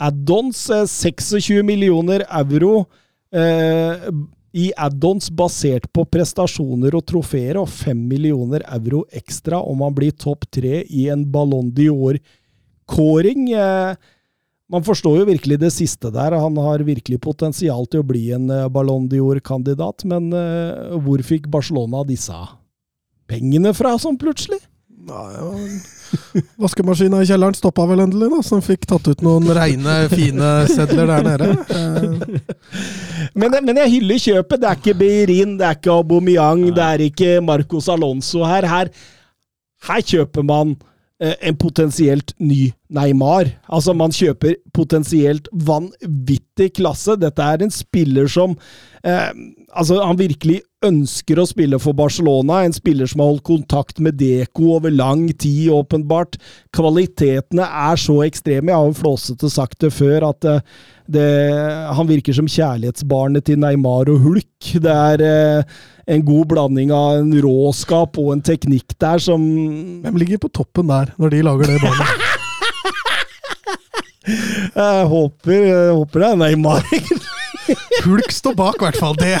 add-ons. 0.00 0.70
eh, 0.72 0.86
26 0.88 1.60
millioner 1.68 2.24
euro 2.30 2.86
eh, 3.34 4.08
i 4.52 4.68
add-ons 4.76 5.30
basert 5.32 5.88
på 5.96 6.04
prestasjoner 6.12 6.94
og 6.96 7.06
trofeer, 7.08 7.56
og 7.60 7.70
5 7.72 8.00
millioner 8.08 8.64
euro 8.76 9.02
ekstra 9.12 9.62
om 9.64 9.84
han 9.84 9.94
blir 9.96 10.12
topp 10.12 10.44
tre 10.52 10.82
i 10.84 11.06
en 11.12 11.24
Ballon 11.32 11.70
d'Or-kåring. 11.72 13.46
Eh, 13.56 13.94
man 14.72 14.84
forstår 14.84 15.22
jo 15.22 15.28
virkelig 15.28 15.58
det 15.60 15.72
siste 15.74 16.12
der. 16.12 16.36
Han 16.36 16.56
har 16.60 16.84
virkelig 16.84 17.20
potensial 17.24 17.88
til 17.88 18.04
å 18.04 18.08
bli 18.08 18.26
en 18.36 18.50
eh, 18.52 18.68
Ballon 18.72 19.08
d'Or-kandidat, 19.08 20.04
men 20.08 20.28
eh, 20.36 20.98
hvor 21.00 21.24
fikk 21.24 21.48
Barcelona 21.52 22.04
disse 22.08 22.36
pengene 23.32 23.72
fra 23.76 23.96
sånn 24.00 24.20
plutselig? 24.20 24.60
Nei, 25.12 25.32
ja. 25.36 26.42
Vaskemaskina 26.60 27.22
i 27.22 27.28
kjelleren 27.28 27.56
stoppa 27.56 27.86
vel 27.88 28.02
endelig, 28.04 28.28
da, 28.34 28.40
som 28.44 28.60
fikk 28.64 28.84
tatt 28.88 29.06
ut 29.08 29.22
noen 29.24 29.46
reine, 29.56 29.94
fine 30.12 30.50
sedler 30.68 31.08
der 31.08 31.26
nede. 31.30 31.50
Eh, 31.72 32.40
Men, 33.38 33.54
men 33.64 33.78
jeg 33.80 33.92
hyller 33.94 34.18
kjøpet. 34.20 34.60
Det 34.60 34.68
er 34.68 34.78
ikke 34.80 34.94
Beirin, 34.98 35.54
det 35.60 35.64
er 35.68 35.76
ikke 35.78 35.92
Aubameyang, 35.94 36.64
det 36.76 36.84
er 36.84 37.04
ikke 37.06 37.30
Marcos 37.44 37.88
Alonso 37.92 38.42
her. 38.44 38.66
Her, 38.68 38.90
her 39.88 40.02
kjøper 40.10 40.44
man 40.46 40.74
eh, 41.22 41.36
en 41.48 41.56
potensielt 41.56 42.34
ny 42.42 42.66
Neymar. 42.92 43.50
Altså, 43.72 43.94
man 43.96 44.14
kjøper 44.14 44.58
potensielt 44.74 45.48
vanvittig 45.52 46.72
klasse. 46.78 47.16
Dette 47.20 47.42
er 47.44 47.64
en 47.64 47.74
spiller 47.74 48.30
som 48.30 48.56
eh, 49.04 49.32
Altså, 49.72 50.02
han 50.04 50.18
virkelig 50.18 50.58
ønsker 50.84 51.38
å 51.40 51.46
spille 51.48 51.78
for 51.80 51.96
Barcelona. 51.96 52.58
En 52.66 52.74
spiller 52.76 53.08
som 53.08 53.22
har 53.22 53.30
holdt 53.30 53.46
kontakt 53.46 54.02
med 54.04 54.18
Deco 54.20 54.74
over 54.76 54.92
lang 54.92 55.24
tid, 55.32 55.70
åpenbart. 55.72 56.36
Kvalitetene 56.76 57.64
er 57.64 58.00
så 58.00 58.18
ekstreme. 58.26 58.68
Jeg 58.68 58.76
har 58.76 58.90
jo 58.90 58.98
flåsete 58.98 59.48
sagt 59.52 59.80
det 59.80 59.94
før, 59.96 60.28
at 60.28 60.48
eh, 60.48 60.60
det, 61.12 61.28
han 61.96 62.10
virker 62.10 62.36
som 62.36 62.50
kjærlighetsbarnet 62.50 63.48
til 63.48 63.62
Neymar 63.62 64.12
og 64.12 64.20
Hulk. 64.26 64.74
Det 64.84 64.92
er 64.92 65.24
eh, 65.24 65.80
en 66.12 66.26
god 66.26 66.50
blanding 66.52 66.92
av 66.94 67.22
en 67.22 67.32
råskap 67.44 68.20
og 68.20 68.34
en 68.36 68.44
teknikk 68.44 68.96
der 69.00 69.22
som 69.22 69.40
Hvem 70.02 70.20
ligger 70.20 70.42
på 70.42 70.52
toppen 70.52 70.90
der, 70.90 71.14
når 71.16 71.34
de 71.34 71.42
lager 71.48 71.72
det 71.72 71.80
båndet? 71.82 72.18
Jeg 74.26 75.06
håper, 75.10 75.64
jeg 75.66 75.94
håper 75.96 76.22
det 76.22 76.28
er 76.28 76.38
Neymar. 76.42 76.86
Hulk 78.06 78.34
står 78.34 78.54
bak, 78.58 78.78
i 78.78 78.86
hvert 78.86 79.00
fall. 79.00 79.16
Det 79.18 79.32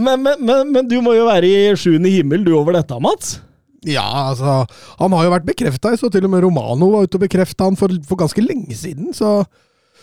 Men, 0.00 0.22
men, 0.24 0.36
men, 0.40 0.70
men 0.72 0.88
du 0.88 0.96
må 1.04 1.12
jo 1.12 1.26
være 1.28 1.46
i 1.46 1.72
sjuende 1.78 2.10
himmel 2.12 2.44
du 2.46 2.54
over 2.56 2.78
dette, 2.78 2.96
Mats? 3.02 3.38
Ja, 3.84 4.06
altså 4.30 4.62
Han 5.00 5.12
har 5.16 5.26
jo 5.26 5.32
vært 5.34 5.48
bekrefta, 5.48 5.92
så 5.96 6.08
til 6.12 6.24
og 6.26 6.32
med 6.32 6.44
Romano 6.44 6.90
var 6.94 7.04
ute 7.04 7.18
og 7.18 7.24
bekrefta 7.26 7.68
han 7.68 7.76
for, 7.80 7.92
for 8.08 8.20
ganske 8.20 8.44
lenge 8.44 8.76
siden. 8.76 9.12
Så 9.16 9.42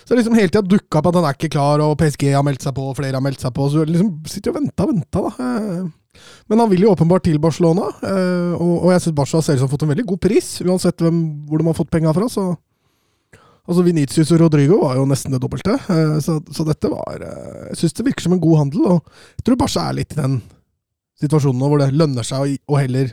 så 0.08 0.16
liksom 0.16 0.38
hele 0.38 0.48
tida 0.48 0.64
dukka 0.64 1.02
opp 1.02 1.10
at 1.10 1.18
han 1.20 1.26
er 1.28 1.36
ikke 1.36 1.50
klar, 1.52 1.82
og 1.84 1.98
PSG 2.00 2.30
har 2.32 2.44
meldt 2.48 2.64
seg 2.64 2.72
på, 2.78 2.86
og 2.88 2.96
flere 2.96 3.18
har 3.18 3.24
meldt 3.26 3.42
seg 3.44 3.52
på. 3.52 3.66
Så 3.68 3.84
du 3.84 3.92
liksom 3.92 4.14
sitter 4.32 4.54
og 4.54 4.62
venter 4.62 4.86
og 4.86 4.94
venter, 4.94 5.26
da. 5.26 5.50
Men 6.48 6.64
han 6.64 6.70
vil 6.72 6.86
jo 6.86 6.94
åpenbart 6.94 7.26
til 7.28 7.40
Barcelona, 7.42 7.90
eh, 8.04 8.54
og, 8.56 8.88
jeg 8.94 9.04
syns 9.04 9.18
Barca 9.18 9.42
ser 9.42 9.58
ut 9.58 9.62
som 9.62 9.68
har 9.68 9.74
fått 9.74 9.86
en 9.88 9.92
veldig 9.92 10.08
god 10.08 10.22
pris, 10.24 10.50
uansett 10.64 11.04
hvem, 11.04 11.20
hvor 11.50 11.62
de 11.62 11.70
har 11.70 11.78
fått 11.78 11.94
penga 11.94 12.16
fra. 12.16 12.30
så... 12.32 12.54
Altså 13.68 13.84
Vinicius 13.84 14.30
og 14.32 14.40
Rodrigo 14.40 14.78
var 14.80 14.96
jo 14.96 15.04
nesten 15.10 15.34
det 15.34 15.42
dobbelte, 15.44 15.74
eh, 15.76 16.18
så, 16.24 16.38
så 16.56 16.64
dette 16.64 16.88
var 16.88 17.20
eh, 17.20 17.66
Jeg 17.74 17.82
syns 17.82 17.98
det 17.98 18.06
virker 18.08 18.24
som 18.24 18.38
en 18.38 18.44
god 18.44 18.62
handel, 18.62 18.86
og 18.94 19.10
jeg 19.36 19.44
tror 19.44 19.60
Barca 19.60 19.90
er 19.90 19.98
litt 19.98 20.16
i 20.16 20.22
den 20.22 20.38
situasjonen 21.20 21.60
nå 21.60 21.72
hvor 21.72 21.82
det 21.82 21.90
lønner 21.92 22.24
seg 22.24 22.46
å, 22.46 22.54
å 22.72 22.80
heller 22.80 23.12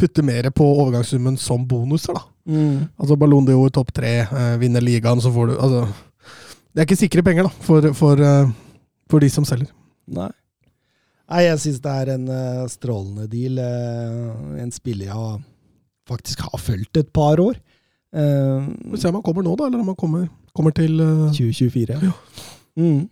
putte 0.00 0.24
mer 0.24 0.48
på 0.54 0.64
overgangssummen 0.64 1.36
som 1.36 1.66
bonuser, 1.68 2.16
da. 2.16 2.24
Altså 2.98 3.18
Ballon 3.20 3.44
d'Or 3.46 3.68
topp 3.74 3.92
tre, 3.94 4.14
eh, 4.24 4.54
vinner 4.62 4.82
ligaen, 4.82 5.20
så 5.22 5.30
får 5.34 5.52
du 5.52 5.58
Altså 5.58 5.84
Det 6.72 6.80
er 6.80 6.88
ikke 6.88 7.02
sikre 7.02 7.26
penger, 7.26 7.50
da, 7.50 7.66
for, 7.68 7.92
for, 7.92 8.24
for 9.12 9.20
de 9.20 9.28
som 9.30 9.44
selger. 9.44 9.68
Nei. 10.08 10.32
Nei, 11.32 11.46
jeg 11.46 11.60
syns 11.62 11.78
det 11.80 11.92
er 12.02 12.08
en 12.12 12.26
uh, 12.28 12.66
strålende 12.68 13.24
deal. 13.32 13.56
Uh, 13.56 14.58
en 14.60 14.68
spiller 14.74 15.06
jeg 15.08 15.16
har- 15.16 15.40
faktisk 16.08 16.40
har 16.44 16.58
fulgt 16.60 16.96
et 17.00 17.08
par 17.14 17.40
år. 17.40 17.54
Uh, 18.12 18.68
Vi 18.92 19.00
om 19.08 19.14
han 19.16 19.22
kommer 19.24 19.42
nå, 19.46 19.54
da, 19.56 19.64
eller 19.70 19.80
om 19.80 19.86
han 19.94 19.96
kommer, 19.96 20.26
kommer 20.54 20.72
til 20.76 21.00
eh, 21.00 21.32
2024. 21.32 22.12
Mm. 22.76 23.08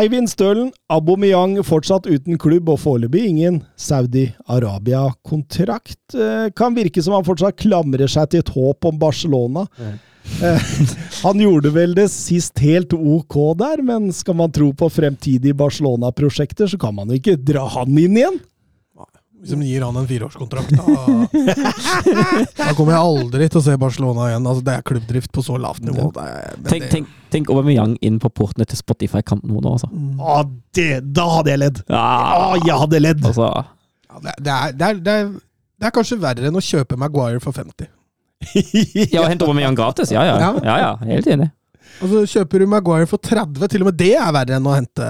Eivind 0.00 0.28
Stølen, 0.30 0.70
Aubameyang 0.88 1.58
fortsatt 1.66 2.06
uten 2.06 2.38
klubb 2.40 2.68
og 2.70 2.78
foreløpig 2.80 3.24
ingen 3.28 3.60
Saudi-Arabia-kontrakt. 3.76 6.14
Kan 6.56 6.74
virke 6.78 7.02
som 7.02 7.14
han 7.18 7.24
fortsatt 7.26 7.58
klamrer 7.60 8.06
seg 8.08 8.30
til 8.30 8.38
et 8.44 8.48
håp 8.54 8.84
om 8.88 8.98
Barcelona. 9.02 9.66
Eh, 9.82 9.94
han 11.24 11.40
gjorde 11.42 11.72
vel 11.74 11.94
det 11.96 12.08
sist 12.12 12.58
helt 12.64 12.92
ok 12.94 13.36
der, 13.60 13.82
men 13.86 14.10
skal 14.14 14.36
man 14.38 14.52
tro 14.54 14.70
på 14.76 14.88
fremtidige 14.92 15.56
Barcelona-prosjekter, 15.58 16.70
så 16.70 16.78
kan 16.80 16.94
man 16.96 17.10
jo 17.12 17.18
ikke 17.20 17.36
dra 17.40 17.66
han 17.78 17.98
inn 17.98 18.16
igjen. 18.20 18.38
Hvis 19.40 19.54
de 19.56 19.64
gir 19.64 19.80
han 19.86 19.96
en 19.96 20.04
fireårskontrakt, 20.04 20.74
da 20.76 20.84
Da 22.58 22.74
kommer 22.76 22.92
jeg 22.92 23.00
aldri 23.00 23.46
til 23.48 23.60
å 23.60 23.64
se 23.64 23.76
Barcelona 23.80 24.26
igjen. 24.28 24.48
Altså, 24.50 24.64
det 24.66 24.74
er 24.74 24.82
klubbdrift 24.90 25.30
på 25.32 25.44
så 25.46 25.56
lavt 25.56 25.80
nivå. 25.86 26.10
Det 26.12 26.24
er, 26.28 26.58
Tenk, 26.68 26.84
det- 26.84 26.90
tenk, 26.92 27.14
tenk 27.32 27.52
Aubameyang 27.54 27.94
inn 28.04 28.18
på 28.20 28.28
portene 28.36 28.66
til 28.68 28.76
Spotify-kamp 28.76 29.46
nå, 29.48 29.62
altså. 29.64 29.88
Å, 30.20 30.42
det, 30.76 30.90
da 31.16 31.24
hadde 31.38 31.54
jeg 31.54 31.62
ledd! 31.64 31.80
Ja, 31.88 32.02
ah, 32.02 32.58
jeg 32.60 32.76
hadde 32.82 33.00
ledd! 33.00 33.24
altså 33.30 33.48
Ja, 33.48 34.20
det, 34.26 34.34
det, 34.44 34.52
er, 34.58 34.76
det, 34.76 34.90
er, 34.90 35.00
det, 35.08 35.16
er, 35.22 35.32
det 35.80 35.88
er 35.88 35.96
kanskje 35.96 36.20
verre 36.20 36.50
enn 36.50 36.60
å 36.60 36.64
kjøpe 36.66 37.00
Maguire 37.00 37.40
for 37.40 37.56
50. 37.56 37.88
Ja, 39.14 39.26
hente 39.28 39.44
Aubameyang 39.44 39.76
gratis? 39.78 40.12
Ja, 40.14 40.24
ja. 40.26 40.38
Ja. 40.40 40.52
ja, 40.64 40.78
ja 40.84 40.92
helt 41.14 41.28
enig. 41.30 41.50
Altså, 42.00 42.24
Kjøper 42.32 42.62
du 42.62 42.70
Maguire 42.70 43.08
for 43.10 43.20
30, 43.20 43.68
til 43.68 43.84
og 43.84 43.90
med 43.90 44.00
det 44.00 44.14
er 44.16 44.32
verre 44.32 44.56
enn 44.56 44.68
å 44.68 44.72
hente 44.72 45.04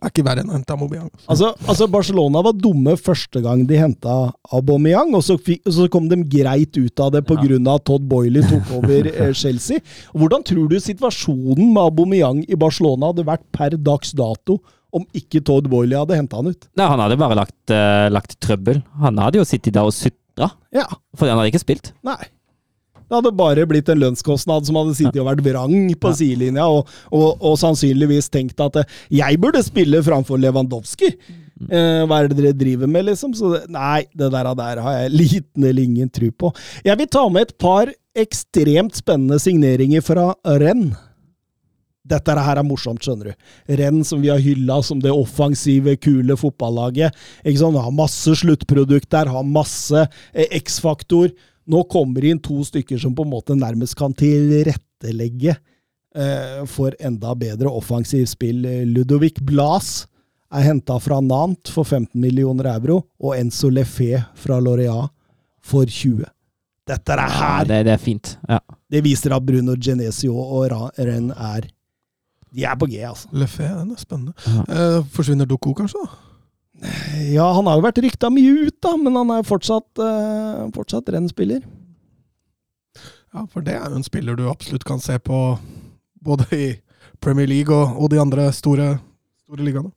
Er 0.00 0.08
ikke 0.08 0.24
verre 0.24 0.40
enn 0.40 0.48
å 0.48 0.54
hente 0.56 0.72
Aubameyang. 0.72 1.10
Altså, 1.26 1.50
altså 1.68 1.88
Barcelona 1.92 2.40
var 2.46 2.56
dumme 2.56 2.94
første 2.96 3.42
gang 3.44 3.66
de 3.68 3.76
henta 3.76 4.14
Aubameyang, 4.56 5.12
og 5.18 5.24
så, 5.26 5.36
fikk, 5.36 5.60
og 5.68 5.76
så 5.76 5.88
kom 5.92 6.08
de 6.08 6.22
greit 6.24 6.78
ut 6.80 7.04
av 7.04 7.12
det 7.12 7.26
pga. 7.28 7.44
Ja. 7.44 7.60
av 7.74 7.82
Todd 7.84 8.06
Boiley 8.08 8.46
tok 8.48 8.72
over 8.78 9.10
eh, 9.12 9.32
Chelsea. 9.36 9.84
Hvordan 10.16 10.46
tror 10.48 10.70
du 10.72 10.78
situasjonen 10.80 11.66
med 11.68 11.82
Aubameyang 11.84 12.44
i 12.48 12.56
Barcelona 12.56 13.12
hadde 13.12 13.28
vært 13.28 13.44
per 13.52 13.76
dags 13.76 14.16
dato 14.16 14.62
om 14.90 15.04
ikke 15.14 15.42
Todd 15.46 15.68
Boiley 15.70 15.98
hadde 16.00 16.16
henta 16.16 16.40
han 16.40 16.48
ut? 16.54 16.70
Nei, 16.78 16.88
han 16.94 17.04
hadde 17.04 17.20
bare 17.20 17.36
lagt, 17.38 17.58
uh, 17.68 18.08
lagt 18.10 18.38
trøbbel. 18.42 18.80
Han 19.04 19.20
hadde 19.20 19.42
jo 19.42 19.46
sittet 19.46 19.76
der 19.76 19.86
og 19.86 19.94
sutra, 19.94 20.16
Ja, 20.72 20.86
for 21.18 21.28
han 21.28 21.38
hadde 21.40 21.52
ikke 21.52 21.62
spilt. 21.66 21.92
nei. 22.06 22.18
Det 23.10 23.16
hadde 23.18 23.32
bare 23.34 23.64
blitt 23.66 23.88
en 23.90 23.98
lønnskostnad 23.98 24.68
som 24.68 24.76
hadde 24.78 24.92
sittet 24.94 25.16
og 25.18 25.26
vært 25.26 25.40
vrang 25.42 25.72
på 25.98 26.12
Ja. 26.12 26.14
sidelinja, 26.14 26.66
og, 26.70 26.86
og, 27.10 27.40
og 27.42 27.56
sannsynligvis 27.58 28.28
tenkt 28.30 28.60
at 28.62 28.76
eh, 28.84 28.84
jeg 29.18 29.40
burde 29.42 29.64
spille 29.66 29.98
framfor 30.06 30.38
Lewandowski. 30.38 31.08
Eh, 31.66 32.04
hva 32.06 32.20
er 32.22 32.28
det 32.30 32.36
dere 32.38 32.52
driver 32.54 32.86
med, 32.86 33.08
liksom? 33.10 33.34
Så 33.34 33.50
det, 33.56 33.64
nei, 33.74 34.04
det 34.14 34.30
der, 34.30 34.52
der 34.54 34.78
har 34.84 34.94
jeg 35.00 35.10
liten 35.10 35.66
eller 35.66 35.82
ingen 35.82 36.08
tro 36.14 36.30
på. 36.30 36.52
Jeg 36.86 36.96
vil 37.02 37.10
ta 37.10 37.24
med 37.34 37.48
et 37.48 37.56
par 37.58 37.90
ekstremt 38.14 38.94
spennende 39.02 39.40
signeringer 39.42 40.06
fra 40.06 40.28
Renn. 40.62 40.92
Dette 42.10 42.34
her 42.42 42.58
er 42.60 42.66
morsomt, 42.66 43.02
skjønner 43.04 43.30
du. 43.30 43.50
Renn 43.80 44.00
som 44.06 44.20
vi 44.22 44.28
har 44.32 44.40
hylla 44.42 44.80
som 44.86 44.98
det 45.02 45.12
offensive, 45.14 45.94
kule 46.02 46.36
fotballaget. 46.40 47.14
Ikke 47.44 47.60
sant? 47.62 47.78
Har 47.78 47.94
masse 47.94 48.34
sluttprodukt 48.42 49.08
der, 49.14 49.30
har 49.30 49.46
masse 49.46 50.02
eh, 50.34 50.48
X-faktor. 50.58 51.30
Nå 51.70 51.84
kommer 51.92 52.24
det 52.24 52.32
inn 52.34 52.42
to 52.42 52.60
stykker 52.66 52.98
som 52.98 53.14
på 53.14 53.22
en 53.26 53.30
måte 53.30 53.54
nærmest 53.54 53.94
kan 54.00 54.14
tilrettelegge 54.18 55.54
eh, 55.54 56.64
for 56.66 56.96
enda 56.98 57.34
bedre 57.38 57.70
offensivt 57.70 58.32
spill. 58.32 58.64
Ludovic 58.90 59.38
Blas 59.46 60.06
er 60.50 60.64
henta 60.66 60.96
fra 60.98 61.20
Nant 61.22 61.70
for 61.70 61.86
15 61.86 62.18
millioner 62.18 62.66
euro, 62.72 63.04
og 63.22 63.36
Enzo 63.38 63.70
Lefé 63.70 64.16
fra 64.34 64.58
Lorea 64.58 65.04
for 65.62 65.86
20. 65.86 66.24
Dette 66.90 67.14
er 67.14 67.20
Ja, 67.22 67.28
her! 67.60 67.68
det, 67.68 67.82
det 67.86 67.92
er 67.94 68.02
fint. 68.02 68.32
Ja. 68.48 68.58
Det 68.90 69.04
viser 69.06 69.36
at 69.36 69.44
Bruno 69.46 69.76
Genesio 69.78 70.34
og 70.34 70.72
Renn 70.98 71.30
er 71.30 71.68
De 72.54 72.64
er 72.66 72.76
på 72.78 72.88
G, 72.90 72.98
altså. 73.06 73.30
Lefé, 73.36 73.68
den 73.68 73.92
er 73.94 74.00
spennende. 74.00 74.34
Ja. 74.46 74.64
Eh, 74.74 75.06
forsvinner 75.14 75.46
Doko, 75.46 75.74
kanskje? 75.78 76.02
da? 76.02 76.26
Ja, 77.30 77.44
han 77.52 77.68
har 77.68 77.76
jo 77.76 77.84
vært 77.84 78.00
rykta 78.00 78.30
mye 78.32 78.66
ut, 78.66 78.76
da, 78.82 78.94
men 78.96 79.18
han 79.18 79.30
er 79.34 79.46
fortsatt, 79.46 79.88
eh, 80.00 80.64
fortsatt 80.74 81.10
Renn-spiller. 81.12 81.60
Ja, 83.30 83.44
for 83.46 83.62
det 83.62 83.76
er 83.76 83.84
jo 83.86 84.00
en 84.00 84.06
spiller 84.06 84.38
du 84.38 84.48
absolutt 84.50 84.84
kan 84.88 84.98
se 85.02 85.18
på 85.22 85.38
både 86.24 86.46
i 86.56 86.68
Premier 87.22 87.46
League 87.46 87.74
og, 87.74 87.94
og 88.00 88.10
de 88.10 88.18
andre 88.20 88.48
store, 88.56 88.94
store 89.44 89.66
ligaene. 89.66 89.92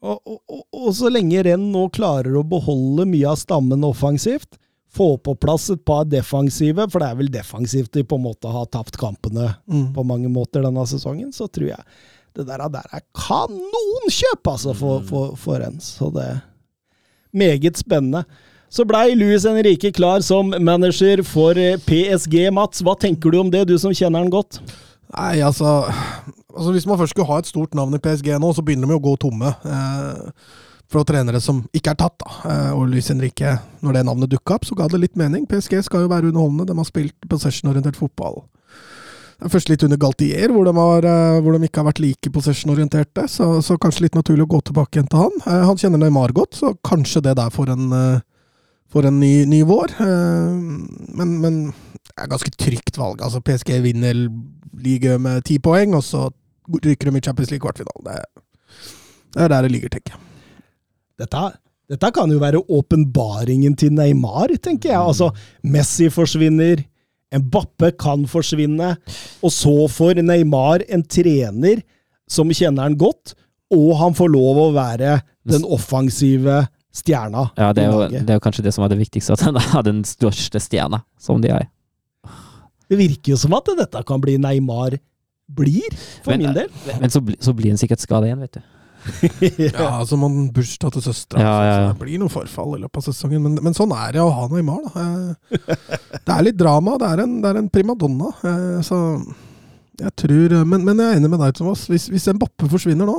Og, 0.00 0.16
og, 0.24 0.38
og, 0.48 0.62
og 0.72 0.92
så 0.96 1.10
lenge 1.12 1.42
Renn 1.44 1.66
nå 1.72 1.88
klarer 1.92 2.36
å 2.38 2.44
beholde 2.46 3.08
mye 3.08 3.32
av 3.32 3.40
stammen 3.40 3.82
offensivt, 3.88 4.60
få 4.90 5.12
på 5.22 5.36
plass 5.38 5.68
et 5.70 5.84
par 5.86 6.04
defensive, 6.10 6.86
for 6.90 6.98
det 7.02 7.08
er 7.12 7.18
vel 7.20 7.30
defensivt 7.30 7.92
de 7.94 8.02
på 8.04 8.18
en 8.18 8.24
måte 8.26 8.50
har 8.50 8.66
tapt 8.74 8.96
kampene 8.98 9.52
Mm. 9.70 9.92
på 9.94 10.04
mange 10.06 10.28
måter 10.28 10.62
denne 10.66 10.82
sesongen, 10.90 11.30
så 11.32 11.46
tror 11.48 11.68
jeg 11.72 11.84
det 12.34 12.46
der, 12.46 12.62
der 12.70 12.86
er 12.94 13.00
kanonkjøp, 13.18 14.46
altså, 14.46 14.74
for, 14.78 15.00
for, 15.06 15.32
for 15.36 15.62
en. 15.66 15.80
Så 15.82 16.10
det 16.14 16.22
er 16.28 16.38
meget 17.34 17.78
spennende. 17.78 18.24
Så 18.70 18.84
blei 18.86 19.16
Luis 19.18 19.42
Henrique 19.48 19.90
klar 19.92 20.22
som 20.22 20.52
manager 20.62 21.24
for 21.26 21.58
eh, 21.58 21.74
PSG, 21.82 22.36
Mats. 22.54 22.84
Hva 22.86 22.94
tenker 23.02 23.30
du 23.34 23.40
om 23.40 23.50
det, 23.50 23.64
du 23.66 23.74
som 23.82 23.90
kjenner 23.94 24.22
han 24.22 24.30
godt? 24.30 24.60
Nei, 25.10 25.40
altså, 25.42 25.90
altså 26.54 26.70
Hvis 26.76 26.86
man 26.86 26.98
først 27.00 27.16
skulle 27.16 27.26
ha 27.32 27.40
et 27.42 27.50
stort 27.50 27.74
navn 27.74 27.98
i 27.98 28.02
PSG 28.02 28.30
nå, 28.38 28.52
så 28.54 28.62
begynner 28.62 28.86
de 28.86 28.94
jo 28.94 29.00
å 29.02 29.06
gå 29.08 29.16
tomme. 29.26 29.50
Eh, 29.66 30.60
for 30.90 31.06
trenere 31.06 31.40
som 31.42 31.62
ikke 31.76 31.92
er 31.92 31.98
tatt, 32.00 32.16
da. 32.18 32.30
Eh, 32.50 32.70
og 32.74 32.88
Luis 32.90 33.10
Henrique, 33.12 33.56
når 33.84 33.96
det 33.96 34.06
navnet 34.08 34.32
dukka 34.32 34.56
opp, 34.58 34.66
så 34.66 34.76
ga 34.78 34.88
det 34.90 35.02
litt 35.04 35.18
mening. 35.18 35.46
PSG 35.50 35.84
skal 35.86 36.04
jo 36.04 36.10
være 36.10 36.32
underholdende. 36.32 36.66
De 36.66 36.76
har 36.76 36.88
spilt 36.88 37.28
possession-orientert 37.30 37.98
fotball. 37.98 38.42
Først 39.40 39.70
litt 39.70 39.84
under 39.86 39.96
Galtier, 39.96 40.50
hvor 40.52 40.66
de, 40.66 40.72
har, 40.76 41.06
eh, 41.06 41.38
hvor 41.40 41.54
de 41.54 41.68
ikke 41.68 41.80
har 41.80 41.88
vært 41.92 42.02
like 42.02 42.32
possession-orienterte. 42.34 43.28
Så, 43.30 43.46
så 43.64 43.78
kanskje 43.80 44.08
litt 44.08 44.18
naturlig 44.18 44.48
å 44.48 44.50
gå 44.56 44.60
tilbake 44.66 44.98
igjen 44.98 45.10
til 45.12 45.22
han. 45.22 45.38
Eh, 45.46 45.66
han 45.70 45.78
kjenner 45.80 46.02
Neymar 46.02 46.34
godt, 46.36 46.58
så 46.58 46.74
kanskje 46.86 47.22
det 47.28 47.36
der 47.38 47.54
får 47.54 47.70
en, 47.76 47.94
får 48.90 49.08
en 49.08 49.20
ny, 49.22 49.34
ny 49.48 49.60
vår. 49.68 49.94
Men, 50.02 51.36
men 51.44 51.60
det 51.70 52.16
er 52.18 52.32
ganske 52.34 52.52
trygt 52.58 52.98
valg. 52.98 53.22
Altså 53.22 53.42
PSG 53.46 53.78
vinner 53.86 54.26
ligaen 54.80 55.22
med 55.22 55.46
ti 55.46 55.60
poeng, 55.62 55.94
og 55.94 56.02
så 56.04 56.26
rykker 56.82 57.08
de 57.08 57.22
i 57.22 57.24
Champions 57.24 57.54
League 57.54 57.62
kvartfinalen. 57.62 58.10
Det, 58.10 58.82
det 59.36 59.46
er 59.46 59.54
der 59.54 59.68
det 59.68 59.72
ligger, 59.76 59.94
tenker 59.94 60.18
jeg. 60.18 60.29
Dette, 61.20 61.42
dette 61.90 62.10
kan 62.16 62.30
jo 62.32 62.38
være 62.40 62.62
åpenbaringen 62.72 63.76
til 63.78 63.92
Neymar, 63.96 64.52
tenker 64.62 64.92
jeg. 64.94 65.00
Altså, 65.00 65.30
Messi 65.66 66.08
forsvinner, 66.12 66.84
Mbappe 67.30 67.92
kan 68.00 68.24
forsvinne, 68.26 68.94
og 69.44 69.52
så 69.54 69.74
får 69.92 70.18
Neymar 70.24 70.82
en 70.90 71.04
trener 71.06 71.82
som 72.30 72.50
kjenner 72.54 72.88
han 72.88 72.96
godt, 72.98 73.34
og 73.70 73.92
han 74.00 74.16
får 74.18 74.32
lov 74.32 74.58
å 74.64 74.68
være 74.74 75.20
den 75.46 75.62
offensive 75.66 76.64
stjerna 76.94 77.44
Ja, 77.54 77.68
det 77.74 77.84
er, 77.84 77.92
jo, 77.92 78.06
det 78.10 78.32
er 78.34 78.38
jo 78.40 78.42
kanskje 78.42 78.64
det 78.66 78.72
som 78.74 78.82
er 78.82 78.90
det 78.90 78.98
viktigste, 78.98 79.36
at 79.36 79.44
han 79.46 79.58
er 79.78 79.84
den 79.86 80.00
største 80.08 80.58
stjerna 80.62 81.04
som 81.22 81.38
de 81.42 81.52
er. 81.54 81.68
Det 82.90 82.98
virker 82.98 83.36
jo 83.36 83.38
som 83.38 83.54
at 83.54 83.70
dette 83.78 84.02
kan 84.08 84.22
bli 84.22 84.34
Neymar 84.42 84.96
blir, 85.50 85.86
for 86.24 86.34
Men- 86.34 86.48
min 86.48 86.56
del. 86.56 86.70
Men 86.98 87.10
så, 87.14 87.22
så 87.42 87.54
blir 87.54 87.70
han 87.70 87.78
sikkert 87.78 88.02
skada 88.02 88.26
igjen, 88.26 88.42
vet 88.42 88.58
du. 88.58 88.62
Ja, 89.70 89.86
altså 90.00 90.16
man 90.20 90.50
bursdag 90.54 90.92
til 90.94 91.02
søstera. 91.04 91.40
Ja, 91.42 91.54
ja, 91.64 91.74
ja. 91.80 91.88
Det 91.92 92.00
blir 92.02 92.20
noe 92.22 92.32
forfall 92.32 92.76
i 92.76 92.80
løpet 92.82 93.00
av 93.00 93.06
sesongen, 93.08 93.42
men, 93.46 93.58
men 93.64 93.76
sånn 93.76 93.92
er 93.96 94.16
det 94.16 94.22
å 94.24 94.30
ha 94.34 94.46
Neymar. 94.52 94.86
Da. 94.94 95.04
Det 96.20 96.34
er 96.36 96.46
litt 96.46 96.58
drama, 96.60 96.96
det 97.00 97.10
er 97.14 97.22
en, 97.24 97.36
det 97.42 97.52
er 97.52 97.60
en 97.62 97.70
primadonna. 97.72 98.32
eh, 98.44 98.80
Så 98.86 98.98
jeg 100.00 100.14
tror 100.16 100.54
Men, 100.64 100.84
men 100.86 101.00
jeg 101.02 101.10
er 101.14 101.20
enig 101.20 101.30
med 101.32 101.42
deg, 101.44 101.54
Thomas. 101.58 101.84
Hvis, 101.90 102.08
hvis 102.12 102.28
Mbappe 102.36 102.68
forsvinner 102.72 103.08
nå, 103.08 103.18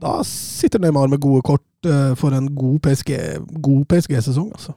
da 0.00 0.16
sitter 0.26 0.82
Neymar 0.82 1.10
med 1.12 1.22
gode 1.22 1.42
kort 1.46 1.86
eh, 1.88 2.14
for 2.18 2.34
en 2.34 2.48
god 2.54 2.80
PSG 2.86 3.12
God 3.62 3.84
PSG-sesong, 3.90 4.50
altså. 4.54 4.74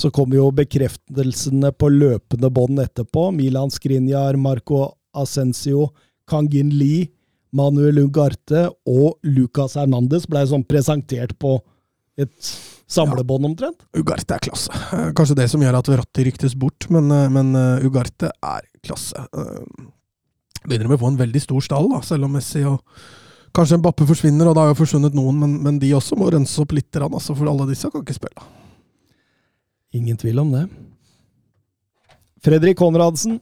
Så 0.00 0.08
kommer 0.14 0.38
jo 0.38 0.46
bekreftelsene 0.54 1.72
på 1.76 1.88
løpende 1.92 2.48
bånd 2.54 2.78
etterpå. 2.80 3.26
Milan 3.36 3.72
Skriniar, 3.74 4.36
Marco 4.40 4.84
Ascencio, 5.18 5.88
Kangin 6.30 6.70
Lee, 6.78 7.08
Manuel 7.56 7.98
Ugarte 8.04 8.68
og 8.88 9.18
Lucas 9.26 9.76
Hernandez 9.78 10.26
ble 10.30 10.44
sånn 10.46 10.66
presentert 10.66 11.34
på 11.40 11.56
et 12.20 12.50
samlebånd 12.90 13.48
omtrent. 13.48 13.84
Ugarte 13.96 14.36
er 14.36 14.44
klasse. 14.44 14.74
Eh, 14.94 15.08
Kanskje 15.16 15.38
det 15.38 15.48
som 15.52 15.62
gjør 15.62 15.78
at 15.78 15.88
Verratti 15.90 16.26
ryktes 16.26 16.56
bort, 16.58 16.88
men, 16.92 17.10
eh, 17.14 17.30
men 17.32 17.54
eh, 17.58 17.86
Ugarte 17.86 18.30
er 18.30 18.66
klasse. 18.84 19.24
Begynner 20.66 20.90
med 20.90 20.98
å 20.98 21.02
få 21.04 21.10
en 21.14 21.20
veldig 21.20 21.42
stor 21.42 21.64
stall, 21.64 21.90
da, 21.92 22.02
selv 22.04 22.28
om 22.28 22.34
Messi 22.36 22.62
og 22.68 22.82
kanskje 23.56 23.80
Mbappe 23.80 24.06
forsvinner, 24.08 24.50
og 24.50 24.56
det 24.56 24.64
har 24.64 24.72
jo 24.72 24.80
forsvunnet 24.82 25.16
noen, 25.16 25.38
men, 25.40 25.56
men 25.64 25.78
de 25.82 25.94
også 25.96 26.18
må 26.18 26.28
rense 26.30 26.58
opp 26.62 26.74
litt, 26.76 26.90
altså, 27.00 27.34
for 27.34 27.50
alle 27.50 27.68
disse 27.70 27.88
kan 27.90 28.04
ikke 28.04 28.18
spille. 28.18 28.48
Ingen 29.96 30.18
tvil 30.20 30.38
om 30.42 30.52
det. 30.54 30.66
Fredrik 32.44 32.78
Konradsen. 32.78 33.40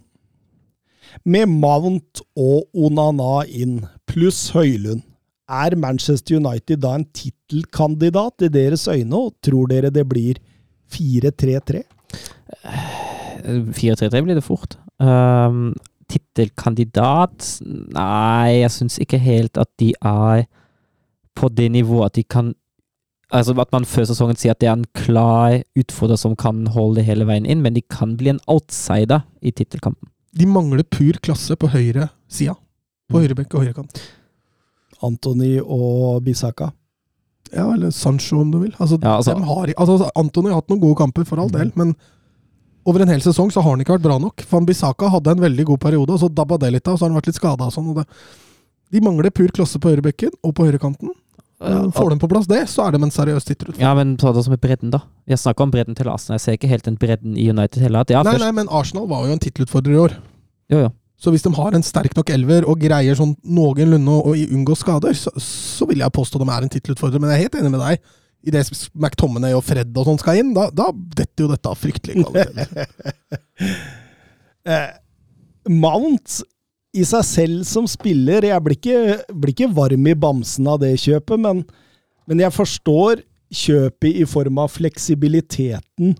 Med 1.24 1.48
Mount 1.48 2.22
og 2.36 2.68
Onana 2.76 3.42
inn, 3.48 3.80
pluss 4.09 4.48
Høylund, 4.56 5.04
er 5.48 5.76
Manchester 5.80 6.36
United 6.36 6.82
da 6.82 6.94
en 6.98 7.06
tittelkandidat 7.16 8.44
i 8.44 8.52
deres 8.52 8.84
øyne, 8.88 9.16
og 9.16 9.36
tror 9.44 9.70
dere 9.70 9.92
det 9.92 10.04
blir 10.09 10.40
4-3-3? 10.92 11.82
4-3-3 13.44 14.24
blir 14.24 14.36
det 14.36 14.44
fort. 14.44 14.76
Um, 15.00 15.72
Tittelkandidat 16.09 17.44
Nei, 17.68 18.62
jeg 18.62 18.72
syns 18.72 18.96
ikke 19.02 19.20
helt 19.20 19.61
at 19.61 19.68
de 19.80 19.92
er 20.00 20.46
på 21.36 21.50
det 21.52 21.68
nivået 21.74 22.09
at 22.09 22.16
de 22.16 22.24
kan 22.24 22.54
Altså 23.28 23.52
At 23.61 23.72
man 23.76 23.84
før 23.84 24.06
sesongen 24.09 24.38
sier 24.40 24.54
at 24.54 24.61
det 24.62 24.70
er 24.70 24.78
en 24.78 24.86
klar 24.96 25.59
utfordrer 25.76 26.16
som 26.16 26.36
kan 26.36 26.64
holde 26.72 27.02
det 27.02 27.11
hele 27.11 27.26
veien 27.28 27.44
inn, 27.44 27.61
men 27.61 27.74
de 27.76 27.82
kan 27.84 28.14
bli 28.16 28.32
en 28.32 28.40
outsider 28.48 29.20
i 29.44 29.52
tittelkampen. 29.52 30.09
De 30.32 30.46
mangler 30.48 30.80
pur 30.88 31.18
klasse 31.20 31.52
på 31.61 31.68
høyre 31.68 32.09
sida. 32.24 32.54
På 33.09 33.22
høyrebekk 33.22 33.54
og 33.56 33.64
høyrekant. 33.64 34.00
Antony 35.02 35.59
og 35.62 36.22
Bisaka. 36.26 36.72
Ja, 37.54 37.64
eller 37.72 37.90
Sancho, 37.94 38.40
om 38.42 38.50
du 38.52 38.59
vil. 38.61 38.72
Altså, 38.78 38.98
Ja, 39.02 39.16
altså- 39.16 39.38
har, 39.42 39.66
altså, 39.78 40.11
Antony 40.16 40.48
har 40.50 40.56
hatt 40.61 40.68
noen 40.68 40.80
gode 40.80 40.96
kamper, 40.96 41.24
for 41.24 41.38
all 41.40 41.48
del, 41.48 41.72
men 41.76 41.94
over 42.84 43.00
en 43.02 43.09
hel 43.09 43.20
sesong 43.20 43.50
så 43.50 43.62
har 43.62 43.70
han 43.70 43.80
ikke 43.80 43.96
vært 43.98 44.02
bra 44.02 44.18
nok. 44.18 44.44
Van 44.50 44.66
Bissaka 44.66 45.09
hadde 45.09 45.28
en 45.30 45.40
veldig 45.40 45.64
god 45.64 45.78
periode, 45.80 46.11
og 46.11 46.20
så 46.20 46.28
dabba 46.28 46.59
det 46.59 46.72
litt 46.72 46.86
av, 46.88 46.94
og 46.94 46.98
så 46.98 47.02
har 47.04 47.11
han 47.12 47.20
vært 47.20 47.26
litt 47.26 47.36
skada 47.36 47.64
og 47.66 47.72
sånn. 47.72 47.88
Og 47.90 47.96
det, 47.96 48.06
de 48.92 49.00
mangler 49.00 49.30
pur 49.30 49.48
klasse 49.48 49.78
på 49.78 49.88
høyrebekken 49.94 50.30
og 50.44 50.54
på 50.54 50.64
høyrekanten. 50.70 51.09
Ja, 51.61 51.88
Får 51.90 52.11
de 52.11 52.18
på 52.18 52.28
plass 52.28 52.46
det, 52.46 52.68
så 52.68 52.86
er 52.86 52.92
de 52.92 53.02
en 53.02 53.11
seriøs 53.11 53.44
tittelutfordrer. 53.44 53.80
Ja, 53.80 53.94
men 53.94 54.16
ta 54.16 54.30
det 54.32 54.44
som 54.44 54.52
er 54.52 54.59
bredden, 54.59 54.90
da. 54.90 55.00
Jeg 55.26 55.38
snakker 55.38 55.62
om 55.62 55.70
bredden 55.72 55.96
til 55.96 56.06
Arsenal. 56.06 56.38
Jeg 56.38 56.40
ser 56.40 56.52
ikke 56.56 56.68
helt 56.68 56.84
den 56.84 56.96
bredden 56.96 57.36
i 57.36 57.48
United 57.50 57.82
heller. 57.82 58.04
Ja, 58.09 58.22
nei, 58.22 58.32
først- 58.34 58.40
nei, 58.40 58.50
men 58.52 58.68
Arsenal 58.68 59.06
var 59.09 59.26
jo 59.26 59.32
en 59.32 59.38
tittelutfordrer 59.40 59.90
i 59.92 59.98
år. 59.98 60.16
Jo, 60.70 60.78
jo. 60.84 60.92
Så 61.19 61.33
hvis 61.35 61.43
de 61.43 61.51
har 61.57 61.75
en 61.75 61.83
sterk 61.83 62.14
nok 62.14 62.31
elver 62.31 62.66
og 62.71 62.79
greier 62.79 63.16
sånn 63.19 63.35
noenlunde 63.43 64.19
å 64.23 64.37
unngå 64.39 64.77
skader, 64.79 65.16
så, 65.19 65.33
så 65.43 65.89
vil 65.91 66.05
jeg 66.05 66.14
påstå 66.14 66.39
de 66.39 66.47
er 66.55 66.66
en 66.66 66.73
tittelutfordrer. 66.73 67.23
Men 67.23 67.32
jeg 67.32 67.40
er 67.40 67.47
helt 67.49 67.59
enig 67.59 67.73
med 67.74 67.82
deg. 67.82 68.12
Idet 68.47 68.69
McTominay 68.95 69.57
og 69.59 69.65
Fred 69.66 69.97
og 69.99 70.07
sånn 70.07 70.20
skal 70.23 70.39
inn, 70.39 70.53
da, 70.55 70.69
da 70.70 70.93
detter 70.95 71.45
jo 71.45 71.51
dette 71.51 71.73
av 71.73 71.81
fryktelig 71.81 72.23
kvalitet. 72.23 72.86
Eh, 74.69 74.90
Mount 75.70 76.43
i 76.93 77.05
seg 77.07 77.23
selv 77.24 77.61
som 77.65 77.86
spiller 77.89 78.45
Jeg 78.45 78.65
blir 78.65 78.77
ikke, 78.77 78.99
blir 79.32 79.53
ikke 79.55 79.69
varm 79.73 80.09
i 80.11 80.12
bamsen 80.19 80.66
av 80.69 80.81
det 80.82 80.90
kjøpet, 81.01 81.40
men, 81.40 81.62
men 82.28 82.43
jeg 82.43 82.53
forstår 82.53 83.23
kjøpet 83.49 84.19
i 84.20 84.27
form 84.28 84.61
av 84.61 84.74
fleksibiliteten 84.74 86.19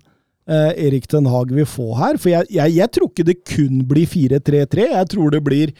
eh, 0.49 0.73
Erik 0.89 1.05
Ten 1.11 1.29
Hag 1.29 1.53
vil 1.55 1.69
få 1.69 1.93
her. 2.01 2.17
For 2.19 2.33
jeg, 2.33 2.49
jeg, 2.57 2.75
jeg 2.81 2.91
tror 2.97 3.09
ikke 3.13 3.27
det 3.31 3.39
kun 3.53 3.81
blir 3.89 4.09
4-3-3. 4.09 4.89
Jeg 4.95 5.09
tror 5.15 5.35
det 5.37 5.43
blir 5.45 5.73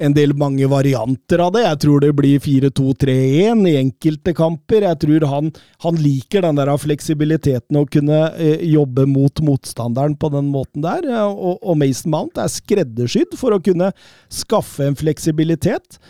en 0.00 0.14
del 0.16 0.30
mange 0.32 0.64
varianter 0.72 1.42
av 1.44 1.50
det. 1.52 1.60
Jeg 1.66 1.78
tror 1.82 2.00
det 2.00 2.14
blir 2.16 2.38
4-2-3-1 2.40 3.66
i 3.68 3.74
enkelte 3.82 4.32
kamper. 4.38 4.86
Jeg 4.88 4.96
tror 5.02 5.26
han, 5.28 5.50
han 5.84 5.98
liker 6.00 6.46
den 6.46 6.56
der 6.56 6.70
fleksibiliteten 6.80 7.76
å 7.76 7.84
kunne 7.84 8.22
eh, 8.40 8.62
jobbe 8.72 9.04
mot 9.10 9.42
motstanderen 9.44 10.16
på 10.16 10.30
den 10.32 10.48
måten 10.54 10.86
der. 10.86 11.04
Og, 11.28 11.58
og 11.60 11.76
Mason 11.82 12.14
Mount 12.14 12.40
er 12.40 12.48
skreddersydd 12.48 13.36
for 13.40 13.52
å 13.56 13.60
kunne 13.60 13.90
skaffe 14.32 14.88
en 14.88 14.96
fleksibilitet. 14.96 16.00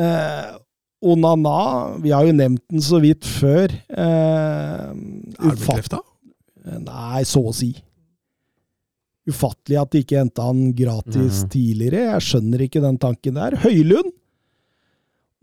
Eh, 0.00 0.54
Onana, 1.06 1.58
vi 2.00 2.10
har 2.16 2.24
jo 2.24 2.32
nevnt 2.34 2.62
den 2.72 2.80
så 2.82 2.98
vidt 3.04 3.28
før. 3.28 3.68
Eh, 3.92 4.86
Er 4.88 5.52
ufatt- 5.52 5.76
bekrefta? 5.76 6.00
Nei, 6.66 7.22
så 7.28 7.44
å 7.46 7.54
si. 7.54 7.72
Ufattelig 9.26 9.78
at 9.80 9.92
de 9.92 10.02
ikke 10.04 10.20
henta 10.20 10.46
han 10.46 10.70
gratis 10.76 11.42
mm. 11.44 11.50
tidligere. 11.50 12.04
Jeg 12.12 12.26
skjønner 12.28 12.66
ikke 12.66 12.82
den 12.84 12.98
tanken 13.02 13.38
der. 13.38 13.58
Høylund 13.64 14.14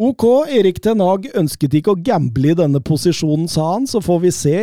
Ok, 0.02 0.24
Erik 0.50 0.80
Ten 0.82 1.04
Hag 1.06 1.28
ønsket 1.38 1.76
ikke 1.78 1.94
å 1.94 2.00
gamble 2.02 2.50
i 2.50 2.58
denne 2.58 2.80
posisjonen, 2.82 3.46
sa 3.52 3.76
han. 3.76 3.86
Så 3.86 4.02
får 4.02 4.24
vi 4.24 4.32
se. 4.34 4.56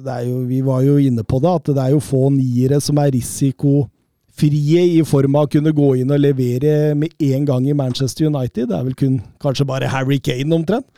Det 0.00 0.14
er 0.14 0.24
jo, 0.24 0.40
vi 0.48 0.62
var 0.64 0.80
jo 0.86 0.96
inne 0.96 1.24
på 1.28 1.42
det, 1.44 1.52
at 1.60 1.68
det 1.76 1.82
er 1.82 1.92
jo 1.92 2.00
få 2.00 2.30
niere 2.32 2.80
som 2.80 2.98
er 3.02 3.12
risikofrie 3.12 4.86
i 4.96 5.02
form 5.04 5.36
av 5.36 5.46
å 5.46 5.52
kunne 5.52 5.74
gå 5.76 5.90
inn 6.00 6.16
og 6.16 6.24
levere 6.24 6.96
med 6.96 7.12
en 7.28 7.44
gang 7.50 7.68
i 7.68 7.76
Manchester 7.76 8.30
United. 8.30 8.70
Det 8.72 8.78
er 8.78 8.88
vel 8.88 8.96
kun 8.96 9.20
kanskje 9.44 9.68
bare 9.68 9.92
Harry 9.92 10.18
Kane, 10.24 10.48
omtrent, 10.56 10.88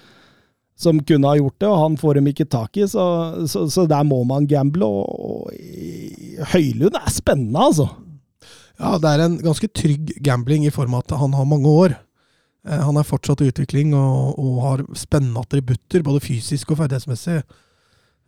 som 0.78 1.00
kunne 1.06 1.28
ha 1.28 1.38
gjort 1.38 1.58
det, 1.60 1.68
og 1.68 1.80
han 1.82 1.98
får 2.00 2.18
dem 2.18 2.30
ikke 2.32 2.48
tak 2.50 2.78
i. 2.80 2.86
Så, 2.90 3.02
så, 3.50 3.66
så 3.70 3.86
der 3.90 4.06
må 4.08 4.22
man 4.28 4.48
gamble. 4.50 4.86
Og, 4.88 5.04
og 5.26 6.46
Høylund 6.54 6.96
er 6.98 7.12
spennende, 7.12 7.66
altså. 7.70 7.88
Ja, 8.80 8.96
det 8.98 9.10
er 9.10 9.26
en 9.26 9.36
ganske 9.44 9.68
trygg 9.68 10.14
gambling 10.24 10.64
i 10.66 10.72
form 10.74 10.96
av 10.96 11.04
at 11.04 11.18
han 11.20 11.36
har 11.38 11.46
mange 11.46 11.70
år. 11.70 11.98
Eh, 12.66 12.78
Han 12.78 12.96
er 12.98 13.06
fortsatt 13.06 13.42
i 13.42 13.50
utvikling 13.50 13.94
og, 13.94 14.38
og 14.38 14.62
har 14.66 14.86
spennende 14.98 15.42
attributter, 15.42 16.02
både 16.02 16.24
fysisk 16.24 16.72
og 16.72 16.82
ferdighetsmessig. 16.82 17.42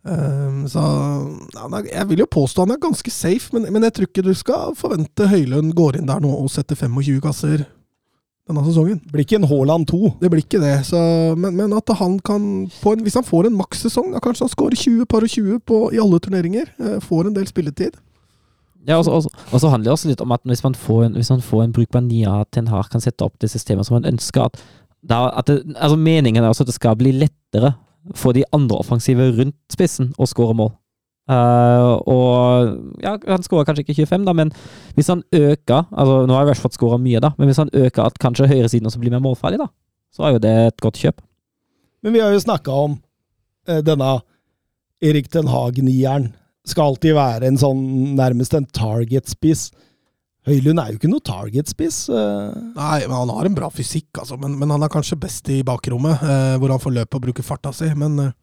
Um, 0.05 0.67
så 0.69 0.81
er, 0.85 1.87
Jeg 1.89 2.09
vil 2.11 2.19
jo 2.21 2.27
påstå 2.29 2.61
han 2.61 2.75
er 2.75 2.81
ganske 2.83 3.09
safe, 3.09 3.49
men, 3.55 3.65
men 3.73 3.87
jeg 3.87 3.93
tror 3.95 4.05
ikke 4.05 4.23
du 4.27 4.35
skal 4.37 4.75
forvente 4.77 5.25
Høylund 5.31 5.73
går 5.73 5.97
inn 5.97 6.05
der 6.05 6.21
nå 6.21 6.29
og 6.29 6.51
setter 6.53 6.77
25 6.77 7.23
kasser 7.23 7.63
denne 8.47 8.61
sesongen. 8.67 8.99
Det 9.01 9.11
blir 9.11 9.25
ikke 9.25 9.39
en 9.39 9.47
Haaland 9.49 9.87
2. 9.89 9.99
Det 10.21 10.29
blir 10.29 10.43
ikke 10.43 10.59
det. 10.61 10.73
Så, 10.85 10.99
men, 11.37 11.55
men 11.57 11.73
at 11.73 11.89
han 11.97 12.19
kan 12.19 12.43
på 12.81 12.93
en, 12.93 13.01
Hvis 13.05 13.17
han 13.17 13.25
får 13.25 13.47
en 13.49 13.57
makssesong, 13.57 14.11
da 14.13 14.19
kanskje 14.21 14.45
han 14.45 14.53
skårer 14.53 14.77
20 14.77 15.05
par 15.09 15.25
og 15.25 15.29
20 15.33 15.59
på, 15.65 15.79
i 15.95 16.01
alle 16.01 16.19
turneringer. 16.21 16.69
eh, 16.79 16.99
Får 17.01 17.27
en 17.31 17.33
del 17.33 17.47
spilletid. 17.49 17.97
Ja, 18.85 18.99
og 18.99 19.05
så- 19.05 19.11
og 19.17 19.23
så- 19.23 19.29
og 19.51 19.59
så 19.61 19.69
handler 19.69 19.89
det 19.89 19.93
også 19.97 20.07
litt 20.09 20.21
om 20.21 20.31
at 20.31 20.41
hvis 20.45 20.63
man 20.63 20.75
får 20.75 21.05
en, 21.05 21.13
hvis 21.13 21.29
man 21.31 21.41
får 21.41 21.63
en 21.63 21.73
brukbar 21.73 22.01
nia 22.05 22.41
at 22.41 22.57
en 22.57 22.67
har 22.67 22.83
kan 22.83 23.01
sette 23.01 23.21
opp 23.25 23.33
det 23.39 23.49
systemet 23.49 23.85
som 23.85 23.95
man 24.01 24.13
ønsker 24.13 24.45
at, 24.45 24.61
da, 25.03 25.31
at 25.35 25.45
det, 25.47 25.75
altså 25.75 25.97
Meningen 25.97 26.43
er 26.43 26.49
også 26.49 26.61
at 26.61 26.67
det 26.67 26.75
skal 26.75 26.95
bli 26.95 27.11
lettere 27.11 27.73
for 28.13 28.31
de 28.31 28.43
andre 28.53 28.77
offensive 28.77 29.31
rundt 29.39 29.55
spissen 29.71 30.13
å 30.19 30.27
skåre 30.27 30.53
mål. 30.53 30.71
Eh, 31.25 31.91
og 32.05 32.99
ja, 33.01 33.15
Han 33.25 33.45
skåra 33.45 33.65
kanskje 33.65 33.81
ikke 33.81 33.95
25, 34.05 34.25
da, 34.27 34.33
men 34.37 34.51
hvis 34.93 35.07
han 35.09 35.23
øker 35.33 35.87
altså 35.89 36.19
Nå 36.29 36.35
har 36.37 36.45
Rashford 36.45 36.75
skåra 36.77 36.99
mye, 37.01 37.17
da, 37.23 37.31
men 37.39 37.49
hvis 37.49 37.57
han 37.63 37.71
øker 37.73 38.05
at 38.05 38.19
kanskje 38.21 38.49
høyresiden 38.51 38.85
også 38.85 39.01
blir 39.01 39.15
mer 39.15 39.23
målferdig, 39.25 39.57
da, 39.63 39.71
så 40.13 40.27
er 40.27 40.35
jo 40.35 40.43
det 40.43 40.53
et 40.67 40.83
godt 40.85 41.01
kjøp. 41.01 41.23
Men 42.05 42.13
vi 42.13 42.21
har 42.21 42.35
jo 42.35 42.43
snakka 42.43 42.75
om 42.85 42.99
uh, 43.69 43.81
denne 43.81 44.11
Erik 45.05 45.31
den 45.33 45.49
Haag-nieren. 45.49 46.29
Skal 46.65 46.91
alltid 46.93 47.17
være 47.17 47.49
en 47.49 47.57
sånn 47.61 47.81
nærmest 48.17 48.53
en 48.57 48.69
target-spiss. 48.73 49.67
Høylund 50.45 50.79
er 50.81 50.93
jo 50.93 50.99
ikke 50.99 51.09
noe 51.09 51.25
target-spiss. 51.25 51.97
eh. 52.13 52.55
Nei, 52.77 52.99
men 53.07 53.15
han 53.17 53.33
har 53.33 53.49
en 53.49 53.57
bra 53.57 53.69
fysikk, 53.73 54.11
altså. 54.21 54.37
Men, 54.41 54.55
men 54.61 54.69
han 54.73 54.85
er 54.85 54.93
kanskje 54.93 55.17
best 55.19 55.49
i 55.53 55.59
bakrommet, 55.65 56.21
eh, 56.21 56.55
hvor 56.61 56.73
han 56.73 56.81
får 56.81 56.95
løp 56.99 57.17
og 57.17 57.23
bruker 57.25 57.45
farta 57.45 57.73
si. 57.73 57.89
Men 57.97 58.17
eh, 58.21 58.33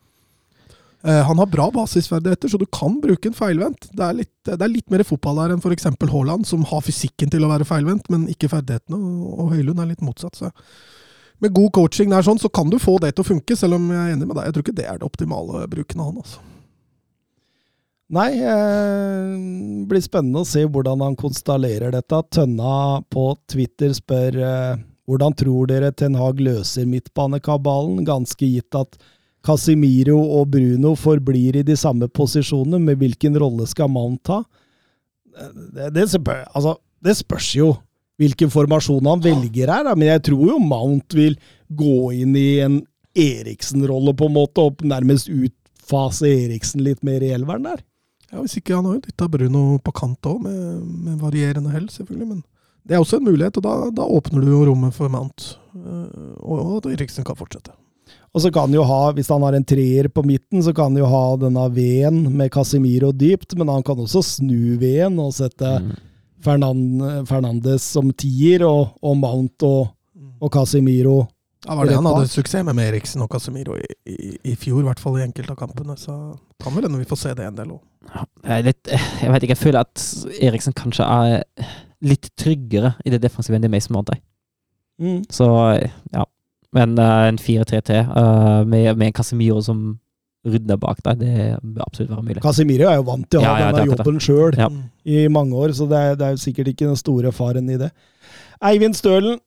han 1.02 1.40
har 1.40 1.48
bra 1.50 1.64
basisferdigheter, 1.74 2.46
så 2.52 2.58
du 2.60 2.66
kan 2.70 3.00
bruke 3.02 3.26
en 3.26 3.34
feilvendt. 3.34 3.88
Det 3.90 4.04
er 4.06 4.18
litt, 4.20 4.32
det 4.46 4.54
er 4.54 4.70
litt 4.70 4.92
mer 4.92 5.02
fotball 5.02 5.40
der 5.40 5.54
enn 5.54 5.62
f.eks. 5.62 5.88
Haaland, 6.12 6.46
som 6.46 6.62
har 6.70 6.84
fysikken 6.86 7.32
til 7.32 7.42
å 7.42 7.50
være 7.50 7.66
feilvendt, 7.66 8.06
men 8.12 8.28
ikke 8.30 8.52
ferdighetene. 8.52 9.00
Og, 9.34 9.50
Høylund 9.50 9.82
er 9.82 9.90
litt 9.90 10.04
motsatt. 10.06 10.38
Så. 10.38 10.52
Med 11.42 11.56
god 11.58 11.72
coaching 11.74 12.14
der 12.14 12.22
sånn, 12.22 12.38
så 12.38 12.52
kan 12.54 12.70
du 12.70 12.78
få 12.78 13.00
det 13.02 13.16
til 13.16 13.24
å 13.24 13.30
funke, 13.32 13.58
selv 13.58 13.80
om 13.80 13.90
jeg 13.90 13.98
er 13.98 14.14
enig 14.14 14.28
med 14.28 14.38
deg. 14.38 14.46
Jeg 14.46 14.54
tror 14.54 14.66
ikke 14.68 14.78
det 14.78 14.88
er 14.92 15.02
det 15.02 15.08
optimale 15.08 15.66
bruken 15.74 16.04
av 16.04 16.12
han. 16.12 16.22
altså. 16.22 16.48
Nei, 18.12 18.30
eh, 18.44 19.36
blir 19.88 20.02
spennende 20.04 20.42
å 20.42 20.46
se 20.46 20.66
hvordan 20.68 21.00
han 21.00 21.16
konstallerer 21.16 21.94
dette. 21.94 22.18
Tønna 22.36 23.00
på 23.10 23.30
Twitter 23.48 23.94
spør 23.96 24.36
eh, 24.36 24.82
hvordan 25.08 25.34
tror 25.34 25.70
dere 25.70 25.90
Ten 25.96 26.18
Hag 26.20 26.40
løser 26.44 26.86
midtbanekabalen, 26.86 28.04
ganske 28.04 28.46
gitt 28.46 28.76
at 28.76 28.98
Casimiro 29.42 30.18
og 30.38 30.50
Bruno 30.54 30.94
forblir 30.98 31.58
i 31.58 31.64
de 31.66 31.76
samme 31.78 32.08
posisjonene, 32.08 32.80
med 32.82 33.00
hvilken 33.00 33.38
rolle 33.42 33.66
skal 33.70 33.90
Mount 33.90 34.22
ta? 34.28 34.42
Det, 35.32 35.90
det, 35.96 36.06
spør, 36.12 36.44
altså, 36.52 36.76
det 37.02 37.16
spørs 37.18 37.48
jo 37.56 37.72
hvilken 38.20 38.52
formasjon 38.52 39.08
han 39.08 39.22
velger 39.24 39.70
her, 39.72 39.86
da. 39.88 39.94
men 39.98 40.12
jeg 40.12 40.24
tror 40.28 40.52
jo 40.52 40.58
Mount 40.62 41.16
vil 41.16 41.38
gå 41.72 42.12
inn 42.22 42.36
i 42.38 42.48
en 42.62 42.80
Eriksen-rolle, 43.18 44.14
på 44.16 44.28
en 44.28 44.36
måte, 44.38 44.62
og 44.62 44.84
nærmest 44.88 45.28
utfase 45.28 46.30
Eriksen 46.30 46.84
litt 46.84 47.02
mer 47.04 47.24
i 47.24 47.32
elveren 47.34 47.66
der. 47.66 47.82
Ja, 48.30 48.40
Hvis 48.40 48.56
ikke 48.56 48.78
han 48.78 48.86
har 48.88 48.96
jo 48.96 49.04
dytta 49.04 49.28
Bruno 49.28 49.76
på 49.84 49.92
kant 49.96 50.30
òg, 50.30 50.40
med, 50.46 50.80
med 51.04 51.18
varierende 51.20 51.74
hell, 51.74 51.90
selvfølgelig. 51.92 52.28
Men 52.30 52.40
det 52.88 52.96
er 52.96 53.04
også 53.04 53.20
en 53.20 53.28
mulighet, 53.28 53.58
og 53.60 53.66
da, 53.66 53.74
da 54.00 54.08
åpner 54.08 54.40
du 54.40 54.48
jo 54.54 54.64
rommet 54.70 54.96
for 54.96 55.12
Mount. 55.12 55.52
Eh, 55.76 56.32
og, 56.40 56.78
og 56.78 56.88
Eriksen 56.94 57.26
kan 57.28 57.36
fortsette. 57.36 57.74
Og 58.32 58.40
så 58.40 58.48
kan 58.52 58.70
han 58.70 58.76
jo 58.78 58.84
ha, 58.88 59.00
hvis 59.12 59.28
han 59.28 59.42
har 59.44 59.52
en 59.52 59.64
treer 59.68 60.08
på 60.08 60.22
midten, 60.24 60.62
så 60.64 60.72
kan 60.72 60.92
han 60.92 61.02
jo 61.02 61.08
ha 61.10 61.24
denne 61.36 61.66
V-en 61.74 62.22
med 62.32 62.48
Casemiro 62.54 63.10
dypt, 63.12 63.52
men 63.60 63.68
han 63.68 63.84
kan 63.84 64.00
også 64.00 64.22
snu 64.24 64.78
V-en 64.80 65.20
og 65.20 65.34
sette 65.36 65.74
Mm. 65.82 65.92
Fernand, 66.42 67.02
Fernandes 67.28 67.84
som 67.94 68.08
tier, 68.18 68.64
og, 68.66 68.96
og 69.02 69.14
Mount 69.16 69.62
og, 69.62 69.92
og 70.42 70.50
Casemiro 70.52 71.20
Ja, 71.62 71.76
var 71.78 71.86
det 71.86 71.94
han 71.94 72.08
hadde 72.08 72.26
suksess 72.32 72.64
med 72.66 72.74
med 72.74 72.88
Eriksen 72.90 73.22
og 73.22 73.28
Casemiro 73.30 73.76
i, 73.78 73.86
i, 74.10 74.32
i 74.50 74.54
fjor, 74.58 74.80
i 74.82 74.88
hvert 74.88 74.98
fall 74.98 75.20
i 75.20 75.22
enkelte 75.22 75.54
av 75.54 75.60
kampene. 75.60 75.94
Så 75.94 76.16
kan 76.58 76.74
vel 76.74 76.88
hende 76.88 76.98
vi 76.98 77.06
får 77.06 77.20
se 77.20 77.34
det 77.38 77.46
en 77.46 77.60
del 77.60 77.76
òg. 77.76 77.80
Jeg, 78.48 78.64
litt, 78.66 78.90
jeg 79.22 79.30
vet 79.30 79.46
ikke, 79.46 79.54
jeg 79.54 79.60
føler 79.62 79.84
at 79.84 80.02
Eriksen 80.42 80.74
kanskje 80.74 81.06
er 81.06 81.44
litt 82.02 82.32
tryggere 82.34 82.96
i 83.06 83.14
det 83.14 83.22
defensive 83.22 83.54
enn 83.54 83.62
det 83.62 83.70
Mason 83.70 83.94
Mount 83.94 84.10
er. 84.10 84.18
mm. 84.98 85.20
Så 85.30 85.46
ja. 86.10 86.26
Men 86.72 86.94
uh, 86.98 87.26
en 87.28 87.38
4-3-3 87.40 87.98
uh, 88.08 88.62
med, 88.68 88.96
med 88.96 89.10
en 89.10 89.16
Casemiro 89.16 89.60
som 89.64 89.82
rydder 90.48 90.78
bak 90.80 90.98
der, 91.04 91.14
det 91.20 91.34
bør 91.62 91.84
absolutt 91.86 92.10
være 92.10 92.22
mulig. 92.26 92.42
Casemiro 92.42 92.88
er 92.90 92.96
jo 92.98 93.04
vant 93.06 93.28
til 93.30 93.38
å 93.38 93.44
ha 93.44 93.52
Ja, 93.52 93.66
ja, 93.68 93.74
denne 93.76 93.92
jobben 93.92 94.18
sjøl 94.24 94.56
Ja. 94.58 94.68
i 95.06 95.26
mange 95.30 95.54
år, 95.54 95.74
så 95.76 95.86
det 95.90 96.00
er, 96.00 96.16
det 96.18 96.26
er 96.26 96.34
jo 96.34 96.42
sikkert 96.42 96.72
ikke 96.72 96.88
den 96.88 96.98
store 96.98 97.30
faren 97.36 97.68
i 97.70 97.78
det. 97.78 97.92
Eivind 98.62 98.98
Stølen, 98.98 99.38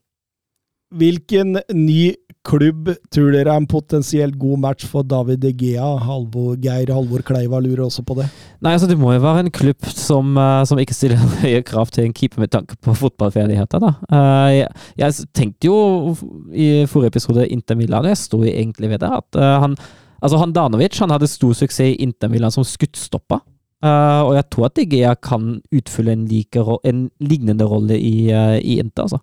hvilken 0.95 1.57
ny 1.73 2.13
klubb 2.45 2.89
tror 3.13 3.33
dere 3.33 3.51
er 3.51 3.59
en 3.59 3.67
potensielt 3.69 4.37
god 4.39 4.61
match 4.61 4.85
for 4.89 5.05
David 5.07 5.41
De 5.43 5.51
Gea? 5.55 5.87
Halvor, 6.05 6.55
Geir 6.61 6.91
Halvor 6.93 7.23
Kleiva 7.25 7.59
lurer 7.63 7.85
også 7.87 8.05
på 8.05 8.17
det. 8.19 8.27
Nei, 8.63 8.75
altså 8.75 8.89
Det 8.89 8.97
må 8.99 9.13
jo 9.15 9.23
være 9.23 9.45
en 9.45 9.51
klubb 9.53 9.87
som, 9.89 10.35
eh, 10.37 10.61
som 10.69 10.81
ikke 10.81 10.95
stiller 10.97 11.21
høye 11.43 11.63
krav 11.65 11.91
til 11.93 12.05
en 12.05 12.15
keeper 12.15 12.43
med 12.43 12.53
tanke 12.53 12.77
på 12.77 12.95
fotballferdigheter. 13.01 13.81
da. 13.81 13.91
Eh, 14.09 14.51
jeg, 14.59 14.69
jeg 15.01 15.27
tenkte 15.37 15.71
jo 15.71 16.15
i 16.53 16.85
forrige 16.89 17.15
episode 17.15 17.49
Inter 17.49 17.79
Milan, 17.79 18.07
jeg 18.11 18.21
sto 18.21 18.41
egentlig 18.45 18.93
ved 18.93 19.03
det, 19.03 19.11
at 19.23 19.41
eh, 19.41 19.57
han 19.65 19.77
altså 20.25 20.39
han 20.41 20.53
Danovic 20.55 20.97
han 21.03 21.11
hadde 21.13 21.29
stor 21.29 21.53
suksess 21.53 21.91
i 21.91 21.99
Inter 22.01 22.31
Milan 22.31 22.53
som 22.53 22.65
skuddstopper. 22.65 23.43
Og 23.85 24.31
jeg 24.33 24.45
tror 24.49 24.65
at 24.65 24.79
De 24.79 24.85
Gea 24.89 25.11
kan 25.21 25.59
utfylle 25.69 26.15
en, 26.15 26.23
like, 26.25 26.57
en 26.89 27.03
lignende 27.21 27.67
rolle 27.69 27.99
i, 27.99 28.31
i 28.33 28.77
Inter. 28.81 29.03
altså. 29.03 29.19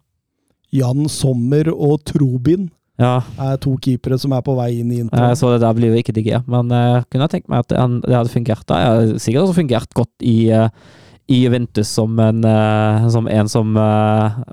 Jan 0.70 1.08
Sommer 1.10 1.72
og 1.72 2.04
Trobin 2.06 2.68
Ja, 3.02 3.12
er 3.50 3.60
to 3.62 3.74
keepere 3.82 4.18
som 4.22 4.32
er 4.36 4.42
på 4.46 4.54
vei 4.56 4.70
inn 4.80 4.90
i 4.94 5.02
Inter. 5.02 5.34
Så 5.38 5.50
det 5.52 5.60
der 5.66 5.74
blir 5.76 5.90
jo 5.92 5.98
ikke 6.00 6.14
digg, 6.16 6.32
men 6.46 6.70
jeg 6.72 7.04
kunne 7.10 7.28
tenkt 7.32 7.48
meg 7.52 7.64
at 7.66 7.68
det, 7.74 7.78
han- 7.82 8.00
det 8.06 8.14
hadde 8.14 8.32
fungert 8.32 8.66
da. 8.70 8.78
Jeg 8.82 8.90
har 9.12 9.18
sikkert 9.18 9.46
også 9.48 9.58
fungert 9.60 9.94
godt 9.98 10.12
i, 10.22 10.36
uh, 10.54 10.68
i 11.32 11.44
Juventus 11.44 11.88
som 11.88 12.18
en, 12.20 12.40
eh, 12.44 13.04
som, 13.14 13.28
en 13.30 13.48
som 13.48 13.68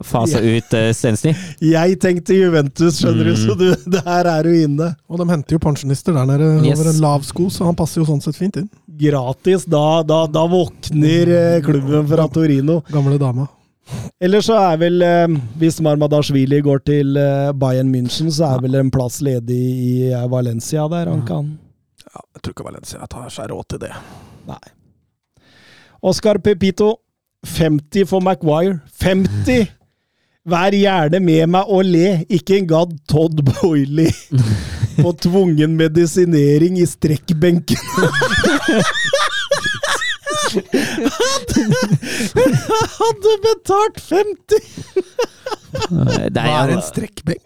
faser 0.05 0.45
ut 0.45 0.73
uh, 0.77 0.91
Stensny. 0.95 1.33
Jeg 1.75 1.97
tenkte 1.99 2.37
Juventus, 2.37 2.99
skjønner 3.01 3.25
du, 3.25 3.33
Mm. 3.33 3.41
så 3.41 3.55
du, 3.57 3.65
der 3.97 4.29
er 4.29 4.43
du 4.45 4.51
inne. 4.53 4.91
Og 5.09 5.19
de 5.19 5.27
henter 5.31 5.57
jo 5.57 5.59
pensjonister 5.65 6.13
der 6.15 6.25
nede 6.29 6.51
Yes. 6.63 6.79
over 6.79 6.91
en 6.93 7.01
lav 7.03 7.25
sko, 7.27 7.49
så 7.49 7.65
han 7.65 7.75
passer 7.75 8.01
jo 8.01 8.07
sånn 8.07 8.21
sett 8.23 8.37
fint 8.37 8.57
inn. 8.61 8.69
Gratis. 8.99 9.65
Da, 9.65 10.03
da, 10.03 10.25
da 10.27 10.45
våkner 10.51 11.61
klubben 11.65 12.07
fra 12.07 12.27
Torino. 12.31 12.81
Gamle 12.91 13.17
dama. 13.21 13.47
Eller 14.19 14.43
så 14.43 14.57
er 14.59 14.79
vel, 14.81 15.01
eh, 15.01 15.37
hvis 15.59 15.79
Marmadashvili 15.83 16.59
går 16.65 16.83
til 16.87 17.17
eh, 17.17 17.51
Bayern 17.55 17.91
München, 17.93 18.31
så 18.31 18.53
er 18.55 18.63
vel 18.65 18.75
en 18.79 18.91
plass 18.91 19.21
ledig 19.25 19.59
i 19.59 19.93
eh, 20.11 20.27
Valencia 20.31 20.87
der 20.91 21.11
han 21.11 21.23
kan 21.27 21.53
Ja, 22.09 22.21
jeg 22.35 22.41
tror 22.43 22.55
ikke 22.55 22.67
Valencia 22.67 23.07
tar 23.09 23.29
seg 23.33 23.51
råd 23.51 23.69
til 23.69 23.83
det. 23.85 23.93
Nei. 24.49 24.61
Oscar 26.01 26.39
Pepito, 26.43 26.95
50 27.45 28.07
for 28.09 28.23
Maguire. 28.23 28.79
50! 29.01 29.75
Vær 30.49 30.73
gjerne 30.73 31.19
med 31.21 31.51
meg 31.53 31.69
og 31.69 31.83
le, 31.85 32.23
ikke 32.31 32.57
en 32.57 32.69
gadd 32.69 32.95
Todd 33.11 33.43
Boiley 33.45 34.09
på 35.03 35.11
tvungen 35.21 35.75
medisinering 35.77 36.79
i 36.81 36.87
strekkbenken. 36.89 37.77
Hadde 42.99 43.35
betalt 43.45 43.99
50! 44.01 44.63
Eh, 45.69 46.25
Det 46.29 46.41
Hva 46.41 46.55
er 46.63 46.69
er 46.69 46.73
en 46.77 46.83
strekkbenk? 46.85 47.43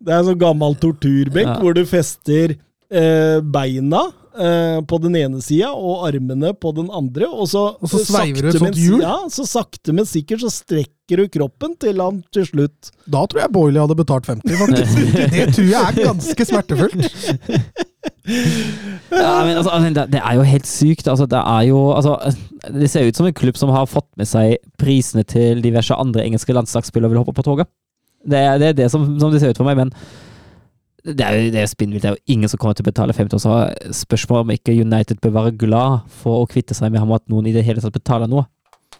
Det 0.00 0.14
er 0.14 0.22
en 0.22 0.28
sånn 0.30 0.40
gammel 0.40 0.76
torturbenk 0.80 1.50
Ja. 1.50 1.58
hvor 1.60 1.74
du 1.76 1.82
fester 1.88 2.54
eh, 2.56 3.40
beina 3.44 4.00
eh, 4.32 4.78
på 4.88 4.98
den 5.04 5.16
ene 5.20 5.42
sida 5.44 5.74
og 5.76 6.06
armene 6.08 6.54
på 6.56 6.72
den 6.78 6.88
andre, 6.90 7.28
og 7.28 7.46
så, 7.52 7.66
Og 7.80 7.88
så 7.92 8.00
sveiver 8.08 8.48
du 8.48 8.48
et 8.48 8.58
sånt 8.62 8.80
hjul? 8.80 9.02
Ja, 9.04 9.18
så 9.28 9.44
sakte, 9.48 9.92
men 9.92 10.08
sikkert 10.08 10.40
så 10.40 10.48
strekker 10.54 11.20
du 11.20 11.28
kroppen 11.28 11.76
til 11.80 12.00
han 12.00 12.22
til 12.32 12.46
slutt 12.48 12.90
Da 13.10 13.26
tror 13.26 13.44
jeg 13.44 13.52
Boiley 13.52 13.80
hadde 13.82 13.98
betalt 13.98 14.26
50, 14.30 14.56
faktisk. 14.64 14.92
Det 15.36 15.46
tror 15.54 15.68
jeg 15.68 15.82
er 15.84 16.00
ganske 16.08 16.48
smertefullt. 16.48 17.86
Ja, 19.10 19.44
men 19.44 19.56
altså, 19.56 19.70
altså, 19.74 20.06
det, 20.12 20.20
er 20.22 20.34
jo 20.38 20.42
helt 20.46 20.66
sykt. 20.66 21.08
Altså, 21.08 21.26
det 21.26 21.38
er 21.38 21.62
jo 21.68 21.78
altså, 21.92 22.14
Det 22.72 22.90
ser 22.90 23.08
ut 23.08 23.16
som 23.16 23.26
en 23.26 23.34
klubb 23.34 23.56
som 23.58 23.72
har 23.74 23.88
fått 23.90 24.08
med 24.16 24.28
seg 24.30 24.56
prisene 24.78 25.24
til 25.26 25.62
diverse 25.64 25.94
andre 25.94 26.24
engelske 26.24 26.54
landslagsspillere 26.54 27.10
vil 27.10 27.20
hoppe 27.20 27.34
på 27.36 27.44
toget. 27.46 27.68
Det 28.30 28.38
er 28.38 28.58
det, 28.60 28.68
er 28.68 28.78
det 28.84 28.90
som, 28.92 29.06
som 29.20 29.32
det 29.32 29.40
ser 29.40 29.52
ut 29.52 29.60
for 29.60 29.68
meg, 29.68 29.80
men 29.80 29.92
det 31.04 31.24
er 31.24 31.36
jo 31.36 31.52
det 31.54 31.62
er 31.62 31.68
spinnvilt. 31.70 32.04
Det 32.04 32.10
er 32.10 32.16
jo 32.16 32.34
ingen 32.36 32.50
som 32.52 32.60
kommer 32.60 32.76
til 32.76 32.84
å 32.84 32.90
betale 32.90 33.16
50. 33.16 33.36
år, 33.36 33.42
så 33.42 34.00
spørsmålet 34.04 34.46
om 34.46 34.54
ikke 34.54 34.76
United 34.76 35.20
bør 35.24 35.36
være 35.38 35.56
glad 35.60 36.10
for 36.22 36.42
å 36.42 36.48
kvitte 36.50 36.76
seg 36.76 36.92
med 36.92 37.00
ham, 37.00 37.12
og 37.12 37.22
at 37.22 37.30
noen 37.32 37.48
i 37.48 37.54
det 37.56 37.64
hele 37.66 37.80
tatt 37.82 37.96
betaler 37.96 38.30
noe. 38.30 38.44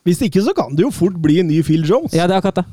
Hvis 0.09 0.23
ikke 0.25 0.43
så 0.45 0.55
kan 0.57 0.73
det 0.77 0.87
jo 0.87 0.93
fort 0.95 1.19
bli 1.21 1.43
en 1.43 1.51
ny 1.51 1.61
Phil 1.67 1.85
Jones. 1.85 2.15
Ja, 2.17 2.27
det 2.27 2.39
er 2.39 2.41
akkurat 2.41 2.63
det. 2.63 2.67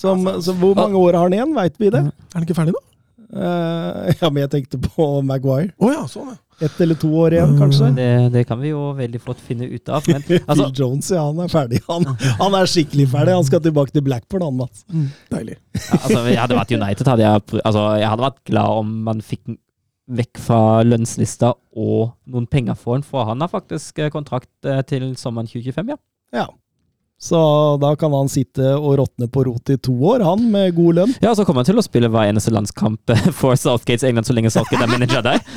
Som, 0.00 0.24
så 0.42 0.54
hvor 0.56 0.74
mange 0.74 0.98
år 0.98 1.14
har 1.18 1.28
han 1.28 1.36
igjen, 1.36 1.54
veit 1.54 1.76
vi 1.78 1.92
det? 1.92 2.02
Er 2.10 2.34
han 2.34 2.46
ikke 2.46 2.56
ferdig 2.58 2.74
nå? 2.74 2.82
Eh, 3.30 4.14
ja, 4.20 4.30
men 4.30 4.44
jeg 4.44 4.52
tenkte 4.56 4.80
på 4.82 5.08
Maguire. 5.26 5.72
Oh, 5.78 5.92
ja, 5.92 6.06
sånn 6.10 6.32
ja. 6.34 6.38
Ett 6.60 6.76
eller 6.84 6.98
to 7.00 7.08
år 7.16 7.32
igjen, 7.32 7.54
kanskje. 7.56 7.86
Det, 7.96 8.08
det 8.34 8.42
kan 8.44 8.58
vi 8.60 8.74
jo 8.74 8.90
veldig 8.98 9.20
flott 9.24 9.38
finne 9.40 9.64
ut 9.64 9.88
av. 9.88 10.04
Men 10.10 10.20
altså, 10.50 10.66
Phil 10.66 10.82
Jones, 10.82 11.08
ja, 11.14 11.22
han 11.24 11.40
er 11.40 11.48
ferdig. 11.48 11.80
Han, 11.86 12.04
han 12.36 12.56
er 12.58 12.68
skikkelig 12.68 13.06
ferdig. 13.14 13.38
Han 13.38 13.46
skal 13.48 13.62
tilbake 13.64 13.94
til 13.94 14.04
Blackburn, 14.04 14.44
han, 14.44 14.58
Mats. 14.58 14.84
Deilig. 15.32 15.56
Ja, 15.78 16.02
altså, 16.02 16.20
jeg 16.28 16.40
hadde 16.42 16.58
vært 16.60 16.74
United, 16.76 17.12
hadde 17.14 17.24
jeg, 17.24 17.46
altså, 17.62 17.86
jeg 18.02 18.12
hadde 18.12 18.26
vært 18.26 18.42
glad 18.52 18.82
om 18.82 18.92
man 19.08 19.24
fikk 19.24 19.56
vekk 20.20 20.40
fra 20.42 20.60
lønnslista 20.84 21.52
og 21.78 22.12
noen 22.30 22.48
penger 22.50 22.76
for 22.78 22.96
han, 22.96 23.04
for 23.06 23.28
han 23.28 23.44
har 23.44 23.50
faktisk 23.52 24.00
eh, 24.02 24.10
kontrakt 24.12 24.50
eh, 24.66 24.82
til 24.90 25.12
sommeren 25.18 25.48
2025, 25.48 25.92
ja. 25.94 25.98
Ja. 26.34 26.46
Så 27.20 27.40
da 27.82 27.92
kan 28.00 28.14
han 28.16 28.30
sitte 28.32 28.72
og 28.78 28.94
råtne 28.96 29.26
på 29.28 29.44
rot 29.44 29.68
i 29.68 29.76
to 29.76 29.92
år, 30.08 30.24
han, 30.24 30.46
med 30.52 30.72
god 30.74 31.00
lønn. 31.02 31.10
Ja, 31.20 31.34
så 31.36 31.44
kommer 31.44 31.60
han 31.60 31.68
til 31.68 31.80
å 31.80 31.84
spille 31.84 32.08
hver 32.08 32.30
eneste 32.30 32.52
landskamp 32.54 33.12
eh, 33.12 33.28
for 33.42 33.58
Southgates 33.60 34.06
England 34.08 34.28
så 34.28 34.36
lenge 34.36 34.52
Southgate 34.54 34.86
er 34.86 34.94
manager 34.94 35.26
der. 35.26 35.42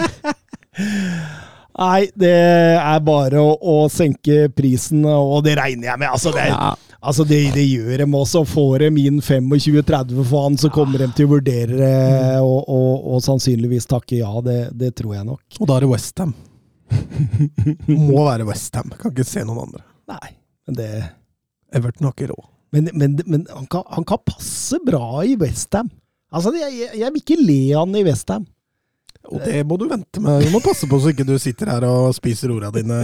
Nei, 1.73 2.02
det 2.19 2.34
er 2.76 2.99
bare 3.02 3.40
å, 3.41 3.56
å 3.57 3.77
senke 3.90 4.49
prisen, 4.53 5.07
og 5.07 5.40
det 5.48 5.56
regner 5.57 5.90
jeg 5.90 6.02
med. 6.03 6.11
Altså, 6.11 6.35
det, 6.35 6.49
Ja, 6.52 6.73
altså 6.99 7.26
det, 7.26 7.40
det 7.56 7.64
gjør 7.65 8.03
dem 8.03 8.19
også. 8.19 8.44
Får 8.45 8.85
dem 8.85 8.99
inn 9.02 9.23
25-30 9.23 10.19
for 10.19 10.49
han, 10.49 10.60
så 10.60 10.69
kommer 10.73 11.02
de 11.02 11.10
til 11.15 11.31
å 11.31 11.34
vurdere 11.38 11.80
det, 11.80 11.95
og, 12.44 12.60
og, 12.68 13.07
og 13.15 13.26
sannsynligvis 13.26 13.90
takke 13.90 14.19
ja. 14.19 14.35
Det, 14.45 14.60
det 14.77 14.94
tror 14.99 15.15
jeg 15.18 15.31
nok. 15.31 15.41
Og 15.64 15.72
da 15.72 15.80
er 15.80 15.88
det 15.88 15.94
Westham. 15.95 16.35
Må 17.88 18.27
være 18.27 18.45
Westham. 18.52 18.94
Kan 18.99 19.15
ikke 19.15 19.31
se 19.31 19.48
noen 19.48 19.65
andre. 19.69 19.85
Nei, 20.14 20.35
men 20.68 20.77
det 20.77 20.91
Everton 21.74 22.08
har 22.08 22.16
ikke 22.16 22.32
råd. 22.32 22.48
Men, 22.74 22.90
men, 22.94 23.20
men 23.30 23.45
han, 23.50 23.68
kan, 23.70 23.84
han 23.90 24.06
kan 24.10 24.22
passe 24.26 24.80
bra 24.86 25.22
i 25.26 25.36
Westham. 25.38 25.91
Altså, 26.34 26.54
jeg, 26.58 26.74
jeg, 26.80 26.98
jeg 27.04 27.14
vil 27.14 27.22
ikke 27.22 27.41
le 27.44 27.62
han 27.76 27.94
i 28.00 28.04
Westham. 28.08 28.48
Og 29.32 29.40
det 29.45 29.62
må 29.68 29.78
du 29.80 29.86
vente 29.88 30.20
med. 30.20 30.44
Du 30.44 30.52
må 30.52 30.60
passe 30.64 30.88
på 30.90 31.00
så 31.00 31.14
ikke 31.14 31.26
du 31.28 31.38
sitter 31.40 31.70
her 31.72 31.86
og 31.88 32.12
spiser 32.18 32.52
orda 32.52 32.74
dine 32.76 32.98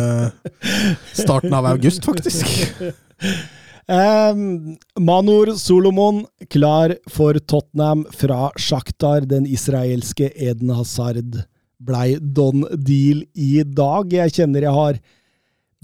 starten 1.16 1.54
av 1.56 1.70
august, 1.76 2.06
faktisk. 2.06 2.50
Um, 3.90 4.76
Manor 5.02 5.56
Solomon 5.58 6.20
klar 6.54 6.92
for 7.10 7.34
Tottenham 7.34 8.04
fra 8.14 8.52
Shakhtar. 8.54 9.26
Den 9.26 9.48
israelske 9.50 10.28
Eden 10.38 10.70
Hazard 10.78 11.40
blei 11.82 12.20
don 12.22 12.68
deal 12.70 13.24
i 13.34 13.64
dag. 13.66 14.14
Jeg 14.14 14.36
kjenner 14.36 14.68
jeg 14.68 14.76
har 14.76 15.00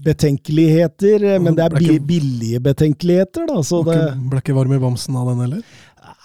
betenkeligheter, 0.02 1.38
men 1.40 1.54
det 1.56 1.64
er 1.64 1.76
ikke- 1.78 1.98
bi- 2.00 2.06
billige 2.18 2.60
betenkeligheter, 2.60 3.46
da. 3.46 3.60
Så 3.62 3.82
Ble 3.84 3.92
det, 3.94 4.02
ikke- 4.14 4.30
ble 4.30 4.38
ikke 4.40 4.54
varm 4.54 4.72
i 4.72 4.78
bamsen 4.78 5.16
av 5.16 5.28
den 5.28 5.40
heller? 5.40 5.62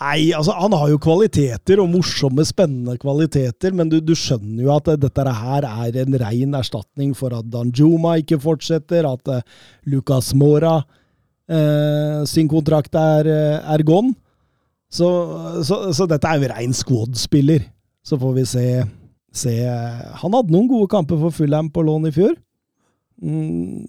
nei, 0.02 0.32
altså 0.34 0.54
Han 0.60 0.72
har 0.72 0.90
jo 0.90 0.98
kvaliteter, 0.98 1.80
og 1.80 1.90
morsomme, 1.90 2.44
spennende 2.46 2.98
kvaliteter, 2.98 3.72
men 3.74 3.88
du, 3.88 4.00
du 4.02 4.14
skjønner 4.14 4.64
jo 4.64 4.76
at 4.76 4.88
eh, 4.88 4.96
dette 4.96 5.34
her 5.34 5.62
er 5.64 5.98
en 6.02 6.14
rein 6.18 6.52
erstatning 6.54 7.16
for 7.16 7.32
at 7.34 7.46
Danjuma 7.50 8.18
ikke 8.22 8.40
fortsetter, 8.42 9.06
at 9.06 9.28
uh, 9.28 9.42
Lucas 9.86 10.34
Mora 10.34 10.84
uh, 11.50 12.26
sin 12.26 12.48
kontrakt 12.50 12.94
er, 12.96 13.26
uh, 13.28 13.74
er 13.74 13.84
gone. 13.84 14.16
Så, 14.92 15.08
så, 15.64 15.94
så 15.94 16.08
dette 16.10 16.26
er 16.28 16.40
jo 16.42 16.50
rein 16.52 16.74
squad-spiller. 16.74 17.64
Så 18.04 18.18
får 18.20 18.34
vi 18.36 18.44
se, 18.46 18.84
se 19.32 19.54
Han 19.64 20.34
hadde 20.34 20.52
noen 20.52 20.68
gode 20.68 20.90
kamper 20.90 21.18
for 21.22 21.30
Fulham 21.32 21.70
på 21.70 21.84
lån 21.86 22.08
i 22.10 22.12
fjor. 22.12 22.34
Mm, 23.22 23.86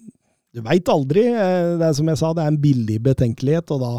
du 0.53 0.61
veit 0.61 0.89
aldri. 0.93 1.27
eh, 1.33 1.77
Det 1.79 1.87
er 1.87 1.93
som 1.97 2.09
jeg 2.11 2.19
sa, 2.21 2.33
det 2.33 2.43
er 2.43 2.51
en 2.53 2.61
billig 2.61 2.99
betenkelighet, 3.01 3.71
og 3.73 3.81
da, 3.81 3.93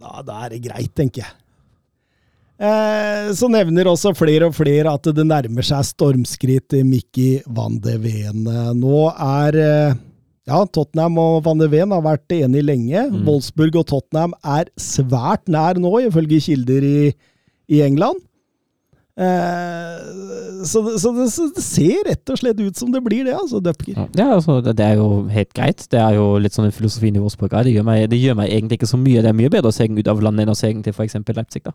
da, 0.00 0.22
da 0.22 0.38
er 0.46 0.54
det 0.54 0.62
greit, 0.68 0.92
tenker 0.94 1.24
jeg. 1.24 1.32
Eh, 2.64 3.32
så 3.34 3.48
nevner 3.50 3.88
også 3.90 4.12
flere 4.14 4.46
og 4.46 4.54
flere 4.54 4.92
at 4.94 5.08
det 5.16 5.24
nærmer 5.26 5.66
seg 5.66 5.82
stormskritt 5.88 6.76
i 6.78 6.84
Mickey 6.86 7.40
van 7.50 7.80
de 7.82 7.96
Ven. 7.98 8.44
Nå 8.78 9.00
er 9.10 9.58
eh, 9.58 9.96
ja, 10.46 10.60
Tottenham 10.70 11.18
og 11.18 11.40
van 11.48 11.58
de 11.58 11.66
Ven 11.72 11.90
har 11.90 12.04
vært 12.04 12.30
enige 12.36 12.68
lenge. 12.68 13.02
Mm. 13.10 13.24
Wolfsburg 13.26 13.80
og 13.82 13.88
Tottenham 13.90 14.36
er 14.46 14.70
svært 14.78 15.50
nær 15.50 15.80
nå, 15.82 15.90
ifølge 16.06 16.38
kilder 16.46 16.86
i, 16.86 17.10
i 17.74 17.82
England. 17.82 18.22
Eh, 19.14 20.64
så, 20.64 20.80
så, 20.98 21.12
det, 21.14 21.26
så 21.30 21.46
det 21.54 21.62
ser 21.62 22.00
rett 22.08 22.30
og 22.32 22.38
slett 22.40 22.60
ut 22.60 22.76
som 22.78 22.90
det 22.92 23.02
blir 23.04 23.24
det, 23.28 23.34
altså, 23.36 23.60
Dupker. 23.62 23.98
Ja, 24.16 24.30
altså, 24.34 24.58
det, 24.64 24.76
det 24.80 24.86
er 24.88 24.98
jo 24.98 25.08
helt 25.30 25.52
greit. 25.56 25.84
Det 25.92 26.00
er 26.00 26.16
jo 26.18 26.26
litt 26.42 26.56
sånn 26.56 26.66
en 26.70 26.74
filosofien 26.74 27.18
i 27.18 27.22
Wolfsburg. 27.22 27.54
Det, 27.66 27.74
gjør 27.76 27.86
meg- 27.86 28.08
det 28.10 28.18
gjør 28.22 28.38
meg 28.40 28.50
egentlig 28.50 28.80
ikke 28.80 28.90
så 28.90 29.00
mye. 29.00 29.22
Det 29.24 29.30
er 29.30 29.38
mye 29.38 29.52
bedre 29.54 29.70
å 29.70 29.76
se 29.76 29.86
ut 29.90 30.10
av 30.10 30.22
landet 30.24 30.46
enn 30.46 30.54
å 30.54 30.58
se 30.58 30.72
til 30.74 30.96
f.eks. 30.96 31.18
Leipzig. 31.36 31.62
da. 31.68 31.74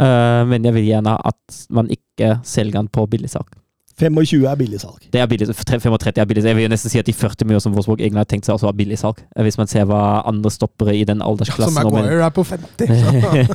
Uh, 0.00 0.42
men 0.50 0.64
jeg 0.66 0.74
vil 0.78 0.88
gjerne 0.88 1.16
at 1.22 1.58
man 1.70 1.90
ikke 1.92 2.36
selger 2.46 2.80
den 2.80 2.88
på 2.94 3.04
billigsalg. 3.10 3.50
25 4.02 4.46
er 4.50 4.58
billigsalg. 4.58 5.06
Det 5.14 5.20
er 5.22 5.28
billig, 5.30 5.46
35 5.54 6.18
er 6.18 6.26
billig. 6.28 6.44
Jeg 6.44 6.58
vil 6.58 6.70
nesten 6.72 6.90
si 6.90 7.00
at 7.00 7.06
de 7.06 7.14
40 7.14 7.46
mye 7.48 7.60
som 7.62 7.74
Wolfsburg 7.76 8.02
egentlig 8.02 8.22
har 8.24 8.28
tenkt 8.30 8.48
seg, 8.48 8.56
også 8.56 8.68
var 8.68 8.76
billigsalg. 8.78 9.22
salg, 9.22 9.44
Hvis 9.46 9.58
man 9.60 9.70
ser 9.70 9.86
hva 9.88 10.22
andre 10.28 10.50
stoppere 10.50 10.94
i 10.96 11.04
den 11.08 11.22
aldersklassen 11.22 11.78
ja, 11.78 11.84
Som 11.86 11.94
Maguire 11.94 12.26
er 12.26 12.34
på 12.34 12.44
50. 12.44 12.90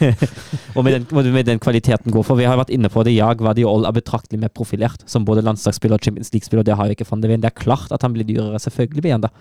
og 0.78 0.88
med 0.88 0.98
den, 0.98 1.34
med 1.36 1.50
den 1.50 1.60
kvaliteten 1.64 2.16
går 2.16 2.26
for. 2.28 2.40
Vi 2.40 2.48
har 2.48 2.60
vært 2.60 2.72
inne 2.74 2.92
på 2.94 3.04
det. 3.04 3.16
Ja, 3.18 3.34
Guardiol 3.38 3.88
er 3.90 3.96
betraktelig 3.96 4.40
mer 4.42 4.54
profilert 4.54 5.04
som 5.10 5.28
både 5.28 5.44
landslagsspiller 5.46 6.00
og 6.00 6.08
Champions 6.08 6.32
League-spiller. 6.34 6.66
Det 6.68 6.78
har 6.80 6.88
jo 6.88 6.98
ikke 6.98 7.10
van 7.10 7.24
de 7.24 7.32
Ven. 7.32 7.44
Det 7.44 7.52
er 7.52 7.60
klart 7.60 7.92
at 7.92 8.06
han 8.06 8.16
blir 8.16 8.28
dyrere. 8.28 8.62
Selvfølgelig 8.64 9.04
blir 9.04 9.18
han 9.18 9.28
det. 9.28 9.34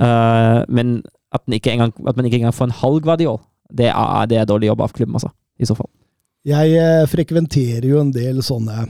Eh, 0.00 0.60
men 0.68 0.98
at, 1.34 1.44
engang, 1.48 1.92
at 2.06 2.16
man 2.16 2.28
ikke 2.28 2.40
engang 2.40 2.56
får 2.56 2.70
en 2.70 2.78
halv 2.82 3.00
Guardiol, 3.04 3.40
det 3.72 3.90
er, 3.92 4.26
det 4.30 4.40
er 4.40 4.48
dårlig 4.48 4.70
jobb 4.70 4.86
av 4.86 4.94
klubben, 4.96 5.18
altså. 5.18 5.32
I 5.56 5.68
så 5.68 5.76
fall. 5.76 5.88
Jeg 6.46 6.76
eh, 6.78 7.08
frekventerer 7.10 7.88
jo 7.88 7.98
en 7.98 8.12
del 8.14 8.42
sånne 8.44 8.84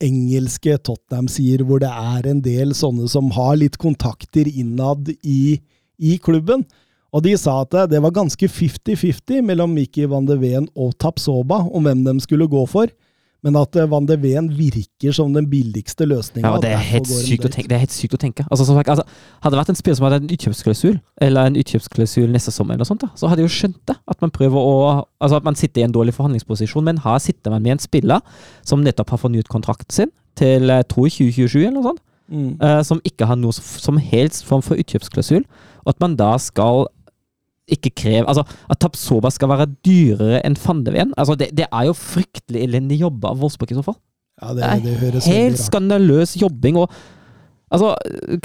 engelske 0.00 0.78
Tottenham 0.80 1.28
sier, 1.30 1.62
hvor 1.66 1.82
det 1.82 1.90
er 1.90 2.28
en 2.30 2.42
del 2.44 2.72
sånne 2.76 3.08
som 3.12 3.30
har 3.36 3.56
litt 3.60 3.76
kontakter 3.80 4.48
innad 4.48 5.10
i, 5.20 5.58
i 5.98 6.16
klubben. 6.22 6.64
Og 7.14 7.24
de 7.24 7.34
sa 7.38 7.60
at 7.62 7.76
det 7.90 8.00
var 8.02 8.14
ganske 8.16 8.48
50-50 8.48 9.44
mellom 9.46 9.72
Mickey 9.76 10.08
van 10.10 10.26
de 10.28 10.36
Ven 10.40 10.68
og 10.74 10.96
Tapsoba 11.00 11.62
om 11.66 11.86
hvem 11.86 12.04
de 12.06 12.16
skulle 12.24 12.48
gå 12.50 12.64
for. 12.70 12.90
Men 13.46 13.58
at 13.60 13.76
eh, 13.78 13.86
van 13.86 14.08
de 14.08 14.16
Ven 14.18 14.48
virker 14.58 15.14
som 15.14 15.30
den 15.34 15.46
billigste 15.50 16.08
løsninga. 16.08 16.50
Ja, 16.56 16.62
det 16.62 16.72
er 16.74 16.82
helt 16.82 17.10
sykt 17.10 17.46
å 17.46 17.50
tenke. 17.52 17.70
Det 17.70 17.76
er 17.78 17.84
helt 17.84 17.94
sykt 17.94 18.16
å 18.18 18.20
tenke. 18.20 18.46
Altså, 18.50 18.66
som 18.66 18.80
altså, 18.80 19.04
hadde 19.44 19.54
det 19.54 19.60
vært 19.60 19.70
en 19.72 19.78
spiller 19.78 19.98
som 20.00 20.08
hadde 20.08 20.18
en 20.24 20.32
utkjøpsklausul, 20.34 20.96
eller 21.28 21.52
en 21.52 21.60
utkjøpsklausul 21.62 22.34
neste 22.34 22.54
sommer, 22.54 22.74
eller 22.74 22.88
sånt, 22.88 23.04
da, 23.06 23.12
så 23.14 23.30
hadde 23.30 23.44
jeg 23.44 23.52
jo 23.52 23.56
skjønt 23.60 23.78
det. 23.92 23.96
At 24.10 24.24
man 24.24 24.34
prøver 24.34 24.58
å 24.58 24.74
Altså 25.16 25.38
at 25.38 25.46
man 25.46 25.56
sitter 25.56 25.80
i 25.80 25.84
en 25.86 25.94
dårlig 25.94 26.12
forhandlingsposisjon, 26.12 26.84
men 26.84 26.98
her 27.00 27.16
sitter 27.24 27.54
man 27.54 27.62
med 27.64 27.76
en 27.76 27.80
spiller 27.80 28.42
som 28.66 28.82
nettopp 28.84 29.14
har 29.14 29.20
fornyet 29.22 29.48
kontrakten 29.48 29.94
sin 29.94 30.12
til 30.36 30.68
jeg 30.68 30.84
tror 30.92 31.08
2027, 31.08 31.62
eller 31.62 31.78
noe 31.78 31.86
sånt, 31.86 32.02
Mm. 32.26 32.56
Uh, 32.58 32.80
som 32.82 32.98
ikke 33.06 33.26
har 33.28 33.38
noe 33.38 33.54
som 33.54 34.00
helst 34.02 34.42
form 34.48 34.62
for 34.64 34.78
utkjøpsklausul, 34.82 35.44
og 35.84 35.92
at 35.92 36.00
man 36.02 36.16
da 36.18 36.32
skal 36.42 36.88
ikke 37.72 37.90
krev 37.98 38.28
Altså, 38.28 38.44
at 38.70 38.78
Tapsoba 38.82 39.30
skal 39.34 39.50
være 39.50 39.66
dyrere 39.86 40.40
enn 40.46 40.56
Fandeven. 40.60 41.12
Altså, 41.18 41.34
det, 41.38 41.50
det 41.56 41.66
er 41.66 41.88
jo 41.88 41.96
fryktelig 41.98 42.62
elendig 42.66 43.00
jobba 43.02 43.32
av 43.32 43.42
Wolfsburg 43.42 43.74
i 43.74 43.78
så 43.78 43.84
fall. 43.86 43.98
Ja, 44.42 44.52
det, 44.54 44.62
Det 44.62 44.82
det 44.84 44.96
høres 45.00 45.28
helt 45.30 45.60
skandaløs 45.60 46.36
jobbing. 46.40 46.76
og 46.82 46.90
Altså, 47.66 47.96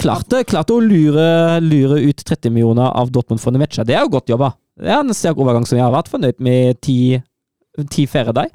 klarte, 0.02 0.40
klarte 0.50 0.74
å 0.74 0.82
lure, 0.82 1.60
lure 1.62 2.00
ut 2.02 2.24
30 2.26 2.50
millioner 2.50 2.90
av 2.90 3.12
Dortmund 3.14 3.42
for 3.44 3.54
Nemecha. 3.54 3.86
Det 3.86 3.94
er 3.94 4.02
jo 4.08 4.16
godt 4.16 4.32
jobba. 4.34 4.56
Det 4.82 4.90
er 4.90 5.04
en 5.04 5.14
sterk 5.14 5.38
overgang 5.38 5.68
som 5.70 5.78
jeg 5.78 5.86
har 5.86 5.94
vært 5.94 6.10
fornøyd 6.10 6.42
med 6.42 6.80
ti, 6.82 7.20
ti 7.94 8.08
færre 8.10 8.34
deg. 8.34 8.50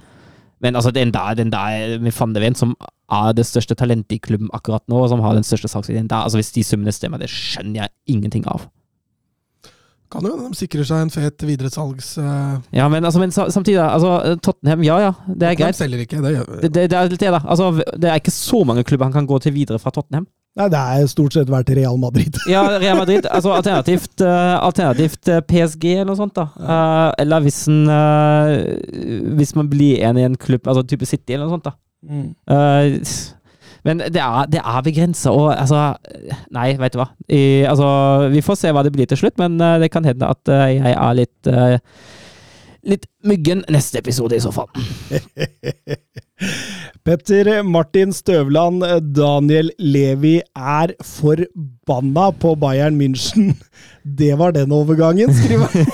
Men 0.64 0.74
altså, 0.74 0.90
den 0.90 1.12
der, 1.14 1.36
den 1.38 1.52
der 1.52 2.00
med 2.02 2.14
van 2.16 2.34
de 2.34 2.42
Ven, 2.42 2.58
som 2.58 2.74
er 3.12 3.36
det 3.36 3.46
største 3.46 3.76
talentet 3.78 4.16
i 4.16 4.18
klubben 4.18 4.50
akkurat 4.56 4.82
nå, 4.90 5.04
og 5.04 5.12
som 5.12 5.22
har 5.22 5.36
den 5.36 5.46
største 5.46 5.70
salgsverdien 5.70 6.08
der, 6.10 6.24
altså 6.26 6.40
hvis 6.40 6.50
de 6.56 6.64
summene 6.66 6.94
stemmer, 6.94 7.22
det 7.22 7.30
skjønner 7.30 7.84
jeg 7.84 7.94
ingenting 8.16 8.48
av. 8.50 8.66
Kan 10.12 10.24
jo 10.26 10.32
hende 10.36 10.52
de 10.52 10.58
sikrer 10.58 10.86
seg 10.86 11.02
en 11.06 11.10
fet 11.10 11.42
videresalgs... 11.48 12.12
Uh, 12.20 12.56
Ja, 12.74 12.88
men, 12.92 13.04
altså, 13.04 13.18
men 13.22 13.32
samtidig, 13.34 13.80
altså, 13.82 14.36
Tottenham, 14.44 14.84
ja 14.86 14.98
ja, 15.08 15.12
det 15.28 15.48
er 15.50 15.54
de 15.56 15.62
greit. 15.64 15.78
selger 15.78 16.02
ikke, 16.06 16.22
det 16.24 16.34
gjør 16.36 16.50
Det, 16.62 16.70
det, 16.74 16.88
det 16.92 16.98
er 16.98 17.10
litt 17.12 17.20
det, 17.22 17.32
da. 17.34 17.40
Altså, 17.44 17.70
det 17.96 18.10
er 18.10 18.20
ikke 18.22 18.34
så 18.34 18.62
mange 18.68 18.84
klubber 18.86 19.08
han 19.10 19.16
kan 19.16 19.26
gå 19.28 19.38
til 19.42 19.54
videre 19.56 19.78
fra 19.82 19.90
Tottenham. 19.94 20.26
Nei, 20.56 20.70
det 20.72 20.78
er 20.80 21.08
stort 21.12 21.34
sett 21.36 21.50
vært 21.52 21.68
Real 21.76 21.98
Madrid. 22.00 22.32
Ja, 22.48 22.62
Real 22.80 22.96
Madrid. 22.96 23.26
altså 23.28 23.52
Alternativt, 23.52 24.14
uh, 24.24 24.56
alternativt 24.64 25.28
eh, 25.28 25.42
PSG 25.44 25.84
eller 25.98 26.08
noe 26.08 26.16
sånt. 26.16 26.32
da. 26.38 26.46
Eh, 26.56 27.10
eller 27.26 27.44
hvis, 27.44 27.58
en, 27.68 27.82
eh, 27.92 29.34
hvis 29.36 29.52
man 29.58 29.68
blir 29.68 30.00
en 30.08 30.16
i 30.16 30.24
en 30.24 30.38
klubb, 30.40 30.64
altså 30.64 30.86
type 30.88 31.04
City 31.04 31.36
eller 31.36 31.44
noe 31.44 31.58
sånt. 31.58 31.68
da. 31.68 31.74
Mm. 32.06 32.30
Men 33.86 34.02
det 34.02 34.18
er, 34.18 34.46
det 34.50 34.60
er 34.60 34.82
begrensa, 34.82 35.30
og 35.30 35.52
altså 35.54 35.94
Nei, 36.54 36.72
vet 36.80 36.94
du 36.94 37.00
hva. 37.00 37.10
I, 37.30 37.42
altså, 37.70 37.88
vi 38.32 38.42
får 38.44 38.60
se 38.60 38.72
hva 38.74 38.82
det 38.86 38.92
blir 38.96 39.08
til 39.10 39.20
slutt, 39.20 39.38
men 39.38 39.60
eh, 39.62 39.78
det 39.84 39.92
kan 39.94 40.06
hende 40.06 40.30
at 40.34 40.52
eh, 40.52 40.76
jeg 40.76 40.94
er 40.96 41.18
litt 41.22 41.52
eh, 41.52 41.78
Litt 42.86 43.08
myggen 43.26 43.64
neste 43.74 43.98
episode, 43.98 44.36
i 44.36 44.42
så 44.44 44.52
fall. 44.54 44.68
Petter 47.06 47.62
Martin 47.62 48.10
Støvland, 48.10 48.82
Daniel 49.14 49.68
Levi 49.78 50.40
er 50.58 50.90
forbanna 51.06 52.32
på 52.34 52.56
Bayern 52.58 52.96
München. 52.98 53.52
Det 54.18 54.32
var 54.38 54.56
den 54.56 54.72
overgangen, 54.74 55.30
skriver 55.34 55.70
han. 55.70 55.86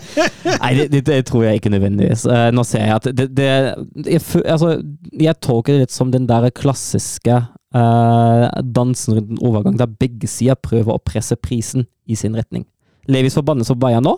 Nei, 0.62 0.70
det, 0.78 0.86
det, 0.92 1.02
det 1.10 1.18
tror 1.28 1.44
jeg 1.44 1.60
ikke 1.60 1.74
nødvendigvis. 1.74 2.24
Eh, 2.24 2.48
nå 2.56 2.64
ser 2.64 2.86
jeg 2.86 2.96
at 2.96 3.10
det, 3.12 3.28
det 3.36 3.50
jeg, 3.50 4.22
altså, 4.40 4.78
jeg 5.12 5.36
tolker 5.44 5.74
det 5.74 5.84
litt 5.84 5.94
som 5.96 6.12
den 6.12 6.28
der 6.28 6.48
klassiske 6.56 7.38
uh, 7.76 8.48
dansen 8.64 9.18
rundt 9.18 9.36
en 9.36 9.44
overgang, 9.44 9.76
der 9.80 9.96
begge 10.00 10.28
sider 10.32 10.56
prøver 10.56 10.96
å 10.96 11.02
presse 11.04 11.36
prisen 11.36 11.84
i 12.08 12.16
sin 12.16 12.36
retning. 12.36 12.64
Levis 13.08 13.36
forbannelse 13.36 13.76
på 13.76 13.84
Bayern 13.84 14.08
nå, 14.08 14.16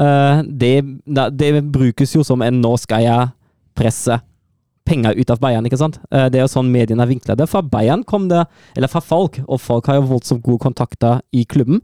uh, 0.00 0.44
det, 0.44 0.84
brukes 1.72 2.16
jo 2.16 2.24
som 2.24 2.44
en 2.44 2.60
'nå 2.60 2.76
skal 2.76 3.08
jeg 3.08 3.30
presse' 3.78 4.20
penger 4.88 5.16
ut 5.18 5.30
av 5.30 5.40
Bayern, 5.42 5.66
ikke 5.68 5.78
sant? 5.80 6.00
Eh, 6.10 6.28
Det 6.32 6.40
er 6.40 6.46
jo 6.46 6.52
sånn 6.52 6.72
mediene 6.72 7.06
vinkla 7.08 7.36
det. 7.38 7.48
Fra 7.52 7.62
Bayern 7.62 8.04
kom 8.08 8.28
det, 8.32 8.46
eller 8.76 8.88
fra 8.88 9.00
folk, 9.04 9.40
og 9.46 9.60
folk 9.60 9.86
har 9.90 10.00
jo 10.00 10.08
voldsomt 10.08 10.42
gode 10.46 10.62
kontakter 10.64 11.20
i 11.32 11.44
klubben. 11.44 11.82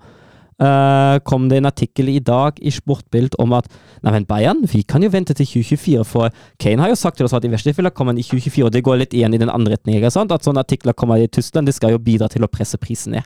Eh, 0.60 1.18
kom 1.24 1.48
det 1.48 1.58
en 1.58 1.68
artikkel 1.68 2.08
i 2.12 2.20
dag 2.22 2.58
i 2.60 2.72
Sportbild 2.74 3.36
om 3.42 3.54
at 3.56 3.68
nei, 4.02 4.12
men 4.12 4.26
Bayern, 4.28 4.62
vi 4.70 4.82
kan 4.82 5.02
jo 5.02 5.10
vente 5.12 5.34
til 5.34 5.46
2024, 5.46 6.04
for 6.08 6.30
Kane 6.62 6.82
har 6.82 6.92
jo 6.92 6.98
sagt 6.98 7.18
til 7.18 7.26
oss 7.26 7.34
at 7.36 7.44
i 7.44 7.50
verste 7.52 7.74
fall 7.74 7.90
kommer 7.90 8.14
han 8.14 8.20
i 8.20 8.26
2024, 8.26 8.66
og 8.66 8.72
det 8.74 8.84
går 8.86 9.00
litt 9.02 9.16
igjen 9.16 9.34
i 9.34 9.40
den 9.40 9.52
andre 9.52 9.76
retningen. 9.76 10.10
sant? 10.10 10.32
At 10.32 10.44
sånne 10.44 10.64
artikler 10.64 10.92
kommer 10.92 11.22
i 11.22 11.28
Tyskland, 11.28 11.66
det 11.66 11.74
skal 11.74 11.94
jo 11.94 12.02
bidra 12.02 12.28
til 12.28 12.44
å 12.44 12.50
presse 12.50 12.78
prisen 12.78 13.16
ned. 13.16 13.24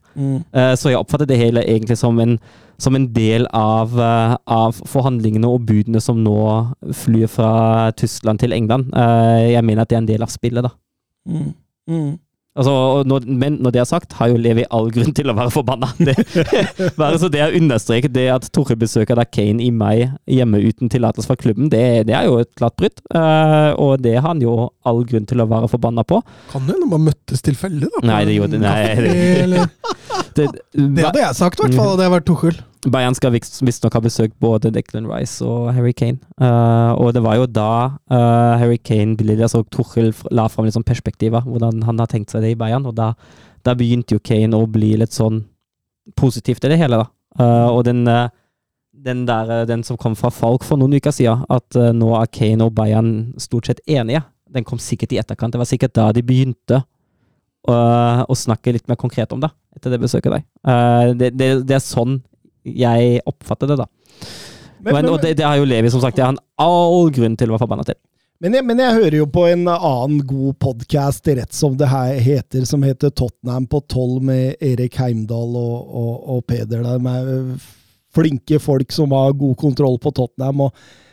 Eh, 0.52 0.74
Så 0.78 0.90
jeg 0.90 0.98
oppfatter 0.98 1.26
det 1.26 1.38
hele 1.38 1.64
egentlig 1.64 1.98
som 1.98 2.18
en, 2.20 2.38
som 2.78 2.94
en 2.94 3.08
del 3.12 3.46
av, 3.52 3.94
uh, 3.98 4.36
av 4.46 4.76
forhandlingene 4.86 5.48
og 5.48 5.66
budene 5.66 6.00
som 6.00 6.22
nå 6.22 6.36
flyr 6.94 7.26
fra 7.26 7.90
Tyskland 7.96 8.38
til 8.38 8.52
England. 8.52 8.92
Jeg 8.94 9.64
mener 9.64 9.82
at 9.82 9.88
det 9.88 9.96
er 9.96 10.04
en 10.04 10.06
del 10.06 10.22
av 10.22 10.30
spillet, 10.30 10.62
da. 10.62 10.70
Mm. 11.26 11.54
Mm. 11.88 12.18
Altså, 12.58 12.72
når, 13.06 13.26
men 13.38 13.56
når 13.62 13.74
det 13.76 13.80
er 13.84 13.86
sagt, 13.88 14.16
har 14.18 14.32
jo 14.32 14.38
Levi 14.42 14.64
all 14.74 14.88
grunn 14.94 15.12
til 15.14 15.30
å 15.30 15.34
være 15.38 15.52
forbanna. 15.54 15.88
Det, 16.02 16.14
bare 17.00 17.18
så 17.22 17.30
det 17.30 17.42
er 17.44 17.54
understreket, 17.58 18.10
det 18.16 18.24
at 18.34 18.48
Torre 18.54 18.74
besøker 18.80 19.18
da 19.20 19.24
Kane 19.28 19.62
i 19.62 19.70
mai 19.70 20.08
hjemme 20.26 20.58
uten 20.64 20.90
tillatelse 20.90 21.30
fra 21.30 21.38
klubben, 21.38 21.70
det, 21.72 21.84
det 22.10 22.16
er 22.18 22.26
jo 22.26 22.40
et 22.42 22.50
klart 22.58 22.74
brudd. 22.80 22.98
Uh, 23.14 23.70
og 23.78 24.02
det 24.02 24.16
har 24.18 24.26
han 24.32 24.42
jo 24.42 24.56
all 24.88 25.04
grunn 25.08 25.28
til 25.30 25.44
å 25.44 25.46
være 25.50 25.70
forbanna 25.70 26.02
på. 26.08 26.18
Kan 26.50 26.66
hende 26.66 26.90
man 26.90 27.06
møttes 27.08 27.44
tilfeldig, 27.46 27.92
da. 27.94 28.04
Nei, 28.10 28.20
det 28.28 28.38
gjorde- 28.40 28.62
nei, 28.64 28.82
det- 29.06 29.68
Det, 30.38 30.44
Det 30.74 31.02
hadde 31.02 31.18
jeg 31.22 31.34
sagt, 31.34 31.58
i 31.58 31.64
hvert 31.64 31.74
fall. 31.74 31.88
Hadde 31.94 32.04
jeg 32.04 32.12
vært 32.12 32.26
Tuchel. 32.28 32.58
Bayern 32.86 33.14
skal 33.16 33.32
visst- 33.34 33.58
visstnok 33.66 33.96
ha 33.96 34.00
besøkt 34.04 34.36
både 34.38 34.70
Declan 34.70 35.08
Rice 35.10 35.42
og 35.44 35.72
Harry 35.74 35.92
Kane. 35.92 36.20
Uh, 36.40 36.94
og 37.00 37.12
det 37.16 37.22
var 37.24 37.36
jo 37.40 37.46
da 37.50 37.70
uh, 38.12 38.54
Harry 38.60 38.78
Kane 38.78 39.16
altså 39.42 39.64
Tuchel 39.66 40.12
la 40.30 40.46
fram 40.48 40.68
litt 40.68 40.76
sånn 40.76 40.86
perspektiver, 40.86 41.42
hvordan 41.42 41.82
han 41.88 41.98
har 41.98 42.06
tenkt 42.06 42.30
seg 42.30 42.44
det 42.44 42.52
i 42.54 42.58
Bayern. 42.60 42.86
Og 42.86 42.94
da, 42.94 43.12
da 43.66 43.74
begynte 43.74 44.14
jo 44.14 44.22
Kane 44.22 44.54
å 44.54 44.68
bli 44.70 44.92
litt 45.00 45.12
sånn 45.16 45.42
positiv 46.16 46.60
til 46.62 46.70
det 46.70 46.78
hele, 46.78 47.02
da. 47.02 47.08
Uh, 47.38 47.68
og 47.74 47.82
den, 47.88 48.04
den 48.06 49.26
der, 49.26 49.64
den 49.66 49.82
som 49.86 49.98
kom 50.00 50.14
fra 50.18 50.30
Falk 50.34 50.64
for 50.66 50.78
noen 50.78 50.94
uker 50.98 51.14
siden, 51.14 51.42
at 51.50 51.74
nå 51.94 52.14
er 52.20 52.30
Kane 52.30 52.64
og 52.66 52.74
Bayern 52.78 53.32
stort 53.42 53.66
sett 53.70 53.82
enige, 53.90 54.22
den 54.48 54.64
kom 54.64 54.78
sikkert 54.80 55.12
i 55.12 55.18
etterkant. 55.20 55.52
Det 55.52 55.60
var 55.60 55.68
sikkert 55.68 55.92
da 55.98 56.08
de 56.14 56.22
begynte 56.24 56.80
å- 57.68 58.24
å 58.24 58.34
snakke 58.38 58.72
litt 58.72 58.86
mer 58.88 58.96
konkret 58.96 59.32
om 59.34 59.42
det, 59.42 59.50
etter 59.76 59.90
det 59.92 60.00
besøket 60.00 60.32
der. 60.38 60.44
Uh, 60.64 61.12
det, 61.18 61.34
det, 61.36 61.50
det 61.68 61.76
er 61.76 61.84
sånn 61.84 62.20
jeg 62.76 63.22
oppfatter 63.28 63.70
det, 63.70 63.78
da. 63.80 63.88
Men, 64.78 64.94
Men, 64.94 65.08
og 65.10 65.22
det, 65.22 65.34
det 65.40 65.46
har 65.46 65.58
jo 65.58 65.66
Levi, 65.66 65.90
som 65.90 66.02
sagt, 66.02 66.16
det 66.16 66.24
har 66.24 66.34
han 66.34 66.44
all 66.62 67.10
grunn 67.14 67.34
til 67.38 67.50
å 67.50 67.56
være 67.56 67.64
forbanna 67.64 67.86
til. 67.88 67.98
men, 68.38 68.54
jeg, 68.54 68.66
men 68.68 68.78
jeg 68.78 68.94
hører 69.00 69.16
jo 69.18 69.26
på 69.34 69.46
en 69.50 69.66
annen 69.72 70.20
god 70.26 70.54
podkast, 70.62 71.26
rett 71.26 71.56
som 71.56 71.74
det 71.78 71.90
her 71.90 72.14
heter, 72.22 72.64
som 72.68 72.86
heter 72.86 73.10
Tottenham 73.10 73.66
på 73.66 73.82
tolv, 73.90 74.22
med 74.22 74.54
Erik 74.62 75.00
Heimdal 75.00 75.58
og, 75.58 75.76
og, 75.88 76.14
og 76.36 76.46
Peder. 76.46 76.86
De 76.86 77.12
er 77.16 77.68
flinke 78.14 78.62
folk 78.62 78.94
som 78.94 79.12
har 79.16 79.36
god 79.38 79.58
kontroll 79.58 79.98
på 80.02 80.14
Tottenham. 80.14 80.68
og 80.68 81.06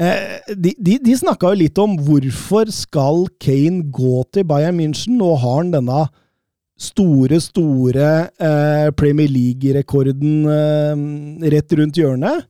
Eh, 0.00 0.54
de 0.56 0.72
de, 0.80 0.96
de 1.04 1.14
snakka 1.18 1.50
jo 1.52 1.60
litt 1.60 1.78
om 1.80 1.98
hvorfor 2.00 2.70
skal 2.72 3.26
Kane 3.42 3.84
gå 3.92 4.22
til 4.32 4.46
Bayern 4.48 4.78
München. 4.80 5.18
Nå 5.20 5.34
har 5.36 5.58
han 5.60 5.72
denne 5.74 6.06
store, 6.78 7.40
store 7.40 8.08
eh, 8.40 8.90
Premier 8.98 9.30
League-rekorden 9.30 10.46
eh, 10.50 11.50
rett 11.52 11.78
rundt 11.78 11.98
hjørnet. 12.00 12.46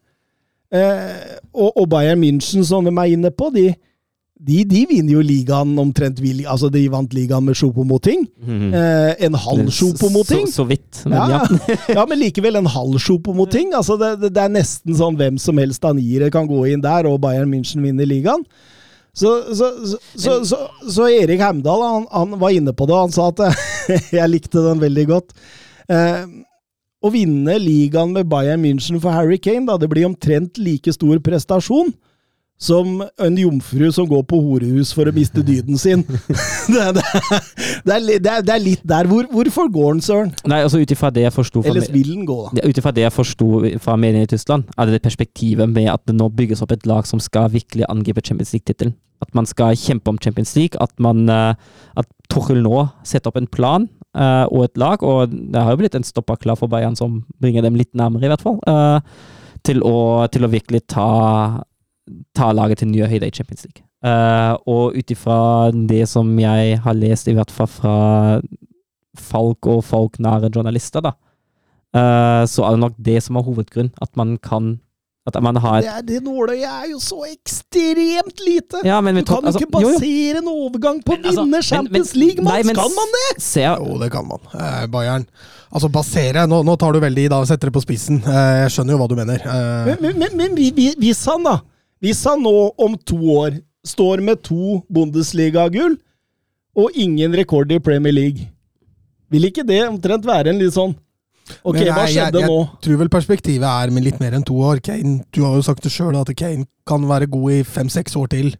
Eh, 0.72 1.38
og, 1.52 1.72
og 1.76 1.88
Bayern 1.92 2.22
München, 2.22 2.64
som 2.64 2.86
de 2.86 2.92
er 2.94 3.12
inne 3.12 3.32
på, 3.34 3.50
de, 3.52 3.66
de, 4.42 4.62
de 4.66 4.80
vinner 4.88 5.14
jo 5.18 5.22
ligaen 5.22 5.74
omtrent. 5.78 6.22
Altså, 6.46 6.70
de 6.72 6.86
vant 6.90 7.12
ligaen 7.14 7.44
med 7.44 7.58
Choupo-Moting. 7.58 8.24
Eh, 8.48 9.12
en 9.28 9.36
halv 9.38 9.68
Choupo-Moting. 9.68 10.48
Så, 10.48 10.62
så 10.62 10.68
vidt, 10.70 11.02
men 11.04 11.18
Ja, 11.18 11.42
ja. 11.44 11.76
ja, 11.98 12.06
men 12.08 12.22
likevel 12.22 12.58
en 12.58 12.70
halv 12.72 12.98
Choupo-Moting. 13.04 13.76
Altså, 13.78 13.98
det, 14.00 14.14
det, 14.24 14.32
det 14.38 14.46
er 14.46 14.54
nesten 14.56 14.96
sånn 14.98 15.18
hvem 15.20 15.38
som 15.42 15.60
helst 15.60 15.84
av 15.86 15.98
niere 15.98 16.32
kan 16.34 16.48
gå 16.48 16.64
inn 16.72 16.82
der, 16.84 17.10
og 17.10 17.20
Bayern 17.22 17.52
München 17.52 17.84
vinner 17.84 18.08
ligaen. 18.08 18.46
Så, 19.12 19.54
så, 19.54 19.66
så, 20.16 20.60
så, 20.88 21.08
Erik 21.08 21.42
Heimdal 21.44 21.82
han, 21.84 22.06
han 22.08 22.38
var 22.40 22.54
inne 22.56 22.72
på 22.72 22.86
det, 22.88 22.94
og 22.96 23.10
han 23.10 23.12
sa 23.12 23.28
at 23.28 23.42
Jeg 24.18 24.30
likte 24.32 24.62
den 24.64 24.80
veldig 24.80 25.04
godt. 25.10 25.34
Eh, 25.92 26.22
å 27.02 27.10
vinne 27.12 27.58
ligaen 27.60 28.14
med 28.14 28.30
Bayern 28.30 28.62
München 28.64 29.02
for 29.02 29.12
Harry 29.12 29.36
Kane, 29.42 29.66
da, 29.68 29.76
det 29.76 29.90
blir 29.92 30.08
omtrent 30.08 30.56
like 30.56 30.94
stor 30.96 31.20
prestasjon 31.24 31.92
som 32.62 33.00
en 33.02 33.38
jomfru 33.40 33.88
som 33.94 34.06
går 34.06 34.22
på 34.30 34.38
horehus 34.44 34.92
for 34.94 35.10
å 35.10 35.14
miste 35.14 35.42
dyden 35.46 35.78
sin. 35.80 36.04
det, 36.06 36.84
det, 36.94 37.04
det, 37.84 37.94
er, 37.96 38.04
det, 38.06 38.32
er, 38.36 38.44
det 38.46 38.54
er 38.54 38.62
litt 38.62 38.84
der. 38.86 39.08
Hvor, 39.10 39.26
hvorfor 39.32 39.70
går 39.74 39.96
den, 39.96 40.02
søren? 40.06 40.32
Nei, 40.46 40.60
altså 40.62 40.78
ut 40.82 40.94
ifra 40.94 41.10
det 41.14 41.26
jeg 41.26 41.34
forsto 41.34 41.64
Ellers 41.66 41.90
vil 41.92 42.12
den 42.14 42.26
gå, 42.28 42.38
da? 42.46 42.54
det- 42.60 42.68
ut 42.70 42.82
ifra 42.82 42.94
det 42.94 43.06
jeg 43.06 43.14
forsto 43.16 43.48
fra 43.82 43.96
mediene 43.98 44.28
i 44.28 44.30
Tyskland, 44.30 44.70
er 44.78 44.92
det 44.92 45.02
perspektivet 45.02 45.70
med 45.70 45.90
at 45.92 46.04
det 46.06 46.14
nå 46.18 46.30
bygges 46.32 46.62
opp 46.64 46.74
et 46.76 46.86
lag 46.88 47.08
som 47.08 47.22
skal 47.22 47.50
virkelig 47.52 47.88
angripe 47.90 48.22
Champions 48.24 48.54
League-tittelen. 48.54 48.94
At 49.22 49.34
man 49.38 49.46
skal 49.46 49.76
kjempe 49.78 50.10
om 50.10 50.18
Champions 50.22 50.54
League, 50.58 50.78
at, 50.82 50.94
man, 51.02 51.28
eh, 51.30 51.54
at 51.98 52.08
Tuchel 52.30 52.62
nå 52.62 52.86
setter 53.06 53.30
opp 53.30 53.38
en 53.38 53.50
plan 53.50 53.84
uh, 54.18 54.46
og 54.48 54.64
et 54.66 54.80
lag, 54.80 55.02
og 55.06 55.30
det 55.30 55.62
har 55.62 55.74
jo 55.74 55.82
blitt 55.82 55.98
en 55.98 56.06
stopper 56.06 56.40
klar 56.42 56.58
for 56.58 56.70
Bayern 56.72 56.96
som 56.98 57.20
bringer 57.42 57.62
dem 57.66 57.78
litt 57.78 57.92
nærmere, 57.98 58.26
i 58.26 58.32
hvert 58.32 58.44
fall, 58.46 58.58
Uh, 58.66 58.98
til, 59.62 59.78
å, 59.86 60.26
til 60.34 60.42
å 60.42 60.50
virkelig 60.50 60.80
ta, 60.90 61.04
ta 62.34 62.52
laget 62.52 62.78
til 62.82 62.88
nye 62.92 63.06
høyder 63.10 63.26
i 63.30 63.34
Champions 63.34 63.64
League. 63.66 63.84
Uh, 64.02 64.56
og 64.66 64.96
ut 64.98 65.10
ifra 65.14 65.70
det 65.88 66.08
som 66.10 66.30
jeg 66.42 66.78
har 66.82 66.94
lest, 66.98 67.28
i 67.30 67.34
hvert 67.36 67.50
fall 67.54 67.68
fra 67.70 67.96
folk 69.18 69.66
og 69.70 69.82
folknære 69.86 70.50
journalister, 70.54 71.04
da, 71.04 71.12
uh, 71.96 72.42
så 72.48 72.64
er 72.66 72.74
det 72.76 72.82
nok 72.86 72.96
det 72.98 73.18
som 73.22 73.36
er 73.38 73.46
hovedgrunn. 73.46 73.92
At 74.02 74.16
man 74.16 74.38
kan 74.42 74.78
At 75.24 75.36
man 75.40 75.54
har 75.54 75.78
et 75.78 75.84
Det, 76.02 76.06
det 76.08 76.22
nåløyet 76.26 76.64
er 76.66 76.86
jo 76.90 76.98
så 76.98 77.20
ekstremt 77.30 78.40
lite! 78.42 78.80
ja, 78.84 79.00
men, 79.00 79.14
Du 79.14 79.22
kan 79.22 79.36
jo 79.38 79.46
altså, 79.46 79.60
ikke 79.60 79.80
jo, 79.80 79.88
jo. 79.88 79.92
basere 80.00 80.38
en 80.40 80.48
overgang 80.50 80.98
på 81.06 81.12
å 81.12 81.16
altså, 81.20 81.44
vinne 81.44 81.50
men- 81.52 81.62
Champions 81.62 82.14
men- 82.14 82.20
League, 82.24 82.42
man! 82.44 82.52
nei, 82.54 82.62
men 82.66 82.74
Skal 82.74 82.90
man 82.96 83.12
det?! 83.14 83.42
Se, 83.42 83.62
Jo, 83.62 83.98
det 84.02 84.10
kan 84.10 84.26
man. 84.26 84.40
Eh, 84.52 84.86
Bayern. 84.90 85.26
Altså, 85.72 85.88
basere 85.88 86.46
Nå, 86.48 86.64
nå 86.66 86.74
tar 86.76 86.92
du 86.92 86.98
veldig 87.00 87.24
i, 87.24 87.28
da, 87.28 87.38
setter 87.46 87.70
det 87.70 87.74
på 87.76 87.84
spissen. 87.86 88.18
Eh, 88.26 88.64
jeg 88.64 88.70
skjønner 88.74 88.96
jo 88.96 88.98
hva 88.98 89.08
du 89.08 89.14
mener. 89.14 89.38
Eh, 89.46 89.84
Men, 89.92 89.96
men, 90.02 90.18
men, 90.18 90.36
men 90.36 90.54
vi- 90.58 90.72
vi- 90.74 90.96
hvis 90.98 91.24
han 91.30 91.44
da, 91.46 91.60
hvis 92.02 92.24
han 92.28 92.42
nå 92.42 92.54
om 92.82 92.96
to 93.06 93.18
år 93.36 93.60
står 93.86 94.22
med 94.24 94.42
to 94.46 94.80
Bundesliga-gull 94.92 95.96
og 96.78 96.98
ingen 96.98 97.34
rekord 97.36 97.72
i 97.74 97.80
Premier 97.82 98.14
League, 98.14 98.48
vil 99.32 99.48
ikke 99.48 99.64
det 99.66 99.80
omtrent 99.88 100.26
være 100.28 100.52
en 100.52 100.60
litt 100.60 100.74
sånn 100.76 100.94
Ok, 101.66 101.74
Men 101.74 101.88
hva 101.90 102.04
skjedde 102.06 102.38
jeg, 102.38 102.48
nå? 102.48 102.58
Jeg 102.62 102.82
tror 102.86 102.98
vel 103.00 103.08
perspektivet 103.12 103.66
er 103.66 103.90
med 103.92 104.04
litt 104.06 104.20
mer 104.22 104.36
enn 104.36 104.44
to 104.46 104.54
år. 104.62 104.78
Kane, 104.84 105.16
du 105.34 105.40
har 105.42 105.56
jo 105.58 105.64
sagt 105.66 105.82
det 105.84 105.90
sjøl 105.92 106.14
at 106.20 106.30
Kane 106.38 106.68
kan 106.88 107.02
være 107.08 107.26
god 107.32 107.56
i 107.56 107.64
fem-seks 107.66 108.14
år 108.16 108.30
til. 108.32 108.52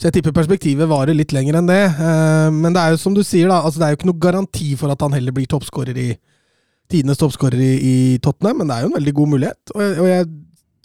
Så 0.00 0.08
jeg 0.08 0.16
tipper 0.16 0.34
perspektivet 0.34 0.88
varer 0.90 1.14
litt 1.14 1.34
lenger 1.36 1.60
enn 1.60 1.68
det. 1.68 1.82
Eh, 1.84 2.48
Men 2.50 2.74
det 2.74 2.80
er 2.80 2.94
jo 2.94 3.02
som 3.02 3.14
du 3.14 3.20
sier, 3.22 3.52
da. 3.52 3.60
Altså 3.60 3.82
det 3.82 3.86
er 3.86 3.92
jo 3.92 3.98
ikke 4.00 4.08
noe 4.10 4.24
garanti 4.24 4.70
for 4.80 4.94
at 4.94 5.04
han 5.04 5.14
heller 5.14 5.36
blir 5.36 5.46
toppskårer 5.52 6.00
i 6.00 6.08
tidenes 6.90 7.20
toppskårer 7.20 7.60
i, 7.60 7.72
i 7.76 7.94
Tottenham, 8.24 8.58
men 8.60 8.68
det 8.72 8.76
er 8.76 8.84
jo 8.84 8.90
en 8.90 8.98
veldig 8.98 9.14
god 9.20 9.30
mulighet. 9.36 9.74
Og, 9.74 9.84
jeg, 9.84 9.94
og 10.00 10.08
jeg, 10.10 10.26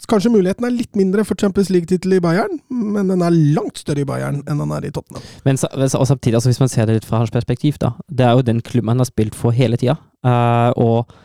kanskje 0.07 0.31
muligheten 0.31 0.67
er 0.67 0.75
litt 0.75 0.95
mindre 0.95 1.25
for 1.27 1.39
Champions 1.39 1.71
League-tittel 1.73 2.15
i 2.15 2.21
Bayern, 2.23 2.59
men 2.69 3.11
den 3.11 3.23
er 3.25 3.35
langt 3.55 3.81
større 3.81 4.05
i 4.05 4.07
Bayern 4.07 4.43
enn 4.45 4.61
den 4.61 4.75
er 4.75 4.85
i 4.87 4.91
Tottenham. 4.95 5.25
Men 5.47 5.59
og 5.59 6.05
samtidig, 6.07 6.37
altså 6.37 6.53
hvis 6.53 6.61
man 6.61 6.71
ser 6.71 6.87
det 6.87 6.99
litt 6.99 7.07
fra 7.09 7.23
hans 7.23 7.33
perspektiv, 7.33 7.79
da. 7.81 7.95
Det 8.07 8.27
er 8.27 8.37
jo 8.37 8.45
den 8.45 8.61
klubben 8.65 8.93
han 8.93 9.03
har 9.03 9.09
spilt 9.09 9.35
for 9.35 9.55
hele 9.55 9.79
tida. 9.81 9.97
Uh, 10.23 10.71
og 10.79 11.17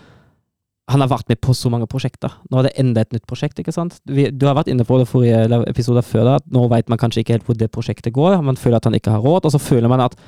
han 0.90 1.01
har 1.01 1.09
vært 1.09 1.30
med 1.30 1.40
på 1.40 1.55
så 1.56 1.70
mange 1.72 1.88
prosjekter. 1.88 2.32
Nå 2.52 2.60
er 2.60 2.68
det 2.68 2.74
enda 2.80 3.05
et 3.05 3.14
nytt 3.14 3.24
prosjekt, 3.28 3.60
ikke 3.60 3.72
sant. 3.72 3.96
Du 4.05 4.46
har 4.48 4.56
vært 4.59 4.68
inne 4.72 4.84
på 4.84 4.98
det 5.01 5.09
forrige 5.09 5.62
episoder 5.70 6.05
før 6.05 6.28
da, 6.28 6.38
nå 6.52 6.66
vet 6.72 6.90
man 6.92 7.01
kanskje 7.01 7.24
ikke 7.24 7.38
helt 7.38 7.46
hvor 7.48 7.56
det 7.60 7.70
prosjektet 7.72 8.12
går. 8.16 8.40
Man 8.44 8.60
føler 8.60 8.82
at 8.82 8.88
han 8.90 8.96
ikke 8.98 9.14
har 9.14 9.24
råd, 9.24 9.48
og 9.48 9.55
så 9.55 9.62
føler 9.62 9.88
man 9.92 10.05
at 10.05 10.18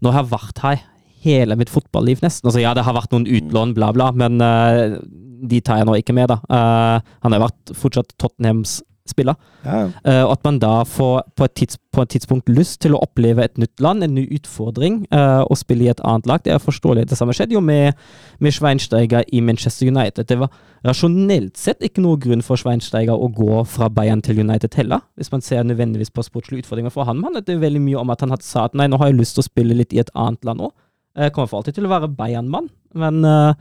nå 0.00 0.12
har 0.12 0.24
jeg 0.24 0.32
vært 0.32 0.62
her 0.64 0.84
hele 1.26 1.58
mitt 1.58 1.72
fotballiv 1.72 2.22
nesten. 2.24 2.48
Altså 2.48 2.62
ja, 2.62 2.74
det 2.76 2.86
har 2.86 2.96
vært 2.96 3.14
noen 3.14 3.28
utlån, 3.28 3.76
bla, 3.76 3.92
bla, 3.96 4.10
men 4.16 4.40
uh, 4.42 4.98
de 5.46 5.62
tar 5.64 5.82
jeg 5.82 5.88
nå 5.88 5.98
ikke 6.00 6.16
med, 6.16 6.32
da. 6.32 6.40
Uh, 6.48 7.16
han 7.26 7.36
har 7.36 7.48
vært 7.48 7.76
fortsatt 7.76 8.14
Tottenhams 8.20 8.80
spiller. 9.06 9.34
Ja. 9.64 9.86
Eh, 10.04 10.22
og 10.24 10.32
at 10.32 10.44
man 10.44 10.58
da 10.62 10.80
får 10.86 11.20
på 11.38 11.46
et, 11.46 11.52
tids, 11.58 11.78
på 11.94 12.02
et 12.02 12.12
tidspunkt 12.14 12.50
lyst 12.50 12.80
til 12.82 12.96
å 12.96 13.00
oppleve 13.04 13.44
et 13.44 13.58
nytt 13.60 13.82
land, 13.82 14.04
en 14.04 14.16
ny 14.16 14.26
utfordring, 14.34 15.04
og 15.12 15.54
spille 15.58 15.86
i 15.86 15.90
et 15.92 16.02
annet 16.06 16.26
lag. 16.26 16.42
Det 16.44 16.54
er 16.54 16.62
forståelig. 16.62 17.06
Det 17.10 17.18
samme 17.18 17.34
skjedde 17.36 17.56
jo 17.56 17.62
med, 17.64 17.96
med 18.42 18.56
Schweinsteiger 18.56 19.26
i 19.32 19.42
Manchester 19.44 19.88
United. 19.90 20.26
Det 20.28 20.38
var 20.40 20.50
rasjonelt 20.86 21.56
sett 21.58 21.82
ikke 21.86 22.04
noe 22.04 22.20
grunn 22.22 22.44
for 22.46 22.60
Schweinsteiger 22.60 23.14
å 23.14 23.30
gå 23.34 23.62
fra 23.70 23.88
Bayern 23.92 24.22
til 24.26 24.42
United 24.42 24.76
heller, 24.78 25.02
hvis 25.18 25.32
man 25.32 25.44
ser 25.44 25.66
nødvendigvis 25.66 26.12
på 26.14 26.26
sportslige 26.26 26.64
utfordringer 26.64 26.94
for 26.94 27.08
han. 27.08 27.22
handlet 27.24 27.50
veldig 27.62 27.82
mye 27.82 28.02
om 28.02 28.10
at 28.10 28.22
han 28.22 28.34
hadde 28.34 28.46
sa 28.46 28.66
at 28.66 28.76
nei, 28.76 28.88
nå 28.90 29.00
har 29.00 29.10
jeg 29.10 29.20
lyst 29.20 29.38
til 29.38 29.44
å 29.44 29.50
spille 29.50 29.78
litt 29.78 29.94
i 29.94 30.02
et 30.02 30.12
annet 30.14 30.44
land 30.46 30.66
òg. 30.68 30.74
Jeg 31.16 31.32
kommer 31.32 31.48
for 31.50 31.62
alltid 31.62 31.78
til 31.78 31.88
å 31.88 31.92
være 31.92 32.12
Bayern-mann, 32.12 32.68
men 32.94 33.24
eh, 33.24 33.54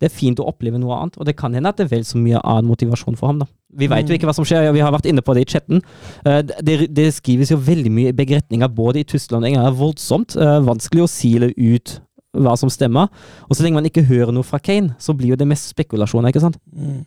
det 0.00 0.08
er 0.10 0.12
fint 0.12 0.40
å 0.42 0.48
oppleve 0.50 0.78
noe 0.80 0.96
annet, 0.98 1.16
og 1.16 1.28
det 1.28 1.36
kan 1.38 1.54
hende 1.56 1.70
at 1.70 1.78
det 1.78 1.86
er 1.86 1.94
vel 1.94 2.04
så 2.04 2.18
mye 2.20 2.40
annen 2.42 2.68
motivasjon 2.68 3.16
for 3.16 3.30
ham. 3.30 3.38
da. 3.40 3.46
Vi 3.76 3.88
vet 3.88 4.08
jo 4.08 4.16
ikke 4.16 4.28
hva 4.28 4.34
som 4.36 4.44
skjer, 4.48 4.68
vi 4.74 4.82
har 4.84 4.92
vært 4.92 5.08
inne 5.08 5.24
på 5.24 5.34
det 5.36 5.46
i 5.46 5.50
chatten. 5.54 5.82
Eh, 6.26 6.42
Det, 6.42 6.76
det 6.92 7.06
skrives 7.16 7.52
jo 7.54 7.60
veldig 7.62 7.92
mye 7.92 8.12
i 8.12 8.16
begge 8.16 8.40
retninger, 8.40 8.68
både 8.68 9.00
i 9.00 9.08
Tyskland 9.08 9.44
og 9.44 9.50
England. 9.50 9.68
Det 9.68 9.72
er 9.74 9.80
voldsomt 9.80 10.36
eh, 10.36 10.58
vanskelig 10.66 11.06
å 11.06 11.10
sile 11.10 11.52
ut 11.56 11.98
hva 12.36 12.56
som 12.60 12.68
stemmer. 12.72 13.08
Og 13.48 13.56
så 13.56 13.64
lenge 13.64 13.78
man 13.80 13.88
ikke 13.88 14.04
hører 14.04 14.34
noe 14.34 14.44
fra 14.44 14.60
Kane, 14.60 14.96
så 15.00 15.14
blir 15.16 15.32
jo 15.32 15.40
det 15.40 15.48
mest 15.48 15.70
spekulasjoner, 15.72 16.32
ikke 16.32 16.44
sant? 16.44 16.58
Mm. 16.74 17.04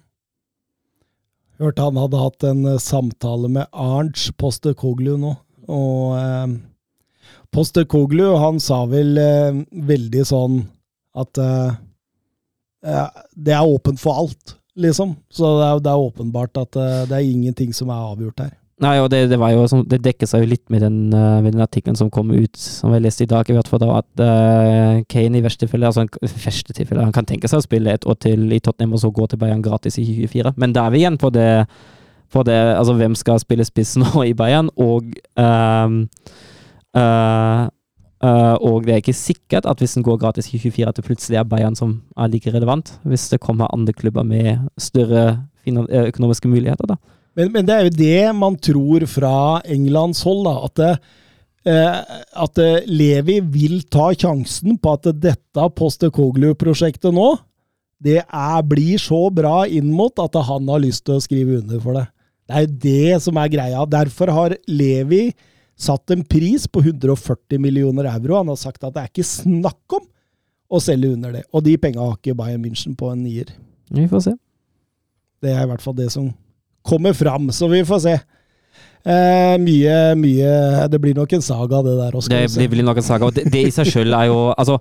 Hørte 1.60 1.84
han 1.84 2.00
hadde 2.00 2.24
hatt 2.24 2.48
en 2.48 2.66
eh, 2.74 2.82
samtale 2.82 3.52
med 3.52 3.68
Arnds 3.76 4.30
poste 4.40 4.74
Koglu 4.80 5.18
nå, 5.20 5.36
og 5.68 6.18
eh, 6.18 6.58
Postekoglu 7.56 8.36
han 8.38 8.60
sa 8.62 8.84
vel 8.90 9.18
eh, 9.18 9.62
veldig 9.90 10.26
sånn 10.28 10.62
at 11.18 11.42
eh, 11.42 11.72
det 13.36 13.56
er 13.56 13.66
åpent 13.66 14.00
for 14.00 14.22
alt, 14.22 14.56
liksom. 14.80 15.18
Så 15.34 15.58
det 15.60 15.68
er, 15.68 15.84
det 15.84 15.92
er 15.92 16.08
åpenbart 16.08 16.62
at 16.62 16.80
eh, 16.80 17.04
det 17.10 17.18
er 17.18 17.28
ingenting 17.28 17.74
som 17.76 17.92
er 17.92 18.10
avgjort 18.14 18.46
her. 18.46 18.56
Nei, 18.80 18.94
og 19.04 19.10
det, 19.12 19.26
det 19.28 19.36
jo 19.36 19.82
det 19.92 20.00
dekker 20.06 20.28
seg 20.30 20.46
jo 20.46 20.52
litt 20.54 20.64
med 20.72 20.80
den, 20.86 21.00
eh, 21.12 21.42
med 21.44 21.52
den 21.52 21.64
artikkelen 21.66 21.98
som 22.00 22.12
kom 22.14 22.30
ut, 22.32 22.56
som 22.56 22.94
jeg 22.96 23.04
leste 23.04 23.26
i 23.26 23.30
dag, 23.30 23.50
i 23.50 23.56
hvert 23.58 23.68
fall 23.68 23.82
da, 23.84 23.90
at 24.00 24.22
uh, 24.24 25.02
Kane 25.12 25.36
i 25.36 25.44
verste 25.44 25.66
tilfelle, 25.66 25.90
altså 25.90 26.06
en 26.06 26.12
verste 26.46 26.76
tilfelle, 26.78 27.04
han 27.04 27.16
kan 27.16 27.28
tenke 27.28 27.52
seg 27.52 27.60
å 27.60 27.66
spille 27.66 27.92
et 27.92 28.08
år 28.08 28.16
til 28.24 28.48
i 28.56 28.62
Tottenham 28.64 28.96
og 28.96 29.04
så 29.04 29.12
gå 29.12 29.28
til 29.28 29.42
Bayern 29.42 29.66
gratis 29.66 30.00
i 30.00 30.06
2024. 30.08 30.54
Men 30.64 30.76
da 30.78 30.86
er 30.88 30.96
vi 30.96 31.02
igjen 31.04 31.20
på 31.20 31.32
det, 31.36 31.50
på 32.32 32.46
det 32.48 32.56
altså 32.78 32.96
hvem 33.02 33.20
skal 33.20 33.44
spille 33.44 33.68
spiss 33.68 33.98
nå 34.00 34.24
i 34.30 34.32
Bayern, 34.38 34.72
og 34.80 35.12
ehm, 35.36 36.06
eh, 37.00 38.56
og 38.60 38.86
det 38.86 38.94
er 38.94 39.02
ikke 39.04 39.16
sikkert 39.16 39.68
at 39.70 39.80
hvis 39.82 39.96
den 39.98 40.06
går 40.06 40.20
gratis 40.22 40.50
i 40.52 40.60
24, 40.60 40.88
at 40.90 41.00
det 41.00 41.06
plutselig 41.08 41.40
er 41.40 41.48
Bayern 41.48 41.78
som 41.78 42.00
er 42.18 42.32
like 42.32 42.52
relevant, 42.54 42.94
hvis 43.08 43.30
det 43.32 43.42
kommer 43.44 43.72
andre 43.74 43.96
klubber 43.96 44.28
med 44.28 44.68
større 44.78 45.26
eh, 45.66 46.06
økonomiske 46.10 46.52
muligheter, 46.52 46.90
da. 46.90 47.00
Men, 47.38 47.52
men 47.54 47.68
det 47.68 47.76
er 47.76 47.88
jo 47.88 47.96
det 47.96 48.36
man 48.36 48.58
tror 48.60 49.06
fra 49.08 49.34
Englands 49.70 50.24
hold, 50.28 50.44
da. 50.48 50.56
At, 50.66 50.80
det, 50.80 50.94
eh, 51.72 52.16
at 52.46 52.64
Levi 52.90 53.40
vil 53.54 53.84
ta 53.92 54.10
sjansen 54.14 54.80
på 54.82 54.98
at 54.98 55.12
dette 55.16 55.70
Postekoglu-prosjektet 55.78 57.16
nå, 57.16 57.36
det 58.00 58.22
er, 58.24 58.62
blir 58.64 59.00
så 59.02 59.28
bra 59.34 59.66
inn 59.68 59.92
mot 59.92 60.16
at 60.24 60.38
han 60.48 60.70
har 60.72 60.82
lyst 60.84 61.06
til 61.06 61.18
å 61.18 61.24
skrive 61.24 61.60
under 61.60 61.82
for 61.84 62.00
det. 62.00 62.08
Det 62.50 62.56
er 62.56 62.66
jo 62.66 62.76
det 62.82 63.22
som 63.26 63.38
er 63.38 63.52
greia. 63.54 63.86
Derfor 63.86 64.32
har 64.34 64.56
Levi 64.72 65.28
satt 65.80 66.12
en 66.12 66.26
pris 66.28 66.68
på 66.68 66.82
140 66.84 67.62
millioner 67.62 68.10
euro. 68.12 68.40
Han 68.42 68.52
har 68.52 68.60
sagt 68.60 68.84
at 68.84 68.96
det 68.96 69.04
er 69.04 69.12
ikke 69.14 69.28
snakk 69.28 69.96
om 69.96 70.06
å 70.70 70.82
selge 70.84 71.14
under 71.16 71.34
det. 71.40 71.46
Og 71.56 71.64
de 71.66 71.78
penga 71.82 72.04
har 72.04 72.18
ikke 72.18 72.38
Bayern 72.38 72.62
München 72.66 72.98
på 73.00 73.10
en 73.14 73.24
nier. 73.24 73.54
Vi 73.90 74.06
får 74.12 74.26
se. 74.28 74.36
Det 75.40 75.54
er 75.56 75.64
i 75.64 75.70
hvert 75.72 75.84
fall 75.84 75.96
det 75.98 76.10
som 76.14 76.28
kommer 76.86 77.16
fram, 77.16 77.48
så 77.56 77.70
vi 77.72 77.82
får 77.88 78.04
se. 78.04 78.18
Eh, 79.08 79.56
mye, 79.64 79.94
mye 80.20 80.88
Det 80.92 81.00
blir 81.00 81.16
nok 81.16 81.32
en 81.38 81.44
saga, 81.44 81.80
det 81.86 81.94
der. 81.96 82.16
Også, 82.20 82.30
Det 82.30 82.50
blir 82.58 82.68
blir 82.74 82.84
nok 82.84 83.00
en 83.00 83.06
saga, 83.08 83.30
det, 83.32 83.46
det 83.48 83.62
i 83.70 83.72
seg 83.72 83.88
selv 83.88 84.18
er 84.18 84.26
jo 84.28 84.40
Altså 84.52 84.76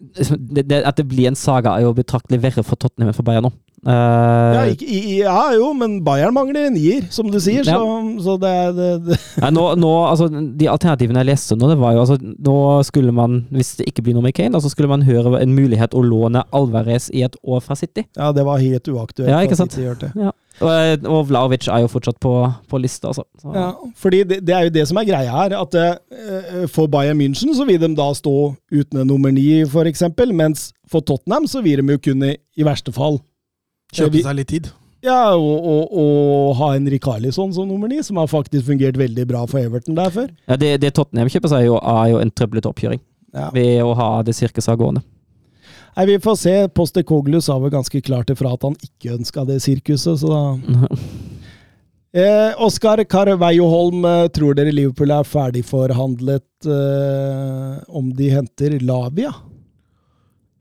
det, 0.00 0.64
det, 0.70 0.78
At 0.88 0.96
det 0.96 1.04
blir 1.10 1.28
en 1.28 1.36
saga, 1.36 1.76
er 1.76 1.84
jo 1.84 1.92
betraktelig 1.92 2.40
verre 2.42 2.64
for 2.64 2.80
Tottenham 2.80 3.12
enn 3.12 3.16
for 3.16 3.26
Bayern 3.26 3.44
nå. 3.46 3.52
Eh, 3.82 4.52
ja, 4.54 4.60
ikke, 4.70 4.86
ja, 5.18 5.38
jo, 5.58 5.72
men 5.74 5.96
Bayern 6.06 6.34
mangler 6.36 6.68
en 6.68 6.76
nier, 6.76 7.08
som 7.10 7.26
du 7.32 7.38
sier, 7.42 7.64
Ja. 7.66 7.80
så, 7.80 8.20
så 8.22 8.36
det 8.38 8.52
det, 8.76 8.90
det. 9.08 9.16
Nei, 9.42 9.50
nå, 9.56 9.64
nå, 9.74 9.90
altså, 10.06 10.28
de 10.30 10.68
alternativene 10.70 11.18
jeg 11.24 11.30
leste 11.32 11.56
nå, 11.58 11.66
det 11.72 11.78
var 11.80 11.96
jo 11.96 12.04
altså, 12.04 12.18
Nå 12.22 12.54
skulle 12.86 13.10
man, 13.16 13.40
hvis 13.50 13.74
det 13.80 13.88
ikke 13.90 14.04
blir 14.06 14.14
noe 14.14 14.28
med 14.28 14.36
Kane, 14.38 14.60
så 14.62 14.70
skulle 14.70 14.90
man 14.92 15.02
høre 15.02 15.34
en 15.40 15.56
mulighet 15.56 15.96
å 15.98 16.02
låne 16.06 16.44
Alvarez 16.54 17.08
i 17.10 17.24
et 17.26 17.34
år 17.42 17.64
fra 17.64 17.74
City. 17.78 18.04
Ja, 18.14 18.30
det 18.30 18.44
var 18.46 18.62
helt 18.62 18.86
uaktuelt. 18.86 19.30
Ja, 19.32 19.42
ikke 19.42 19.58
sant? 19.58 19.74
Ja. 19.82 20.30
Og, 20.60 20.68
eh, 20.70 20.94
og 21.08 21.26
Vlaovic 21.32 21.66
er 21.66 21.82
jo 21.82 21.90
fortsatt 21.90 22.20
på, 22.22 22.36
på 22.70 22.80
lista, 22.82 23.10
altså. 23.10 23.24
Så, 23.40 23.50
Ja, 23.56 23.66
fordi 23.98 24.22
det, 24.28 24.40
det 24.46 24.54
er 24.54 24.68
jo 24.68 24.74
det 24.78 24.86
som 24.92 25.00
er 25.00 25.08
greia 25.08 25.34
her. 25.34 25.56
at 25.58 25.74
uh, 25.74 26.68
For 26.70 26.86
Bayern 26.92 27.18
München 27.18 27.50
så 27.56 27.66
vil 27.66 27.80
de 27.82 27.90
da 27.98 28.12
stå 28.14 28.54
uten 28.70 29.02
en 29.02 29.10
nummer 29.10 29.34
ni, 29.34 29.64
eksempel, 29.64 30.30
mens 30.30 30.70
for 30.86 31.00
Tottenham 31.02 31.48
så 31.50 31.64
vil 31.64 31.82
de 31.82 31.96
jo 31.96 32.04
kunne, 32.10 32.36
i 32.36 32.66
verste 32.68 32.92
fall, 32.94 33.18
Kjøpe 33.92 34.22
seg 34.24 34.38
litt 34.38 34.50
tid. 34.52 34.68
ja, 35.04 35.34
og, 35.34 35.66
og, 35.72 35.96
og 36.02 36.52
ha 36.60 36.72
en 36.76 36.86
Rikarlisson 36.88 37.52
som 37.54 37.66
nummer 37.68 37.90
ni, 37.90 37.98
som 38.06 38.20
har 38.22 38.30
faktisk 38.30 38.68
fungert 38.70 38.98
veldig 39.00 39.26
bra 39.28 39.42
for 39.50 39.60
Everton 39.60 39.98
der 39.98 40.12
før. 40.14 40.28
Ja, 40.48 40.56
det, 40.56 40.76
det 40.84 40.94
Tottenham 40.96 41.30
kjøper 41.32 41.52
seg, 41.52 41.66
jo, 41.66 41.80
er 41.80 42.12
jo 42.12 42.20
en 42.22 42.30
trøblete 42.32 42.70
oppkjøring. 42.70 43.02
Ja. 43.32 43.48
Ved 43.54 43.80
å 43.84 43.94
ha 43.96 44.08
det 44.26 44.34
sirkuset 44.36 44.78
gående. 44.80 45.02
Nei, 45.96 46.06
Vi 46.08 46.18
får 46.24 46.36
se. 46.40 46.54
Postekoglu 46.72 47.40
sa 47.44 47.58
vel 47.60 47.72
ganske 47.72 48.00
klart 48.04 48.30
ifra 48.32 48.54
at 48.56 48.64
han 48.64 48.76
ikke 48.80 49.16
ønska 49.18 49.44
det 49.48 49.58
sirkuset, 49.64 50.22
så 50.22 50.30
da 50.32 50.42
eh, 52.22 52.50
Oskar 52.64 53.04
Carveio 53.04 53.68
Holm, 53.68 54.04
eh, 54.08 54.28
tror 54.32 54.56
dere 54.56 54.72
Liverpool 54.72 55.12
er 55.12 55.28
ferdigforhandlet 55.28 56.68
eh, 56.68 57.80
om 57.92 58.12
de 58.16 58.30
henter 58.32 58.78
Lavia? 58.80 59.34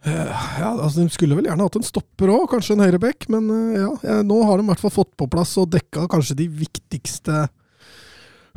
Ja, 0.03 0.71
altså 0.81 1.03
De 1.03 1.11
skulle 1.13 1.35
vel 1.37 1.45
gjerne 1.45 1.65
hatt 1.67 1.75
en 1.77 1.85
stopper 1.85 2.31
òg, 2.33 2.47
kanskje 2.55 2.73
en 2.77 2.83
høyreback. 2.85 3.27
Men 3.29 3.49
eh, 3.53 3.79
ja, 3.83 3.91
eh, 4.03 4.21
nå 4.25 4.39
har 4.47 4.57
de 4.57 4.65
i 4.65 4.69
hvert 4.71 4.81
fall 4.81 4.95
fått 4.95 5.11
på 5.19 5.27
plass 5.29 5.55
og 5.61 5.69
dekka 5.75 6.07
kanskje 6.09 6.39
de 6.41 6.47
viktigste 6.63 7.43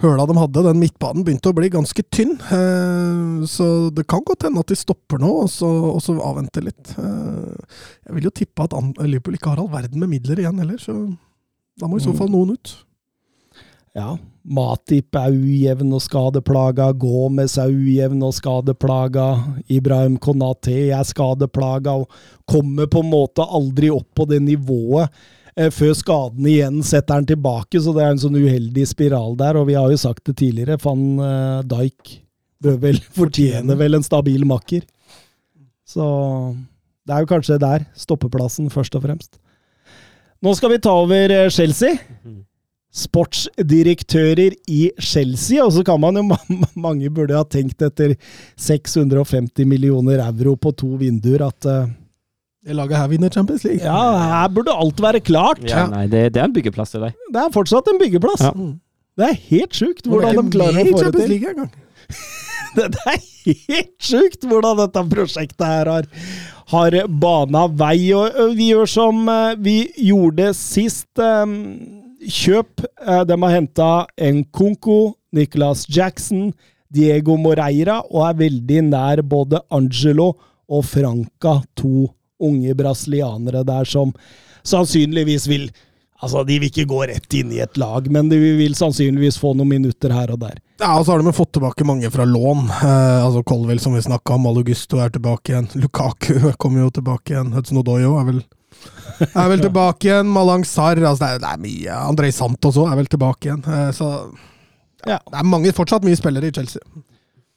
høla 0.03 0.25
de 0.27 0.35
hadde. 0.41 0.63
Den 0.67 0.81
midtbanen 0.81 1.23
begynte 1.27 1.53
å 1.53 1.57
bli 1.59 1.69
ganske 1.71 2.03
tynn. 2.11 2.33
eh, 2.41 3.45
Så 3.51 3.69
det 3.95 4.07
kan 4.11 4.25
godt 4.27 4.47
hende 4.49 4.65
at 4.65 4.73
de 4.73 4.79
stopper 4.81 5.21
nå, 5.23 5.31
og 5.45 5.51
så, 5.53 5.69
og 5.93 6.01
så 6.03 6.17
avventer 6.25 6.65
litt. 6.65 6.95
Eh, 6.99 7.77
Jeg 8.09 8.17
vil 8.17 8.31
jo 8.31 8.35
tippe 8.41 8.65
at 8.65 8.75
Liverpool 9.05 9.37
ikke 9.37 9.53
har 9.53 9.61
all 9.63 9.69
verden 9.73 10.01
med 10.01 10.11
midler 10.17 10.41
igjen 10.41 10.59
heller, 10.65 10.81
så 10.81 10.97
da 11.79 11.87
må 11.91 11.99
i 11.99 12.05
så 12.05 12.15
fall 12.17 12.29
noen 12.33 12.55
ut. 12.57 12.75
Ja. 13.95 14.17
Matip 14.45 15.17
er 15.17 15.33
ujevn 15.33 15.93
og 15.95 16.03
skadeplaga. 16.05 16.91
Gomez 17.01 17.55
er 17.61 17.71
ujevn 17.73 18.25
og 18.27 18.35
skadeplaga. 18.37 19.29
Ibrahim 19.73 20.19
Konate 20.21 20.75
er 20.93 21.07
skadeplaga 21.07 21.95
og 22.03 22.19
kommer 22.51 22.91
på 22.91 23.05
en 23.05 23.13
måte 23.13 23.47
aldri 23.47 23.93
opp 23.95 24.11
på 24.19 24.27
det 24.29 24.43
nivået 24.45 25.09
eh, 25.57 25.71
før 25.73 25.95
skaden 25.97 26.49
igjen 26.51 26.83
setter 26.85 27.21
han 27.21 27.29
tilbake. 27.31 27.81
Så 27.81 27.95
det 27.97 28.05
er 28.05 28.17
en 28.17 28.21
sånn 28.21 28.37
uheldig 28.37 28.89
spiral 28.91 29.39
der. 29.41 29.61
Og 29.61 29.71
vi 29.71 29.79
har 29.79 29.89
jo 29.89 30.01
sagt 30.03 30.27
det 30.29 30.37
tidligere, 30.43 30.81
Van 30.83 31.07
eh, 31.23 31.63
Dijk 31.71 32.17
bør 32.65 32.81
vel 32.89 33.01
fortjene 33.21 33.79
vel 33.79 34.01
en 34.01 34.07
stabil 34.07 34.45
makker. 34.49 34.85
Så 35.89 36.05
det 37.07 37.15
er 37.15 37.23
jo 37.23 37.31
kanskje 37.31 37.61
der 37.63 37.87
stoppeplassen, 38.01 38.73
først 38.73 38.99
og 38.99 39.07
fremst. 39.07 39.39
Nå 40.45 40.53
skal 40.59 40.75
vi 40.75 40.83
ta 40.83 40.93
over 40.99 41.33
eh, 41.33 41.49
Chelsea 41.55 41.95
sportsdirektører 42.95 44.55
i 44.71 44.85
Chelsea, 45.03 45.59
og 45.65 45.73
så 45.75 45.83
kan 45.87 45.99
man 46.03 46.21
jo 46.21 46.23
Mange 46.87 47.11
burde 47.11 47.35
ha 47.35 47.43
tenkt 47.51 47.83
etter 47.83 48.15
650 48.61 49.67
millioner 49.69 50.23
euro 50.23 50.55
på 50.61 50.71
to 50.79 50.93
vinduer 51.01 51.43
at 51.49 51.67
eh, 51.71 51.89
Det 52.65 52.77
laget 52.79 52.97
her 53.01 53.11
vinner 53.11 53.33
Champions 53.35 53.65
League. 53.67 53.83
ja, 53.83 53.99
her 54.45 54.53
burde 54.55 54.73
alt 54.73 55.03
være 55.03 55.21
klart. 55.21 55.61
Ja, 55.69 55.87
nei, 55.91 56.07
det, 56.09 56.29
det 56.37 56.41
er 56.43 56.47
en 56.49 56.55
byggeplass 56.55 56.95
til 56.95 57.03
deg. 57.05 57.19
Det 57.35 57.43
er 57.43 57.51
fortsatt 57.53 57.91
en 57.93 57.99
byggeplass. 58.01 58.47
Ja. 58.47 58.55
Det 59.15 59.27
er 59.31 59.43
helt 59.51 59.77
sjukt 59.77 60.09
hvordan 60.09 60.39
de 60.39 60.55
klarer 60.55 60.81
å 60.81 60.95
få 60.95 61.03
det 61.05 61.19
til. 61.19 61.35
League 61.35 61.51
en 61.51 61.61
gang. 61.65 61.75
det 62.79 63.03
er 63.11 63.21
helt 63.51 63.93
sjukt 64.03 64.47
hvordan 64.49 64.81
dette 64.81 65.05
prosjektet 65.13 65.67
her 65.67 65.91
har, 65.93 66.09
har 66.73 66.97
bana 67.07 67.67
vei. 67.71 67.99
Og 68.17 68.57
vi 68.59 68.71
gjør 68.73 68.91
som 68.91 69.21
vi 69.63 69.77
gjorde 70.09 70.49
sist. 70.59 71.11
ø, 71.19 72.04
Kjøp. 72.31 72.85
De 73.29 73.37
har 73.43 73.55
henta 73.55 73.91
Nkonko, 74.17 75.15
Nicolas 75.35 75.85
Jackson, 75.91 76.53
Diego 76.95 77.37
Moreira 77.41 78.01
og 78.11 78.29
er 78.29 78.37
veldig 78.45 78.83
nær 78.93 79.23
både 79.27 79.61
Angelo 79.75 80.33
og 80.71 80.85
Franca, 80.87 81.59
to 81.77 82.07
unge 82.45 82.75
brasilianere 82.77 83.65
der 83.67 83.89
som 83.89 84.15
sannsynligvis 84.65 85.49
vil 85.51 85.69
Altså, 86.25 86.41
De 86.47 86.55
vil 86.57 86.71
ikke 86.71 86.87
gå 86.89 87.03
rett 87.11 87.35
inn 87.37 87.51
i 87.53 87.59
et 87.61 87.77
lag, 87.77 88.07
men 88.09 88.31
de 88.31 88.39
vil 88.41 88.73
sannsynligvis 88.79 89.37
få 89.37 89.51
noen 89.59 89.75
minutter 89.75 90.13
her 90.15 90.31
og 90.33 90.39
der. 90.41 90.55
Ja, 90.81 90.95
og 90.97 91.05
så 91.05 91.13
har 91.13 91.21
de 91.21 91.33
fått 91.37 91.51
tilbake 91.59 91.85
mange 91.85 92.09
fra 92.15 92.25
lån. 92.25 92.63
Eh, 92.71 93.25
altså 93.27 93.43
Colville, 93.45 93.83
som 93.83 93.93
vi 93.93 94.01
snakka 94.07 94.39
om, 94.39 94.47
Malugusto 94.47 95.03
er 95.05 95.13
tilbake 95.13 95.53
igjen. 95.53 95.69
Lukaku 95.83 96.39
kommer 96.63 96.87
jo 96.87 96.95
tilbake 96.97 97.35
igjen. 97.35 97.53
Hudson 97.53 97.83
Odoyo 97.83 98.15
er 98.23 98.31
vel, 98.31 98.41
er 99.23 99.49
vel 99.53 99.63
tilbake 99.63 100.09
igjen. 100.09 100.31
Malang 100.33 100.65
Sarr 100.69 101.01
altså 101.05 101.25
det, 101.25 101.31
er, 101.37 101.43
det 101.45 101.51
er 101.53 101.63
mye. 101.65 101.97
Andrej 102.11 102.35
Santos 102.37 102.79
òg 102.81 102.91
er 102.93 102.99
vel 103.01 103.11
tilbake 103.13 103.49
igjen. 103.51 103.65
Eh, 103.67 103.91
så 103.97 104.11
Ja. 105.07 105.19
det 105.31 105.39
er 105.41 105.45
mange, 105.45 105.73
fortsatt 105.77 106.05
mye 106.07 106.17
spillere 106.17 106.49
i 106.49 106.55
Chelsea. 106.57 106.81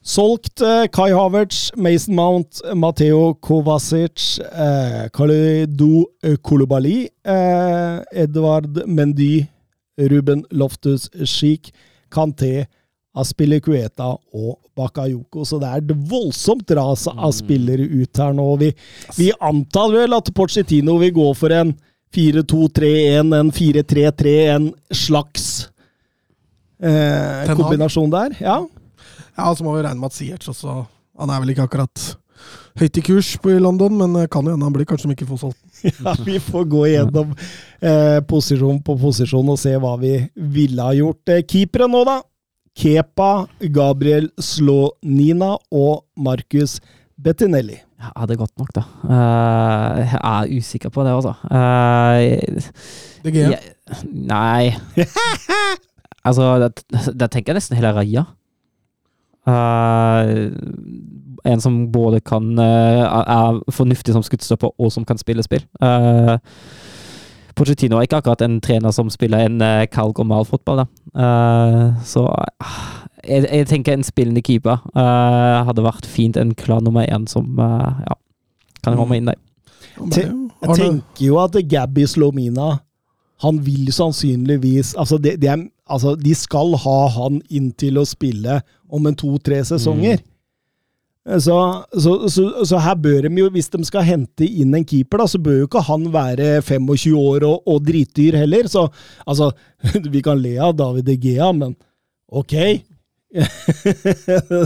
Solgt 0.08 0.62
eh, 0.64 0.86
Kai 0.94 1.10
Havertz, 1.12 1.72
Mason 1.76 2.16
Mount, 2.16 2.62
Matteo 2.80 3.34
Kovacic, 3.44 4.38
eh, 4.46 5.08
Khalidou 5.16 6.06
Kolobali, 6.46 7.10
eh, 7.26 7.98
Edvard 8.24 8.84
Mendy, 8.88 9.48
Ruben 9.98 10.46
Loftus 10.52 11.10
Schick, 11.26 11.72
Kanté, 12.14 12.68
Aspilicueta 13.22 14.12
og 14.14 14.58
Bakayoko. 14.78 15.46
Så 15.48 15.60
det 15.62 15.70
er 15.72 15.84
et 15.84 15.94
voldsomt 16.10 16.72
ras 16.78 17.08
av 17.12 17.34
spillere 17.36 17.88
ut 17.88 18.22
her 18.22 18.36
nå. 18.38 18.48
Vi, 18.62 18.72
vi 19.18 19.32
antar 19.40 19.92
vel 19.96 20.18
at 20.18 20.32
Pochettino 20.38 20.98
vil 21.02 21.16
gå 21.18 21.28
for 21.38 21.56
en 21.56 21.74
4-2-3-1, 22.16 23.34
en 23.36 23.52
4-3-3, 23.52 24.36
en 24.54 24.70
slags 24.96 25.68
eh, 26.82 27.56
kombinasjon 27.58 28.14
der. 28.14 28.38
Ja. 28.42 28.62
Ja, 29.38 29.52
så 29.54 29.66
må 29.66 29.76
vi 29.76 29.84
regne 29.86 30.00
med 30.02 30.10
at 30.10 30.18
Siertz 30.18 30.50
også 30.50 30.80
Han 31.22 31.30
er 31.30 31.44
vel 31.44 31.52
ikke 31.54 31.68
akkurat 31.68 32.06
høyt 32.78 32.98
i 33.00 33.04
kurs 33.06 33.32
på 33.42 33.52
i 33.54 33.62
London, 33.62 33.96
men 33.98 34.16
eh, 34.22 34.30
kan 34.32 34.46
jo 34.46 34.54
hende 34.54 34.66
han 34.68 34.76
blir 34.76 34.88
kanskje 34.90 35.12
ikke 35.14 35.30
Fosholt. 35.30 35.58
Ja, 36.06 36.16
vi 36.26 36.40
får 36.42 36.64
gå 36.72 36.84
gjennom 36.90 37.34
eh, 37.86 38.18
posisjon 38.30 38.80
på 38.86 38.96
posisjon 38.98 39.50
og 39.54 39.60
se 39.62 39.76
hva 39.78 39.94
vi 40.02 40.16
ville 40.56 40.82
ha 40.86 40.96
gjort. 40.98 41.22
Eh, 41.34 41.44
Keepere 41.46 41.90
nå, 41.92 42.02
da. 42.08 42.20
Kepa, 42.78 43.48
Gabriel 43.74 44.30
Slonina 44.38 45.56
og 45.74 46.06
Marcus 46.22 46.78
Bettinelli. 47.18 47.80
Ja, 47.98 48.26
det 48.30 48.36
er 48.36 48.44
godt 48.44 48.60
nok, 48.62 48.70
da. 48.76 48.84
Uh, 49.04 50.04
jeg 50.04 50.20
er 50.22 50.58
usikker 50.60 50.90
på 50.94 51.04
det, 51.04 51.16
altså. 51.18 51.34
Uh, 51.50 52.62
Det 53.26 53.34
Gea. 53.34 53.58
nei 54.14 54.76
Altså, 56.28 56.70
da 57.16 57.28
tenker 57.32 57.54
jeg 57.54 57.58
nesten 57.58 57.78
hele 57.80 57.94
Raja. 57.96 58.26
Uh, 59.48 60.52
en 61.48 61.62
som 61.64 61.86
både 61.92 62.20
kan 62.20 62.50
uh, 62.60 63.22
er 63.24 63.62
fornuftig 63.72 64.14
som 64.14 64.26
skuddstopper, 64.26 64.74
og 64.78 64.92
som 64.92 65.06
kan 65.08 65.18
spille 65.18 65.44
spill. 65.46 65.64
Uh, 65.82 66.36
Pochettino 67.58 67.98
er 67.98 68.06
ikke 68.06 68.22
akkurat 68.22 68.44
en 68.46 68.60
trener 68.62 68.94
som 68.94 69.10
spiller 69.10 69.48
en 69.48 69.62
uh, 69.64 69.88
kald 69.90 70.14
og 70.22 70.28
mal 70.30 70.46
fotball, 70.46 70.84
da. 70.84 70.88
Eh, 71.18 72.04
så 72.06 72.28
ah, 72.62 73.08
jeg, 73.24 73.48
jeg 73.50 73.68
tenker 73.68 73.96
en 73.98 74.06
spillende 74.06 74.44
keeper 74.46 74.84
eh, 74.94 75.66
hadde 75.66 75.86
vært 75.86 76.06
fint. 76.10 76.38
En 76.38 76.54
klar 76.58 76.84
nummer 76.86 77.08
én 77.08 77.26
som 77.30 77.58
eh, 77.58 78.04
ja, 78.06 78.18
kan 78.86 79.00
komme 79.00 79.18
inn 79.18 79.32
der. 79.32 79.40
Jeg 79.98 80.76
tenker 80.78 81.24
jo 81.26 81.40
at 81.42 81.58
Gabby 81.70 82.06
Slomina 82.06 82.78
han 83.42 83.60
vil 83.62 83.92
sannsynligvis 83.94 84.96
altså, 84.98 85.20
det, 85.22 85.36
det 85.42 85.50
er, 85.52 85.60
altså 85.86 86.16
De 86.18 86.32
skal 86.34 86.74
ha 86.82 86.96
han 87.14 87.38
inn 87.54 87.70
til 87.78 88.00
å 88.02 88.06
spille 88.06 88.62
om 88.90 89.06
en 89.10 89.18
to-tre 89.18 89.60
sesonger. 89.66 90.22
Så, 91.28 91.56
så, 92.00 92.12
så, 92.32 92.44
så 92.64 92.80
her 92.80 92.96
bør 93.04 93.26
de 93.28 93.42
jo, 93.42 93.50
hvis 93.52 93.68
de 93.74 93.82
skal 93.84 94.06
hente 94.08 94.48
inn 94.48 94.76
en 94.78 94.86
keeper, 94.88 95.20
da, 95.20 95.26
så 95.28 95.42
bør 95.44 95.58
jo 95.60 95.68
ikke 95.68 95.84
han 95.90 96.06
være 96.14 96.62
25 96.64 97.18
år 97.20 97.44
og, 97.50 97.68
og 97.68 97.82
dritdyr 97.84 98.38
heller. 98.40 98.70
Så 98.72 98.86
altså, 99.28 99.52
vi 100.14 100.22
kan 100.24 100.40
le 100.40 100.56
av 100.64 100.78
David 100.80 101.10
De 101.10 101.18
Gea, 101.20 101.50
men 101.58 101.76
ok. 102.32 102.56
det 103.34 103.48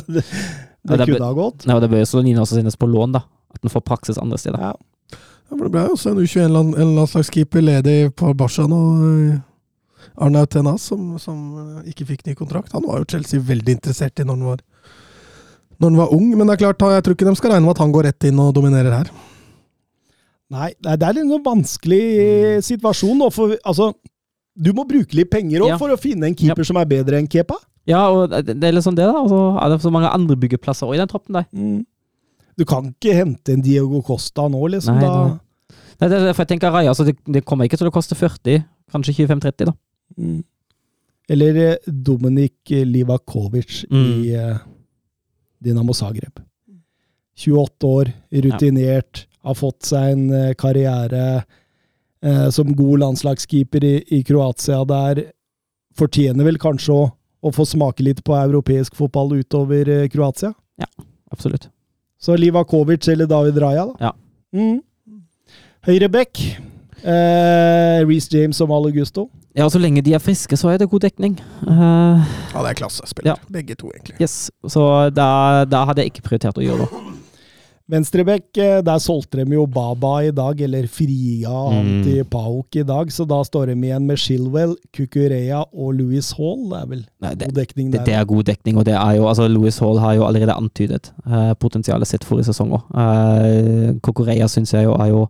det 0.22 0.26
Ja, 0.90 0.98
det 0.98 1.06
kunne 1.12 1.28
ha 1.28 1.34
gått. 1.38 1.66
Nei, 1.70 1.78
det 1.82 1.90
bør 1.92 2.02
jo 2.02 2.10
Solonina 2.10 2.42
også 2.42 2.58
sendes 2.58 2.78
på 2.80 2.90
lån, 2.90 3.14
da. 3.14 3.26
At 3.54 3.62
den 3.62 3.74
får 3.74 3.84
praksis 3.86 4.18
andre 4.22 4.40
steder. 4.42 4.62
Ja. 4.62 5.18
Ja, 5.52 5.58
for 5.58 5.66
det 5.68 5.74
ble 5.74 5.84
jo 5.84 5.96
også 5.98 6.14
en 6.14 6.22
U21-landslagskeeper 6.24 7.66
ledig 7.66 7.98
på 8.18 8.32
Barca 8.40 8.64
nå. 8.72 8.80
eh, 9.10 9.40
Arnaut 10.22 10.50
Tenas, 10.50 10.86
som, 10.88 11.18
som 11.20 11.42
eh, 11.60 11.90
ikke 11.92 12.08
fikk 12.14 12.24
ny 12.26 12.36
kontrakt. 12.40 12.72
Han 12.74 12.86
var 12.88 13.02
jo 13.02 13.10
Chelsea 13.14 13.44
veldig 13.44 13.76
interessert 13.78 14.22
i 14.22 14.26
når 14.26 14.38
han 14.40 14.48
var, 14.54 14.64
når 15.82 15.90
han 15.90 15.98
var 15.98 16.14
ung, 16.14 16.30
men 16.38 16.46
det 16.48 16.54
er 16.56 16.62
klart, 16.62 16.84
jeg 16.94 17.04
tror 17.04 17.16
ikke 17.18 17.28
de 17.28 17.36
skal 17.40 17.52
regne 17.56 17.66
med 17.66 17.74
at 17.76 17.82
han 17.84 17.94
går 17.96 18.08
rett 18.12 18.28
inn 18.30 18.40
og 18.44 18.54
dominerer 18.54 18.94
her. 18.94 19.10
Nei, 20.52 20.70
det 20.84 21.02
er- 21.02 21.20
en 21.22 21.44
vanskelig 21.44 22.62
situasjon. 22.64 23.18
nå, 23.18 23.32
For, 23.32 23.56
altså, 23.66 23.94
du 24.56 24.74
må 24.74 24.86
bruke 24.88 25.16
litt 25.16 25.32
penger 25.32 25.62
også 25.62 25.70
Ja. 25.70 25.78
for 25.78 25.90
å 25.90 26.00
finne 26.00 26.28
en 26.28 26.36
keeper 26.36 26.64
som 26.64 26.78
er 26.78 26.86
bedre 26.86 27.18
enn 27.18 27.28
Kepa. 27.28 27.56
Ja, 27.88 28.10
og 28.10 28.30
det 28.30 28.64
er 28.64 28.74
liksom 28.74 28.96
det, 28.96 29.06
da. 29.08 29.18
Og 29.22 29.30
så 29.30 29.58
er 29.64 29.70
det 29.70 29.82
så 29.82 29.92
mange 29.92 30.12
andre 30.12 30.36
byggeplasser 30.36 30.86
òg 30.88 30.96
i 30.96 30.98
den 30.98 31.08
troppen 31.08 31.34
der. 31.34 31.46
Mm. 31.56 31.86
Du 32.58 32.66
kan 32.66 32.94
ikke 32.94 33.16
hente 33.16 33.54
en 33.54 33.62
Diego 33.62 34.02
Costa 34.02 34.48
nå, 34.48 34.62
liksom. 34.70 35.00
Nei, 35.00 35.02
da. 35.08 35.28
nei. 35.28 35.40
Nei, 36.02 36.10
det, 36.10 36.18
er 36.20 36.34
for 36.34 36.44
jeg 36.46 36.60
tenker 36.60 36.72
Raja, 36.72 36.90
altså, 36.90 37.06
det, 37.06 37.16
det 37.26 37.46
kommer 37.46 37.66
ikke 37.66 37.78
til 37.78 37.88
å 37.88 37.94
koste 37.94 38.16
40, 38.18 38.64
kanskje 38.92 39.16
25-30, 39.26 39.66
da. 39.66 39.74
Mm. 40.20 40.44
Eller 41.30 41.56
eh, 41.56 41.78
Dominik 41.88 42.54
Livakovic 42.70 43.86
i 43.90 44.34
eh, 44.36 44.58
Dinamo 45.62 45.94
Zagreb. 45.94 46.42
28 47.38 47.88
år, 47.88 48.12
rutinert, 48.44 49.26
har 49.42 49.58
fått 49.58 49.88
seg 49.88 50.14
en 50.14 50.26
eh, 50.36 50.54
karriere 50.60 51.22
eh, 52.22 52.50
som 52.54 52.76
god 52.78 53.02
landslagskeeper 53.02 53.86
i, 53.88 53.96
i 54.18 54.22
Kroatia 54.28 54.84
der. 54.86 55.24
Fortjener 55.98 56.46
vel 56.46 56.60
kanskje 56.62 56.94
å, 56.94 57.08
å 57.42 57.54
få 57.56 57.66
smake 57.66 58.06
litt 58.06 58.22
på 58.28 58.36
europeisk 58.38 58.98
fotball 59.00 59.34
utover 59.40 59.90
eh, 59.90 60.08
Kroatia. 60.14 60.54
Absolutt. 61.32 61.70
Så 62.22 62.36
Livakovic 62.38 63.08
eller 63.10 63.30
David 63.30 63.58
Raja, 63.64 63.88
da. 63.90 64.12
Ja. 64.12 64.14
Mm. 64.54 64.82
Høyrebekk. 65.88 66.44
Eh, 67.02 68.02
Reece 68.06 68.30
James 68.36 68.62
og 68.62 68.70
Malo 68.70 68.92
Gusto. 68.94 69.26
Ja, 69.56 69.66
så 69.70 69.80
lenge 69.84 70.02
de 70.06 70.14
er 70.16 70.20
friske, 70.24 70.56
så 70.56 70.70
er 70.72 70.78
det 70.80 70.90
god 70.90 71.04
dekning. 71.04 71.34
Uh, 71.68 72.22
Ja, 72.54 72.62
det 72.64 72.70
er 72.70 72.78
klassespillere. 72.80 73.36
Ja. 73.36 73.50
Begge 73.52 73.76
to, 73.76 73.90
egentlig. 73.92 74.16
yes. 74.22 74.50
Så 74.68 74.86
da, 75.12 75.66
da 75.68 75.86
hadde 75.90 76.06
jeg 76.06 76.14
ikke 76.14 76.24
prioritert 76.30 76.56
å 76.58 76.64
gjøre 76.64 76.86
det. 76.88 77.02
Venstrebekk, 77.92 78.56
eh, 78.64 78.78
der 78.88 79.00
solgte 79.04 79.42
de 79.42 79.52
jo 79.58 79.66
Baba 79.68 80.22
i 80.24 80.30
dag, 80.32 80.62
eller 80.64 80.86
Fria 80.88 81.50
Mm. 81.74 82.04
til 82.06 82.24
Pauk 82.24 82.74
i 82.80 82.84
dag, 82.88 83.08
så 83.12 83.26
da 83.28 83.42
står 83.44 83.66
de 83.68 83.74
igjen 83.76 84.06
med 84.08 84.18
Shilwell, 84.18 84.78
Kukureya 84.96 85.66
og 85.74 85.96
Louis 86.00 86.32
Hall. 86.38 86.70
Det 86.70 86.80
er 86.80 86.86
vel 86.88 87.06
Nei, 87.22 87.34
det, 87.36 87.48
god 87.50 87.56
dekning 87.66 87.92
der. 87.92 88.06
det 88.06 88.14
er 88.16 88.24
god 88.26 88.44
dekning, 88.46 88.78
og 88.78 88.86
det 88.86 88.94
er 88.96 89.18
jo 89.18 89.28
altså 89.28 89.50
Louis 89.52 89.78
Hall 89.80 90.00
har 90.00 90.14
jo 90.16 90.24
allerede 90.26 90.56
antydet 90.56 91.12
eh, 91.28 91.54
potensialet 91.60 92.08
sitt 92.08 92.24
forrige 92.24 92.46
sesong 92.54 92.72
òg. 92.72 92.84
Uh, 92.96 94.00
Kukureya 94.00 94.48
syns 94.48 94.72
jeg 94.72 94.86
jo 94.86 94.94
er 94.96 95.08
jo 95.12 95.28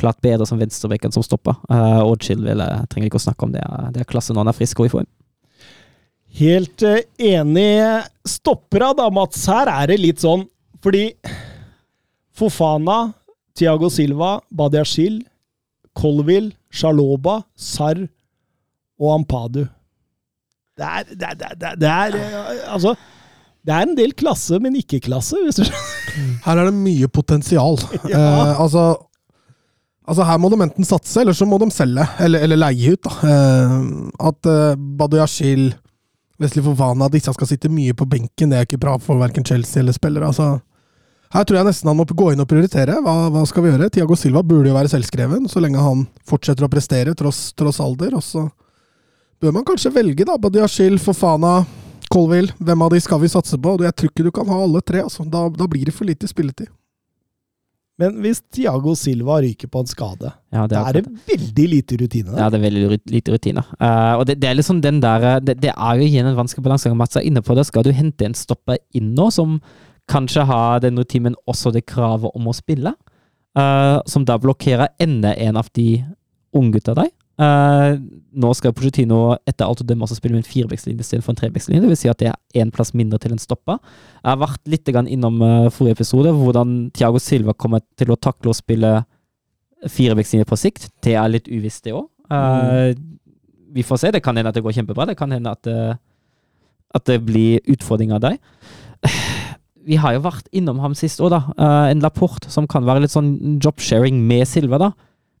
klart 0.00 0.18
bedre 0.24 0.46
som 0.48 0.58
venstrebekk 0.60 1.06
enn 1.08 1.14
som 1.14 1.24
stopper. 1.26 1.56
Uh, 1.70 2.00
og 2.08 2.18
Chilwell 2.24 2.62
trenger 2.90 3.10
ikke 3.10 3.20
å 3.20 3.26
snakke 3.28 3.46
om 3.46 3.52
det. 3.54 3.62
er- 3.64 3.90
Det 3.94 4.00
er 4.04 4.08
klasse 4.10 4.32
når 4.34 4.44
han 4.46 4.52
er 4.54 4.58
frisk 4.58 4.80
og 4.80 4.88
i 4.88 4.92
form. 4.96 5.08
Helt 6.40 6.82
eh, 6.86 7.02
enig. 7.36 7.70
Stoppera 8.28 8.92
da, 8.94 9.08
Mats. 9.10 9.44
Her 9.50 9.66
er 9.72 9.90
det 9.90 9.96
litt 10.00 10.20
sånn, 10.22 10.44
fordi 10.82 11.08
Fofana, 12.36 13.12
Tiago 13.58 13.90
Silva, 13.90 14.38
Badiashil, 14.54 15.20
Colville, 15.98 16.52
Shaloba, 16.70 17.40
Sarr 17.58 18.04
og 19.00 19.14
Ampadu. 19.18 19.64
Det 20.78 20.86
er, 20.86 21.08
det 21.10 21.26
er, 21.26 21.34
det 21.36 21.46
er, 21.50 21.56
det 21.60 21.68
er, 21.68 21.80
det 21.82 21.88
er 21.90 22.14
eh, 22.16 22.60
Altså, 22.72 22.94
det 23.66 23.74
er 23.74 23.82
en 23.84 23.96
del 23.98 24.14
klasse, 24.16 24.56
men 24.62 24.78
ikke 24.78 25.02
klasse, 25.04 25.36
hvis 25.44 25.58
du 25.58 25.66
skjønner. 25.66 26.38
Her 26.46 26.60
er 26.62 26.70
det 26.70 26.76
mye 26.78 27.10
potensial. 27.12 27.76
Ja. 28.08 28.20
Eh, 28.22 28.60
altså, 28.64 28.84
altså 30.08 30.26
Her 30.26 30.40
må 30.40 30.50
de 30.52 30.58
enten 30.64 30.86
satse, 30.86 31.20
eller 31.20 31.36
så 31.36 31.46
må 31.48 31.58
de 31.62 31.70
selge. 31.74 32.06
Eller, 32.22 32.46
eller 32.46 32.60
leie 32.60 32.94
ut. 32.94 33.04
da. 33.06 33.12
Eh, 33.28 33.76
at 34.30 34.50
uh, 34.50 34.78
Badiashil, 35.00 35.70
Wesley 36.40 36.64
Fofana, 36.64 37.10
disse 37.12 37.32
skal 37.36 37.50
sitte 37.50 37.70
mye 37.72 37.94
på 37.96 38.08
benken, 38.08 38.50
det 38.50 38.58
er 38.58 38.68
ikke 38.68 38.80
bra 38.80 38.96
for 39.02 39.20
verken 39.20 39.46
Chelsea 39.46 39.82
eller 39.82 39.96
spillere. 39.96 40.26
altså. 40.26 40.58
Her 41.30 41.44
tror 41.46 41.60
jeg 41.60 41.68
nesten 41.68 41.86
han 41.86 41.98
må 41.98 42.04
gå 42.08 42.32
inn 42.32 42.42
og 42.42 42.48
prioritere. 42.50 42.96
Hva, 43.04 43.28
hva 43.30 43.44
skal 43.46 43.62
vi 43.62 43.70
gjøre? 43.70 43.90
Tiago 43.94 44.16
Silva 44.18 44.42
burde 44.42 44.72
jo 44.72 44.74
være 44.74 44.90
selvskreven, 44.90 45.46
så 45.50 45.62
lenge 45.62 45.82
han 45.82 46.08
fortsetter 46.26 46.66
å 46.66 46.70
prestere 46.72 47.14
tross, 47.14 47.52
tross 47.54 47.78
alder. 47.84 48.16
Og 48.18 48.24
så 48.26 48.48
bør 49.40 49.54
man 49.54 49.66
kanskje 49.68 49.94
velge 49.94 50.26
da, 50.26 50.34
Badiashil, 50.42 50.98
Fofana, 50.98 51.60
Colville, 52.10 52.50
hvem 52.58 52.82
av 52.82 52.90
de 52.90 52.98
skal 53.04 53.20
vi 53.22 53.30
satse 53.30 53.54
på? 53.62 53.76
Jeg 53.84 53.94
tror 53.94 54.10
ikke 54.10 54.26
du 54.26 54.32
kan 54.34 54.50
ha 54.50 54.58
alle 54.64 54.82
tre. 54.82 55.04
Altså. 55.06 55.22
Da, 55.30 55.44
da 55.54 55.70
blir 55.70 55.86
det 55.86 55.94
for 55.94 56.08
lite 56.08 56.26
spilletid. 56.26 56.66
Men 58.00 58.16
hvis 58.24 58.40
Tiago 58.54 58.94
Silva 58.96 59.36
ryker 59.44 59.68
på 59.68 59.82
en 59.82 59.90
skade, 59.90 60.30
Ja, 60.54 60.64
det 60.64 60.72
da 60.72 60.86
er 60.88 60.96
det 61.00 61.04
veldig 61.28 61.66
lite 61.68 61.98
rutine 62.00 62.32
Ja, 62.38 62.48
det 62.48 62.60
er 62.60 62.64
veldig 62.64 63.00
lite 63.12 63.34
rutiner. 63.34 63.68
Uh, 63.76 64.14
og 64.20 64.24
det, 64.28 64.38
det 64.40 64.48
er 64.48 64.56
liksom 64.56 64.80
den 64.84 65.02
der 65.04 65.26
eh, 65.34 65.40
det, 65.44 65.58
det 65.60 65.74
er 65.74 66.00
jo 66.00 66.06
igjen 66.08 66.30
en 66.30 66.38
vanskelig 66.38 66.64
balansegang. 66.64 66.96
Mats 67.00 67.18
er 67.20 67.28
inne 67.28 67.44
på 67.44 67.56
det. 67.58 67.66
Skal 67.68 67.84
du 67.84 67.92
hente 67.94 68.24
en 68.24 68.36
stopper 68.36 68.80
inn 68.96 69.12
nå, 69.18 69.28
som 69.34 69.58
kanskje 70.10 70.46
har 70.48 70.80
den 70.82 70.98
rutinen, 70.98 71.30
men 71.30 71.38
også 71.50 71.74
det 71.74 71.84
kravet 71.90 72.32
om 72.34 72.48
å 72.48 72.56
spille? 72.56 72.94
Uh, 73.58 74.00
som 74.08 74.24
da 74.24 74.38
blokkerer 74.40 74.94
enda 75.02 75.34
en 75.36 75.58
av 75.60 75.68
de 75.76 76.00
unggutta 76.56 76.96
deg? 76.96 77.12
Eh, 77.40 77.92
nå 78.42 78.50
skal 78.58 78.74
Pochettino 78.76 79.20
etter 79.48 79.64
alt 79.66 79.80
å 79.82 79.86
dømme 79.86 80.04
også 80.04 80.18
spille 80.18 80.36
med 80.36 80.44
en 80.44 80.50
firebekslinje 80.50 81.04
istedenfor 81.04 81.34
en 81.34 81.40
trebekslinje. 81.40 81.82
Vil 81.88 81.98
si 81.98 82.10
at 82.12 82.20
det 82.20 82.32
er 82.32 82.62
én 82.62 82.72
plass 82.74 82.92
mindre 82.96 83.20
til 83.22 83.34
en 83.34 83.40
stopper. 83.42 83.80
Jeg 84.20 84.28
har 84.28 84.42
vært 84.42 84.68
litt 84.70 84.90
innom 85.00 85.40
uh, 85.40 85.70
forrige 85.72 86.00
episode 86.00 86.34
hvordan 86.36 86.90
Thiago 86.96 87.22
Silva 87.22 87.54
kommer 87.54 87.80
til 87.98 88.12
å 88.12 88.18
takle 88.20 88.52
å 88.52 88.58
spille 88.58 88.92
firebekslinje 89.88 90.48
på 90.48 90.60
sikt. 90.60 90.90
Det 91.02 91.16
er 91.16 91.32
litt 91.32 91.48
uvisst, 91.48 91.84
det 91.84 91.96
òg. 91.96 92.06
vi 93.72 93.82
får 93.86 93.98
se. 94.02 94.10
Det 94.10 94.22
kan 94.22 94.36
hende 94.36 94.50
at 94.50 94.54
det 94.54 94.62
går 94.62 94.76
kjempebra. 94.76 95.08
Det 95.08 95.16
kan 95.16 95.32
hende 95.32 95.50
at 95.50 95.68
at 96.96 97.06
det 97.06 97.20
blir 97.26 97.60
utfordring 97.70 98.14
av 98.14 98.24
deg. 98.24 98.40
Vi 99.90 99.96
har 99.96 100.12
jo 100.12 100.24
vært 100.26 100.50
innom 100.52 100.82
ham 100.82 100.94
sist 100.98 101.22
òg, 101.24 101.30
da. 101.32 101.40
Eh, 101.56 101.92
en 101.94 102.02
rapport 102.04 102.44
som 102.52 102.66
kan 102.68 102.84
være 102.86 103.04
litt 103.04 103.14
sånn 103.14 103.58
job-sharing 103.62 104.18
med 104.28 104.44
Silva, 104.48 104.80
da. 104.82 104.90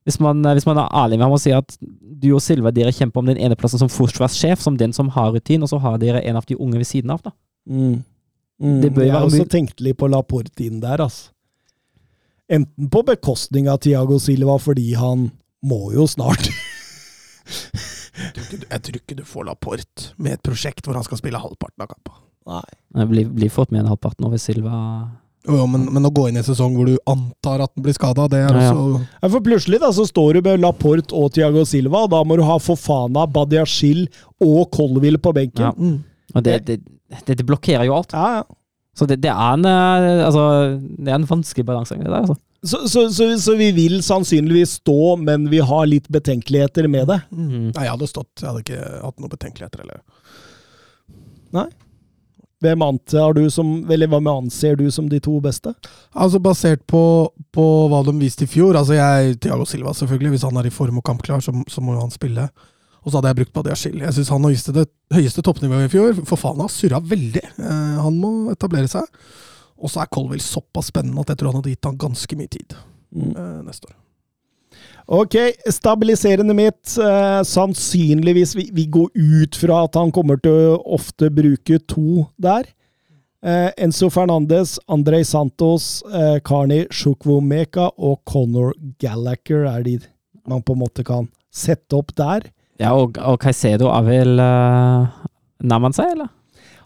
Hvis 0.08 0.16
man, 0.20 0.40
eh, 0.46 0.54
hvis 0.56 0.66
man 0.66 0.78
er 0.80 0.88
ærlig 0.96 1.18
med 1.18 1.26
ham 1.28 1.34
og 1.36 1.40
sier 1.42 1.58
at 1.60 1.74
du 2.20 2.30
og 2.34 2.40
Silva 2.44 2.70
dere 2.72 2.92
kjemper 2.92 3.20
om 3.20 3.26
den 3.28 3.36
ene 3.40 3.56
plassen 3.56 3.78
som 3.82 3.88
forsvarssjef, 3.92 4.60
som 4.64 4.76
den 4.80 4.92
som 4.96 5.08
har 5.16 5.32
rutin, 5.34 5.62
og 5.62 5.68
så 5.72 5.78
har 5.80 5.98
dere 6.00 6.22
en 6.24 6.36
av 6.40 6.46
de 6.48 6.56
unge 6.56 6.78
ved 6.80 6.88
siden 6.88 7.10
av, 7.12 7.20
da. 7.26 7.32
Mm. 7.68 7.98
Mm. 8.60 8.80
Det 8.82 8.90
bør 8.96 9.04
jeg 9.06 9.12
være 9.12 9.28
også 9.28 9.36
tenkte 9.44 9.56
tenkt 9.56 9.80
litt 9.84 9.96
på 10.00 10.08
Laporte 10.12 10.64
inn 10.66 10.80
der, 10.82 11.00
altså. 11.04 11.30
Enten 12.50 12.88
på 12.90 13.02
bekostning 13.06 13.68
av 13.70 13.78
Tiago 13.84 14.18
Silva, 14.18 14.56
fordi 14.58 14.92
han 14.98 15.28
må 15.62 15.92
jo 15.94 16.06
snart 16.10 16.48
Jeg 18.20 18.32
tror, 18.34 18.42
ikke, 18.44 18.58
du- 18.60 18.66
jeg 18.70 18.82
tror 18.84 18.96
ikke 18.98 19.16
du 19.16 19.22
får 19.24 19.46
Laporte 19.48 20.10
med 20.18 20.32
et 20.36 20.42
prosjekt 20.44 20.84
hvor 20.84 20.94
han 20.98 21.04
skal 21.06 21.20
spille 21.20 21.40
halvparten 21.40 21.84
av 21.84 21.88
kampen. 21.92 22.18
Nei. 22.50 22.64
Det 22.98 23.06
blir, 23.08 23.28
blir 23.32 23.52
fort 23.52 23.70
med 23.72 23.80
en 23.84 23.88
halvparten 23.92 24.26
over 24.26 24.36
Silva. 24.40 24.74
Jo, 25.48 25.56
jo, 25.56 25.66
men, 25.72 25.86
men 25.88 26.04
å 26.04 26.10
gå 26.12 26.26
inn 26.28 26.36
i 26.36 26.42
en 26.42 26.44
sesong 26.44 26.74
hvor 26.76 26.88
du 26.90 26.98
antar 27.08 27.62
at 27.64 27.72
den 27.72 27.86
blir 27.86 27.96
skada, 27.96 28.26
det 28.28 28.42
er 28.44 28.52
Ja, 28.52 28.74
også 28.74 29.00
Ja, 29.22 29.30
For 29.32 29.44
plutselig 29.44 29.80
da, 29.80 29.88
så 29.96 30.04
står 30.08 30.36
du 30.36 30.48
med 30.50 30.60
Laporte 30.60 31.16
og 31.16 31.32
Tiago 31.32 31.64
Silva, 31.68 32.04
og 32.04 32.12
da 32.12 32.20
må 32.28 32.36
du 32.36 32.44
ha 32.44 32.58
Fofana, 32.60 33.24
Badiashil 33.30 34.04
og 34.44 34.68
Colville 34.76 35.20
på 35.22 35.32
benken. 35.36 35.70
Ja. 35.70 35.72
mm. 35.76 35.98
Og 36.36 36.44
det, 36.46 36.60
det, 36.68 36.76
det, 37.26 37.38
det 37.40 37.46
blokkerer 37.48 37.88
jo 37.88 37.96
alt. 37.96 38.12
Ja, 38.14 38.40
ja. 38.40 38.44
Så 39.00 39.06
det, 39.08 39.20
det, 39.24 39.30
er 39.32 39.56
en, 39.56 39.64
eh, 39.64 40.20
altså, 40.26 40.44
det 40.78 41.08
er 41.10 41.16
en 41.16 41.28
vanskelig 41.30 41.64
balansegang. 41.66 42.04
Altså. 42.20 42.36
Så, 42.62 42.82
så, 42.92 43.06
så, 43.14 43.28
så 43.40 43.54
vi 43.56 43.70
vil 43.72 44.02
sannsynligvis 44.04 44.76
stå, 44.82 45.16
men 45.16 45.46
vi 45.50 45.62
har 45.64 45.86
litt 45.88 46.10
betenkeligheter 46.12 46.88
med 46.92 47.08
det. 47.08 47.20
Mm. 47.32 47.70
Nei, 47.70 47.86
jeg 47.86 47.94
hadde 47.94 48.10
stått. 48.10 48.34
Jeg 48.42 48.50
hadde 48.50 48.64
ikke 48.66 48.82
hatt 49.06 49.22
noen 49.22 49.32
betenkeligheter 49.32 49.86
heller. 49.86 50.02
Hvem 52.60 52.82
antar 52.84 53.32
du 53.38 53.46
som, 53.52 53.68
eller 53.90 54.10
hvem 54.12 54.26
anser 54.28 54.76
du 54.76 54.90
som 54.92 55.06
de 55.08 55.20
to 55.22 55.38
beste? 55.40 55.72
Altså 56.12 56.40
Basert 56.44 56.82
på, 56.90 57.02
på 57.56 57.64
hva 57.88 58.02
de 58.04 58.12
viste 58.20 58.44
i 58.44 58.50
fjor 58.50 58.76
altså 58.76 58.98
jeg, 58.98 59.38
Thiago 59.40 59.64
Silva, 59.68 59.94
selvfølgelig. 59.96 60.34
Hvis 60.34 60.44
han 60.44 60.60
er 60.60 60.68
i 60.68 60.74
form 60.74 61.00
og 61.00 61.06
kampklar, 61.08 61.40
så, 61.44 61.54
så 61.72 61.84
må 61.84 61.96
jo 61.96 62.04
han 62.04 62.12
spille. 62.12 62.50
Og 63.00 63.08
så 63.08 63.16
hadde 63.16 63.32
jeg 63.32 63.38
brukt 63.40 63.54
Badiashil. 63.56 64.02
Jeg 64.04 64.16
syns 64.16 64.32
han 64.34 64.44
viste 64.44 64.74
det 64.76 64.84
høyeste 65.14 65.44
toppnivået 65.44 65.88
i 65.88 65.92
fjor. 65.94 66.12
For 66.28 66.40
faen, 66.40 66.60
han 66.60 66.72
surra 66.72 67.00
veldig. 67.00 67.46
Eh, 67.56 67.96
han 68.04 68.20
må 68.20 68.32
etablere 68.52 68.90
seg. 68.92 69.08
Og 69.80 69.88
så 69.88 70.02
er 70.02 70.12
Colville 70.12 70.44
såpass 70.44 70.92
spennende 70.92 71.24
at 71.24 71.32
jeg 71.32 71.40
tror 71.40 71.54
han 71.54 71.62
hadde 71.62 71.72
gitt 71.72 71.88
han 71.88 72.00
ganske 72.00 72.36
mye 72.36 72.52
tid 72.52 72.76
eh, 72.76 73.60
neste 73.64 73.88
år. 73.88 73.99
Ok, 75.10 75.34
stabiliserende 75.66 76.54
mitt. 76.54 76.92
Eh, 76.98 77.40
sannsynligvis 77.42 78.54
vi, 78.54 78.68
vi 78.72 78.84
går 78.86 79.08
ut 79.14 79.56
fra 79.58 79.80
at 79.88 79.98
han 79.98 80.12
kommer 80.14 80.38
til 80.38 80.54
å 80.70 80.76
ofte 80.94 81.32
bruke 81.34 81.80
to 81.90 82.28
der. 82.38 82.68
Eh, 83.42 83.72
Enzo 83.80 84.10
Fernandes, 84.12 84.76
Andrej 84.86 85.24
Santos, 85.32 86.04
eh, 86.14 86.38
Karni 86.46 86.84
Sjukvomeka 86.94 87.88
og 87.98 88.20
Conor 88.28 88.74
Gallagher 89.02 89.66
er 89.72 89.82
de 89.82 89.98
man 90.46 90.62
på 90.62 90.76
en 90.76 90.82
måte 90.84 91.02
kan 91.06 91.26
sette 91.50 91.96
opp 91.98 92.14
der. 92.18 92.46
Ja, 92.80 92.94
og, 92.94 93.18
og 93.18 93.40
Caicedo 93.42 93.90
er 93.92 94.04
vel 94.06 94.38
uh, 94.40 95.10
Nærmer 95.60 95.92
seg, 95.92 96.14
eller? 96.14 96.30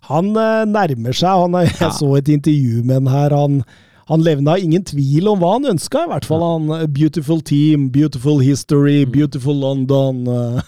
Han 0.08 0.32
eh, 0.36 0.64
nærmer 0.68 1.14
seg. 1.16 1.44
Han, 1.44 1.60
jeg 1.60 1.76
Ja. 1.80 1.90
så 1.92 2.08
et 2.18 2.28
intervju 2.32 2.82
med 2.84 3.02
han 3.02 3.12
her. 3.12 3.36
Han, 3.36 3.60
han 4.10 4.24
levna 4.24 4.58
ingen 4.60 4.84
tvil 4.84 5.28
om 5.32 5.40
hva 5.40 5.54
han 5.56 5.70
ønska. 5.74 6.04
I 6.04 6.10
hvert 6.12 6.28
fall 6.28 6.44
han 6.44 6.70
eh, 6.76 6.86
Beautiful 6.86 7.40
team, 7.40 7.88
beautiful 7.94 8.42
history, 8.44 9.04
beautiful 9.04 9.56
London. 9.56 10.26
eh. 10.28 10.60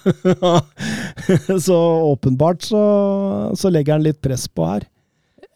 så 1.69 1.79
åpenbart 2.13 2.63
så, 2.63 2.83
så 3.57 3.71
legger 3.73 3.97
han 3.99 4.07
litt 4.07 4.21
press 4.25 4.49
på 4.49 4.65
her. 4.67 4.87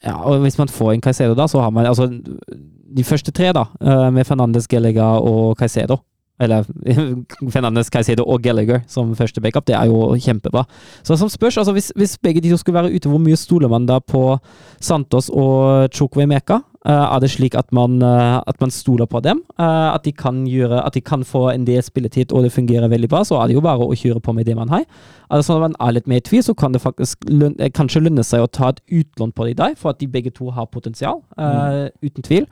Ja, 0.05 0.17
og 0.25 0.41
hvis 0.45 0.57
man 0.59 0.69
får 0.73 0.95
en 0.95 1.03
Caicedo, 1.05 1.35
da, 1.37 1.45
så 1.49 1.61
har 1.61 1.71
man 1.77 1.85
altså 1.87 2.07
De 2.09 3.03
første 3.05 3.33
tre, 3.37 3.51
da, 3.53 3.67
eh, 3.81 4.07
med 4.11 4.25
Fernandes, 4.25 4.65
Gallagher 4.69 5.21
og 5.21 5.59
Caicedo 5.61 5.99
Eller 6.41 6.65
Fernandes, 7.55 7.91
Caicedo 7.93 8.25
og 8.25 8.41
Gallagher 8.43 8.81
som 8.89 9.13
første 9.17 9.41
backup, 9.45 9.67
det 9.69 9.77
er 9.77 9.91
jo 9.91 10.15
kjempebra. 10.17 10.65
Så 11.05 11.17
som 11.21 11.29
spørs, 11.29 11.59
altså 11.61 11.73
hvis, 11.77 11.93
hvis 11.97 12.17
begge 12.19 12.41
de 12.41 12.51
to 12.51 12.57
skulle 12.57 12.81
være 12.81 12.95
ute, 12.97 13.09
hvor 13.13 13.21
mye 13.21 13.37
stoler 13.37 13.69
man 13.69 13.85
da 13.87 13.99
på 14.01 14.39
Santos 14.81 15.29
og 15.29 15.91
Chukwemeka? 15.93 16.63
Eh, 16.89 17.15
er 17.15 17.21
det 17.21 17.29
slik 17.29 17.55
at 17.59 17.73
man, 17.77 17.99
eh, 18.03 18.41
at 18.41 18.61
man 18.61 18.71
stoler 18.73 19.05
på 19.07 19.21
dem? 19.21 19.43
Eh, 19.59 19.89
at, 19.95 20.05
de 20.05 20.13
kan 20.13 20.47
gjøre, 20.49 20.81
at 20.87 20.95
de 20.95 21.01
kan 21.01 21.25
få 21.25 21.51
en 21.53 21.67
del 21.67 21.83
spilletid, 21.85 22.33
og 22.33 22.43
det 22.43 22.53
fungerer 22.53 22.89
veldig 22.89 23.09
bra? 23.09 23.21
Så 23.25 23.37
er 23.37 23.49
det 23.49 23.55
jo 23.59 23.61
bare 23.61 23.85
å 23.85 23.97
kjøre 23.97 24.23
på 24.25 24.33
med 24.33 24.47
det 24.47 24.57
man 24.57 24.73
har. 24.73 24.87
Det 25.31 25.45
sånn 25.45 25.61
at 25.61 25.67
man 25.69 25.77
er 25.79 25.93
litt 25.93 26.09
mer 26.09 26.23
i 26.23 26.25
tvil, 26.25 26.43
så 26.43 26.57
kan 26.57 26.73
det 26.73 26.81
faktisk 26.81 27.29
løn, 27.29 27.55
eh, 27.61 27.69
kanskje 27.69 28.01
lønne 28.01 28.25
seg 28.25 28.41
å 28.41 28.49
ta 28.49 28.71
et 28.73 28.81
utlån 28.89 29.35
på 29.37 29.51
de 29.51 29.55
der, 29.61 29.75
for 29.77 29.91
at 29.91 30.01
de 30.01 30.09
begge 30.09 30.33
to 30.33 30.51
har 30.51 30.67
potensial. 30.67 31.23
eh, 31.39 31.91
Uten 32.03 32.23
tvil. 32.23 32.47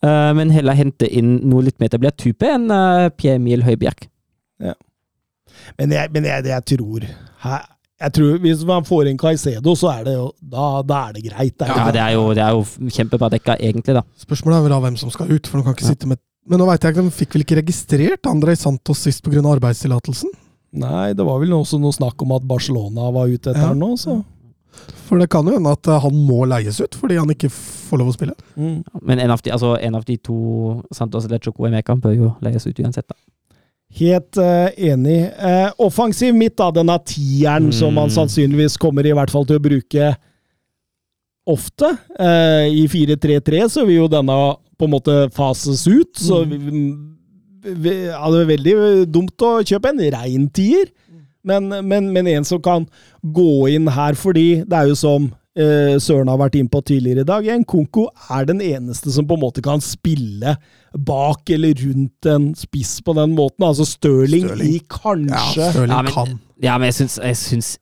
Uh, 0.00 0.32
men 0.32 0.48
heller 0.48 0.72
hente 0.72 1.04
inn 1.04 1.42
noe 1.44 1.60
litt 1.60 1.76
mer 1.78 1.90
etablert 1.90 2.16
type 2.16 2.40
enn 2.40 2.70
uh, 2.72 3.10
Pierre 3.12 3.36
Emil 3.36 3.60
Høibjerg. 3.66 4.06
Men 5.76 5.92
jeg, 5.92 6.08
men 6.14 6.24
jeg, 6.24 6.46
jeg 6.48 6.64
tror 6.72 7.04
her, 7.44 7.66
jeg 8.00 8.12
tror 8.16 8.38
Hvis 8.40 8.64
man 8.66 8.84
får 8.88 9.10
inn 9.10 9.18
Caicedo, 9.20 9.74
så 9.76 9.90
er 10.00 10.04
det 10.08 10.14
jo 10.16 10.32
Da, 10.40 10.82
da 10.82 11.08
er 11.08 11.12
det 11.18 11.24
greit. 11.28 11.56
Det 11.58 11.68
er 11.68 11.76
Ja, 11.76 11.90
det 11.92 12.00
er 12.00 12.12
jo, 12.16 12.24
det 12.34 12.42
er 12.44 12.50
jo 12.56 12.90
kjempebra 12.96 13.28
dekka, 13.30 13.56
egentlig, 13.60 13.94
da. 13.94 14.02
Spørsmålet 14.18 14.56
er 14.58 14.62
vel 14.66 14.74
da 14.74 14.80
hvem 14.86 14.96
som 14.98 15.10
skal 15.10 15.30
ut, 15.30 15.46
for 15.46 15.58
de 15.60 15.64
kan 15.68 15.74
ikke 15.76 15.86
Ja. 15.88 15.94
sitte 15.94 16.06
med 16.08 16.18
Men 16.48 16.58
nå 16.58 16.66
veit 16.66 16.80
jeg 16.82 16.94
ikke, 16.94 17.04
de 17.04 17.10
fikk 17.10 17.34
vel 17.36 17.42
ikke 17.44 17.58
registrert 17.62 18.26
Andrej 18.26 18.56
Santos 18.58 18.98
sist 19.04 19.22
pga. 19.22 19.42
arbeidstillatelsen? 19.44 20.30
Nei, 20.72 21.12
det 21.12 21.24
var 21.26 21.38
vel 21.42 21.50
også 21.50 21.78
noe 21.80 21.92
snakk 21.92 22.22
om 22.22 22.32
at 22.32 22.42
Barcelona 22.46 23.10
var 23.12 23.26
ute 23.28 23.50
etter 23.50 23.60
Ja. 23.60 23.68
han 23.74 23.78
nå, 23.78 23.92
så 23.98 24.24
For 25.10 25.18
det 25.18 25.28
kan 25.28 25.44
jo 25.44 25.52
hende 25.52 25.70
at 25.72 25.86
eh, 25.88 25.98
han 26.00 26.12
må 26.14 26.46
leies 26.48 26.80
ut 26.80 26.94
fordi 26.94 27.18
han 27.18 27.28
ikke 27.28 27.50
får 27.50 27.98
lov 27.98 28.08
å 28.08 28.14
spille. 28.14 28.34
mm. 28.56 28.84
Men 29.02 29.18
en 29.18 29.30
av 29.30 29.42
de, 29.42 29.50
altså, 29.50 29.76
en 29.82 29.94
av 29.96 30.04
de 30.04 30.16
to, 30.16 30.82
Santos 30.94 31.24
eller 31.26 31.38
Chukwemeka, 31.40 31.96
bør 32.00 32.14
jo 32.16 32.36
leies 32.40 32.64
ut 32.66 32.78
uansett, 32.78 33.06
da. 33.08 33.14
Helt 33.98 34.38
uh, 34.38 34.68
enig. 34.78 35.18
Uh, 35.34 35.70
offensiv 35.82 36.34
midt, 36.36 36.54
da, 36.60 36.70
denne 36.74 36.94
tieren 37.04 37.72
som 37.74 37.94
man 37.94 38.08
Mm. 38.10 38.14
sannsynligvis 38.14 38.78
kommer 38.78 39.06
i 39.06 39.12
hvert 39.16 39.30
fall 39.32 39.46
til 39.48 39.58
å 39.58 39.62
bruke 39.64 40.12
ofte. 41.50 41.90
Uh, 42.14 42.70
I 42.70 42.86
4-3-3 42.86 43.66
så 43.68 43.84
vil 43.88 44.04
jo 44.04 44.10
denne 44.12 44.36
på 44.78 44.86
en 44.86 44.94
måte 44.94 45.16
fases 45.36 45.82
ut, 45.90 46.14
så 46.16 46.44
vi, 46.48 46.56
vi, 47.66 47.90
ja, 48.06 48.22
det 48.32 48.38
er 48.40 48.52
veldig 48.54 48.76
dumt 49.12 49.44
å 49.44 49.58
kjøpe 49.66 49.90
en 49.90 50.00
rein 50.14 50.46
tier. 50.48 50.86
Men, 51.44 51.68
men, 51.88 52.08
men 52.12 52.28
en 52.28 52.44
som 52.44 52.60
kan 52.62 52.86
gå 53.20 53.68
inn 53.74 53.88
her, 53.88 54.14
fordi 54.16 54.62
det 54.68 54.76
er 54.76 54.88
jo 54.92 54.96
som 54.96 55.30
Søren 55.56 56.28
har 56.30 56.38
vært 56.38 56.54
inn 56.60 56.68
på 56.70 56.78
tidligere 56.86 57.24
i 57.24 57.26
dag, 57.26 57.46
en 57.50 57.64
Konko 57.66 58.04
er 58.30 58.44
den 58.46 58.60
eneste 58.62 59.10
som 59.10 59.26
på 59.26 59.34
en 59.34 59.42
måte 59.42 59.60
kan 59.62 59.80
spille 59.82 60.52
bak 60.94 61.50
eller 61.50 61.74
rundt 61.74 62.26
en 62.30 62.54
spiss 62.54 63.00
på 63.02 63.14
den 63.18 63.34
måten. 63.34 63.66
Altså 63.66 63.84
Stirling, 63.84 64.46
Stirling. 64.46 64.76
i 64.76 64.80
kanskje 64.88 65.70
Stirling 65.72 65.90
Ja, 65.90 66.02
men- 66.02 66.12
kan. 66.14 66.38
Ja, 66.62 66.74
men 66.78 66.86
jeg 66.90 66.94
syns, 66.94 67.14
jeg 67.24 67.36
syns 67.40 67.78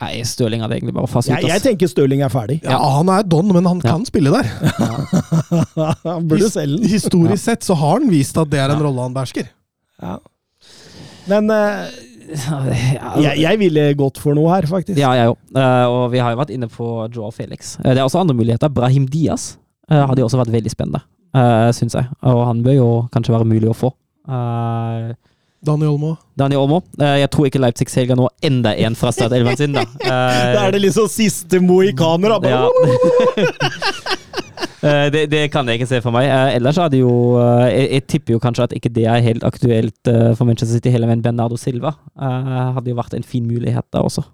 Nei, 0.00 0.22
Stirling 0.22 0.62
hadde 0.62 0.76
egentlig 0.78 0.94
bare 0.94 1.06
fast 1.10 1.28
ut, 1.28 1.34
jeg, 1.36 1.48
jeg 1.50 1.62
tenker 1.62 1.88
Stirling 1.90 2.22
er 2.22 2.28
ferdig. 2.30 2.60
Ja, 2.64 2.78
han 2.78 3.08
er 3.08 3.22
don, 3.24 3.52
men 3.52 3.64
han 3.66 3.80
Ja. 3.84 3.90
kan 3.90 4.04
spille 4.06 4.30
der. 4.30 4.46
Han 6.04 6.28
burde 6.28 6.48
selge 6.50 6.78
den. 6.78 6.88
Historisk 6.88 7.42
sett 7.44 7.62
så 7.66 7.74
har 7.76 7.98
han 8.00 8.08
vist 8.10 8.38
at 8.38 8.48
det 8.50 8.58
er 8.60 8.70
en 8.70 8.78
Ja. 8.78 8.84
rolle 8.86 9.02
han 9.02 9.14
behersker. 9.14 9.48
Ja. 10.00 10.16
Men 11.28 11.50
eh, 11.50 11.56
Ja, 11.56 11.86
jeg, 12.32 13.34
jeg 13.42 13.60
ville 13.60 13.86
gått 13.98 14.20
for 14.22 14.36
noe 14.38 14.52
her, 14.54 14.68
faktisk. 14.70 14.98
Ja, 15.00 15.12
jeg 15.18 15.32
òg. 15.32 15.40
Eh, 15.54 15.86
og 15.92 16.04
vi 16.14 16.22
har 16.22 16.34
jo 16.34 16.40
vært 16.42 16.54
inne 16.54 16.68
på 16.72 16.92
Joao 17.12 17.32
Felix. 17.34 17.76
Eh, 17.82 17.92
det 17.92 18.00
er 18.00 18.06
også 18.06 18.22
andre 18.22 18.36
muligheter. 18.38 18.72
Brahim 18.72 19.08
Diaz 19.10 19.56
uh, 19.90 20.04
hadde 20.08 20.22
jo 20.22 20.28
også 20.30 20.40
vært 20.40 20.54
veldig 20.54 20.72
spennende, 20.72 21.02
uh, 21.36 21.68
syns 21.76 21.98
jeg. 21.98 22.08
Og 22.28 22.46
han 22.48 22.64
bør 22.64 22.78
jo 22.78 22.88
kanskje 23.14 23.36
være 23.36 23.50
mulig 23.52 23.70
å 23.72 23.76
få. 23.76 23.92
Uh, 24.28 25.12
Daniel 25.62 25.94
Olmo. 25.94 26.16
Daniel 26.34 26.60
Olmo. 26.64 26.80
Eh, 26.98 27.20
jeg 27.22 27.30
tror 27.30 27.46
ikke 27.46 27.60
Leipzig 27.62 27.90
selger 27.92 28.18
nå 28.18 28.26
enda 28.42 28.72
en 28.82 28.96
fra 28.98 29.12
startelveren 29.14 29.60
sin, 29.60 29.76
da. 29.76 29.84
Eh, 30.02 30.40
Da 30.56 30.64
er 30.66 30.74
det 30.74 30.82
liksom 30.82 31.06
siste 31.10 31.60
mohikaner. 31.62 32.34
da. 32.42 32.50
ja. 32.50 34.16
Eh, 34.82 35.08
det, 35.14 35.26
det 35.30 35.44
kan 35.54 35.68
jeg 35.68 35.78
ikke 35.78 35.90
se 35.92 36.00
for 36.02 36.14
meg. 36.14 36.26
Eh, 36.26 36.56
ellers 36.58 36.78
er 36.82 36.88
det 36.90 37.02
jo 37.02 37.12
eh, 37.38 37.66
jeg, 37.70 37.88
jeg 37.96 38.06
tipper 38.10 38.34
jo 38.34 38.40
kanskje 38.42 38.64
at 38.66 38.76
ikke 38.76 38.90
det 38.90 39.04
er 39.06 39.22
helt 39.22 39.44
aktuelt 39.46 40.10
for 40.38 40.48
Manchester 40.48 40.74
City 40.78 40.90
heller, 40.90 41.10
men 41.10 41.22
Bernardo 41.22 41.58
Silva 41.60 41.94
hadde 42.18 42.90
jo 42.90 42.98
vært 42.98 43.14
en 43.14 43.26
fin 43.26 43.46
mulighet 43.46 43.86
da 43.94 44.02
også. 44.02 44.24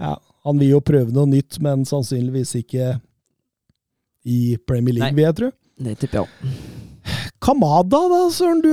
Ja, 0.00 0.14
han 0.48 0.60
vil 0.60 0.74
jo 0.74 0.80
prøve 0.84 1.12
noe 1.14 1.28
nytt, 1.30 1.60
men 1.64 1.84
sannsynligvis 1.88 2.54
ikke 2.62 2.94
i 4.24 4.56
Premier 4.66 4.96
League, 4.96 5.16
vil 5.16 5.28
jeg 5.28 5.36
tro. 5.40 5.50
Det 5.84 5.98
tipper 6.00 6.22
jeg 6.22 6.24
òg. 6.24 6.54
Kamada, 7.44 8.00
da, 8.08 8.22
søren 8.32 8.62
du. 8.64 8.72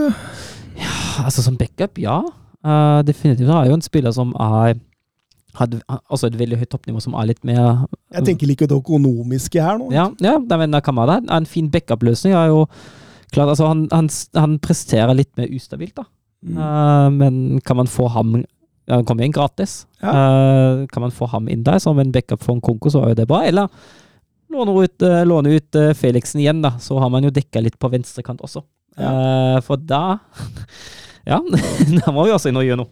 Ja, 0.80 1.26
Altså 1.26 1.44
som 1.44 1.58
backup, 1.60 2.00
ja. 2.00 2.22
Uh, 2.64 3.02
definitivt. 3.04 3.50
Han 3.50 3.66
er 3.66 3.72
jo 3.72 3.76
en 3.76 3.84
spiller 3.84 4.14
som 4.16 4.32
er 4.40 4.78
hadde 5.60 5.82
også 6.08 6.30
et 6.30 6.40
veldig 6.40 6.62
høyt 6.62 6.72
toppnivå 6.72 7.02
som 7.04 7.16
er 7.20 7.32
litt 7.32 7.42
mer 7.48 7.86
Jeg 8.14 8.26
tenker 8.28 8.50
like 8.50 8.68
det 8.70 8.78
økonomiske 8.78 9.62
her 9.62 9.80
nå. 9.82 9.90
Ja, 9.96 10.10
ja 10.24 10.38
da 10.40 10.60
mener 10.62 10.80
jeg 10.80 10.88
Kamada 10.88 11.20
er 11.20 11.38
en 11.38 11.50
fin 11.50 11.70
backup-løsning. 11.72 12.34
er 12.38 12.52
jo 12.54 12.66
klart, 13.34 13.52
altså 13.52 13.68
han, 13.68 13.86
han, 13.92 14.10
han 14.36 14.58
presterer 14.64 15.16
litt 15.18 15.32
mer 15.40 15.52
ustabilt, 15.52 15.96
da. 16.00 16.08
Mm. 16.42 16.58
Uh, 16.58 17.10
men 17.14 17.36
kan 17.62 17.78
man 17.78 17.86
få 17.86 18.08
ham 18.10 18.40
Han 18.90 19.04
kommer 19.06 19.24
inn 19.24 19.32
gratis. 19.32 19.86
Ja. 20.02 20.10
Uh, 20.10 20.88
kan 20.92 21.04
man 21.04 21.14
få 21.14 21.28
ham 21.30 21.46
inn 21.48 21.62
der 21.64 21.78
som 21.80 22.00
en 22.02 22.12
backup 22.12 22.42
for 22.44 22.58
en 22.58 22.64
Konko, 22.66 22.90
så 22.90 23.04
er 23.06 23.14
jo 23.14 23.20
det 23.22 23.28
bra. 23.30 23.44
Eller 23.48 23.70
låne 24.52 24.84
ut, 24.84 25.02
eh, 25.02 25.26
låne 25.26 25.50
ut 25.50 25.76
eh, 25.76 25.94
Felixen 25.94 26.42
igjen, 26.42 26.62
da. 26.62 26.76
Så 26.80 27.00
har 27.00 27.10
man 27.10 27.24
jo 27.24 27.32
dekka 27.34 27.62
litt 27.64 27.80
på 27.80 27.90
venstrekant 27.92 28.42
også. 28.44 28.64
Eh, 28.98 29.60
for 29.66 29.80
da 29.80 30.20
Ja, 31.32 31.38
da 32.02 32.12
må 32.12 32.26
vi 32.26 32.34
også 32.34 32.52
inn 32.52 32.60
og 32.60 32.66
gjøre 32.66 32.82
noe. 32.84 32.92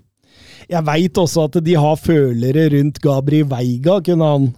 Jeg 0.70 0.86
veit 0.86 1.18
også 1.18 1.48
at 1.50 1.58
de 1.66 1.74
har 1.82 1.96
følere 1.98 2.68
rundt 2.76 3.00
Gabri 3.02 3.42
Veiga. 3.50 4.00
Kunne 4.06 4.28
han 4.34 4.50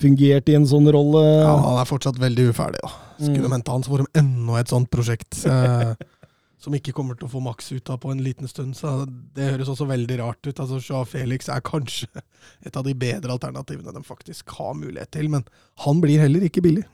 fungert 0.00 0.48
i 0.50 0.56
en 0.58 0.64
sånn 0.66 0.88
rolle? 0.90 1.22
Ja, 1.44 1.52
han 1.62 1.78
er 1.82 1.86
fortsatt 1.88 2.18
veldig 2.18 2.48
uferdig, 2.50 2.80
da. 2.82 2.90
Skulle 3.20 3.46
Mm. 3.46 3.50
mente 3.52 3.70
han 3.70 3.82
så 3.84 3.90
får 3.92 3.98
de 4.06 4.18
enda 4.18 4.58
et 4.58 4.68
sånt 4.72 4.88
prosjekt 4.90 5.44
eh, 5.46 5.94
som 6.58 6.72
ikke 6.74 6.92
kommer 6.96 7.14
til 7.20 7.28
å 7.28 7.30
få 7.30 7.42
maks 7.44 7.70
ut 7.72 7.90
av 7.92 7.98
på 8.00 8.10
en 8.10 8.22
liten 8.24 8.48
stund. 8.48 8.74
Så 8.74 9.06
det 9.36 9.50
høres 9.52 9.68
også 9.68 9.86
veldig 9.86 10.18
rart 10.18 10.40
ut. 10.48 10.58
Altså, 10.58 10.80
Joao 10.80 11.04
Felix 11.04 11.48
er 11.48 11.60
kanskje 11.60 12.08
et 12.66 12.76
av 12.76 12.82
de 12.84 12.94
bedre 12.94 13.30
alternativene 13.36 13.92
de 13.94 14.02
faktisk 14.02 14.48
har 14.58 14.74
mulighet 14.74 15.10
til, 15.12 15.28
men 15.28 15.44
han 15.84 16.00
blir 16.00 16.18
heller 16.24 16.40
ikke 16.48 16.62
billig. 16.64 16.84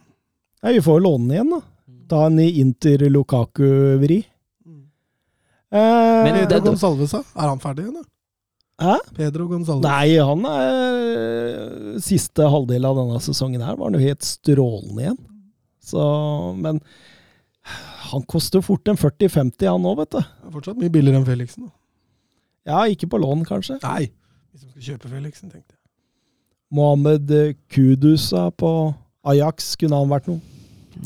Nei, 0.63 0.73
vi 0.77 0.81
får 0.85 1.01
låne 1.01 1.29
den 1.29 1.37
igjen, 1.39 1.51
da. 1.55 1.63
Ta 2.11 2.27
en 2.27 2.39
i 2.43 2.51
Inter 2.61 2.99
Lukaku-vri. 3.09 4.25
Eh, 5.73 6.25
Men 6.27 6.35
det- 6.35 6.49
det, 6.51 6.61
Gonsalves, 6.63 7.11
da? 7.13 7.23
Er 7.37 7.49
han 7.49 7.59
ferdig 7.59 7.87
igjen, 7.87 7.95
da? 8.03 8.05
Hæ? 8.83 8.97
Pedro 9.17 9.47
Gonzales. 9.49 9.85
Nei, 9.87 10.19
han 10.21 10.43
er 10.51 12.01
Siste 12.05 12.45
halvdel 12.53 12.85
av 12.85 12.99
denne 12.99 13.21
sesongen 13.25 13.63
her 13.65 13.79
var 13.79 13.89
han 13.89 13.97
jo 13.97 14.03
helt 14.05 14.27
strålende 14.27 15.07
igjen. 15.07 15.21
Så, 15.87 16.03
men 16.61 16.81
han 18.11 18.27
koster 18.29 18.61
fort 18.65 18.87
en 18.91 18.99
40-50, 19.01 19.65
han 19.71 19.87
òg, 19.89 19.97
vet 20.03 20.13
du. 20.13 20.21
Det 20.21 20.51
er 20.51 20.55
fortsatt 20.59 20.81
mye 20.83 20.93
billigere 20.93 21.23
enn 21.23 21.29
Felixen. 21.29 21.71
Da. 21.71 21.73
Ja, 22.67 22.83
ikke 22.91 23.09
på 23.11 23.21
lån, 23.23 23.47
kanskje. 23.49 23.79
Nei, 23.87 24.11
hvis 24.53 24.67
de 24.67 24.71
skal 24.75 24.87
kjøpe 24.91 25.13
Felixen, 25.15 25.51
tenkte 25.51 25.73
jeg. 25.73 25.81
Mohammed 26.77 27.31
Kudusa 27.73 28.49
på 28.59 28.71
Ajax, 29.27 29.73
kunne 29.81 30.03
han 30.03 30.11
vært 30.11 30.29
noe? 30.31 30.43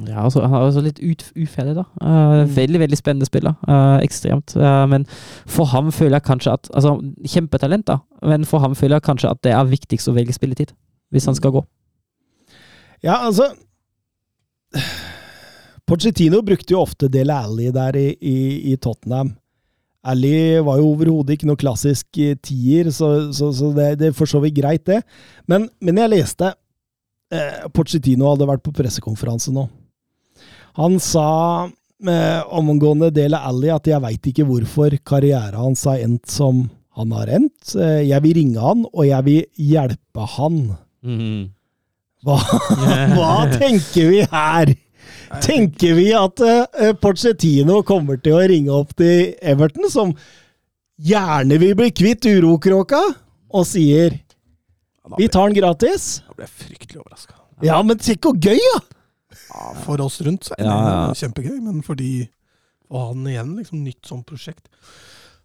Ja, 0.07 0.25
altså, 0.25 0.41
han 0.45 0.55
er 0.55 0.67
også 0.69 0.83
litt 0.85 1.01
ut, 1.03 1.25
uferdig, 1.37 1.75
da. 1.79 1.85
Uh, 2.01 2.41
Mm. 2.41 2.53
Veldig, 2.57 2.81
veldig 2.81 2.99
spennende 2.99 3.27
spiller. 3.27 3.55
Uh, 3.69 3.99
ekstremt. 4.05 4.55
Uh, 4.57 4.87
men 4.89 5.05
for 5.47 5.65
ham 5.73 5.91
føler 5.93 6.17
jeg 6.19 6.29
kanskje 6.29 6.53
at 6.53 6.71
Altså, 6.75 6.95
kjempetalent, 7.27 7.87
da. 7.87 7.99
Men 8.23 8.45
for 8.45 8.59
ham 8.62 8.75
føler 8.75 8.97
jeg 8.97 9.03
kanskje 9.09 9.31
at 9.31 9.43
det 9.45 9.53
er 9.53 9.65
viktigst 9.69 10.09
å 10.09 10.15
velge 10.17 10.33
spilletid. 10.37 10.73
Hvis 11.11 11.27
han 11.27 11.35
skal 11.35 11.51
gå. 11.51 11.65
Ja, 13.03 13.17
altså 13.27 13.51
Pochettino 15.89 16.43
brukte 16.47 16.75
jo 16.77 16.85
ofte 16.85 17.09
Del 17.11 17.33
Alli 17.35 17.71
der 17.75 17.97
i, 17.99 18.09
i, 18.21 18.73
i 18.73 18.77
Tottenham. 18.77 19.33
Alli 20.07 20.61
var 20.65 20.79
jo 20.79 20.93
overhodet 20.93 21.35
ikke 21.35 21.49
noe 21.49 21.59
klassisk 21.61 22.07
tier, 22.15 22.91
så, 22.95 23.33
så, 23.35 23.51
så 23.53 23.73
det, 23.77 23.99
det 24.01 24.07
er 24.11 24.17
for 24.17 24.31
så 24.31 24.39
vidt 24.41 24.57
greit, 24.57 24.87
det. 24.87 25.03
Men, 25.51 25.67
men 25.83 25.99
jeg 25.99 26.12
leste 26.15 26.53
eh, 27.35 27.67
Pochettino 27.75 28.31
hadde 28.31 28.49
vært 28.49 28.62
på 28.65 28.73
pressekonferanse 28.77 29.53
nå. 29.53 29.67
Han 30.78 30.98
sa 31.02 31.30
eh, 31.66 32.42
omgående 32.47 33.10
Dele 33.14 33.40
Alli 33.40 33.72
at 33.74 33.88
jeg 33.90 34.02
veit 34.05 34.28
ikke 34.30 34.47
hvorfor 34.48 34.94
karrieren 35.06 35.59
hans 35.59 35.86
har 35.88 36.02
endt 36.05 36.30
som 36.30 36.68
han 36.98 37.16
har 37.16 37.32
endt. 37.40 37.74
Eh, 37.74 38.05
jeg 38.10 38.22
vil 38.26 38.36
ringe 38.38 38.60
han, 38.62 38.84
og 38.90 39.09
jeg 39.09 39.26
vil 39.26 39.66
hjelpe 39.70 40.28
han. 40.36 40.60
Hva, 42.26 42.38
hva 43.16 43.34
tenker 43.56 44.12
vi 44.12 44.22
her? 44.30 44.74
Tenker 45.40 45.94
vi 45.94 46.09
at 46.16 46.42
uh, 46.42 46.90
Porcetino 46.98 47.84
kommer 47.86 48.18
til 48.18 48.34
å 48.34 48.47
ringe 48.51 48.74
opp 48.74 48.97
til 48.98 49.36
Everton, 49.38 49.86
som 49.92 50.10
gjerne 51.01 51.59
vil 51.62 51.76
bli 51.78 51.92
kvitt 51.94 52.26
urokråka, 52.26 52.98
og 53.55 53.66
sier 53.66 54.18
vi 55.18 55.28
tar 55.30 55.48
den 55.48 55.59
gratis? 55.59 56.20
da 56.26 56.34
ble 56.34 56.47
jeg 56.47 56.56
fryktelig 56.66 57.01
overraska. 57.01 57.36
Ja, 57.66 57.78
men 57.86 57.98
tenk 58.02 58.26
hvor 58.26 58.36
gøy, 58.36 58.59
da! 58.59 58.80
Ja, 58.80 58.99
for 59.85 60.01
oss 60.05 60.20
rundt 60.27 60.48
så 60.48 60.57
er 60.59 60.65
det 60.65 60.70
Ja, 60.70 60.78
ja. 61.09 61.15
kjempegøy, 61.23 61.59
men 61.62 61.82
for 61.86 61.98
de 61.98 62.28
å 62.90 63.05
ha 63.05 63.12
den 63.15 63.28
igjen, 63.31 63.52
liksom 63.59 63.85
nytt 63.86 64.07
sånt 64.09 64.27
prosjekt 64.27 64.66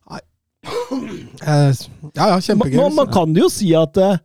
Nei. 0.10 0.22
Eh, 1.46 1.74
Ja 2.18 2.32
ja, 2.34 2.40
kjempegøy. 2.42 2.80
man, 2.82 2.96
man 3.04 3.12
kan 3.14 3.36
jo 3.38 3.50
si 3.54 3.74
at 3.78 3.98
eh, 4.02 4.18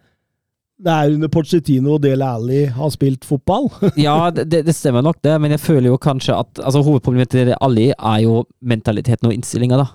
det 0.80 0.92
er 0.96 1.12
under 1.12 1.28
Pochettino 1.28 1.98
og 1.98 2.02
Del 2.06 2.22
Alli 2.24 2.62
har 2.72 2.88
spilt 2.94 3.26
fotball. 3.28 3.66
Ja, 4.00 4.30
det, 4.32 4.46
det 4.64 4.72
stemmer 4.74 5.04
nok, 5.04 5.18
det, 5.20 5.34
men 5.42 5.52
jeg 5.52 5.60
føler 5.60 5.90
jo 5.90 5.98
kanskje 6.00 6.38
at 6.40 6.60
altså, 6.64 6.80
Hovedproblemet 6.86 7.28
til 7.34 7.50
Ali 7.60 7.90
er 7.92 8.22
jo 8.24 8.46
mentaliteten 8.64 9.28
og 9.28 9.34
innstillinga, 9.36 9.76
da. 9.76 9.88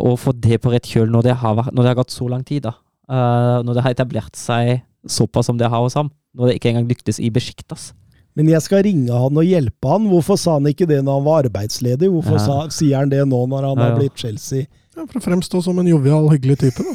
å 0.00 0.10
og 0.10 0.18
få 0.18 0.34
det 0.34 0.58
på 0.64 0.72
rett 0.74 0.88
kjøl 0.90 1.12
når 1.14 1.28
det 1.28 1.36
har, 1.44 1.54
vært, 1.60 1.70
når 1.76 1.86
det 1.86 1.92
har 1.92 2.00
gått 2.02 2.16
så 2.16 2.26
lang 2.26 2.42
tid, 2.42 2.66
da. 2.66 2.74
Uh, 3.10 3.62
når 3.66 3.74
det 3.78 3.84
har 3.86 3.94
etablert 3.94 4.34
seg 4.38 4.80
såpass 5.06 5.46
som 5.46 5.58
det 5.58 5.70
har 5.70 5.82
hos 5.82 5.94
ham. 5.98 6.10
Når 6.34 6.50
det 6.50 6.58
ikke 6.58 6.72
engang 6.74 6.90
lyktes 6.90 7.18
i 7.22 7.30
Besjiktas. 7.34 7.92
Men 8.40 8.48
jeg 8.54 8.64
skal 8.64 8.82
ringe 8.86 9.12
han 9.12 9.36
og 9.36 9.44
hjelpe 9.44 9.90
han. 9.92 10.06
Hvorfor 10.08 10.38
sa 10.40 10.54
han 10.56 10.68
ikke 10.70 10.86
det 10.88 11.02
når 11.04 11.18
han 11.20 11.26
var 11.28 11.44
arbeidsledig? 11.44 12.08
Hvorfor 12.08 12.38
Ja. 12.38 12.44
sa, 12.46 12.58
sier 12.72 12.96
han 13.02 13.10
det 13.12 13.20
nå 13.28 13.40
når 13.50 13.66
han 13.68 13.76
Ja, 13.76 13.82
har 13.84 13.90
ja. 13.92 13.98
blitt 14.00 14.16
Chelsea? 14.16 14.64
Ja, 14.96 15.04
for 15.06 15.20
å 15.20 15.24
fremstå 15.24 15.60
som 15.62 15.78
en 15.78 15.86
jovial, 15.90 16.28
hyggelig 16.32 16.56
type, 16.64 16.82
da. 16.82 16.94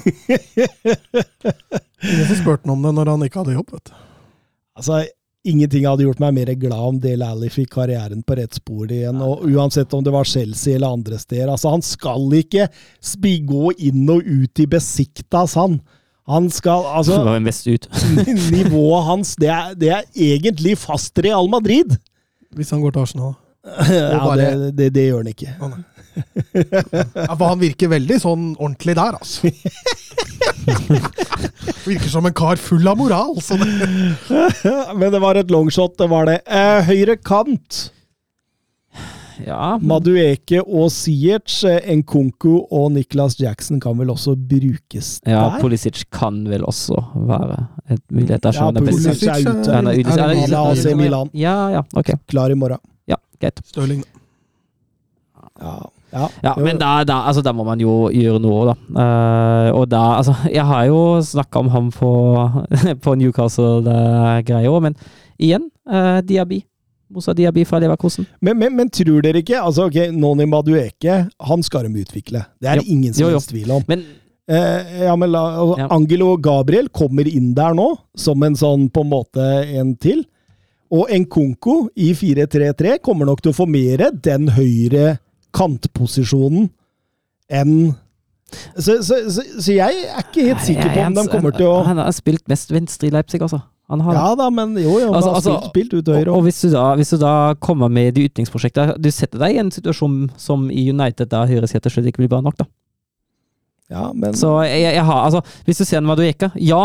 Ingen 2.05 2.27
som 2.27 2.35
spurte 2.41 2.65
ham 2.67 2.76
om 2.80 2.81
det 2.84 2.93
når 2.97 3.11
han 3.13 3.23
ikke 3.27 3.43
hadde 3.43 3.55
jobb, 3.59 3.72
vet 3.77 3.91
du. 3.91 3.93
Altså, 4.76 5.03
Ingenting 5.45 5.84
hadde 5.85 6.01
gjort 6.07 6.17
meg 6.23 6.34
mer 6.34 6.49
glad 6.57 6.81
om 6.88 6.95
Dale 6.99 7.27
Alli 7.30 7.51
fikk 7.53 7.69
karrieren 7.76 8.23
på 8.26 8.34
rett 8.39 8.55
spor 8.57 8.89
igjen. 8.89 9.19
og 9.22 9.43
Uansett 9.45 9.93
om 9.93 10.01
det 10.03 10.09
var 10.15 10.26
Chelsea 10.26 10.73
eller 10.80 10.95
andre 10.97 11.19
steder. 11.22 11.51
Altså, 11.53 11.69
Han 11.69 11.84
skal 11.85 12.26
ikke 12.34 12.65
gå 13.45 13.72
inn 13.77 14.09
og 14.09 14.26
ut 14.26 14.59
i 14.59 14.65
Besiktas, 14.65 15.53
han. 15.53 15.77
Han 16.27 16.47
skal 16.49 16.85
Altså, 16.97 17.19
var 17.26 17.35
ut. 17.69 17.88
nivået 18.52 19.03
hans, 19.06 19.35
det 19.41 19.49
er, 19.53 19.73
det 19.77 19.89
er 19.93 20.02
egentlig 20.15 20.77
fast 20.81 21.19
Real 21.22 21.49
Madrid. 21.52 21.97
Hvis 22.56 22.69
han 22.73 22.81
går 22.81 22.91
til 22.95 22.99
Arsenal. 23.07 23.34
Ja, 23.89 24.19
bare- 24.22 24.57
det, 24.57 24.77
det, 24.77 24.91
det 24.95 25.03
gjør 25.10 25.18
han 25.23 25.27
ikke. 25.34 25.53
Å. 25.60 25.61
Ja, 26.56 27.34
for 27.35 27.45
han 27.49 27.60
virker 27.60 27.89
veldig 27.91 28.18
sånn 28.23 28.43
ordentlig 28.56 28.93
der, 28.95 29.18
altså. 29.19 29.52
Virker 31.85 32.10
som 32.10 32.26
en 32.30 32.34
kar 32.38 32.56
full 32.61 32.88
av 32.88 32.97
moral. 32.99 33.35
sånn. 33.43 33.61
Men 34.97 35.11
det 35.14 35.22
var 35.23 35.35
et 35.39 35.52
longshot, 35.53 35.95
det 35.99 36.07
var 36.11 36.26
det. 36.30 36.38
Eh, 36.47 36.81
høyre 36.88 37.18
kant. 37.22 37.89
Ja. 39.43 39.75
Madueke 39.81 40.61
og 40.63 40.91
Siech, 40.93 41.65
eh, 41.67 41.89
Nkunku 41.97 42.53
og 42.71 42.91
Niklas 42.95 43.37
Jackson 43.39 43.79
kan 43.83 43.97
vel 43.99 44.13
også 44.13 44.35
brukes 44.35 45.19
der? 45.25 45.31
ja? 45.35 45.59
Pulisic 45.61 46.05
kan 46.11 46.43
vel 46.49 46.65
også 46.65 46.99
være 47.27 47.65
et 47.89 48.03
mulighet 48.11 48.43
der. 48.43 48.59
Ja, 48.59 48.71
Pulisic 48.71 49.23
er 49.27 49.41
ute. 49.43 49.73
Han 49.73 49.87
er 49.87 49.99
ute. 49.99 50.61
AC 50.61 50.95
Milan. 50.95 51.29
Ja, 51.33 51.57
ja, 51.69 51.81
ok. 51.95 52.15
Klar 52.27 52.49
i 52.49 52.59
morgen. 52.59 52.79
Ja, 53.07 53.19
greit. 53.41 53.59
Stirling. 53.65 54.03
Ja, 55.61 55.75
ja. 56.13 56.27
Ja, 56.43 56.53
men 56.59 56.77
da, 56.79 57.03
da, 57.03 57.21
altså, 57.27 57.41
da 57.43 57.51
må 57.55 57.63
man 57.67 57.79
jo 57.79 58.09
gjøre 58.13 58.39
noe, 58.43 58.69
da. 58.69 58.75
Uh, 58.95 59.69
og 59.79 59.89
da 59.91 60.03
Altså, 60.17 60.35
jeg 60.51 60.63
har 60.65 60.85
jo 60.87 60.99
snakka 61.23 61.59
om 61.59 61.71
ham 61.73 61.91
på, 61.91 62.11
på 63.03 63.15
Newcastle-greia 63.19 64.71
òg, 64.71 64.81
men 64.87 64.95
igjen, 65.39 65.67
uh, 65.91 66.21
Diaby. 66.23 66.61
Moussa 67.10 67.34
Diaby 67.38 67.65
fra 67.65 67.80
Leverkosen. 67.80 68.26
Men, 68.41 68.57
men, 68.57 68.76
men 68.76 68.90
tror 68.90 69.22
dere 69.22 69.41
ikke 69.44 69.60
altså 69.61 69.86
ok, 69.90 69.98
Noni 70.15 70.45
Madueke 70.49 71.19
han 71.49 71.64
skal 71.64 71.88
de 71.88 72.02
utvikle. 72.06 72.45
Det 72.61 72.69
er 72.72 72.82
Jo. 72.82 72.88
ingen 72.88 73.14
som 73.14 73.30
helst 73.30 73.49
tvil 73.53 73.72
om. 73.72 73.84
Men 73.88 74.06
Eh, 74.48 74.99
ja, 75.07 75.15
men 75.18 75.32
la, 75.34 75.40
altså, 75.57 75.80
Ja. 75.82 75.88
Angelo 75.90 76.36
Gabriel 76.38 76.88
kommer 76.94 77.26
inn 77.26 77.56
der 77.57 77.73
nå, 77.73 77.98
som 78.15 78.44
en 78.44 78.53
sånn 78.53 78.91
på 78.94 79.02
en 79.02 79.10
måte 79.10 79.41
en 79.73 79.95
til. 79.98 80.23
Og 80.94 81.10
Nkunku 81.10 81.90
i 81.98 82.11
4-3-3 82.14 82.99
kommer 83.02 83.26
nok 83.26 83.41
til 83.41 83.49
å 83.49 83.57
få 83.57 83.65
mer 83.65 84.11
den 84.14 84.52
høyre 84.53 85.18
kantposisjonen 85.52 86.69
enn 87.49 87.95
Så, 88.77 89.02
så, 89.02 89.18
så, 89.34 89.41
så 89.57 89.73
jeg 89.73 90.03
er 90.06 90.22
ikke 90.22 90.45
helt 90.45 90.61
sikker 90.61 90.94
på 90.94 91.02
om 91.07 91.15
de 91.18 91.23
kommer 91.32 91.56
til 91.57 91.65
å 91.65 91.80
Han 91.88 91.98
har 91.98 92.14
spilt 92.14 92.45
mest 92.48 92.69
venstre 92.72 93.10
i 93.10 93.14
Leipzig, 93.15 93.41
altså. 93.41 93.64
Har. 93.87 94.13
Ja 94.17 94.29
da, 94.35 94.49
men 94.49 94.71
jo, 94.79 94.95
jo, 94.97 95.11
han 95.11 95.15
Altså- 95.19 95.33
altså- 95.35 95.57
spilt, 95.69 95.91
spilt 95.91 95.93
ut 95.93 96.07
høyre. 96.15 96.29
Og, 96.31 96.37
og 96.37 96.41
hvis, 96.47 96.61
du 96.61 96.71
da, 96.73 96.95
hvis 96.97 97.11
du 97.13 97.17
da 97.21 97.53
kommer 97.61 97.89
med 97.91 98.15
de 98.15 98.23
ytringsprosjektene 98.25 98.95
Du 98.97 99.11
setter 99.13 99.37
deg 99.39 99.55
i 99.55 99.59
en 99.61 99.69
situasjon 99.71 100.31
som 100.41 100.71
i 100.71 100.87
United, 100.89 101.29
der 101.29 101.45
høyresida 101.51 101.91
slett 101.93 102.09
ikke 102.09 102.23
blir 102.23 102.31
bra 102.33 102.41
nok, 102.41 102.57
da. 102.57 102.65
ja, 103.91 104.07
men 104.13 104.33
Så 104.33 104.49
jeg, 104.65 104.95
jeg 104.95 105.05
har, 105.05 105.21
altså, 105.27 105.43
hvis 105.65 105.77
du 105.77 105.85
ser 105.85 106.01
Madueka, 106.01 106.49
ja, 106.57 106.81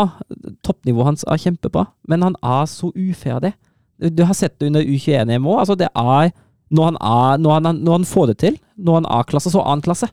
toppnivået 0.63 1.05
hans 1.09 1.25
er 1.25 1.41
kjempebra, 1.41 1.87
men 2.07 2.21
han 2.21 2.35
er 2.43 2.69
så 2.69 2.91
uferdig. 2.93 3.53
Du, 3.97 4.23
har 4.23 4.33
sett 4.37 4.59
det 4.59 4.69
under 4.69 4.81
U21-EM 4.85 5.45
òg. 5.45 5.59
Altså, 5.65 5.75
det 5.77 5.89
er 5.89 6.31
når 6.71 6.83
han, 6.85 6.97
er, 7.01 7.37
når, 7.41 7.51
han, 7.57 7.81
når 7.83 7.91
han 7.99 8.05
får 8.05 8.27
det 8.31 8.37
til, 8.45 8.57
når 8.77 9.01
han 9.01 9.05
er 9.09 9.23
klasse, 9.27 9.51
så 9.51 9.59
er 9.59 9.69
han 9.73 9.81
klasse. 9.81 10.07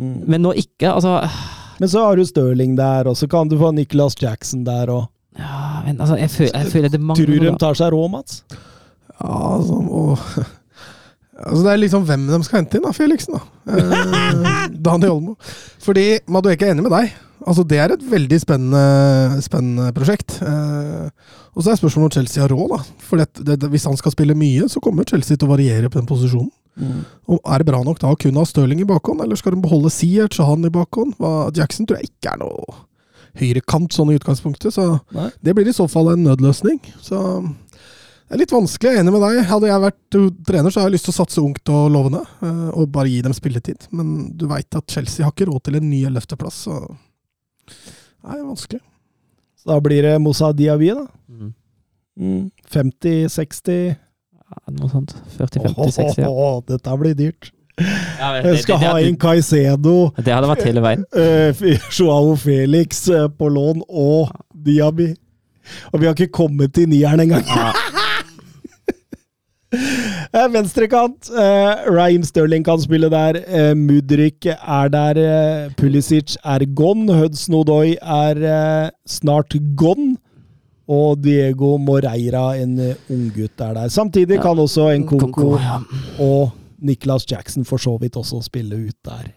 mm. 0.00 0.24
Men 0.26 0.42
når 0.42 0.52
ikke, 0.64 0.88
altså 0.92 1.28
Men 1.78 1.88
så 1.88 2.04
har 2.06 2.16
du 2.16 2.24
Stirling 2.24 2.76
der, 2.76 3.06
og 3.08 3.16
så 3.16 3.28
kan 3.28 3.48
du 3.48 3.58
få 3.58 3.70
Nicholas 3.72 4.16
Jackson 4.20 4.64
der, 4.64 4.90
og 4.90 5.11
Ja, 5.38 5.80
men 5.86 6.00
altså, 6.00 6.16
jeg 6.20 6.30
føler, 6.30 6.52
jeg 6.58 6.72
føler 6.72 6.92
det 6.92 7.00
mangler 7.00 7.24
Tror 7.24 7.40
du 7.40 7.46
de 7.48 7.54
tar 7.60 7.78
seg 7.78 7.92
råd, 7.94 8.10
Mats? 8.12 8.42
Ja, 9.22 9.32
altså, 9.56 9.78
og, 9.80 10.18
altså 11.38 11.62
Det 11.64 11.72
er 11.72 11.80
liksom 11.80 12.06
hvem 12.08 12.26
de 12.28 12.40
skal 12.46 12.60
hente 12.62 12.78
inn, 12.78 12.84
da, 12.86 12.92
Felixen. 12.96 13.38
da. 13.38 13.42
Eh, 13.72 14.72
Daniel 14.88 15.16
Olmo. 15.16 15.36
Fordi 15.82 16.06
Madueke 16.28 16.68
er 16.68 16.74
enig 16.76 16.84
med 16.86 16.92
deg. 16.94 17.14
Altså 17.42 17.64
Det 17.66 17.78
er 17.82 17.94
et 17.96 18.04
veldig 18.06 18.38
spennende, 18.42 19.42
spennende 19.42 19.88
prosjekt. 19.96 20.36
Eh, 20.44 21.08
og 21.56 21.64
så 21.64 21.72
er 21.72 21.80
spørsmålet 21.80 22.10
om 22.10 22.16
Chelsea 22.20 22.44
har 22.44 22.52
råd. 22.52 22.76
da. 22.76 22.82
For 23.08 23.22
det, 23.22 23.32
det, 23.48 23.70
Hvis 23.72 23.88
han 23.88 23.96
skal 23.98 24.14
spille 24.14 24.36
mye, 24.38 24.68
så 24.70 24.80
kommer 24.84 25.08
Chelsea 25.08 25.36
til 25.36 25.48
å 25.48 25.54
variere 25.56 25.90
på 25.90 25.98
den 26.00 26.08
posisjonen. 26.08 26.52
Og 27.28 27.40
Er 27.44 27.60
det 27.60 27.66
bra 27.68 27.82
nok 27.84 27.98
da 28.00 28.08
å 28.12 28.16
kun 28.16 28.38
ha 28.40 28.46
Stirling 28.48 28.80
i 28.80 28.88
bakhånd, 28.88 29.20
eller 29.20 29.36
skal 29.36 29.52
de 29.52 29.60
beholde 29.60 29.90
Siert, 29.92 30.38
han 30.40 30.64
i 30.64 30.70
bakhånd? 30.72 31.18
Hva, 31.20 31.50
Jackson 31.52 31.84
tror 31.84 32.00
jeg 32.00 32.08
ikke 32.14 32.32
er 32.32 32.40
noe 32.40 32.78
høyrekant 33.40 33.94
sånn 33.94 34.12
i 34.12 34.18
utgangspunktet, 34.18 34.74
så 34.74 34.98
Nei. 35.16 35.30
det 35.40 35.54
blir 35.56 35.68
i 35.68 35.74
så 35.76 35.86
fall 35.90 36.12
en 36.12 36.24
nødløsning. 36.26 36.80
Så 37.00 37.18
det 37.42 38.36
er 38.36 38.42
litt 38.42 38.54
vanskelig, 38.54 38.90
jeg 38.90 39.00
er 39.00 39.04
enig 39.04 39.14
med 39.14 39.24
deg. 39.24 39.40
Hadde 39.48 39.70
jeg 39.70 39.84
vært 39.86 40.18
trener, 40.48 40.72
så 40.72 40.82
har 40.82 40.88
jeg 40.88 40.96
lyst 40.96 41.08
til 41.08 41.14
å 41.14 41.18
satse 41.18 41.42
ungt 41.42 41.72
og 41.72 41.88
lovende, 41.92 42.22
eh, 42.44 42.68
og 42.72 42.92
bare 42.94 43.10
gi 43.12 43.22
dem 43.24 43.34
spilletid. 43.36 43.88
Men 43.92 44.30
du 44.36 44.46
veit 44.50 44.78
at 44.78 44.94
Chelsea 44.94 45.26
har 45.26 45.34
ikke 45.34 45.50
råd 45.50 45.66
til 45.68 45.76
en 45.80 45.90
ny 45.90 46.04
ellevteplass, 46.08 46.62
så 46.68 46.78
det 47.68 48.36
er 48.36 48.44
vanskelig. 48.46 48.80
Så 49.60 49.70
da 49.70 49.80
blir 49.84 50.02
det 50.06 50.14
Moussa 50.22 50.52
Diaby, 50.56 50.92
da. 50.96 51.06
Mm. 51.28 51.52
Mm. 52.18 52.40
50-60 52.68 53.94
Ja, 54.52 54.58
noe 54.76 54.90
sånt. 54.92 55.14
40-50-60, 55.38 56.18
ja. 56.24 56.28
Åh, 56.28 56.58
Dette 56.68 56.96
blir 57.00 57.14
dyrt. 57.16 57.52
Ja 57.80 58.32
Jeg 58.42 58.62
skal 58.66 58.80
ha 58.82 58.92
inn 59.00 59.16
Caicedo, 59.20 60.12
Det 60.18 60.34
hadde 60.34 60.50
vært 60.50 60.66
hele 60.68 60.84
veien. 60.84 61.04
uh, 61.16 61.64
Joao 61.90 62.36
Felix 62.36 63.06
eh, 63.08 63.28
på 63.32 63.48
lån 63.48 63.84
og 63.88 64.32
Diaby. 64.52 65.12
Og 65.92 66.00
vi 66.00 66.08
har 66.08 66.16
ikke 66.16 66.34
kommet 66.42 66.74
til 66.74 66.90
nieren 66.90 67.24
engang. 67.24 67.44
Ja. 67.48 67.72
Eh, 69.72 70.48
Venstrekant. 70.52 71.30
Uh, 71.32 71.88
Raheem 71.92 72.22
Sterling 72.24 72.64
kan 72.64 72.80
spille 72.80 73.08
der. 73.12 73.38
Uh, 73.48 73.72
Mudrik 73.76 74.46
er 74.48 74.88
der. 74.92 75.20
Uh, 75.20 75.72
Pulisic 75.76 76.36
er 76.44 76.64
gone. 76.76 77.08
Hudson 77.12 77.56
Odoi 77.56 77.94
er 78.00 78.40
uh, 78.40 78.90
snart 79.08 79.56
gone. 79.76 80.14
Og 80.88 81.20
Diego 81.24 81.78
Moreira, 81.80 82.56
en 82.60 82.76
unggutt, 83.08 83.60
er 83.60 83.76
der. 83.76 83.88
Samtidig 83.88 84.40
kan 84.40 84.58
også 84.58 84.90
en 84.92 85.06
Koko 85.08 85.54
og 86.20 86.52
Nicholas 86.82 87.26
Jackson 87.30 87.64
for 87.68 87.80
så 87.82 87.96
vidt 88.02 88.18
også 88.20 88.42
spille 88.46 88.78
ut 88.88 88.98
der. 89.06 89.30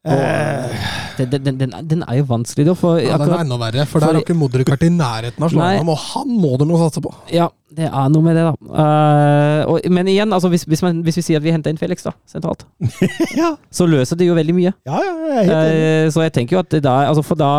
Eh, 0.00 0.76
Den, 1.18 1.28
den, 1.44 1.58
den, 1.60 1.72
den 1.84 2.02
er 2.08 2.14
jo 2.16 2.24
vanskelig, 2.30 2.64
da. 2.70 2.72
For 2.78 2.96
Ja, 2.96 3.18
den 3.18 3.20
er 3.20 3.24
akkurat 3.26 3.42
enda 3.44 3.56
verre, 3.60 3.84
for 3.84 4.00
der 4.00 4.14
har 4.14 4.22
ikke 4.22 4.36
Modric 4.38 4.70
vært 4.72 4.86
i 4.86 4.88
nærheten 4.94 5.44
av 5.44 5.50
slaget, 5.52 5.84
og 5.84 5.98
han 6.06 6.30
må 6.40 6.54
de 6.56 6.68
jo 6.70 6.78
satse 6.80 7.02
på. 7.04 7.12
Ja, 7.36 7.50
det 7.76 7.90
er 7.90 8.06
noe 8.14 8.24
med 8.24 8.38
det, 8.38 8.46
da. 8.46 8.54
Uh, 8.70 9.74
og, 9.74 9.90
men 9.92 10.08
igjen, 10.08 10.32
altså, 10.32 10.48
hvis, 10.48 10.64
hvis, 10.64 10.80
man, 10.86 11.02
hvis 11.04 11.20
vi 11.20 11.26
sier 11.26 11.42
at 11.42 11.44
vi 11.44 11.52
henter 11.52 11.74
inn 11.74 11.80
Felix 11.82 12.06
da, 12.06 12.14
sentralt, 12.32 12.64
ja, 13.40 13.52
så 13.68 13.84
løser 13.90 14.16
det 14.16 14.30
jo 14.30 14.38
veldig 14.38 14.56
mye. 14.56 14.72
ja, 14.88 15.02
ja, 15.04 15.12
jeg 15.20 15.36
er 15.36 15.44
helt 15.44 15.58
enig. 15.58 15.84
Eh, 15.84 16.08
så 16.16 16.24
jeg 16.24 16.32
tenker 16.38 16.56
jo 16.56 16.64
at 16.64 16.80
da, 16.80 16.96
altså 17.10 17.26
For 17.28 17.36
da 17.36 17.52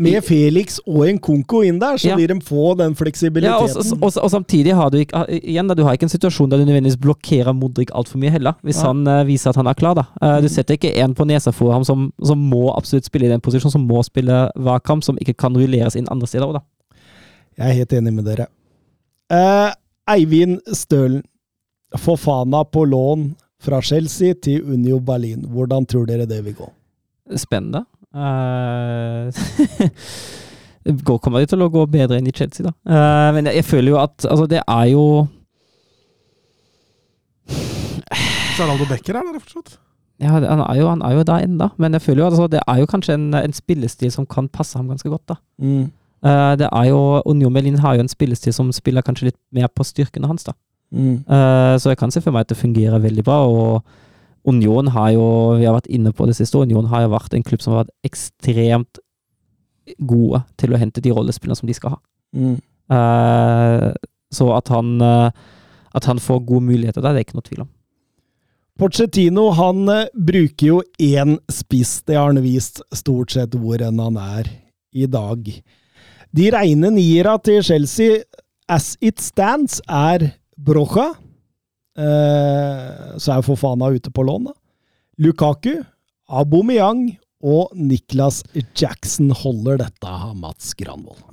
Med 0.00 0.24
Felix 0.24 0.78
og 0.86 1.02
en 1.04 1.18
Konko 1.20 1.60
inn 1.66 1.78
der, 1.80 1.98
så 2.00 2.08
Ja. 2.08 2.16
vil 2.16 2.30
de 2.30 2.38
få 2.40 2.74
den 2.78 2.86
ja, 2.86 2.92
og, 2.92 2.96
fleksibiliteten. 2.96 3.98
og, 4.00 4.12
og 4.16 4.30
samtidig 4.32 4.74
har 4.74 4.90
du 4.90 4.96
ikke 4.96 5.16
ah, 5.16 5.26
Igjen 5.28 5.68
da, 5.68 5.74
du 5.76 5.82
har 5.84 5.96
ikke 5.96 6.08
en 6.08 6.12
situasjon 6.12 6.48
der 6.50 6.62
du 6.62 6.64
nødvendigvis 6.64 6.96
blokkerer 7.00 7.52
Modric 7.52 7.92
altfor 7.92 8.18
mye 8.22 8.32
heller, 8.32 8.56
hvis 8.64 8.80
ja. 8.80 8.88
han 8.88 9.04
uh, 9.06 9.26
viser 9.28 9.50
at 9.50 9.60
han 9.60 9.68
er 9.68 9.76
klar. 9.76 9.94
da. 9.98 10.06
Uh, 10.22 10.38
du 10.40 10.48
setter 10.48 10.78
ikke 10.78 10.94
en 11.04 11.14
på 11.14 11.26
nesa 11.28 11.52
for 11.52 11.74
ham 11.76 11.84
som, 11.84 12.08
som 12.24 12.38
må 12.38 12.70
absolutt 12.72 13.04
spille 13.04 13.28
i 13.28 13.32
den 13.32 13.44
posisjonen, 13.44 13.72
som 13.76 13.84
må 13.86 14.02
spille 14.02 14.50
hver 14.56 15.02
som 15.02 15.18
ikke 15.20 15.36
kan 15.36 15.56
rulleres 15.56 15.96
inn 15.96 16.08
andre 16.10 16.26
steder. 16.26 16.46
også, 16.46 16.60
da. 16.60 16.96
Jeg 17.60 17.68
er 17.68 17.78
helt 17.82 17.92
enig 17.92 18.14
med 18.14 18.24
dere. 18.24 18.48
Uh, 19.30 19.70
Eivind 20.08 20.60
Stølen. 20.72 21.22
Fofana 21.98 22.64
på 22.64 22.84
lån 22.86 23.34
fra 23.60 23.82
Chelsea 23.82 24.34
til 24.34 24.62
Unio 24.62 25.00
Berlin. 25.00 25.42
Hvordan 25.50 25.86
tror 25.86 26.06
dere 26.06 26.26
det 26.26 26.44
vil 26.44 26.54
gå? 26.54 26.68
Spennende. 27.36 27.84
Eh, 28.14 29.30
går- 31.06 31.20
kommer 31.22 31.38
det 31.44 31.48
til 31.52 31.62
å 31.62 31.68
gå 31.70 31.84
bedre 31.90 32.18
enn 32.18 32.26
i 32.30 32.34
Chelsea, 32.34 32.66
da. 32.66 32.72
Uh, 32.88 33.28
men 33.36 33.46
jeg, 33.46 33.60
jeg 33.60 33.64
føler 33.68 33.92
jo 33.94 34.00
at 34.02 34.26
altså, 34.26 34.46
det 34.50 34.62
er 34.66 34.86
jo 34.90 35.04
Geraldo 38.58 38.84
Becker 38.90 39.14
er 39.20 39.22
der 39.30 39.38
fortsatt. 39.42 39.78
Ja, 40.20 40.34
han 40.34 40.44
er 40.60 40.76
jo, 40.76 40.88
han 40.90 41.02
er 41.06 41.14
jo 41.16 41.22
der 41.24 41.46
ennå, 41.46 41.70
men 41.80 41.94
jeg 41.96 42.02
føler 42.04 42.22
jo 42.22 42.26
at 42.26 42.34
altså, 42.34 42.48
det 42.52 42.60
er 42.68 42.80
jo 42.82 42.88
kanskje 42.90 43.14
en, 43.16 43.30
en 43.38 43.54
spillestil 43.56 44.10
som 44.12 44.26
kan 44.28 44.48
passe 44.52 44.76
ham 44.76 44.90
ganske 44.92 45.08
godt. 45.08 45.24
da. 45.32 45.36
Mm. 45.62 45.86
Uh, 46.20 46.52
det 46.60 46.68
er 46.68 46.90
jo, 46.90 46.98
Union 47.24 47.54
Berlin 47.54 47.78
har 47.80 47.94
jo 47.96 48.00
en 48.04 48.10
spillestil 48.12 48.52
som 48.52 48.72
spiller 48.76 49.02
kanskje 49.06 49.30
litt 49.30 49.38
mer 49.56 49.70
på 49.72 49.86
styrkene 49.88 50.28
hans. 50.28 50.44
da. 50.44 50.52
Mm. 50.92 51.22
Uh, 51.24 51.78
så 51.80 51.94
jeg 51.94 51.98
kan 52.02 52.12
se 52.12 52.20
for 52.20 52.34
meg 52.36 52.44
at 52.44 52.52
det 52.52 52.58
fungerer 52.60 53.00
veldig 53.00 53.24
bra. 53.24 53.38
og 53.48 53.82
Union 54.48 54.88
har 54.94 55.10
jo, 55.12 55.24
vi 55.60 55.66
har 55.68 55.76
vært 55.76 55.90
inne 55.92 56.12
på 56.16 56.26
det 56.28 56.36
siste, 56.38 56.58
Union 56.58 56.88
har 56.88 57.04
jo 57.04 57.12
vært 57.12 57.34
en 57.36 57.44
klubb 57.44 57.62
som 57.64 57.74
har 57.74 57.84
vært 57.84 58.08
ekstremt 58.08 59.00
gode 59.98 60.42
til 60.60 60.72
å 60.72 60.80
hente 60.80 61.02
de 61.04 61.12
rollespillene 61.12 61.58
som 61.58 61.68
de 61.68 61.76
skal 61.76 61.96
ha. 61.96 62.00
Mm. 62.36 62.56
Uh, 62.90 63.90
så 64.32 64.48
at 64.54 64.70
han, 64.72 64.96
uh, 65.02 65.28
at 65.96 66.08
han 66.08 66.22
får 66.22 66.44
gode 66.48 66.68
muligheter 66.70 67.02
der, 67.02 67.14
det 67.14 67.22
er 67.22 67.28
ikke 67.28 67.38
noe 67.40 67.48
tvil 67.48 67.64
om. 67.66 67.70
Pochettino 68.80 69.50
han 69.58 69.82
eh, 69.92 70.06
bruker 70.16 70.66
jo 70.70 70.76
én 71.04 71.34
spiss, 71.52 71.98
det 72.08 72.16
har 72.16 72.30
han 72.30 72.40
vist 72.40 72.80
stort 72.96 73.34
sett 73.34 73.52
hvor 73.60 73.82
enn 73.84 74.00
han 74.00 74.16
er 74.16 74.48
i 74.96 75.04
dag. 75.10 75.50
De 76.32 76.46
reine 76.54 76.88
niera 76.94 77.34
til 77.44 77.60
Chelsea, 77.66 78.22
as 78.72 78.94
it 79.04 79.20
stands, 79.20 79.82
er 79.84 80.30
Brocha. 80.56 81.10
Eh, 82.00 83.18
så 83.20 83.36
er 83.36 83.44
Fofana 83.44 83.90
ute 83.92 84.12
på 84.14 84.24
lån, 84.24 84.48
da. 84.50 84.56
Lukaku, 85.20 85.74
Aubameyang 86.30 87.10
og 87.44 87.74
Niklas 87.76 88.42
Jackson 88.76 89.32
holder 89.36 89.82
dette, 89.82 90.16
Mats 90.40 90.72
Granvold. 90.78 91.26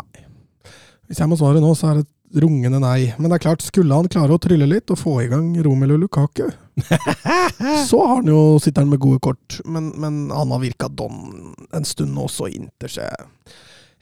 Hvis 1.07 1.21
jeg 1.21 1.31
må 1.31 1.37
svare 1.39 1.61
nå, 1.63 1.71
så 1.77 1.91
er 1.91 1.99
det 1.99 2.07
et 2.07 2.41
rungende 2.43 2.81
nei. 2.83 3.13
Men 3.15 3.29
det 3.29 3.37
er 3.37 3.45
klart, 3.45 3.63
skulle 3.63 3.95
han 3.95 4.09
klare 4.11 4.35
å 4.35 4.41
trylle 4.43 4.67
litt 4.67 4.91
og 4.91 4.99
få 4.99 5.13
i 5.23 5.29
gang 5.31 5.53
Romelu 5.63 5.95
Lukaku, 6.01 6.49
så 7.89 8.01
har 8.03 8.19
han 8.19 8.27
jo, 8.29 8.41
sitter 8.61 8.83
han 8.83 8.91
med 8.91 9.01
gode 9.03 9.21
kort. 9.23 9.59
Men, 9.63 9.93
men 9.95 10.25
han 10.35 10.51
har 10.51 10.63
virka 10.63 10.91
don 10.91 11.53
en 11.71 11.87
stund 11.87 12.11
nå, 12.15 12.27
så 12.31 12.49
Inter 12.51 12.91
ser 12.91 13.29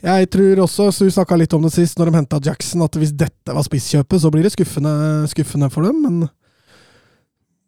Jeg 0.02 0.32
tror 0.34 0.64
også, 0.66 0.90
så 0.92 1.06
vi 1.06 1.14
snakka 1.14 1.38
litt 1.38 1.54
om 1.58 1.66
det 1.66 1.76
sist, 1.76 2.00
når 2.00 2.10
de 2.10 2.20
henta 2.22 2.42
Jackson, 2.50 2.84
at 2.86 2.98
hvis 2.98 3.14
dette 3.14 3.54
var 3.54 3.66
spisskjøpet, 3.66 4.22
så 4.22 4.34
blir 4.34 4.46
det 4.46 4.56
skuffende, 4.56 4.96
skuffende 5.30 5.70
for 5.74 5.86
dem. 5.86 6.02
Men 6.06 6.26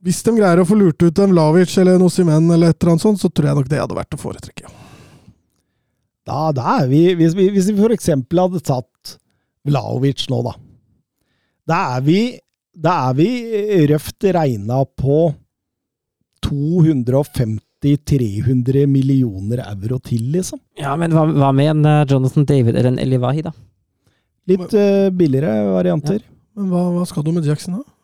hvis 0.08 0.22
de 0.24 0.32
greier 0.38 0.62
å 0.62 0.68
få 0.68 0.76
lurt 0.80 1.04
ut 1.04 1.20
en 1.20 1.34
Vlavic 1.34 1.74
eller 1.82 1.98
en 2.00 2.12
Simen 2.12 2.46
eller 2.48 2.72
et 2.72 2.78
eller 2.80 2.94
annet 2.94 3.04
sånt, 3.04 3.20
så 3.20 3.28
tror 3.28 3.50
jeg 3.50 3.58
nok 3.58 3.72
det 3.72 3.82
hadde 3.82 3.98
vært 3.98 4.16
å 4.16 4.20
foretrekke. 4.22 4.70
Da, 6.28 6.38
da 6.56 6.64
er 6.82 6.88
vi 6.92 7.02
Hvis 7.16 7.34
vi, 7.36 7.46
hvis 7.56 7.70
vi 7.72 7.80
for 7.80 7.92
eksempel 7.96 8.40
hadde 8.46 8.62
tatt 8.68 9.18
Vlaovic 9.68 10.22
nå, 10.32 10.40
da. 10.48 10.54
Da 11.68 11.78
er 11.98 12.02
vi, 12.06 12.22
da 12.72 12.92
er 13.10 13.14
vi 13.18 13.30
røft 13.92 14.24
regna 14.38 14.78
på 14.88 15.18
250-300 16.48 18.88
millioner 18.88 19.60
euro 19.66 20.00
til, 20.00 20.32
liksom. 20.38 20.60
Ja, 20.80 20.96
men 20.96 21.12
hva, 21.12 21.28
hva 21.28 21.52
med 21.56 21.68
en 21.74 21.86
eh, 21.90 22.06
Jonathan 22.08 22.46
David 22.48 22.76
eller 22.78 22.92
en 22.94 23.04
Elivahi, 23.04 23.42
da? 23.44 23.52
Litt 24.48 24.72
uh, 24.72 25.12
billigere 25.12 25.68
varianter. 25.74 26.24
Men 26.56 26.72
hva, 26.72 26.88
hva 26.96 27.04
skal 27.10 27.24
du 27.26 27.32
med 27.36 27.44
Jackson, 27.44 27.82
da? 27.82 27.97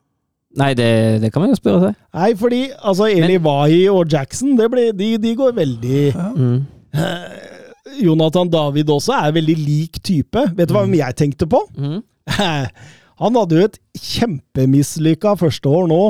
Nei, 0.59 0.73
det, 0.77 0.87
det 1.23 1.31
kan 1.33 1.41
man 1.41 1.49
jo 1.53 1.57
spørre 1.57 1.87
seg. 1.87 1.95
Nei, 2.13 2.29
fordi 2.37 2.61
altså 2.77 3.07
Eli 3.09 3.39
Wahi 3.41 3.87
og 3.89 4.11
Jackson, 4.13 4.53
det 4.59 4.67
ble, 4.69 4.91
de, 4.97 5.15
de 5.21 5.35
går 5.39 5.55
veldig 5.57 6.03
Ja. 6.11 6.29
Mm. 6.35 6.61
Jonathan 8.03 8.49
David 8.49 8.89
også 8.89 9.13
er 9.13 9.33
veldig 9.35 9.55
lik 9.59 9.99
type. 10.05 10.41
Vet 10.57 10.69
du 10.69 10.73
hva 10.73 10.85
jeg 10.87 11.17
tenkte 11.19 11.45
på? 11.49 11.59
Mm. 11.77 11.99
Han 13.21 13.37
hadde 13.37 13.59
jo 13.59 13.67
et 13.67 13.77
kjempemislykka 13.99 15.35
første 15.37 15.69
år 15.69 15.85
nå 15.91 16.01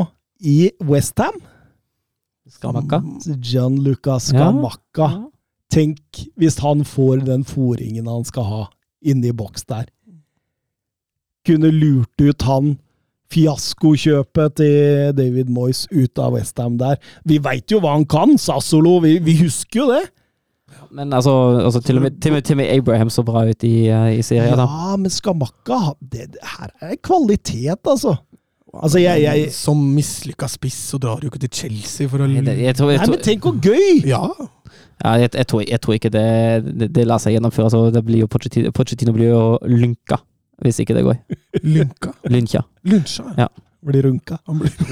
i 0.48 0.72
Westham. 0.88 1.36
Skamaka. 2.50 3.02
Gianluca 3.42 4.20
Ja. 5.10 5.12
Tenk 5.74 6.28
hvis 6.38 6.60
han 6.62 6.84
får 6.86 7.24
den 7.26 7.44
fòringen 7.44 8.06
han 8.06 8.24
skal 8.24 8.44
ha 8.46 8.64
inni 9.02 9.32
boks 9.34 9.66
der. 9.66 9.88
Kunne 11.48 11.72
lurt 11.74 12.22
ut 12.22 12.46
han 12.46 12.76
fiaskokjøpet 13.34 14.58
til 14.62 15.14
David 15.18 15.52
Moyes 15.54 15.86
ut 15.92 16.22
av 16.22 16.38
Westham 16.38 16.78
der. 16.82 17.00
Vi 17.28 17.40
veit 17.44 17.72
jo 17.72 17.82
hva 17.84 17.96
han 17.98 18.06
kan, 18.10 18.38
Sassolo! 18.42 19.00
Vi, 19.04 19.18
vi 19.24 19.40
husker 19.44 19.84
jo 19.84 19.88
det! 19.94 20.04
Men 20.94 21.14
altså, 21.14 21.32
altså 21.64 21.82
til, 21.82 21.98
og 21.98 22.06
med, 22.06 22.20
til, 22.22 22.32
og 22.32 22.38
med, 22.38 22.42
til 22.46 22.54
og 22.54 22.58
med 22.58 22.70
Abraham 22.70 23.10
så 23.10 23.24
bra 23.26 23.46
ut 23.50 23.64
i, 23.66 23.90
uh, 23.90 24.10
i 24.14 24.22
serien. 24.26 24.58
da. 24.58 24.66
Ja, 24.66 24.98
men 24.98 25.10
Skamakka 25.14 25.80
det, 26.02 26.28
det 26.36 26.42
Her 26.58 26.70
er 26.82 26.96
kvalitet, 27.02 27.82
altså. 27.86 28.16
Altså, 28.74 29.00
jeg, 29.00 29.22
jeg 29.22 29.52
Som 29.54 29.78
mislykka 29.94 30.48
spiss, 30.50 30.78
så 30.90 30.98
drar 30.98 31.22
du 31.22 31.30
ikke 31.30 31.42
til 31.46 31.54
Chelsea 31.54 32.10
for 32.10 32.26
å 32.26 32.30
Jeg, 32.30 32.46
jeg, 32.46 32.76
tror, 32.78 32.90
jeg, 32.94 33.02
Nei, 33.04 33.10
men 33.14 33.24
tenk 33.26 33.46
hvor 33.46 33.58
gøy! 33.62 34.02
Ja. 34.10 34.24
ja, 35.04 35.16
jeg, 35.22 35.30
jeg, 35.34 35.48
tror, 35.48 35.64
jeg 35.68 35.82
tror 35.82 35.98
ikke 35.98 36.14
det, 36.14 36.28
det, 36.82 36.90
det 36.96 37.08
lar 37.10 37.22
seg 37.22 37.38
gjennomføre. 37.38 37.70
Altså, 37.70 37.86
det 37.94 38.06
blir 38.06 38.26
jo 38.26 38.30
Pochettino, 38.30 38.74
Pochettino 38.74 39.14
blir 39.16 39.34
jo 39.34 39.44
lunka 39.70 40.22
hvis 40.64 40.80
ikke 40.84 40.96
det 40.98 41.04
går. 41.06 41.18
Lynka. 41.64 42.14
Lynkja. 42.32 42.64
Lunsja. 42.88 43.26
Ja. 43.38 43.48
Blir 43.84 44.04
runka. 44.08 44.38
Han 44.48 44.60
blir 44.64 44.72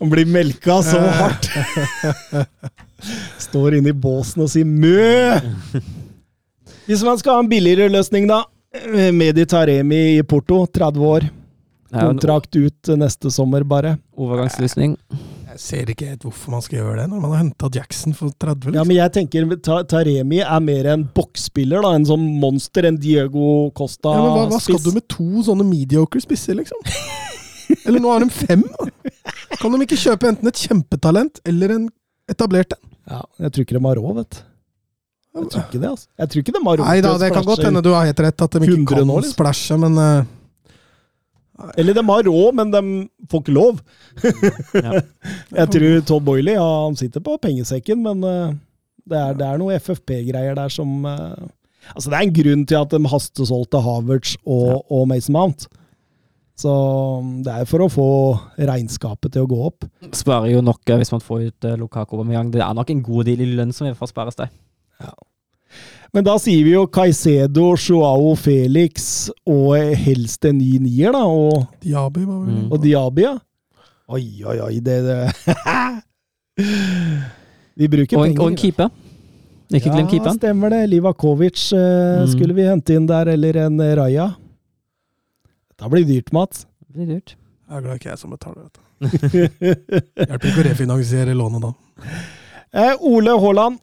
Han 0.00 0.08
blir 0.10 0.24
melka 0.26 0.78
så 0.82 0.98
hardt! 0.98 1.50
Står 3.38 3.74
inne 3.76 3.92
i 3.92 3.96
båsen 3.96 4.40
og 4.46 4.48
sier 4.48 4.64
mø! 4.64 5.36
Hvis 6.88 7.02
man 7.04 7.20
skal 7.20 7.36
ha 7.36 7.42
en 7.44 7.50
billigere 7.50 7.90
løsning, 7.92 8.24
da. 8.30 8.38
Medi 9.12 9.44
Taremi 9.50 10.00
i 10.16 10.22
Porto, 10.24 10.62
30 10.72 11.04
år. 11.04 11.28
Kontrakt 11.92 12.56
ut 12.56 12.92
neste 12.96 13.30
sommer, 13.34 13.62
bare. 13.66 13.98
overgangsløsning. 14.16 14.96
Jeg 15.50 15.58
ser 15.58 15.88
ikke 15.90 16.06
helt 16.12 16.22
hvorfor 16.22 16.52
man 16.54 16.62
skal 16.62 16.78
gjøre 16.78 16.96
det, 17.00 17.04
når 17.10 17.22
man 17.24 17.32
har 17.34 17.40
henta 17.42 17.68
Jackson 17.74 18.14
for 18.14 18.30
30. 18.38 18.68
Ja, 18.70 18.70
Liksom. 18.70 18.86
men 18.90 18.96
jeg 18.96 19.12
tenker 19.16 19.86
Taremi 19.90 20.38
er 20.44 20.60
mer 20.62 20.88
en 20.92 21.02
boksspiller, 21.16 21.82
da. 21.82 21.90
En 21.98 22.06
sånn 22.06 22.22
monster, 22.38 22.86
en 22.86 22.98
Diego 23.02 23.70
Costa. 23.74 24.12
Ja, 24.14 24.20
men 24.22 24.36
hva, 24.36 24.44
hva 24.52 24.60
skal 24.62 24.78
du 24.84 24.92
med 24.94 25.08
to 25.10 25.42
sånne 25.48 25.66
mediocre 25.66 26.22
spisser, 26.22 26.54
liksom? 26.60 26.78
Eller 27.86 27.98
nå 28.02 28.12
har 28.12 28.22
de 28.22 28.30
fem? 28.30 28.62
da. 28.62 28.86
Kan 29.58 29.74
de 29.74 29.82
ikke 29.88 29.98
kjøpe 29.98 30.30
enten 30.30 30.50
et 30.50 30.58
kjempetalent 30.62 31.40
eller 31.46 31.74
en 31.76 31.84
etablert 32.30 32.74
en? 32.76 32.82
Ja, 33.10 33.20
jeg 33.44 33.52
tror 33.52 33.66
ikke 33.66 33.76
de 33.78 33.82
har 33.84 33.98
råd, 34.00 34.16
vet 34.22 34.38
du. 34.38 34.40
Jeg 35.30 35.46
tror 35.52 35.62
ikke 35.66 35.78
det, 35.82 35.90
altså. 35.90 36.08
Jeg 36.18 36.30
tror 36.30 36.42
ikke 36.42 36.54
de 36.56 36.60
har 36.66 36.78
råd 36.80 36.88
Nei 36.90 37.00
da, 37.06 37.12
det 37.22 37.28
kan 37.34 37.46
godt 37.46 37.62
hende 37.66 37.82
du 37.86 37.90
har 37.94 38.06
helt 38.08 38.22
rett, 38.26 38.42
at 38.46 38.54
de 38.56 38.62
ikke 38.66 38.78
100 38.80 38.90
kan 38.90 39.06
nå, 39.06 39.18
liksom. 39.22 39.34
splæsje, 39.36 39.78
men 39.82 39.98
eh, 40.02 40.30
Eller 41.80 41.96
de 41.96 42.04
har 42.06 42.26
råd, 42.26 42.56
men 42.58 42.72
de 42.72 42.82
får 43.30 43.44
ikke 43.44 43.54
lov. 43.56 43.80
Ja. 44.74 45.00
Jeg 45.60 45.72
tror 45.74 46.02
Todd 46.08 46.26
Boiley 46.26 46.56
ja, 46.56 46.66
han 46.86 46.98
sitter 46.98 47.22
på 47.24 47.36
pengesekken, 47.42 48.02
men 48.06 48.22
eh, 48.26 48.54
det, 49.10 49.18
er, 49.18 49.34
det 49.38 49.46
er 49.46 49.60
noe 49.60 49.78
FFP-greier 49.80 50.58
der 50.58 50.72
som 50.72 51.02
eh, 51.08 51.48
Altså, 51.96 52.10
det 52.12 52.16
er 52.18 52.26
en 52.26 52.34
grunn 52.36 52.64
til 52.68 52.76
at 52.76 52.90
de 52.92 53.08
hastesolgte 53.08 53.80
Havertz 53.82 54.34
og, 54.44 54.82
og 54.92 55.06
Mason 55.08 55.32
Mount. 55.32 55.64
Så 56.60 56.72
det 57.40 57.54
er 57.54 57.64
for 57.66 57.86
å 57.86 57.88
få 57.90 58.08
regnskapet 58.58 59.32
til 59.32 59.46
å 59.46 59.48
gå 59.48 59.58
opp. 59.64 59.86
Sparer 60.12 60.52
jo 60.52 60.60
nok 60.62 60.84
eh, 60.92 61.00
hvis 61.00 61.10
man 61.14 61.24
får 61.24 61.46
ut 61.48 61.68
Lukako 61.70 61.80
Lukaku 61.80 62.18
Aubameyang. 62.18 62.52
Det 62.52 62.60
er 62.62 62.76
nok 62.76 62.92
en 62.92 63.02
god 63.06 63.30
del 63.30 63.42
i 63.46 63.48
lønn 63.56 63.72
som 63.74 63.88
i 63.88 63.90
hvert 63.90 64.02
fall 64.02 64.12
spares 64.12 64.38
der. 64.38 64.52
Men 66.14 66.24
da 66.26 66.34
sier 66.42 66.64
vi 66.66 66.72
jo 66.74 66.86
Caicedo, 66.90 67.68
Joao 67.78 68.32
Felix 68.36 69.28
og 69.46 69.76
helst 69.94 70.44
en 70.48 70.58
ny 70.58 70.78
nier, 70.82 71.12
da. 71.14 71.22
Og, 71.30 71.66
Diaby 71.84 72.24
var 72.26 72.40
vel 72.44 72.54
Mm. 72.56 72.72
og 72.72 72.82
Diaby, 72.82 73.22
ja. 73.22 73.36
Oi, 74.10 74.24
oi, 74.44 74.56
oi, 74.60 74.80
det, 74.80 75.04
det. 75.06 75.32
Vi 77.80 77.88
bruker 77.88 78.18
Og 78.18 78.26
en, 78.26 78.32
penger. 78.34 78.42
og 78.42 78.48
en 78.50 78.56
keeper. 78.58 78.88
Ikke 79.70 79.86
glem 79.92 80.06
Ja, 80.06 80.10
keeperen. 80.10 80.38
stemmer 80.40 80.68
det. 80.74 80.80
Livakovic 80.90 81.72
eh, 81.72 82.24
Mm. 82.24 82.28
skulle 82.32 82.54
vi 82.54 82.62
hente 82.66 82.94
inn 82.94 83.06
der, 83.06 83.28
eller 83.28 83.56
en 83.66 83.78
Raja. 83.96 84.32
Dette 85.70 85.90
blir 85.90 86.04
dyrt, 86.04 86.32
Mats. 86.32 86.66
Det 86.80 86.92
blir 86.96 87.06
dyrt. 87.14 87.36
Jeg 87.70 87.76
er 87.76 87.80
glad 87.82 87.94
ikke 88.00 88.10
jeg 88.10 88.18
som 88.18 88.30
betaler 88.30 88.62
dette. 88.66 88.80
Hjelper 90.26 90.48
ikke 90.50 90.60
å 90.60 90.64
refinansiere 90.66 91.34
lånet 91.38 91.62
da. 91.62 91.70
Eh, 92.74 92.96
Ole 93.00 93.30
Haaland, 93.40 93.78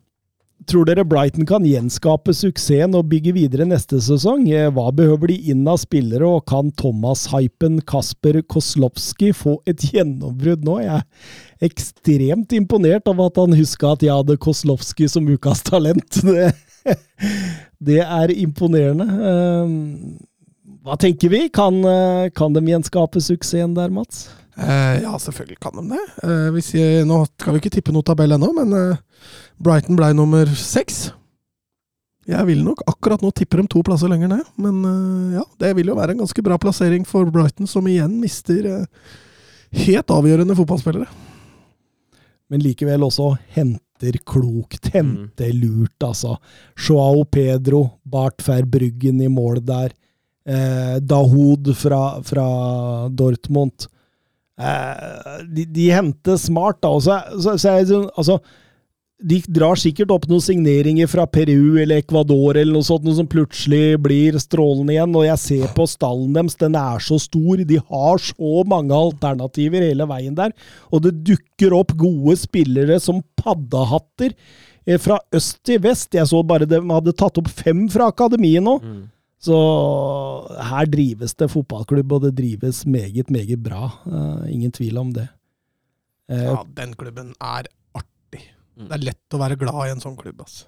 tror 0.68 0.88
dere 0.88 1.06
Brighton 1.08 1.46
kan 1.48 1.66
gjenskape 1.66 2.34
suksessen 2.36 2.96
og 2.98 3.08
bygge 3.12 3.34
videre 3.36 3.66
neste 3.68 4.00
sesong? 4.04 4.46
Eh, 4.52 4.70
hva 4.74 4.90
behøver 4.96 5.32
de 5.32 5.38
inn 5.54 5.64
av 5.70 5.80
spillere, 5.82 6.28
og 6.28 6.46
kan 6.50 6.72
Thomas-hypen 6.80 7.80
Kasper 7.88 8.42
Koslowski 8.52 9.34
få 9.36 9.58
et 9.70 9.86
gjennombrudd 9.92 10.66
nå? 10.68 10.80
Jeg 10.84 11.02
er 11.02 11.68
ekstremt 11.70 12.56
imponert 12.58 13.10
av 13.10 13.22
at 13.26 13.42
han 13.42 13.56
huska 13.58 13.96
at 13.96 14.06
jeg 14.06 14.14
hadde 14.14 14.40
Koslowski 14.44 15.10
som 15.12 15.28
ukas 15.28 15.64
talent. 15.68 16.22
Det, 16.88 16.96
det 17.84 17.98
er 18.00 18.32
imponerende. 18.32 19.04
Eh, 19.28 19.72
hva 20.88 20.96
tenker 20.96 21.34
vi? 21.34 21.42
Kan, 21.52 21.82
eh, 21.84 22.30
kan 22.32 22.54
de 22.56 22.62
gjenskape 22.64 23.20
suksessen 23.20 23.74
der, 23.76 23.92
Mats? 23.92 24.30
Eh, 24.58 24.96
ja, 25.04 25.14
selvfølgelig 25.22 25.60
kan 25.62 25.78
de 25.78 25.86
det. 25.94 26.06
Uh, 26.24 26.50
hvis 26.56 26.74
jeg, 26.74 27.06
nå 27.06 27.22
skal 27.30 27.54
vi 27.54 27.62
ikke 27.62 27.76
tippe 27.78 27.94
noen 27.94 28.06
tabell 28.08 28.34
ennå, 28.34 28.50
men 28.58 28.74
uh, 28.74 29.24
Brighton 29.62 30.00
ble 30.00 30.12
nummer 30.18 30.50
seks. 30.58 31.08
Jeg 32.28 32.44
vil 32.50 32.60
nok 32.66 32.82
akkurat 32.92 33.22
nå 33.24 33.30
tippe 33.32 33.56
dem 33.56 33.70
to 33.72 33.80
plasser 33.88 34.12
lenger 34.12 34.28
ned, 34.34 34.48
men 34.60 34.82
eh, 34.84 35.38
ja, 35.38 35.46
det 35.64 35.72
vil 35.78 35.94
jo 35.94 35.96
være 35.96 36.12
en 36.12 36.26
ganske 36.26 36.44
bra 36.44 36.58
plassering 36.60 37.06
for 37.08 37.30
Brighton, 37.32 37.70
som 37.72 37.88
igjen 37.88 38.18
mister 38.20 38.68
eh, 38.68 39.14
helt 39.86 40.12
avgjørende 40.12 40.58
fotballspillere. 40.58 41.08
men 42.52 42.64
likevel 42.64 43.06
også 43.08 43.30
henter 43.56 44.20
klokt, 44.28 44.92
henter 44.92 45.54
lurt, 45.56 45.96
altså. 46.04 46.36
Joao 46.76 47.24
Pedro, 47.24 48.00
Bart 48.04 48.44
Verbruggen 48.44 49.24
i 49.24 49.32
mål 49.32 49.64
der. 49.64 49.96
Eh, 50.48 51.00
Dahoud 51.00 51.72
fra, 51.76 52.22
fra 52.24 52.48
Dortmund. 53.08 53.88
Eh, 54.58 55.44
de, 55.54 55.68
de 55.70 55.90
henter 55.94 56.40
smart, 56.42 56.82
da. 56.82 56.94
Også, 56.98 57.20
så, 57.38 57.58
så, 57.58 57.76
så 57.78 57.92
sånn, 57.92 58.08
altså, 58.18 58.40
de 59.18 59.40
drar 59.50 59.78
sikkert 59.82 60.12
opp 60.14 60.28
noen 60.30 60.44
signeringer 60.46 61.10
fra 61.10 61.24
Peru 61.26 61.80
eller 61.82 62.04
Ecuador 62.04 62.58
eller 62.58 62.76
noe 62.76 62.86
sånt, 62.86 63.06
noe 63.06 63.18
som 63.18 63.30
plutselig 63.30 63.98
blir 64.04 64.38
strålende 64.42 64.94
igjen. 64.94 65.16
Og 65.18 65.26
jeg 65.26 65.42
ser 65.42 65.74
på 65.78 65.88
stallen 65.90 66.36
deres, 66.38 66.58
den 66.62 66.78
er 66.78 67.02
så 67.02 67.18
stor. 67.22 67.64
De 67.66 67.80
har 67.82 68.22
så 68.22 68.62
mange 68.70 68.94
alternativer 68.94 69.88
hele 69.88 70.06
veien 70.10 70.38
der. 70.38 70.54
Og 70.94 71.02
det 71.06 71.16
dukker 71.26 71.74
opp 71.80 71.96
gode 71.98 72.38
spillere 72.38 73.00
som 73.02 73.24
paddehatter 73.42 74.36
eh, 74.86 75.02
fra 75.02 75.18
øst 75.34 75.64
til 75.66 75.82
vest. 75.86 76.14
Jeg 76.14 76.30
så 76.30 76.44
bare 76.46 76.70
de 76.70 76.82
hadde 76.86 77.18
tatt 77.18 77.42
opp 77.42 77.50
fem 77.50 77.88
fra 77.94 78.12
akademiet 78.14 78.66
nå. 78.66 78.78
Så 79.38 79.58
her 80.72 80.88
drives 80.90 81.36
det 81.38 81.50
fotballklubb, 81.54 82.16
og 82.18 82.24
det 82.26 82.34
drives 82.40 82.86
meget, 82.90 83.30
meget 83.30 83.62
bra. 83.64 83.92
Uh, 84.08 84.48
ingen 84.50 84.72
tvil 84.74 84.98
om 84.98 85.12
det. 85.14 85.28
Uh, 86.32 86.42
Ja, 86.42 86.58
den 86.80 86.96
klubben 86.98 87.34
er 87.38 87.70
artig. 87.96 88.44
Det 88.78 88.92
er 88.98 89.06
lett 89.12 89.38
å 89.38 89.42
være 89.42 89.60
glad 89.62 89.84
i 89.86 89.94
en 89.94 90.02
sånn 90.02 90.18
klubb, 90.18 90.42
altså. 90.42 90.66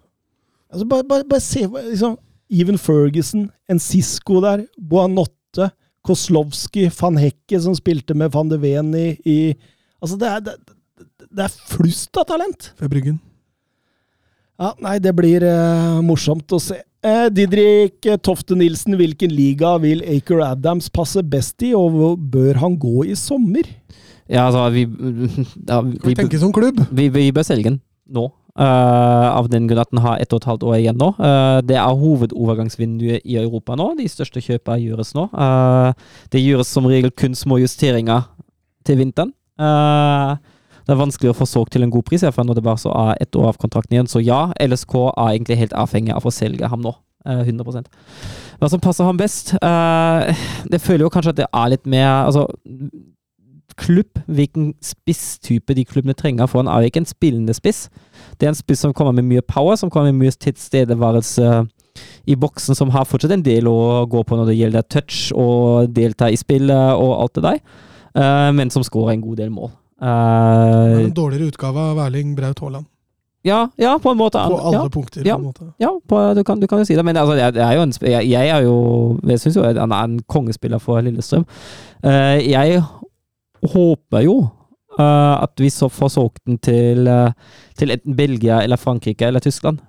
Altså, 0.69 0.85
bare, 0.85 1.05
bare, 1.09 1.25
bare 1.25 1.41
se 1.41 1.63
liksom, 1.65 2.19
Even 2.49 2.77
Ferguson, 2.77 3.47
Encisco 3.69 4.37
der, 4.45 4.67
Boanotte, 4.77 5.71
Koslowski, 6.05 6.87
van 6.99 7.17
Hekke 7.19 7.59
som 7.61 7.73
spilte 7.77 8.13
med 8.17 8.31
van 8.33 8.49
de 8.49 8.57
Ven 8.61 8.93
i, 8.97 9.07
i 9.25 9.39
Altså, 9.99 10.15
det 10.21 10.29
er, 10.29 10.43
det, 10.45 10.53
det 11.27 11.43
er 11.47 11.57
flust 11.73 12.15
av 12.21 12.29
talent! 12.29 12.69
Ved 12.79 12.93
Bryggen. 12.93 13.17
Ja, 14.59 14.73
Nei, 14.83 14.97
det 15.03 15.11
blir 15.15 15.43
uh, 15.43 15.99
morsomt 16.05 16.55
å 16.55 16.59
se. 16.63 16.77
Eh, 16.99 17.27
Didrik 17.31 18.07
Tofte 18.25 18.57
Nilsen, 18.59 18.97
hvilken 18.99 19.31
liga 19.31 19.77
vil 19.79 20.01
Aker 20.03 20.41
Adams 20.43 20.89
passe 20.91 21.23
best 21.23 21.63
i, 21.63 21.71
og 21.77 21.93
hvor 21.95 22.17
bør 22.19 22.59
han 22.59 22.75
gå 22.79 23.05
i 23.07 23.15
sommer? 23.15 23.69
Ja, 24.29 24.49
altså, 24.49 24.65
vi, 24.75 24.83
ja, 25.69 25.79
vi, 25.81 26.13
vi 26.13 26.41
som 26.41 26.51
klubb? 26.53 26.83
vi, 26.91 27.07
vi 27.13 27.31
bør 27.31 27.47
selge 27.47 27.71
den 27.71 27.79
nå. 28.09 28.27
Uh, 28.59 29.29
av 29.31 29.47
den 29.47 29.69
grunn 29.69 29.79
at 29.79 29.91
den 29.93 30.01
har 30.03 30.19
ett 30.19 30.33
og 30.35 30.41
et 30.41 30.49
halvt 30.49 30.65
år 30.67 30.75
igjen 30.81 30.97
nå. 30.99 31.13
Uh, 31.15 31.61
det 31.63 31.77
er 31.79 31.99
hovedovergangsvinduet 32.01 33.23
i 33.23 33.37
Europa 33.39 33.77
nå. 33.79 33.93
De 33.95 34.07
største 34.11 34.43
kjøpene 34.43 34.81
gjøres 34.83 35.13
nå. 35.15 35.29
Uh, 35.31 35.95
det 36.33 36.43
gjøres 36.43 36.67
som 36.67 36.89
regel 36.89 37.13
kun 37.15 37.37
små 37.39 37.61
justeringer 37.61 38.27
til 38.83 38.99
vinteren. 38.99 39.31
Eh, 39.59 40.31
det 40.89 40.95
er 40.95 41.03
vanskelig 41.03 41.31
å 41.31 41.37
få 41.37 41.45
solgt 41.45 41.75
til 41.75 41.85
en 41.85 41.93
god 41.93 42.07
pris, 42.07 42.23
når 42.23 42.57
det 42.57 42.65
bare 42.65 42.81
så 42.81 42.89
er 42.89 43.21
ett 43.21 43.37
år 43.37 43.51
av 43.51 43.59
kontrakten 43.61 43.93
igjen. 43.93 44.09
Så 44.09 44.23
ja, 44.25 44.47
LSK 44.57 44.95
er 45.11 45.35
egentlig 45.35 45.59
helt 45.61 45.75
avhengig 45.77 46.15
av 46.15 46.25
å 46.25 46.33
selge 46.33 46.69
ham 46.71 46.81
nå. 46.81 46.95
Eh, 47.27 47.43
100% 47.45 47.89
Hva 48.59 48.69
som 48.71 48.79
passer 48.79 49.03
ham 49.03 49.17
best? 49.19 49.51
Jeg 49.59 50.35
det 50.71 50.79
føler 50.81 51.03
jo 51.03 51.11
kanskje 51.11 51.33
at 51.33 51.39
det 51.41 51.47
er 51.51 51.71
litt 51.73 51.85
mer 51.89 52.07
altså, 52.23 52.45
klubb, 53.79 54.21
hvilken 54.25 54.71
spisstype 54.83 55.75
de 55.75 55.83
klubbene 55.87 56.15
trenger. 56.17 56.47
For 56.49 56.63
han 56.63 56.71
er 56.71 56.87
ikke 56.87 57.03
en 57.03 57.09
spillende 57.11 57.53
spiss. 57.53 57.87
Det 58.39 58.47
er 58.47 58.53
en 58.53 58.57
spiss 58.57 58.81
som 58.85 58.95
kommer 58.95 59.13
med 59.15 59.27
mye 59.27 59.45
power, 59.45 59.77
som 59.79 59.91
kommer 59.91 60.13
med 60.13 60.25
mye 60.25 60.39
tilstedeværelse 60.47 61.51
i 62.31 62.39
boksen, 62.39 62.75
som 62.75 62.89
har 62.95 63.05
fortsatt 63.07 63.35
en 63.35 63.45
del 63.45 63.67
å 63.67 64.07
gå 64.09 64.23
på 64.23 64.39
når 64.39 64.49
det 64.49 64.57
gjelder 64.57 64.89
touch 64.89 65.29
og 65.35 65.91
delta 65.93 66.31
i 66.31 66.39
spillet 66.39 66.95
og 66.95 67.13
alt 67.19 67.37
det 67.37 67.45
der, 67.45 67.61
Eh, 68.17 68.51
men 68.57 68.71
som 68.73 68.83
skårer 68.85 69.13
en 69.13 69.21
god 69.21 69.37
del 69.37 69.51
mål. 69.53 69.71
Eh, 70.01 71.03
en 71.05 71.13
dårligere 71.13 71.47
utgave 71.51 71.79
av 71.79 71.99
Erling 72.05 72.35
Braut 72.35 72.59
Haaland. 72.59 72.85
ja, 73.41 73.69
ja, 73.75 73.99
på 73.99 74.11
en 74.11 74.17
måte. 74.17 74.37
På 74.37 74.59
alle 74.59 74.77
ja, 74.77 74.89
punkter. 74.89 75.25
ja. 75.25 75.35
på 75.35 75.39
en 75.39 75.45
måte. 75.45 75.73
ja 75.77 75.99
på, 76.07 76.33
du, 76.33 76.43
kan, 76.43 76.59
du 76.59 76.67
kan 76.67 76.79
jo 76.79 76.85
si 76.85 76.95
det. 76.95 77.03
Men 77.03 77.17
altså, 77.17 77.35
jeg, 77.35 77.53
det 77.53 77.63
er 77.63 77.73
jo 77.75 77.81
en, 77.81 77.93
jeg, 78.01 78.29
jeg 78.29 78.47
er 78.49 78.63
jo 78.63 78.77
Jeg 79.27 79.39
syns 79.39 79.57
jo 79.57 79.63
han 79.63 79.91
er 79.91 80.03
en 80.03 80.19
kongespiller 80.27 80.79
for 80.79 81.01
Lillestrøm. 81.01 81.45
Uh, 82.05 82.39
jeg 82.39 82.81
håper 83.73 84.23
jo 84.23 84.37
uh, 84.99 85.35
at 85.43 85.53
vi 85.59 85.69
så 85.69 85.89
får 85.89 86.15
solgt 86.15 86.43
den 86.45 86.57
til, 86.57 87.07
uh, 87.07 87.31
til 87.77 87.91
enten 87.91 88.15
Belgia 88.15 88.63
eller 88.63 88.77
Frankrike 88.77 89.27
eller 89.27 89.39
Tyskland. 89.39 89.79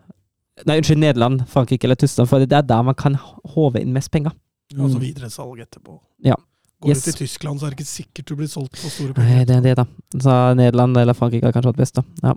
Nei, 0.67 0.77
unnskyld, 0.77 1.01
Nederland, 1.01 1.47
Frankrike 1.49 1.87
eller 1.87 1.97
Tyskland, 1.97 2.29
for 2.29 2.43
det 2.43 2.53
er 2.53 2.67
der 2.67 2.83
man 2.83 2.95
kan 2.95 3.17
håve 3.55 3.81
inn 3.81 3.95
mest 3.95 4.11
penger. 4.13 4.35
Og 4.79 4.91
så 4.93 4.99
videresalg 5.03 5.63
etterpå. 5.65 5.97
Ja. 6.25 6.37
Går 6.81 6.95
Yes. 6.95 7.03
du 7.05 7.11
til 7.13 7.27
Tyskland, 7.27 7.61
så 7.61 7.67
er 7.67 7.75
det 7.75 7.81
ikke 7.81 7.91
sikkert 7.91 8.25
du 8.31 8.37
blir 8.39 8.49
solgt 8.49 8.79
for 8.81 8.89
store 8.89 9.13
Nei, 9.21 9.43
det 9.45 9.57
er 9.59 9.61
det, 9.67 9.75
da. 9.77 9.85
Så 10.17 10.37
Nederland 10.57 10.97
eller 10.97 11.13
Frankrike 11.19 11.45
har 11.45 11.53
kanskje 11.53 11.75
hatt 11.75 11.81
best, 11.83 11.95
da. 12.01 12.05
Ja. 12.25 12.33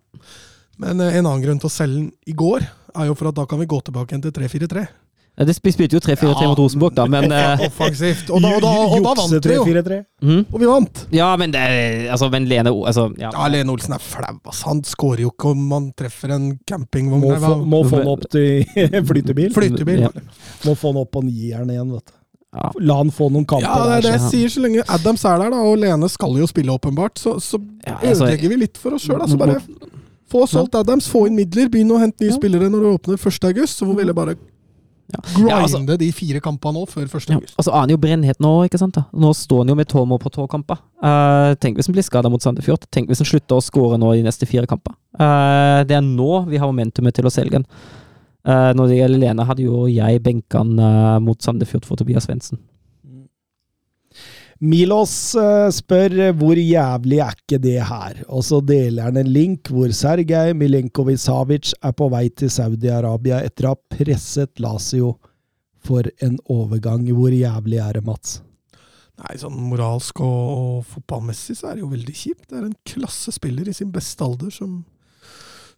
Men 0.84 1.00
eh, 1.02 1.16
en 1.20 1.26
annen 1.30 1.44
grunn 1.46 1.62
til 1.64 1.70
å 1.70 1.72
selge 1.72 1.96
den 2.02 2.12
i 2.28 2.34
går, 2.36 2.66
er 2.94 3.08
jo 3.08 3.16
for 3.16 3.30
at 3.32 3.38
da 3.40 3.46
kan 3.48 3.60
vi 3.62 3.70
gå 3.72 3.80
tilbake 3.88 4.12
igjen 4.12 4.26
til 4.26 4.34
3-4-3. 4.36 4.84
Ja, 5.34 5.46
Det 5.50 5.56
sp- 5.58 5.72
spilte 5.74 5.96
jo 5.98 6.02
3-4-3 6.04 6.46
mot 6.52 6.60
Rosenborg, 6.60 6.94
da, 6.94 7.06
men 7.10 7.32
eh, 7.34 7.64
Offensivt. 7.70 8.28
Og 8.30 8.42
da, 8.44 8.52
og 8.54 8.62
da, 8.62 8.72
og 8.84 9.06
da 9.08 9.14
vant 9.18 9.48
vi 9.48 9.56
jo! 9.56 9.64
3-4-3. 9.66 10.00
mhm. 10.22 10.42
Og 10.52 10.60
vi 10.62 10.68
vant! 10.70 11.06
Ja, 11.16 11.30
men 11.42 11.54
det 11.56 11.64
Altså, 12.14 12.28
men 12.30 12.46
Lene 12.52 12.70
altså, 12.74 13.08
ja. 13.18 13.32
Ja, 13.34 13.48
Lene 13.50 13.72
Olsen 13.74 13.96
er 13.96 14.04
flau, 14.04 14.36
ass. 14.52 14.62
Han 14.68 14.84
skårer 14.86 15.24
jo 15.26 15.32
ikke 15.34 15.54
om 15.56 15.64
han 15.74 15.88
treffer 15.98 16.36
en 16.36 16.52
campingvogn. 16.70 17.24
Må, 17.24 17.32
få, 17.40 17.54
han 17.56 17.64
må 17.72 17.82
få 17.88 18.04
den 18.04 18.12
opp 18.14 18.28
til 18.30 18.68
flytebil. 19.10 19.54
Flytebil. 19.56 20.04
Ja. 20.06 20.12
Må 20.68 20.76
få 20.78 20.92
den 20.94 21.02
opp 21.02 21.14
på 21.16 21.24
nieren 21.26 21.72
igjen, 21.74 21.96
vet 21.96 22.12
du. 22.12 22.20
Ja. 22.54 22.70
La 22.86 22.98
han 23.00 23.10
få 23.10 23.32
noen 23.34 23.46
kamper 23.50 23.66
Ja, 23.66 23.78
det 23.88 23.94
er 23.98 24.02
det 24.02 24.12
jeg 24.12 24.22
så- 24.22 24.30
sier. 24.30 24.50
Så 24.54 24.62
lenge 24.62 24.84
Adams 24.88 25.26
er 25.26 25.38
der, 25.42 25.50
da, 25.50 25.58
og 25.58 25.78
Lene 25.82 26.10
skal 26.10 26.38
jo 26.38 26.46
spille 26.46 26.70
åpenbart, 26.70 27.18
så, 27.18 27.40
så 27.42 27.58
Ja, 27.86 27.98
altså- 27.98 28.26
ødelegger 28.28 28.50
vi 28.50 28.56
litt 28.58 28.78
for 28.78 28.94
oss 28.94 29.08
sjøl. 29.08 29.20
Altså 29.22 29.38
bare 29.38 29.60
få 30.30 30.48
solgt 30.48 30.76
Adams, 30.76 31.08
få 31.10 31.28
inn 31.28 31.36
midler, 31.36 31.68
begynn 31.70 31.90
å 31.92 32.00
hente 32.00 32.22
nye 32.22 32.30
Ja. 32.30 32.38
spillere 32.38 32.70
når 32.70 32.82
du 32.82 32.90
åpner 32.98 33.18
1. 33.18 33.44
august. 33.50 33.80
Så 33.80 33.86
hvor 33.86 33.96
vi 33.96 34.02
heller 34.02 34.14
bare 34.14 34.36
Ja. 35.14 35.20
grinde 35.36 35.50
Ja, 35.50 35.62
altså- 35.62 35.98
de 35.98 36.12
fire 36.12 36.40
kampene 36.40 36.74
nå 36.74 36.88
før 36.88 37.04
1. 37.10 37.30
Ja, 37.30 37.36
august. 37.36 37.56
og 37.58 37.66
så 37.66 37.84
er 37.84 37.88
jo 37.90 37.98
brennhet 37.98 38.40
nå, 38.40 38.66
ikke 38.70 38.78
sant? 38.80 38.94
da? 38.96 39.06
Nå 39.14 39.34
står 39.34 39.58
han 39.60 39.68
jo 39.68 39.76
med 39.76 39.88
tolv 39.88 40.08
mål 40.08 40.20
på 40.20 40.32
tolv 40.32 40.48
kamper. 40.50 40.78
Eh, 41.04 41.56
tenk 41.56 41.76
hvis 41.78 41.88
han 41.88 41.94
blir 41.96 42.04
skada 42.04 42.30
mot 42.30 42.42
Sandefjord. 42.42 42.86
Tenk 42.92 43.08
hvis 43.10 43.18
han 43.18 43.26
slutter 43.26 43.58
å 43.58 43.62
skåre 43.62 43.98
nå 44.00 44.14
de 44.14 44.24
neste 44.24 44.48
fire 44.48 44.66
kamper. 44.66 44.94
Uh, 45.20 45.84
det 45.84 45.92
er 45.98 46.02
nå 46.02 46.48
vi 46.48 46.58
har 46.58 46.68
momentumet 46.72 47.14
til 47.14 47.26
å 47.26 47.32
selge 47.32 47.52
den. 47.52 47.66
Eh, 48.44 48.70
når 48.76 48.90
det 48.90 49.00
gjelder 49.00 49.24
Lene, 49.24 49.48
hadde 49.48 49.66
jo 49.66 49.86
jeg 49.88 50.22
benka 50.24 50.60
han 50.60 50.76
uh, 50.80 51.20
mot 51.24 51.40
Sandefjord 51.40 51.88
for 51.88 52.00
Tobias 52.00 52.28
Svendsen. 52.28 52.60
Milos 54.64 55.34
eh, 55.36 55.68
spør 55.76 56.14
eh, 56.30 56.36
hvor 56.40 56.56
jævlig 56.56 57.18
er 57.20 57.36
ikke 57.36 57.58
det 57.60 57.80
her, 57.84 58.22
og 58.32 58.46
så 58.48 58.62
deler 58.64 59.10
han 59.10 59.20
en 59.20 59.28
link 59.28 59.68
hvor 59.74 59.92
Sergej 59.92 60.54
Milenkovic-Savic 60.56 61.74
er 61.84 61.96
på 61.98 62.08
vei 62.14 62.30
til 62.32 62.52
Saudi-Arabia 62.54 63.42
etter 63.44 63.68
å 63.68 63.74
ha 63.74 63.98
presset 63.98 64.62
Lazio 64.64 65.18
for 65.84 66.08
en 66.24 66.38
overgang. 66.48 67.04
Hvor 67.12 67.36
jævlig 67.36 67.82
er 67.84 68.00
det, 68.00 68.06
Mats? 68.08 68.38
Nei, 69.20 69.36
sånn 69.42 69.60
moralsk 69.68 70.24
og, 70.24 70.40
og 70.54 70.88
fotballmessig 70.94 71.58
så 71.60 71.70
er 71.70 71.76
det 71.76 71.84
jo 71.84 71.92
veldig 71.92 72.16
kjipt. 72.22 72.48
Det 72.48 72.62
er 72.62 72.70
en 72.70 72.80
klassespiller 72.88 73.68
i 73.68 73.76
sin 73.76 73.92
beste 73.92 74.24
alder 74.24 74.54
som, 74.54 74.80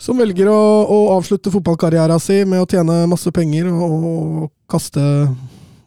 som 0.01 0.19
velger 0.19 0.49
å, 0.51 0.59
å 0.91 0.97
avslutte 1.15 1.53
fotballkarrieren 1.53 2.19
sin 2.21 2.49
med 2.51 2.63
å 2.63 2.67
tjene 2.69 3.05
masse 3.09 3.31
penger 3.35 3.69
og, 3.71 3.93
og 4.09 4.51
kaste 4.71 5.01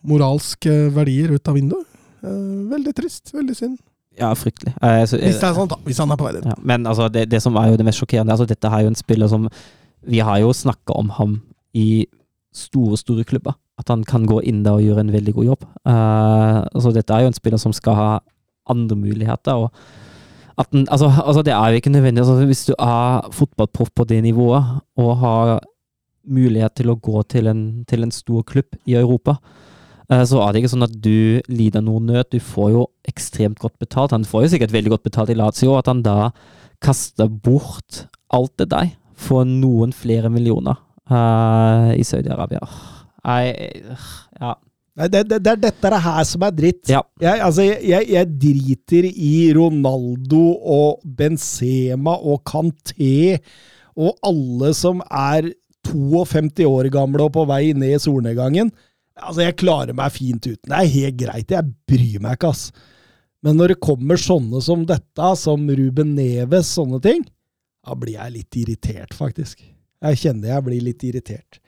moralske 0.09 0.89
verdier 0.95 1.35
ut 1.35 1.51
av 1.51 1.59
vinduet. 1.59 1.87
Eh, 2.23 2.69
veldig 2.73 2.95
trist. 2.97 3.35
Veldig 3.35 3.57
synd. 3.57 3.79
Ja, 4.19 4.33
fryktelig. 4.35 4.75
Eh, 4.83 5.05
så, 5.07 5.19
Hvis 5.21 5.39
det 5.39 5.49
er 5.49 5.55
sånn 5.57 5.71
da. 5.71 5.79
Hvis 5.87 6.01
han 6.03 6.11
er 6.11 6.19
på 6.19 6.27
vei 6.27 6.35
dit. 6.39 6.49
Ja, 6.49 6.57
men 6.67 6.87
altså, 6.91 7.09
det, 7.13 7.29
det 7.31 7.43
som 7.45 7.57
er 7.61 7.71
jo 7.71 7.79
det 7.79 7.87
mest 7.87 8.03
sjokkerende 8.03 8.35
altså, 8.35 8.49
Dette 8.51 8.71
er 8.73 8.85
jo 8.85 8.93
en 8.93 8.99
spiller 8.99 9.31
som 9.31 9.47
Vi 10.09 10.23
har 10.25 10.41
jo 10.43 10.51
snakka 10.55 10.97
om 10.99 11.13
ham 11.19 11.39
i 11.77 12.07
store, 12.55 12.99
store 12.99 13.27
klubber. 13.29 13.55
At 13.79 13.93
han 13.93 14.03
kan 14.07 14.25
gå 14.27 14.41
inn 14.49 14.65
der 14.65 14.81
og 14.81 14.83
gjøre 14.83 15.05
en 15.05 15.15
veldig 15.15 15.35
god 15.37 15.53
jobb. 15.53 15.69
Eh, 15.87 16.59
altså, 16.73 16.93
dette 16.97 17.15
er 17.15 17.27
jo 17.27 17.33
en 17.33 17.39
spiller 17.39 17.63
som 17.63 17.75
skal 17.77 17.99
ha 17.99 18.11
andre 18.69 18.99
muligheter. 18.99 19.67
Og 19.67 19.71
den, 20.73 20.87
altså, 20.91 21.07
altså, 21.25 21.43
det 21.47 21.55
er 21.55 21.71
jo 21.71 21.79
ikke 21.79 21.91
nødvendig 21.95 22.25
altså, 22.25 22.47
Hvis 22.47 22.65
du 22.67 22.75
er 22.79 23.29
fotballproff 23.33 23.91
på 23.95 24.05
det 24.05 24.23
nivået 24.23 24.65
og 24.99 25.17
har 25.23 25.61
mulighet 26.29 26.75
til 26.77 26.91
å 26.93 26.99
gå 26.99 27.23
til 27.31 27.47
en, 27.49 27.63
til 27.89 28.05
en 28.05 28.13
stor 28.13 28.43
klubb 28.45 28.77
i 28.85 28.99
Europa, 28.99 29.39
eh, 30.11 30.25
så 30.29 30.43
er 30.43 30.53
det 30.53 30.61
ikke 30.61 30.73
sånn 30.75 30.85
at 30.85 30.97
du 31.01 31.41
lider 31.49 31.85
noen 31.85 32.11
nød. 32.11 32.29
Du 32.35 32.43
får 32.43 32.73
jo 32.75 32.83
ekstremt 33.09 33.63
godt 33.63 33.79
betalt. 33.81 34.13
Han 34.13 34.27
får 34.29 34.45
jo 34.45 34.51
sikkert 34.57 34.75
veldig 34.75 34.93
godt 34.97 35.07
betalt 35.09 35.33
i 35.33 35.39
Lazio. 35.39 35.79
At 35.79 35.89
han 35.89 36.03
da 36.05 36.33
kaster 36.85 37.31
bort 37.31 38.05
alt 38.35 38.53
det 38.61 38.69
der 38.75 38.93
for 39.19 39.49
noen 39.49 39.95
flere 39.97 40.29
millioner 40.31 40.77
uh, 41.11 41.91
i 41.97 42.05
Saudi-Arabia. 42.07 42.61
Nei, 43.25 43.43
ja. 44.39 44.55
Nei, 44.99 45.07
det, 45.15 45.23
det, 45.31 45.39
det 45.47 45.53
er 45.53 45.61
dette 45.63 46.01
her 46.03 46.25
som 46.27 46.43
er 46.43 46.55
dritt. 46.57 46.83
Ja. 46.91 47.05
Jeg, 47.23 47.39
altså, 47.47 47.63
jeg, 47.63 48.09
jeg, 48.11 48.31
driter 48.43 49.07
i 49.09 49.35
Ronaldo 49.55 50.43
og 50.59 51.05
Benzema 51.19 52.17
og 52.19 52.43
Kanté 52.49 53.39
og 53.99 54.19
alle 54.27 54.73
som 54.75 55.03
er 55.07 55.53
52 55.87 56.67
år 56.67 56.91
gamle 56.93 57.29
og 57.29 57.33
på 57.37 57.47
vei 57.49 57.71
ned 57.79 57.95
i 57.95 58.03
solnedgangen. 58.03 58.73
Altså, 59.19 59.45
jeg 59.47 59.59
klarer 59.63 59.95
meg 59.99 60.15
fint 60.15 60.43
uten. 60.47 60.67
Det 60.67 60.79
er 60.79 60.95
helt 60.97 61.19
greit. 61.23 61.55
Jeg 61.55 61.75
bryr 61.91 62.23
meg 62.23 62.39
ikke, 62.39 62.53
ass. 62.53 62.69
Men 63.47 63.59
når 63.59 63.75
det 63.75 63.83
kommer 63.85 64.19
sånne 64.19 64.61
som 64.67 64.83
dette, 64.87 65.31
som 65.39 65.67
Ruben 65.79 66.17
Neves, 66.19 66.75
sånne 66.75 66.99
ting, 67.03 67.23
da 67.87 67.95
blir 67.99 68.19
jeg 68.19 68.35
litt 68.35 68.59
irritert, 68.59 69.15
faktisk. 69.15 69.63
Jeg 70.03 70.21
kjenner 70.21 70.57
jeg 70.57 70.67
blir 70.67 70.85
litt 70.91 71.07
irritert. 71.07 71.63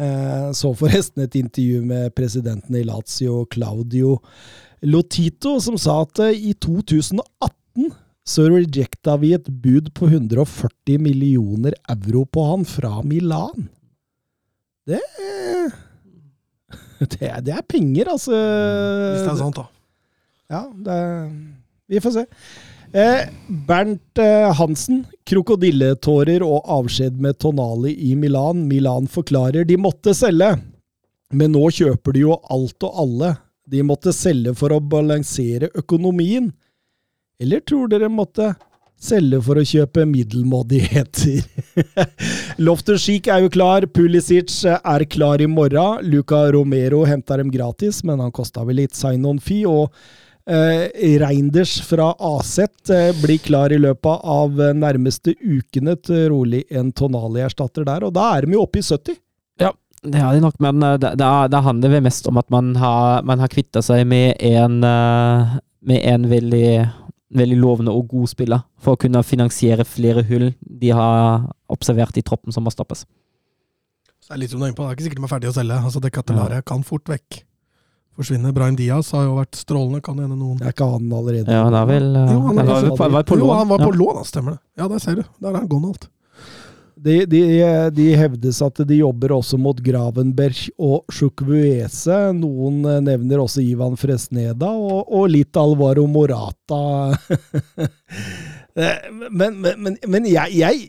Eh, 0.00 0.48
så 0.56 0.70
forresten 0.76 1.22
et 1.26 1.34
intervju 1.36 1.82
med 1.84 2.14
presidenten 2.16 2.76
i 2.78 2.84
Lazio, 2.88 3.42
Claudio 3.52 4.18
Lotito, 4.88 5.58
som 5.60 5.76
sa 5.78 5.98
at 6.06 6.18
eh, 6.24 6.38
i 6.50 6.54
2018 6.54 7.90
så 8.24 8.44
rejecta 8.48 9.16
vi 9.18 9.32
et 9.34 9.48
bud 9.50 9.90
på 9.98 10.06
140 10.08 10.98
millioner 11.02 11.74
euro 11.90 12.22
på 12.24 12.44
han 12.52 12.64
fra 12.64 13.00
Milan. 13.02 13.68
Det 14.86 15.00
Det, 17.02 17.18
er- 17.26 17.40
det 17.42 17.50
er 17.56 17.64
penger, 17.66 18.08
altså. 18.12 18.30
Hvis 18.32 19.24
det 19.26 19.32
er 19.32 19.40
sant, 19.40 19.56
da. 19.58 19.64
Ja, 20.52 20.60
det 20.86 20.98
Vi 21.90 21.98
får 22.04 22.14
se. 22.14 22.22
Eh, 22.92 23.28
Bernt 23.46 24.18
eh, 24.18 24.52
Hansen. 24.54 25.04
Krokodilletårer 25.24 26.42
og 26.44 26.66
avskjed 26.68 27.16
med 27.20 27.38
Tonali 27.40 27.94
i 28.10 28.14
Milan. 28.16 28.66
Milan 28.68 29.06
forklarer 29.08 29.64
de 29.64 29.78
måtte 29.80 30.12
selge, 30.14 30.56
men 31.32 31.54
nå 31.54 31.70
kjøper 31.72 32.12
de 32.12 32.26
jo 32.26 32.36
alt 32.52 32.84
og 32.84 32.98
alle. 33.04 33.30
De 33.64 33.80
måtte 33.86 34.12
selge 34.12 34.52
for 34.58 34.74
å 34.74 34.82
balansere 34.84 35.70
økonomien. 35.78 36.50
Eller 37.40 37.62
tror 37.64 37.88
dere 37.88 38.10
måtte 38.12 38.50
selge 39.00 39.40
for 39.46 39.56
å 39.56 39.64
kjøpe 39.64 40.04
middelmådigheter? 40.10 41.40
Loftus 42.66 43.06
Chic 43.06 43.30
er 43.32 43.46
jo 43.46 43.54
klar, 43.54 43.86
Pulisic 43.88 44.52
er 44.68 45.06
klar 45.08 45.40
i 45.40 45.48
morgen. 45.48 46.04
Luca 46.12 46.44
Romero 46.52 47.06
henter 47.08 47.40
dem 47.40 47.54
gratis, 47.54 48.02
men 48.04 48.20
han 48.20 48.34
kosta 48.34 48.66
vel 48.68 48.82
litt 48.82 48.98
sign-on-fee. 48.98 49.64
og 49.64 49.88
Eh, 50.42 51.18
Reinders 51.22 51.76
fra 51.86 52.08
Aset 52.18 52.90
eh, 52.90 53.12
blir 53.22 53.38
klar 53.38 53.70
i 53.70 53.78
løpet 53.78 54.24
av 54.26 54.56
eh, 54.60 54.72
nærmeste 54.74 55.36
ukene 55.38 55.94
til 56.02 56.24
rolig 56.32 56.64
en 56.74 56.88
Tonali-erstatter 56.98 57.84
der, 57.86 58.02
og 58.08 58.14
da 58.16 58.24
er 58.36 58.46
de 58.48 58.56
jo 58.56 58.64
oppe 58.64 58.80
i 58.80 58.82
70. 58.82 59.20
Ja, 59.62 59.70
Det 60.02 60.18
har 60.18 60.34
de 60.34 60.40
nok, 60.42 60.56
men 60.58 60.80
da 60.82 60.96
det, 60.98 61.12
det, 61.20 61.28
er- 61.28 61.52
det 61.52 61.60
handler 61.62 61.92
vel 61.94 62.02
mest 62.08 62.26
om 62.26 62.40
at 62.42 62.50
man 62.50 62.72
har, 62.74 63.22
man 63.22 63.38
har 63.38 63.52
kvitta 63.52 63.84
seg 63.86 64.02
med 64.10 64.34
en, 64.42 64.80
eh, 64.82 65.54
med 65.86 66.02
en 66.10 66.26
veldig, 66.32 66.66
veldig 67.38 67.60
lovende 67.62 67.94
og 67.94 68.08
god 68.10 68.32
spiller, 68.34 68.64
for 68.82 68.96
å 68.96 69.00
kunne 69.04 69.22
finansiere 69.22 69.86
flere 69.86 70.26
hull 70.26 70.50
de 70.58 70.90
har 70.90 71.46
observert 71.70 72.18
i 72.18 72.22
troppen 72.26 72.50
som 72.52 72.66
må 72.66 72.74
stoppes. 72.74 73.06
Så 74.18 74.34
det 74.34 74.34
er 74.34 74.42
litt 74.42 74.50
som 74.50 74.58
du 74.58 74.66
er 74.66 74.72
inne 74.72 74.78
på, 74.78 74.82
det 74.86 74.90
er 74.90 74.98
ikke 74.98 75.06
sikkert 75.06 75.22
de 75.22 75.24
er 75.30 75.34
ferdige 75.36 75.54
å 75.54 75.56
selge. 75.60 75.78
Altså, 75.86 76.02
Det 76.02 76.12
Catelaret 76.18 76.66
kan 76.66 76.82
fort 76.86 77.06
vekk 77.14 77.44
forsvinne. 78.18 78.52
Brahim 78.56 78.76
Diaz 78.78 79.10
har 79.16 79.26
jo 79.26 79.36
vært 79.38 79.58
strålende, 79.60 80.02
kan 80.04 80.18
hende 80.20 80.36
noen 80.38 80.58
Det 80.60 80.68
er 80.70 80.74
ikke 80.76 80.88
han 80.92 81.12
allerede. 81.12 81.46
Ja, 81.52 81.62
han 81.68 81.76
er 81.78 81.86
vel 81.88 82.08
uh, 82.16 82.24
Jo, 82.28 82.40
han 82.48 82.58
Han 82.62 82.64
er 82.64 82.66
var, 83.16 83.22
på- 83.28 83.38
lån. 83.38 83.46
Jo, 83.46 83.52
han 83.60 83.70
var 83.70 83.84
på 83.84 83.92
ja. 83.92 83.98
lån, 84.02 84.18
da, 84.20 84.24
stemmer 84.28 84.56
det. 84.58 84.62
Ja, 84.82 84.88
der 84.92 85.02
ser 85.04 85.20
du. 85.20 85.24
Der 85.40 85.50
er 85.54 85.60
han 85.62 85.70
Gonald. 85.70 86.08
De, 87.02 87.16
de, 87.26 87.38
de 87.90 88.04
hevdes 88.14 88.60
at 88.62 88.78
de 88.86 88.94
jobber 89.00 89.32
også 89.34 89.58
mot 89.58 89.78
Gravenberg 89.82 90.60
og 90.78 91.10
Sjukvuese. 91.10 92.18
Noen 92.38 92.76
eh, 92.86 93.00
nevner 93.02 93.42
også 93.42 93.64
Ivan 93.64 93.96
Fresneda 93.98 94.68
og, 94.70 95.08
og 95.10 95.26
litt 95.32 95.58
Alvaro 95.58 96.06
Morata. 96.06 96.82
Eh, 98.72 99.02
men, 99.28 99.58
men, 99.60 99.74
men, 99.84 99.96
men 100.08 100.24
jeg, 100.24 100.54
jeg 100.56 100.86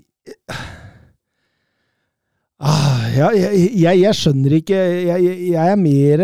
ah, 2.63 3.01
jeg, 3.11 3.41
jeg, 3.75 3.99
jeg 4.05 4.15
skjønner 4.15 4.55
ikke 4.55 4.77
Jeg, 4.77 5.17
jeg, 5.25 5.41
jeg 5.51 5.73
er 5.73 5.81
mer, 5.81 6.23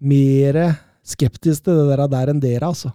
mer 0.00 0.60
skeptisk 1.06 1.66
til 1.66 1.76
det 1.80 1.90
der, 1.92 2.06
der 2.10 2.32
enn 2.32 2.42
dere, 2.42 2.70
altså. 2.70 2.92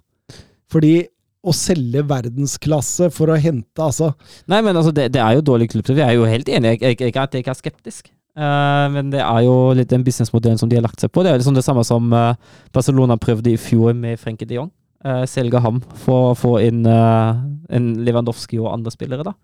Fordi 0.72 0.98
å 1.46 1.54
selge 1.54 2.02
verdensklasse 2.10 3.12
for 3.14 3.30
å 3.30 3.38
hente, 3.38 3.78
altså. 3.82 4.12
Nei, 4.50 4.64
men 4.66 4.74
altså, 4.74 4.94
det, 4.96 5.12
det 5.14 5.22
er 5.22 5.38
jo 5.38 5.46
dårlig 5.46 5.70
klubb. 5.72 5.86
så 5.86 5.96
Vi 5.98 6.06
er 6.06 6.16
jo 6.18 6.26
helt 6.30 6.50
enige. 6.50 6.80
Jeg, 6.80 6.82
jeg, 6.82 7.02
jeg, 7.06 7.16
jeg, 7.16 7.44
jeg 7.44 7.52
er 7.52 7.60
skeptisk. 7.60 8.10
Uh, 8.36 8.92
men 8.92 9.14
det 9.14 9.22
er 9.24 9.46
jo 9.46 9.72
litt 9.78 9.92
den 9.94 10.04
businessmodellen 10.04 10.60
som 10.60 10.68
de 10.72 10.76
har 10.76 10.84
lagt 10.84 11.00
seg 11.00 11.12
på. 11.14 11.24
Det 11.24 11.32
er 11.32 11.40
liksom 11.40 11.56
det 11.56 11.64
samme 11.64 11.86
som 11.88 12.10
uh, 12.12 12.34
Barcelona 12.76 13.16
prøvde 13.22 13.54
i 13.54 13.60
fjor 13.62 13.96
med 13.96 14.20
Frenke 14.20 14.48
de 14.48 14.58
Jong. 14.58 14.72
Uh, 15.06 15.24
selge 15.30 15.62
ham 15.62 15.80
for 16.02 16.32
å 16.32 16.38
få 16.38 16.58
inn 16.66 16.82
en 16.86 17.92
Lewandowski 18.04 18.60
og 18.60 18.74
andre 18.74 18.94
spillere, 18.94 19.28
da. 19.28 19.36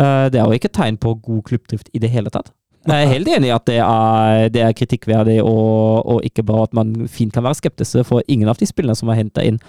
Det 0.00 0.38
er 0.38 0.46
jo 0.46 0.56
ikke 0.56 0.70
tegn 0.72 0.96
på 1.02 1.10
god 1.20 1.40
klubbdrift 1.48 1.88
i 1.92 2.00
det 2.00 2.08
hele 2.12 2.30
tatt. 2.32 2.52
Jeg 2.88 3.04
er 3.04 3.12
helt 3.12 3.28
enig 3.28 3.50
i 3.50 3.54
at 3.54 3.66
det 3.68 3.78
er, 3.84 4.48
det 4.54 4.62
er 4.64 4.72
kritikkverdig, 4.76 5.38
og, 5.44 6.00
og 6.06 6.24
ikke 6.24 6.44
bare 6.48 6.68
at 6.70 6.76
man 6.76 6.94
fint 7.12 7.34
kan 7.34 7.44
være 7.44 7.58
skeptisk, 7.60 8.00
for 8.08 8.24
ingen 8.28 8.48
av 8.48 8.56
de 8.60 8.68
spillene 8.68 8.96
som 8.96 9.10
er 9.12 9.20
henta 9.20 9.44
inn, 9.44 9.60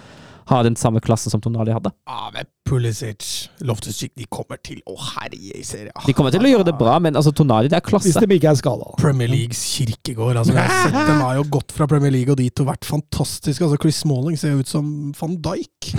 har 0.48 0.64
den 0.66 0.74
samme 0.76 0.98
klassen 1.00 1.30
som 1.30 1.40
Tonali 1.40 1.70
hadde. 1.70 1.92
Ja, 2.08 2.30
men 2.34 2.48
Pulisic, 2.66 3.50
Loftus-Cheek, 3.62 4.10
de 4.18 4.24
kommer 4.32 4.58
til 4.64 4.80
å 4.90 4.96
herje 4.96 5.54
i 5.54 5.62
serien. 5.66 5.92
De 6.06 6.14
kommer 6.16 6.34
til 6.34 6.42
å 6.42 6.50
gjøre 6.50 6.66
det 6.66 6.74
bra, 6.80 6.96
men 7.04 7.14
altså, 7.18 7.30
Tonali, 7.36 7.70
det 7.70 7.78
er 7.78 7.84
Hvis 7.84 8.10
klasse. 8.10 8.24
de 8.26 8.38
ikke 8.40 8.50
er 8.50 8.58
skada. 8.58 8.88
Premier 8.98 9.30
Leagues 9.30 9.60
kirkegård. 9.76 10.40
Altså, 10.40 10.56
jeg 10.56 10.66
har 10.66 10.88
sett 10.88 10.98
de 11.12 11.18
har 11.20 11.38
jo 11.38 11.46
gått 11.58 11.74
fra 11.76 11.86
Premier 11.90 12.14
League 12.14 12.32
og 12.34 12.40
dit 12.40 12.64
og 12.64 12.70
vært 12.72 12.88
fantastiske. 12.88 13.62
Altså, 13.62 13.78
Chris 13.82 14.02
Smalling 14.02 14.40
ser 14.40 14.56
jo 14.56 14.64
ut 14.64 14.72
som 14.72 14.88
van 15.20 15.36
Dijk. 15.46 15.92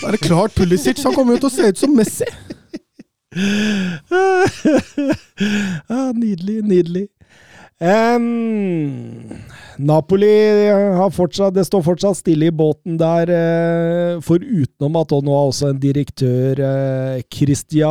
Da 0.00 0.08
er 0.08 0.16
det 0.16 0.22
klart 0.24 0.56
Pulisic 0.56 1.02
han 1.04 1.14
kommer 1.14 1.36
jo 1.36 1.44
til 1.44 1.50
å 1.50 1.56
se 1.58 1.68
ut 1.74 1.82
som 1.84 1.92
Messi. 1.98 2.26
Ja, 5.88 6.12
nydelig, 6.22 6.62
nydelig. 6.64 7.06
Um, 7.76 9.28
Napoli 9.76 10.30
har 10.96 11.10
fortsatt, 11.12 11.52
det 11.52 11.66
står 11.68 11.82
fortsatt 11.84 12.16
stille 12.16 12.48
i 12.48 12.54
båten 12.54 12.94
der, 12.96 13.28
For 14.24 14.40
utenom 14.40 14.96
at 15.02 15.12
nå 15.12 15.34
har 15.36 15.50
også 15.50 15.68
en 15.74 15.82
direktør, 15.82 16.62
uh, 16.64 17.20
Christia 17.28 17.90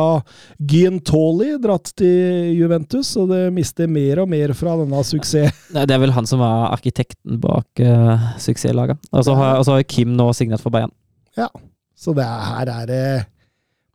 Giantoli, 0.58 1.52
dratt 1.62 1.92
til 1.94 2.50
Juventus, 2.58 3.12
og 3.20 3.30
det 3.30 3.44
mister 3.54 3.86
mer 3.86 4.24
og 4.24 4.32
mer 4.32 4.56
fra 4.58 4.74
denne 4.82 5.04
suksess. 5.06 5.54
Det 5.76 5.86
er 5.86 6.02
vel 6.02 6.16
han 6.16 6.26
som 6.26 6.42
var 6.42 6.72
arkitekten 6.72 7.38
bak 7.42 7.86
uh, 7.86 8.34
suksesslaget. 8.42 8.98
Og 9.12 9.28
så 9.28 9.38
har, 9.38 9.62
har 9.62 9.86
Kim 9.86 10.18
nå 10.18 10.32
signert 10.34 10.64
for 10.64 10.74
Bayern. 10.74 10.90
Ja, 11.38 11.48
Så 11.94 12.10
det 12.16 12.26
er, 12.26 12.46
her 12.50 12.74
er 12.80 12.90
det 12.90 13.06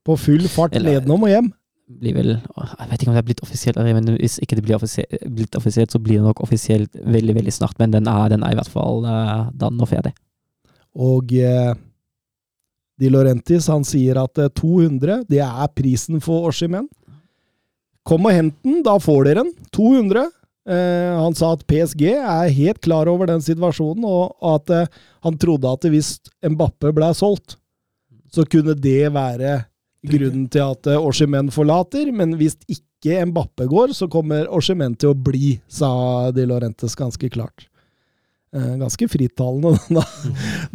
på 0.07 0.17
full 0.17 0.47
fart 0.49 0.75
Eller- 0.75 0.99
nedenom 0.99 1.23
og 1.27 1.29
hjem. 1.29 1.51
Blir 2.01 2.15
vel 2.15 2.29
Jeg 2.31 2.87
vet 2.89 3.01
ikke 3.01 3.09
om 3.11 3.15
det 3.15 3.21
er 3.21 3.27
blitt 3.27 3.43
offisielt, 3.43 3.77
men 3.77 4.15
hvis 4.15 4.39
ikke 4.39 4.55
det 4.55 4.63
blir 4.63 4.77
offisielt, 4.77 5.11
blitt 5.27 5.55
offisielt, 5.55 5.91
så 5.91 5.99
blir 5.99 6.21
det 6.21 6.23
nok 6.23 6.39
offisielt 6.39 6.95
veldig 6.95 7.35
veldig 7.35 7.51
snart. 7.53 7.77
Men 7.79 7.91
den 7.91 8.07
er, 8.07 8.29
den 8.29 8.43
er 8.43 8.51
i 8.51 8.55
hvert 8.55 8.71
fall 8.71 9.03
uh, 9.03 9.51
dan 9.51 9.81
og 9.81 9.89
ferdig. 9.91 10.13
Og 10.95 11.33
uh, 11.35 11.75
Di 13.01 13.09
Laurentis 13.09 13.67
han 13.71 13.85
sier 13.87 14.19
at 14.21 14.37
eh, 14.37 14.51
200 14.53 15.23
det 15.31 15.41
er 15.41 15.71
prisen 15.73 16.21
for 16.21 16.51
Oshimen. 16.51 16.85
Kom 18.05 18.27
og 18.29 18.35
hent 18.35 18.57
den, 18.65 18.83
da 18.85 18.97
får 19.01 19.25
dere 19.25 19.43
den. 19.43 19.51
200. 19.73 20.27
Eh, 20.69 21.13
han 21.17 21.37
sa 21.37 21.55
at 21.55 21.65
PSG 21.69 22.03
er 22.13 22.53
helt 22.53 22.81
klar 22.85 23.09
over 23.09 23.29
den 23.29 23.41
situasjonen, 23.41 24.05
og 24.05 24.37
at 24.53 24.73
eh, 24.75 25.01
han 25.25 25.39
trodde 25.41 25.69
at 25.69 25.89
hvis 25.89 26.19
Mbappe 26.45 26.93
ble 26.93 27.09
solgt, 27.17 27.57
så 28.31 28.45
kunne 28.45 28.77
det 28.77 29.09
være 29.13 29.63
grunnen 30.07 30.47
til 30.51 30.65
at 30.65 30.87
eh, 30.89 31.01
Oshimen 31.01 31.51
forlater. 31.53 32.11
Men 32.15 32.35
hvis 32.39 32.57
ikke 32.67 33.25
Mbappe 33.31 33.67
går, 33.69 33.95
så 33.97 34.09
kommer 34.11 34.49
Oshimen 34.51 34.95
til 34.99 35.13
å 35.13 35.17
bli, 35.17 35.57
sa 35.67 36.31
De 36.35 36.45
Lorentes 36.49 36.97
ganske 36.97 37.29
klart. 37.33 37.67
Eh, 38.55 38.75
ganske 38.75 39.07
frittalende, 39.07 39.77
denne, 39.87 40.01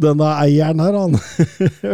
denne 0.01 0.29
eieren 0.41 0.79
her, 0.81 0.95
han. 0.97 1.17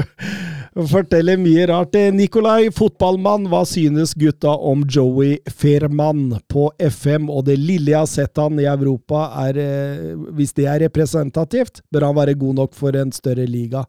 Forteller 0.93 1.35
mye 1.41 1.65
rart. 1.67 1.97
Eh, 1.99 2.07
Nikolai, 2.15 2.69
fotballmann, 2.71 3.49
hva 3.51 3.65
synes 3.67 4.13
gutta 4.15 4.53
om 4.55 4.85
Joey 4.87 5.41
Ferman 5.51 6.37
på 6.47 6.69
FM? 6.79 7.27
Og 7.27 7.43
det 7.49 7.57
lille 7.59 7.91
jeg 7.91 7.99
har 7.99 8.07
sett 8.07 8.39
han 8.39 8.61
i 8.63 8.69
Europa, 8.69 9.25
er 9.43 9.59
eh, 9.59 10.15
Hvis 10.37 10.55
det 10.55 10.69
er 10.71 10.85
representativt, 10.85 11.83
bør 11.91 12.07
han 12.07 12.17
være 12.21 12.39
god 12.39 12.61
nok 12.63 12.79
for 12.79 12.95
en 12.95 13.11
større 13.11 13.43
liga. 13.43 13.83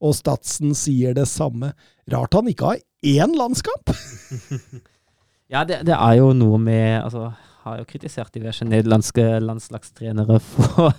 Og 0.00 0.14
Statsen 0.16 0.72
sier 0.78 1.14
det 1.16 1.28
samme. 1.28 1.74
Rart 2.10 2.34
han 2.34 2.48
ikke 2.50 2.72
har 2.72 2.80
én 3.06 3.36
landskamp! 3.36 3.92
Ja, 5.50 5.64
det, 5.66 5.80
det 5.82 5.96
er 5.96 6.12
jo 6.20 6.28
noe 6.30 6.60
med 6.62 7.00
Altså, 7.00 7.32
har 7.64 7.80
jo 7.80 7.88
kritisert 7.88 8.30
diverse 8.34 8.64
nederlandske 8.64 9.24
landslagstrenere 9.42 10.38
for, 10.44 10.94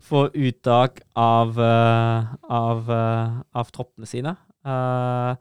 for 0.00 0.30
uttak 0.30 1.00
av, 1.18 1.58
eh, 1.58 2.30
av, 2.60 2.86
eh, 2.90 3.34
av 3.52 3.72
troppene 3.74 4.08
sine. 4.08 4.36
Uh, 4.66 5.34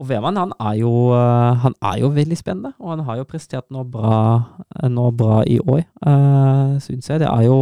og 0.00 0.06
Wehrmann, 0.08 0.38
han 0.40 0.54
er, 0.56 0.76
jo, 0.80 0.92
han 1.12 1.74
er 1.84 1.98
jo 2.00 2.08
veldig 2.14 2.38
spennende, 2.38 2.70
og 2.80 2.94
han 2.94 3.02
har 3.04 3.18
jo 3.20 3.26
prestert 3.28 3.66
noe 3.74 3.84
bra, 3.84 4.20
noe 4.88 5.12
bra 5.12 5.42
i 5.44 5.58
år, 5.60 5.82
uh, 6.06 6.78
syns 6.80 7.10
jeg. 7.10 7.20
Det 7.20 7.28
er 7.28 7.44
jo 7.50 7.58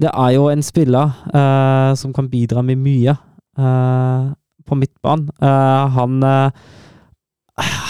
det 0.00 0.10
er 0.12 0.34
jo 0.36 0.46
en 0.48 0.62
spiller 0.64 1.16
uh, 1.32 1.96
som 1.98 2.12
kan 2.16 2.28
bidra 2.30 2.62
med 2.64 2.80
mye 2.80 3.16
på 4.66 4.78
midtbanen. 4.78 5.30
Eh, 5.42 5.84
han 5.96 6.22
eh, 6.22 6.50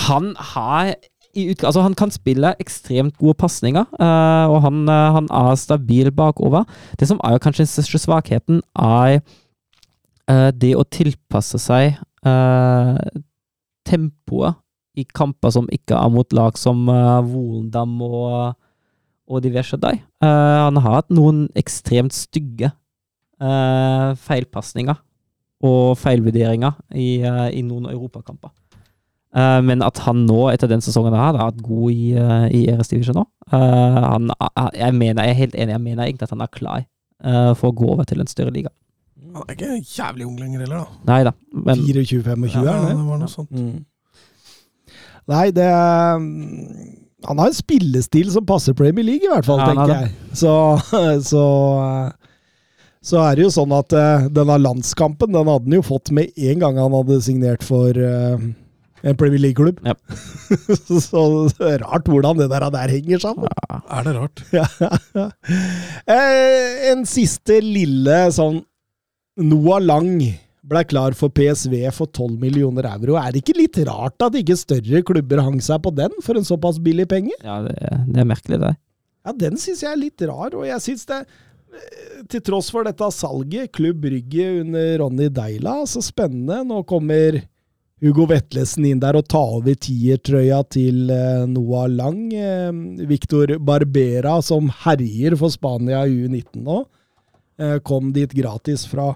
han 0.06 0.34
har 0.54 0.94
i 1.38 1.44
utg 1.52 1.62
altså 1.62 1.84
Han 1.84 1.94
kan 1.94 2.10
spille 2.10 2.54
ekstremt 2.58 3.14
gode 3.20 3.36
pasninger, 3.38 3.84
eh, 4.02 4.46
og 4.50 4.62
han, 4.64 4.88
eh, 4.88 5.12
han 5.14 5.28
er 5.30 5.54
stabil 5.54 6.10
bakover. 6.12 6.64
Det 6.98 7.06
som 7.08 7.20
er 7.24 7.38
kanskje 7.38 7.64
den 7.64 7.70
største 7.70 7.98
svakheten, 8.02 8.62
er 8.74 9.20
eh, 10.28 10.50
det 10.50 10.74
å 10.74 10.86
tilpasse 10.90 11.58
seg 11.58 12.00
uh, 12.26 12.98
tempoet 13.86 14.58
i 14.98 15.04
kamper 15.04 15.54
som 15.54 15.68
ikke 15.72 15.94
er 15.94 16.10
mot 16.12 16.34
lag 16.34 16.58
som 16.58 16.82
uh, 16.90 17.22
Volendam 17.22 17.94
og, 18.02 18.58
og 19.30 19.42
diverse 19.42 19.78
der. 19.78 20.02
Uh, 20.22 20.66
han 20.66 20.82
har 20.82 20.98
hatt 20.98 21.14
noen 21.14 21.46
ekstremt 21.58 22.12
stygge 22.12 22.72
uh, 23.40 24.18
feilpasninger 24.18 24.98
og 25.66 25.98
feilvurderinger 26.00 26.72
i, 26.96 27.20
eh, 27.20 27.46
i 27.58 27.62
noen 27.66 27.90
europakamper. 27.90 28.52
Uh, 29.30 29.60
men 29.62 29.78
at 29.86 30.00
han 30.08 30.24
nå, 30.26 30.48
etter 30.50 30.66
den 30.66 30.82
sesongen 30.82 31.14
her, 31.14 31.36
har 31.36 31.52
vært 31.52 31.60
god 31.62 31.92
i, 31.94 32.06
uh, 32.18 32.48
i 32.50 32.64
ERS 32.72 32.88
Division 32.90 33.14
nå 33.14 33.22
uh, 33.54 34.16
jeg, 34.74 34.90
mener, 34.98 35.22
jeg 35.22 35.30
er 35.30 35.38
helt 35.38 35.54
enig, 35.54 35.70
jeg 35.76 35.82
mener 35.84 36.02
egentlig 36.02 36.26
at 36.26 36.32
han 36.34 36.42
er 36.42 36.50
klar 36.50 36.80
uh, 36.82 37.52
for 37.54 37.70
å 37.70 37.76
gå 37.78 37.92
over 37.92 38.08
til 38.10 38.18
en 38.24 38.30
større 38.30 38.50
liga. 38.50 38.72
Han 39.30 39.44
er 39.46 39.54
ikke 39.54 39.76
jævlig 39.86 40.26
ung 40.26 40.34
lenger 40.40 40.64
heller, 40.64 40.82
da. 40.82 40.98
Nei 41.12 41.20
da, 41.28 41.32
24-25 41.54 42.56
Ja, 42.58 42.74
er 42.74 42.88
det. 42.88 42.96
det 42.96 43.06
var 43.06 43.20
noe 43.20 43.30
sånt. 43.30 43.54
Mm. 43.54 43.84
Nei, 45.30 45.44
det 45.54 45.68
er- 45.68 46.18
Han 47.28 47.38
har 47.38 47.46
en 47.52 47.54
spillestil 47.54 48.32
som 48.32 48.46
passer 48.48 48.74
Premier 48.74 49.04
League, 49.04 49.22
i 49.22 49.30
hvert 49.30 49.46
fall, 49.46 49.60
Ja, 49.60 49.66
tenker 49.70 49.94
jeg. 49.94 50.10
Så, 50.32 50.54
så 51.30 51.44
så 53.00 53.20
er 53.24 53.36
det 53.38 53.46
jo 53.46 53.52
sånn 53.54 53.72
at 53.72 53.94
uh, 53.96 54.26
denne 54.32 54.58
landskampen 54.60 55.32
den 55.32 55.48
hadde 55.48 55.64
han 55.64 55.78
jo 55.78 55.84
fått 55.86 56.12
med 56.12 56.34
en 56.36 56.60
gang 56.60 56.80
han 56.80 56.96
hadde 56.98 57.20
signert 57.24 57.64
for 57.64 57.96
uh, 57.96 58.36
en 59.00 59.16
Premier 59.16 59.40
League-klubb. 59.40 59.80
Ja. 59.86 59.94
så, 60.76 61.22
så 61.54 61.70
rart 61.80 62.10
hvordan 62.10 62.42
det 62.42 62.50
der, 62.52 62.68
der 62.74 62.92
henger 62.92 63.22
sammen. 63.22 63.48
Er 63.88 64.04
det 64.04 64.14
rart? 64.18 64.44
Ja. 64.52 65.30
Eh, 66.04 66.90
en 66.90 67.06
siste 67.08 67.60
lille 67.64 68.22
sånn 68.34 68.60
Noah 69.40 69.80
Lang 69.80 70.12
ble 70.70 70.82
klar 70.84 71.14
for 71.16 71.32
PSV 71.32 71.72
for 71.96 72.10
12 72.12 72.36
millioner 72.42 72.86
euro. 72.90 73.16
Er 73.16 73.32
det 73.32 73.40
ikke 73.44 73.56
litt 73.56 73.78
rart 73.88 74.20
at 74.22 74.36
ikke 74.36 74.58
større 74.60 75.00
klubber 75.06 75.40
hang 75.46 75.58
seg 75.64 75.80
på 75.86 75.94
den 75.96 76.12
for 76.24 76.36
en 76.36 76.46
såpass 76.46 76.80
billig 76.82 77.08
penge? 77.10 77.32
ja, 77.40 77.62
det, 77.64 77.78
det 78.10 78.20
er 78.20 78.28
merkelig, 78.28 78.60
det. 78.60 78.74
Ja, 79.24 79.34
den 79.36 79.56
syns 79.60 79.82
jeg 79.84 79.92
er 79.92 80.00
litt 80.00 80.22
rar, 80.28 80.54
og 80.56 80.64
jeg 80.68 80.84
syns 80.84 81.08
det 81.08 81.24
til 82.30 82.42
tross 82.44 82.70
for 82.72 82.86
dette 82.86 83.06
salget, 83.14 83.72
Klubb 83.76 84.02
Brygge 84.04 84.46
under 84.60 84.98
Ronny 85.02 85.28
Deila, 85.32 85.80
så 85.86 86.02
spennende. 86.04 86.62
Nå 86.66 86.82
kommer 86.88 87.40
Hugo 88.00 88.24
Vetlesen 88.30 88.86
inn 88.88 89.00
der 89.00 89.18
og 89.18 89.26
tar 89.28 89.56
over 89.58 89.76
tiertrøya 89.76 90.62
til 90.72 91.10
eh, 91.12 91.42
Noah 91.50 91.88
Lang. 91.92 92.22
Eh, 92.32 92.70
Victor 93.08 93.58
Barbera, 93.60 94.38
som 94.44 94.70
herjer 94.86 95.36
for 95.40 95.52
Spania 95.52 96.06
i 96.08 96.22
U19 96.24 96.64
nå, 96.64 96.78
eh, 97.60 97.76
kom 97.84 98.14
dit 98.16 98.32
gratis 98.32 98.86
fra 98.88 99.12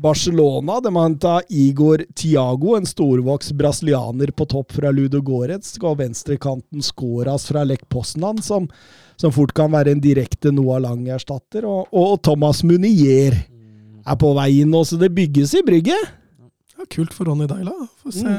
Barcelona. 0.00 0.78
De 0.80 0.92
må 0.94 1.02
henta 1.08 1.40
Igor 1.50 2.04
Tiago, 2.14 2.76
en 2.78 2.86
storvokst 2.86 3.56
brasilianer 3.58 4.30
på 4.30 4.46
topp 4.54 4.78
fra 4.78 4.94
Ludo 4.94 5.20
Goretz, 5.26 5.74
og 5.82 5.98
venstrekanten 5.98 6.86
Skoras 6.86 7.48
fra 7.50 7.66
Lech 7.66 7.82
Poznan, 7.90 8.38
som, 8.46 8.70
som 9.20 9.32
fort 9.34 9.52
kan 9.56 9.68
være 9.72 9.92
en 9.92 10.00
direkte 10.00 10.52
Noah 10.54 10.80
Lang-erstatter. 10.86 11.66
Og, 11.68 11.92
og 11.92 12.16
Thomas 12.24 12.62
Munier 12.64 13.36
er 13.36 14.18
på 14.20 14.32
vei 14.38 14.62
inn 14.62 14.72
nå, 14.72 14.80
så 14.88 14.96
det 15.00 15.12
bygges 15.16 15.52
i 15.60 15.64
brygget. 15.66 16.16
Ja, 16.76 16.88
kult 16.88 17.12
for 17.16 17.28
Ronny 17.28 17.48
Deila. 17.50 17.74
Få 18.00 18.14
se. 18.14 18.38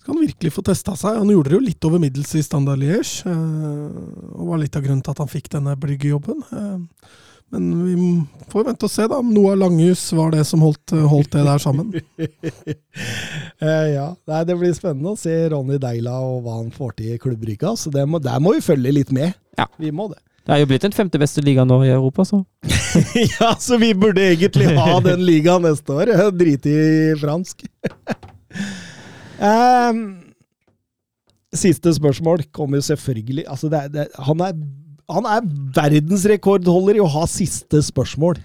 Skal 0.00 0.14
han 0.16 0.24
virkelig 0.24 0.54
få 0.56 0.64
testa 0.66 0.96
seg? 0.96 1.18
Han 1.20 1.30
gjorde 1.30 1.52
det 1.52 1.58
jo 1.58 1.62
litt 1.62 1.86
over 1.86 2.00
middels 2.02 2.32
i 2.34 2.42
Standard 2.42 2.80
Liège, 2.80 3.28
eh, 3.28 3.98
og 4.32 4.54
var 4.54 4.62
litt 4.62 4.78
av 4.78 4.86
grunnen 4.86 5.02
til 5.04 5.12
at 5.12 5.20
han 5.22 5.30
fikk 5.30 5.50
denne 5.52 5.76
bryggejobben. 5.78 6.40
Eh, 6.56 7.18
Men 7.50 7.70
vi 7.82 7.94
får 8.52 8.64
vente 8.68 8.86
og 8.86 8.92
se, 8.92 9.06
da. 9.10 9.18
om 9.18 9.30
Noah 9.34 9.56
Langhus 9.58 10.04
var 10.14 10.30
det 10.34 10.44
som 10.46 10.62
holdt, 10.62 10.94
holdt 11.10 11.32
det 11.34 11.46
der 11.48 11.62
sammen. 11.62 11.92
Eh, 13.60 13.88
ja, 13.92 14.06
Nei, 14.24 14.38
Det 14.48 14.54
blir 14.56 14.70
spennende 14.72 15.12
å 15.12 15.18
se 15.20 15.34
Ronny 15.52 15.76
Deila 15.80 16.14
og 16.24 16.46
hva 16.46 16.54
han 16.62 16.70
får 16.72 16.94
til 16.96 17.10
i 17.12 17.18
klubbrygga. 17.20 17.74
Så 17.76 17.92
det 17.92 18.06
må, 18.08 18.16
der 18.22 18.40
må 18.40 18.54
vi 18.56 18.62
følge 18.64 18.94
litt 18.96 19.10
med. 19.12 19.34
Ja. 19.60 19.66
Vi 19.76 19.90
må 19.92 20.06
det. 20.08 20.16
Det 20.48 20.54
er 20.54 20.62
jo 20.62 20.68
blitt 20.70 20.86
den 20.86 20.96
femte 20.96 21.20
beste 21.20 21.44
ligaen 21.44 21.68
nå 21.68 21.76
i 21.84 21.92
Europa, 21.92 22.24
så. 22.24 22.40
ja, 23.36 23.52
så 23.60 23.76
vi 23.82 23.92
burde 23.92 24.24
egentlig 24.32 24.72
ha 24.78 24.96
den 25.04 25.20
ligaen 25.28 25.66
neste 25.68 25.92
år. 25.92 26.14
Drite 26.40 26.72
i 26.72 27.12
fransk. 27.20 27.66
um, 29.44 30.00
siste 31.52 31.92
spørsmål 31.94 32.46
kommer 32.54 32.80
jo 32.80 32.88
selvfølgelig 32.88 33.44
altså 33.50 33.68
det 33.70 33.78
er, 33.78 33.88
det, 33.94 34.06
han, 34.26 34.40
er, 34.40 34.58
han 35.14 35.26
er 35.26 35.48
verdensrekordholder 35.76 36.98
i 37.00 37.02
å 37.04 37.10
ha 37.10 37.24
siste 37.30 37.82
spørsmål. 37.86 38.38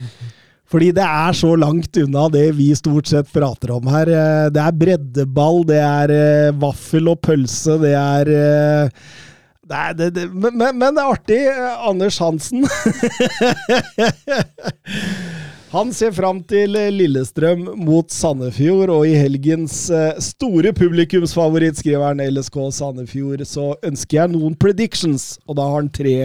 Fordi 0.66 0.90
det 0.98 1.06
er 1.06 1.36
så 1.38 1.52
langt 1.62 1.98
unna 2.02 2.26
det 2.34 2.48
vi 2.58 2.72
stort 2.76 3.06
sett 3.12 3.30
prater 3.34 3.76
om 3.76 3.86
her. 3.94 4.10
Eh, 4.10 4.48
Det 4.56 4.62
er 4.64 4.80
breddeball, 4.82 5.62
det 5.70 5.78
er 5.78 6.14
eh, 6.16 6.56
vaffel 6.58 7.12
og 7.14 7.20
pølse, 7.22 7.78
det 7.84 7.94
er 7.94 8.32
eh, 8.34 9.06
det 9.66 9.78
er, 9.82 9.94
det, 9.98 10.08
det, 10.14 10.24
men, 10.30 10.58
men 10.78 10.94
det 10.94 11.02
er 11.02 11.10
artig. 11.14 11.40
Eh, 11.50 11.88
Anders 11.90 12.20
Hansen 12.22 12.66
Han 15.76 15.90
ser 15.94 16.14
fram 16.16 16.40
til 16.48 16.76
eh, 16.80 16.92
Lillestrøm 16.94 17.66
mot 17.82 18.12
Sandefjord, 18.14 18.92
og 18.94 19.08
i 19.10 19.16
helgens 19.18 19.90
eh, 19.92 20.14
store 20.24 20.72
publikumsfavoritt, 20.78 21.82
skriver 21.82 22.06
han 22.12 22.22
LSK 22.30 22.60
Sandefjord, 22.78 23.44
så 23.50 23.74
ønsker 23.86 24.22
jeg 24.22 24.34
noen 24.36 24.56
predictions, 24.62 25.36
og 25.50 25.58
da 25.60 25.66
har 25.68 25.82
han 25.82 25.92
tre 25.94 26.16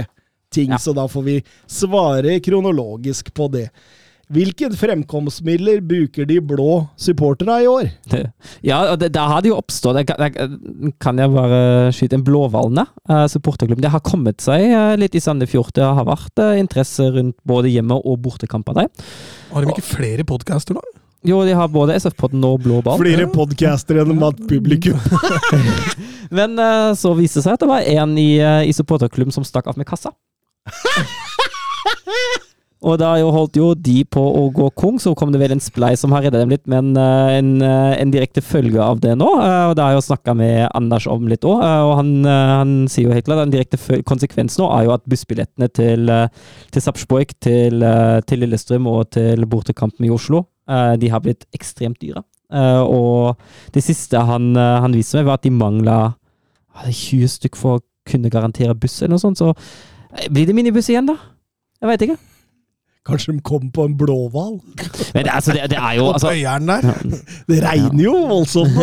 ting, 0.51 0.71
Ja. 0.75 0.79
så 0.83 0.95
da 0.97 1.07
får 1.09 1.23
vi 1.27 1.39
svare 1.71 2.41
kronologisk 2.45 3.33
på 3.35 3.51
det. 3.53 3.69
Hvilke 4.31 4.69
fremkomstmidler 4.79 5.81
bruker 5.83 6.23
de 6.29 6.37
blå 6.41 6.87
supporterne 6.97 7.57
i 7.65 7.67
år? 7.67 7.89
Ja, 8.63 8.93
og 8.93 9.01
det, 9.03 9.11
har 9.19 9.43
det 9.43 9.51
jo 9.51 9.57
oppstått 9.59 9.97
jeg, 9.99 10.07
kan- 10.07 10.21
jeg, 10.23 10.93
Kan 11.03 11.19
jeg 11.19 11.33
bare 11.35 11.91
skyte 11.97 12.15
en 12.15 12.23
Blåhvalene, 12.23 12.85
uh, 13.11 13.25
supporterklubben? 13.27 13.83
Det 13.83 13.91
har 13.91 14.05
kommet 14.07 14.39
seg 14.45 14.69
uh, 14.71 14.95
litt 15.01 15.17
i 15.19 15.23
Sandefjord. 15.25 15.73
Det 15.75 15.83
har 15.83 16.07
vært 16.07 16.39
uh, 16.39 16.55
interesse 16.61 17.09
rundt 17.11 17.35
både 17.43 17.73
hjemme- 17.75 17.99
og 17.99 18.21
bortekamper 18.23 18.79
der. 18.79 18.89
Har 19.51 19.67
de 19.67 19.75
ikke 19.75 19.83
flere 19.97 20.23
podcaster 20.29 20.79
nå? 20.79 20.85
Jo, 21.27 21.43
de 21.45 21.53
har 21.53 21.67
både 21.69 21.99
SF-podden 21.99 22.45
og 22.49 22.63
Blå 22.65 22.79
ball. 22.87 23.03
Flere 23.03 23.27
podcaster 23.35 23.99
enn 24.01 24.15
matpublikum. 24.17 24.97
Men 26.39 26.55
eh, 26.57 26.95
så 26.97 27.11
viste 27.19 27.41
det 27.43 27.45
seg 27.49 27.59
at 27.59 27.61
det 27.65 27.69
var 27.69 27.83
en 27.99 28.15
i, 28.17 28.31
i 28.41 28.73
supporterklubben 28.73 29.35
som 29.35 29.45
stakk 29.45 29.67
av 29.69 29.77
med 29.77 29.89
kassa. 29.91 30.15
Og 32.81 32.97
da 32.97 33.11
jo 33.21 33.29
holdt 33.35 33.59
jo 33.59 33.75
de 33.77 33.99
på 34.09 34.21
å 34.25 34.47
gå 34.57 34.71
kong, 34.79 34.97
så 35.03 35.13
kom 35.19 35.35
det 35.35 35.41
vel 35.43 35.53
en 35.53 35.61
splei 35.61 35.91
som 36.01 36.15
har 36.15 36.25
reddet 36.25 36.41
dem 36.41 36.53
litt, 36.53 36.63
men 36.71 36.95
eh, 36.97 37.33
en, 37.37 37.51
eh, 37.61 37.97
en 38.01 38.13
direkte 38.13 38.41
følge 38.41 38.81
av 38.81 39.03
det 39.05 39.13
nå. 39.21 39.29
eh, 39.37 39.65
og 39.69 39.75
det 39.77 39.85
har 39.85 39.93
jeg 39.93 40.01
jo 40.01 40.07
snakka 40.07 40.35
med 40.39 40.63
Anders 40.79 41.09
om 41.11 41.29
litt 41.29 41.45
òg, 41.45 41.61
og 41.61 41.93
han, 41.99 42.15
han 42.25 42.73
sier 42.89 43.11
jo 43.11 43.19
helt 43.19 43.29
klart 43.29 43.43
at 43.43 43.51
en 43.51 43.53
direkte 43.53 44.01
konsekvens 44.09 44.57
nå 44.61 44.71
er 44.79 44.89
jo 44.89 44.95
at 44.97 45.05
bussbillettene 45.13 45.69
til, 45.77 46.15
til 46.73 46.87
Sarpsborg, 46.87 47.37
til, 47.45 47.85
til 48.25 48.45
Lillestrøm 48.47 48.89
og 48.89 49.13
til 49.19 49.45
bortekampen 49.51 50.09
i 50.09 50.15
Oslo, 50.15 50.47
de 50.71 51.09
har 51.11 51.21
blitt 51.25 51.49
ekstremt 51.57 51.99
dyre. 52.01 52.23
Og 52.87 53.35
det 53.75 53.83
siste 53.83 54.21
han, 54.25 54.53
han 54.55 54.95
viste 54.95 55.19
meg, 55.19 55.27
var 55.27 55.41
at 55.41 55.47
de 55.47 55.53
mangla 55.53 55.97
ah, 56.07 56.85
det 56.85 56.93
er 56.93 57.01
20 57.01 57.33
stykk 57.35 57.59
for 57.59 57.79
å 57.79 57.85
kunne 58.09 58.31
garantere 58.33 58.77
buss 58.79 59.01
eller 59.03 59.17
noe 59.17 59.23
sånt. 59.23 59.43
Så 59.43 59.51
blir 60.31 60.49
det 60.49 60.57
minibuss 60.57 60.91
igjen, 60.91 61.09
da? 61.09 61.17
Jeg 61.81 61.89
veit 61.93 62.05
ikke. 62.07 62.19
Kanskje 63.09 63.33
de 63.33 63.41
kom 63.41 63.71
på 63.73 63.87
en 63.89 63.97
blåhval? 63.97 64.59
Men 65.15 65.25
det, 65.25 65.33
altså, 65.33 65.55
det, 65.57 65.71
det 65.73 65.79
er 65.79 65.97
jo 65.97 66.11
altså, 66.13 66.35
øyeren 66.35 66.69
der. 66.69 66.81
Det 67.49 67.63
regner 67.65 68.05
jo 68.05 68.13
voldsomt 68.29 68.77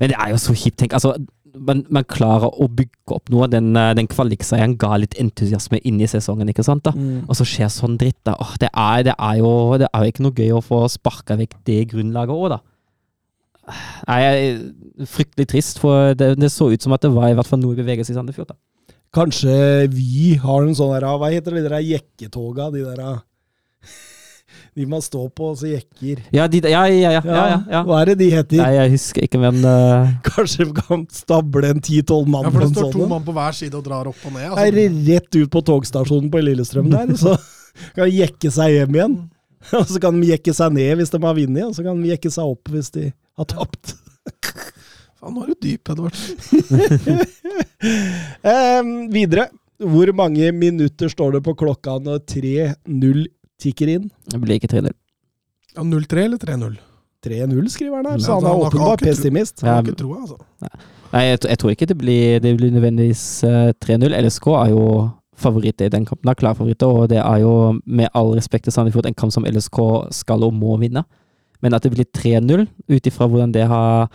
Men 0.00 0.12
det 0.12 0.16
er 0.16 0.30
jo 0.30 0.38
så 0.38 0.54
kjipt. 0.54 0.78
Tenk, 0.78 0.94
altså, 0.94 1.16
man, 1.58 1.82
man 1.90 2.06
klarer 2.06 2.46
å 2.46 2.68
bygge 2.70 3.16
opp 3.16 3.32
noe. 3.34 3.48
Den, 3.50 3.72
eh, 3.76 3.90
den 3.98 4.06
kvalikseieren 4.10 4.76
ga 4.78 4.94
litt 5.02 5.18
entusiasme 5.18 5.82
inn 5.82 5.98
i 6.00 6.08
sesongen, 6.10 6.48
ikke 6.52 6.64
sant? 6.66 6.84
da? 6.86 6.94
Og 7.26 7.34
så 7.38 7.46
skjer 7.48 7.72
sånn 7.74 7.98
dritt. 7.98 8.20
da. 8.28 8.36
Åh, 8.38 8.54
det, 8.62 8.70
er, 8.70 9.02
det, 9.10 9.16
er 9.18 9.40
jo, 9.42 9.52
det 9.82 9.90
er 9.90 10.06
jo 10.06 10.14
ikke 10.14 10.26
noe 10.28 10.38
gøy 10.38 10.54
å 10.54 10.64
få 10.64 10.84
sparka 10.92 11.38
vekk 11.40 11.58
det 11.66 11.80
grunnlaget 11.90 12.36
òg, 12.36 12.54
da. 12.54 12.62
Nei, 14.08 14.20
er 14.26 15.06
Fryktelig 15.06 15.46
trist, 15.50 15.78
for 15.82 16.14
det, 16.18 16.34
det 16.40 16.50
så 16.52 16.70
ut 16.70 16.82
som 16.82 16.94
at 16.94 17.02
det 17.04 17.12
var 17.14 17.30
i 17.30 17.36
hvert 17.38 17.48
fall 17.48 17.60
noe 17.62 17.74
i 17.74 17.82
bevegelse 17.82 18.14
i 18.14 18.16
Sandefjord. 18.18 18.54
da. 18.54 18.58
Kanskje 19.14 19.88
vi 19.90 20.36
har 20.38 20.62
en 20.62 20.76
sånn 20.78 20.92
der, 20.94 21.06
hva 21.18 21.30
heter 21.32 21.56
det, 21.56 21.64
de 21.64 21.70
der 21.72 21.82
jekketoga? 21.82 22.68
De 22.74 22.84
der 22.86 23.00
De 24.76 24.84
man 24.86 25.02
står 25.02 25.28
på 25.34 25.48
og 25.50 25.56
så 25.58 25.66
jekker. 25.72 26.20
Ja, 26.34 26.44
de, 26.50 26.60
ja, 26.62 26.84
ja, 26.86 26.94
ja, 26.94 27.10
ja, 27.18 27.22
ja, 27.26 27.56
ja. 27.72 27.80
Hva 27.86 28.00
er 28.04 28.12
det 28.12 28.16
de 28.20 28.28
heter? 28.30 28.60
Nei, 28.62 28.70
jeg 28.76 28.92
husker 28.94 29.26
ikke, 29.26 29.40
men 29.42 29.58
uh... 29.66 30.12
Kanskje 30.28 30.68
vi 30.68 30.74
kan 30.78 31.02
stable 31.14 31.72
en 31.74 31.82
ti-tolv 31.82 32.30
mann 32.30 32.46
Ja, 32.46 32.52
på 32.52 32.60
for 32.60 32.66
det 32.68 32.70
står 32.76 32.92
to 32.94 33.00
sånn? 33.02 33.10
mann 33.10 33.26
på 33.26 33.34
hver 33.34 33.56
side 33.58 33.74
og 33.80 33.84
drar 33.88 34.10
opp 34.12 34.22
og 34.30 34.36
ned. 34.36 34.46
Er 34.46 34.54
Altså. 34.54 34.86
rett 35.10 35.38
ut 35.40 35.50
på 35.56 35.64
togstasjonen 35.72 36.30
på 36.30 36.42
Lillestrøm 36.46 36.90
der, 36.94 37.10
så 37.24 37.34
kan 37.96 38.06
de 38.06 38.20
jekke 38.20 38.52
seg 38.54 38.76
hjem 38.78 39.00
igjen. 39.00 39.18
Og 39.76 39.90
så 39.90 39.98
kan 40.00 40.16
de 40.22 40.30
jekke 40.30 40.54
seg 40.56 40.72
ned 40.78 40.94
hvis 41.02 41.10
de 41.12 41.18
har 41.26 41.34
vunnet, 41.36 41.66
og 41.66 41.74
så 41.76 41.82
kan 41.84 41.98
de 42.00 42.14
jekke 42.14 42.30
seg 42.32 42.54
opp 42.54 42.70
hvis 42.72 42.94
de 42.94 43.08
har 43.42 43.50
tapt. 43.50 43.96
Faen, 45.20 45.34
nå 45.36 45.42
er 45.44 45.50
du 45.52 45.56
dyp, 45.60 45.84
Edvard. 45.92 46.16
um, 48.80 49.10
videre. 49.12 49.48
Hvor 49.80 50.10
mange 50.16 50.50
minutter 50.52 51.08
står 51.08 51.32
det 51.38 51.42
på 51.46 51.54
klokka 51.56 51.94
når 52.04 52.18
3-0 52.28 53.22
tikker 53.60 53.88
inn? 53.94 54.10
det 54.32 54.40
blir 54.42 54.54
ikke 54.60 54.68
3-0. 54.74 54.92
Ja, 55.76 55.82
0-3 55.86 56.24
eller 56.26 56.38
3-0? 56.42 56.74
3-0, 57.24 57.68
skriver 57.72 57.96
han 58.00 58.06
her, 58.14 58.18
så 58.24 58.30
han 58.38 58.44
er 58.44 58.48
har 58.48 58.56
ikke- 58.56 58.66
åpenbar 58.66 58.86
har 58.88 58.96
ikke 58.96 59.04
tro- 59.04 59.10
pessimist. 59.10 59.56
Jeg 59.62 59.68
har 59.70 59.76
Ja, 59.76 59.82
ikke 59.82 59.98
tro, 60.00 60.10
altså. 60.16 60.36
Nei, 61.12 61.22
jeg, 61.26 61.38
jeg 61.48 61.58
tror 61.58 61.70
ikke 61.74 61.86
det 61.90 61.98
blir, 61.98 62.40
det 62.40 62.56
blir 62.56 62.70
nødvendigvis 62.72 63.24
eh, 63.44 63.72
3-0. 63.84 64.14
LSK 64.24 64.46
er 64.56 64.68
jo 64.70 65.10
favoritter 65.36 65.84
i 65.86 65.92
den 65.92 66.04
kampen. 66.08 66.28
Er 66.28 66.34
klare 66.34 66.54
favoritter, 66.56 66.86
og 66.86 67.08
det 67.08 67.18
er 67.18 67.38
jo 67.40 67.80
med 67.86 68.08
all 68.14 68.32
respekt 68.36 68.64
til 68.64 68.72
Sandefjord 68.72 69.06
en 69.08 69.14
kamp 69.16 69.32
som 69.32 69.44
LSK 69.48 69.78
skal 70.12 70.44
og 70.44 70.52
må 70.54 70.76
vinne. 70.80 71.04
Men 71.62 71.74
at 71.76 71.82
det 71.82 71.92
blir 71.92 72.04
3-0, 72.08 72.66
ut 72.88 73.06
ifra 73.06 73.26
hvordan 73.28 73.52
det 73.52 73.66
har 73.68 74.08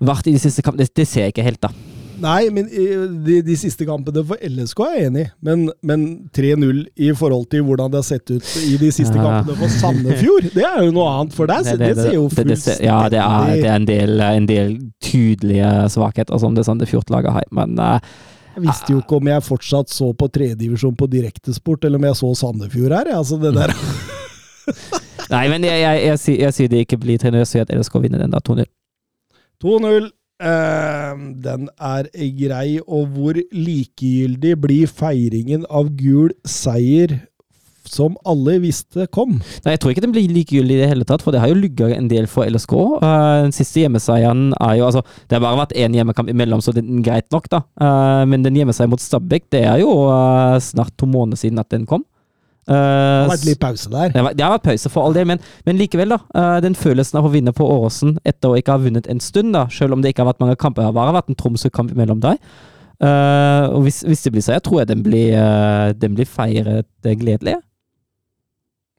vært 0.00 0.26
i 0.30 0.34
de 0.36 0.40
siste 0.42 0.62
kampene, 0.62 0.84
det, 0.86 0.94
det 0.96 1.08
ser 1.08 1.26
jeg 1.28 1.34
ikke 1.36 1.46
helt, 1.46 1.60
da. 1.62 1.70
Nei, 2.18 2.48
men 2.50 2.66
eh, 2.66 3.04
de, 3.22 3.36
de 3.46 3.54
siste 3.54 3.86
kampene 3.86 4.24
for 4.26 4.40
LSK 4.42 4.80
er 4.88 4.94
jeg 4.96 5.10
enig 5.12 5.20
i, 5.22 5.28
men, 5.46 5.60
men 5.86 6.06
3-0 6.34 6.80
i 6.98 7.12
forhold 7.14 7.44
til 7.52 7.62
hvordan 7.62 7.92
det 7.92 8.00
har 8.00 8.06
sett 8.08 8.32
ut 8.34 8.48
i 8.66 8.72
de 8.80 8.88
siste 8.90 9.14
Ja. 9.14 9.22
kampene 9.22 9.54
for 9.60 9.70
Sandefjord, 9.70 10.48
det 10.56 10.64
er 10.66 10.80
jo 10.88 10.94
noe 10.96 11.12
annet. 11.12 11.36
For 11.36 11.46
deg. 11.46 11.62
det, 11.68 11.76
det, 11.78 11.92
ser 12.00 12.16
jo 12.16 12.24
det- 12.34 12.46
det 12.50 12.56
ser- 12.58 12.82
Ja, 12.82 12.96
det 13.12 13.20
er, 13.22 13.52
det 13.54 13.68
er 13.70 13.76
en, 13.76 13.86
del, 13.86 14.18
en 14.26 14.48
del 14.50 14.74
tydelige 15.04 15.70
svakheter 15.94 16.42
som 16.42 16.58
det 16.58 16.66
Sandefjord-laget 16.66 17.36
har. 17.38 17.46
Men 17.54 17.78
uh, 17.78 18.00
Jeg 18.56 18.64
visste 18.66 18.96
jo 18.96 18.98
ikke 19.04 19.20
om 19.22 19.30
jeg 19.30 19.46
fortsatt 19.46 19.94
så 19.94 20.10
på 20.18 20.26
tredjedivisjon 20.34 20.98
på 20.98 21.06
direktesport, 21.14 21.86
eller 21.86 22.02
om 22.02 22.08
jeg 22.10 22.18
så 22.18 22.32
Sandefjord 22.42 22.96
her. 22.98 23.12
Altså 23.14 23.38
det 23.38 23.54
der. 23.54 23.76
Nei, 25.36 25.44
men 25.52 25.62
jeg, 25.66 25.80
jeg, 25.84 26.02
jeg, 26.08 26.38
jeg 26.42 26.54
sier 26.56 26.70
det 26.72 26.82
ikke 26.86 26.98
blir 26.98 27.22
3-0. 27.22 27.38
Jeg 27.44 27.50
sier 27.50 27.62
at 27.68 27.72
LSK 27.78 27.98
vinner 28.02 28.26
den 28.26 28.34
da 28.34 28.42
2-0. 28.42 28.66
2-0. 29.64 30.10
Eh, 30.38 31.22
den 31.42 31.66
er 31.82 32.06
grei, 32.38 32.78
og 32.86 33.08
hvor 33.16 33.40
likegyldig 33.50 34.54
blir 34.62 34.86
feiringen 34.86 35.64
av 35.66 35.90
gul 35.98 36.30
seier 36.46 37.16
som 37.88 38.14
alle 38.28 38.58
visste 38.62 39.06
kom? 39.10 39.38
Nei, 39.64 39.74
Jeg 39.74 39.80
tror 39.80 39.94
ikke 39.94 40.04
den 40.04 40.12
blir 40.14 40.28
likegyldig 40.30 40.76
i 40.76 40.82
det 40.82 40.90
hele 40.90 41.06
tatt, 41.08 41.24
for 41.24 41.34
det 41.34 41.40
har 41.42 41.50
jo 41.50 41.58
lugga 41.58 41.88
en 41.94 42.10
del 42.10 42.28
for 42.30 42.46
LSK. 42.46 42.74
Eh, 43.00 43.38
den 43.48 43.56
siste 43.56 43.82
hjemmeseieren 43.82 44.52
er 44.60 44.76
jo 44.78 44.86
altså 44.90 45.02
Det 45.26 45.38
har 45.38 45.44
bare 45.44 45.62
vært 45.64 45.74
én 45.74 45.96
hjemmekamp 45.96 46.30
imellom, 46.30 46.62
så 46.62 46.74
det 46.76 46.84
er 46.84 47.02
greit 47.06 47.32
nok, 47.34 47.48
da. 47.50 47.64
Eh, 47.80 48.24
men 48.30 48.44
den 48.46 48.60
hjemmeseieren 48.60 48.92
mot 48.92 49.02
Stabæk, 49.02 49.48
det 49.50 49.64
er 49.66 49.82
jo 49.82 49.90
eh, 50.12 50.60
snart 50.62 50.94
to 50.96 51.08
måneder 51.08 51.40
siden 51.40 51.58
at 51.58 51.70
den 51.74 51.86
kom. 51.88 52.04
Eh, 52.68 52.74
Det 52.74 53.24
har 53.24 53.30
vært 53.32 53.44
litt 53.48 53.60
pause 53.62 53.88
der. 53.90 54.08
det 54.12 54.16
har, 54.20 54.26
vært- 54.28 54.36
det 54.36 54.44
har 54.44 54.52
vært 54.58 54.66
pause 54.68 54.90
for 54.92 55.06
all 55.08 55.14
del, 55.16 55.24
men, 55.30 55.38
men 55.64 55.78
likevel, 55.80 56.08
da. 56.12 56.18
eh, 56.34 56.60
den 56.60 56.74
følelsen 56.76 57.16
av 57.18 57.24
å 57.24 57.30
vinne 57.32 57.52
på 57.56 57.64
Åråsen 57.64 58.18
etter 58.28 58.50
å 58.52 58.58
ikke 58.60 58.74
ha 58.76 58.82
vunnet 58.82 59.08
en 59.08 59.20
stund, 59.20 59.52
da, 59.56 59.66
selv 59.72 59.92
om 59.96 60.02
det 60.04 60.12
ikke 60.12 60.24
har 60.26 60.32
vært 60.34 60.40
mange 60.44 60.56
kamper. 60.60 60.82
Det 60.84 60.90
har 60.92 60.98
bare 61.00 61.16
vært 61.16 61.30
en 61.32 61.38
Tromsø-kamp 61.40 61.94
mellom 61.96 62.20
der. 62.20 62.36
Eh, 63.00 63.64
og 63.72 63.84
hvis, 63.86 64.02
hvis 64.04 64.22
det 64.26 64.32
blir 64.34 64.42
så, 64.44 64.52
jeg 64.58 64.62
tror 64.66 64.80
jeg 64.82 64.88
den 64.92 65.02
blir, 65.06 65.32
den 65.96 66.14
blir 66.18 66.26
feiret 66.28 66.86
gledelig. 67.02 67.56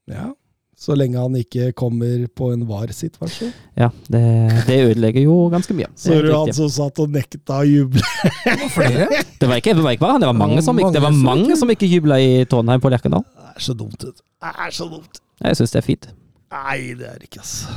Ja. 0.10 0.32
Så 0.80 0.96
lenge 0.96 1.20
han 1.20 1.34
ikke 1.36 1.74
kommer 1.76 2.22
på 2.40 2.54
en 2.56 2.62
VAR-situasjon. 2.70 3.50
Ja, 3.76 3.90
det, 4.08 4.22
det 4.70 4.78
ødelegger 4.94 5.26
jo 5.26 5.34
ganske 5.52 5.76
mye. 5.76 5.90
Så 6.00 6.14
er 6.16 6.24
det 6.24 6.38
han 6.38 6.54
som 6.56 6.70
satt 6.72 7.02
og 7.04 7.12
nekta 7.12 7.58
å 7.60 7.66
juble. 7.68 8.00
Det 8.46 8.54
var 8.62 8.72
flere. 8.72 9.08
Det 9.40 9.50
var 9.52 9.60
ikke, 9.60 9.74
det 9.76 9.84
var 9.84 9.98
ikke 9.98 10.06
bare 10.06 10.16
han, 10.16 10.24
det 10.24 10.30
var 10.32 10.38
mange 10.40 10.64
som, 10.64 10.80
ikke- 10.80 10.94
det 10.96 11.02
var 11.04 11.12
Mange 11.20 11.58
som 11.60 11.70
ikke 11.76 11.90
jubla 11.92 12.16
i 12.24 12.46
Trondheim 12.48 12.80
på 12.80 12.90
Lerkendal. 12.96 13.26
Er 13.60 13.64
så 13.68 13.74
dumt 13.76 14.04
ut. 14.08 14.22
Det 14.40 14.52
er 14.66 14.72
så 14.72 14.86
dumt. 14.90 15.20
Jeg 15.44 15.58
syns 15.60 15.74
det 15.76 15.80
er 15.84 15.88
fint. 15.88 16.06
Nei, 16.52 16.78
det 16.98 17.06
er 17.10 17.18
det 17.20 17.28
ikke, 17.30 17.42
altså. 17.44 17.76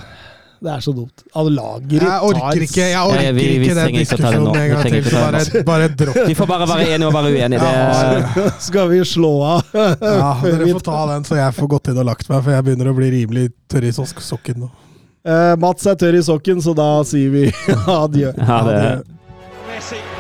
Det 0.62 0.70
er 0.70 0.82
så 0.84 0.92
dumt. 0.94 1.24
At 1.34 1.48
laget 1.50 1.92
Jeg 2.04 2.18
orker 2.22 2.62
ikke, 2.62 2.84
jeg 2.92 2.98
orker 3.02 3.18
Nei, 3.18 3.32
vi- 3.34 3.46
vi 3.59 3.66
ikke 3.66 3.74
den 3.80 3.96
diskusjonen 3.98 4.46
en 4.46 4.68
gang 4.70 4.84
til. 4.86 5.09
Så 5.10 5.22
bare, 5.24 5.62
bare 5.66 5.88
dropp 5.98 6.20
Vi 6.28 6.36
får 6.38 6.46
bare 6.52 6.68
være 6.70 6.86
enige 6.94 7.09
og 7.09 7.16
være 7.16 7.32
uenige. 7.34 7.59
Det, 7.59 7.72
Ja, 7.72 8.50
Skal 8.62 8.88
vi 8.92 9.00
slå 9.04 9.32
av? 9.42 9.64
ja, 9.74 10.30
Dere 10.44 10.68
får 10.76 10.84
ta 10.86 11.00
den, 11.16 11.24
så 11.26 11.34
jeg 11.40 11.56
får 11.59 11.68
gått 11.74 11.88
inn 11.90 11.98
og 11.98 12.06
lagt 12.06 12.30
meg, 12.30 12.44
for 12.46 12.54
jeg 12.54 12.64
begynner 12.68 12.92
å 12.92 12.96
bli 13.00 13.10
rimelig 13.18 13.48
tørr 13.68 13.88
i 13.90 13.92
sokken 13.98 14.62
nå. 14.62 14.70
Eh, 15.26 15.56
Mats 15.59 15.86
er 15.90 15.98
tørr 15.98 16.14
i 16.18 16.22
sokken, 16.22 16.62
så 16.62 16.74
da 16.78 16.88
sier 17.10 17.34
vi 17.34 17.44
adjø. 17.98 18.30
Ha 18.38 18.62
det- 18.70 20.11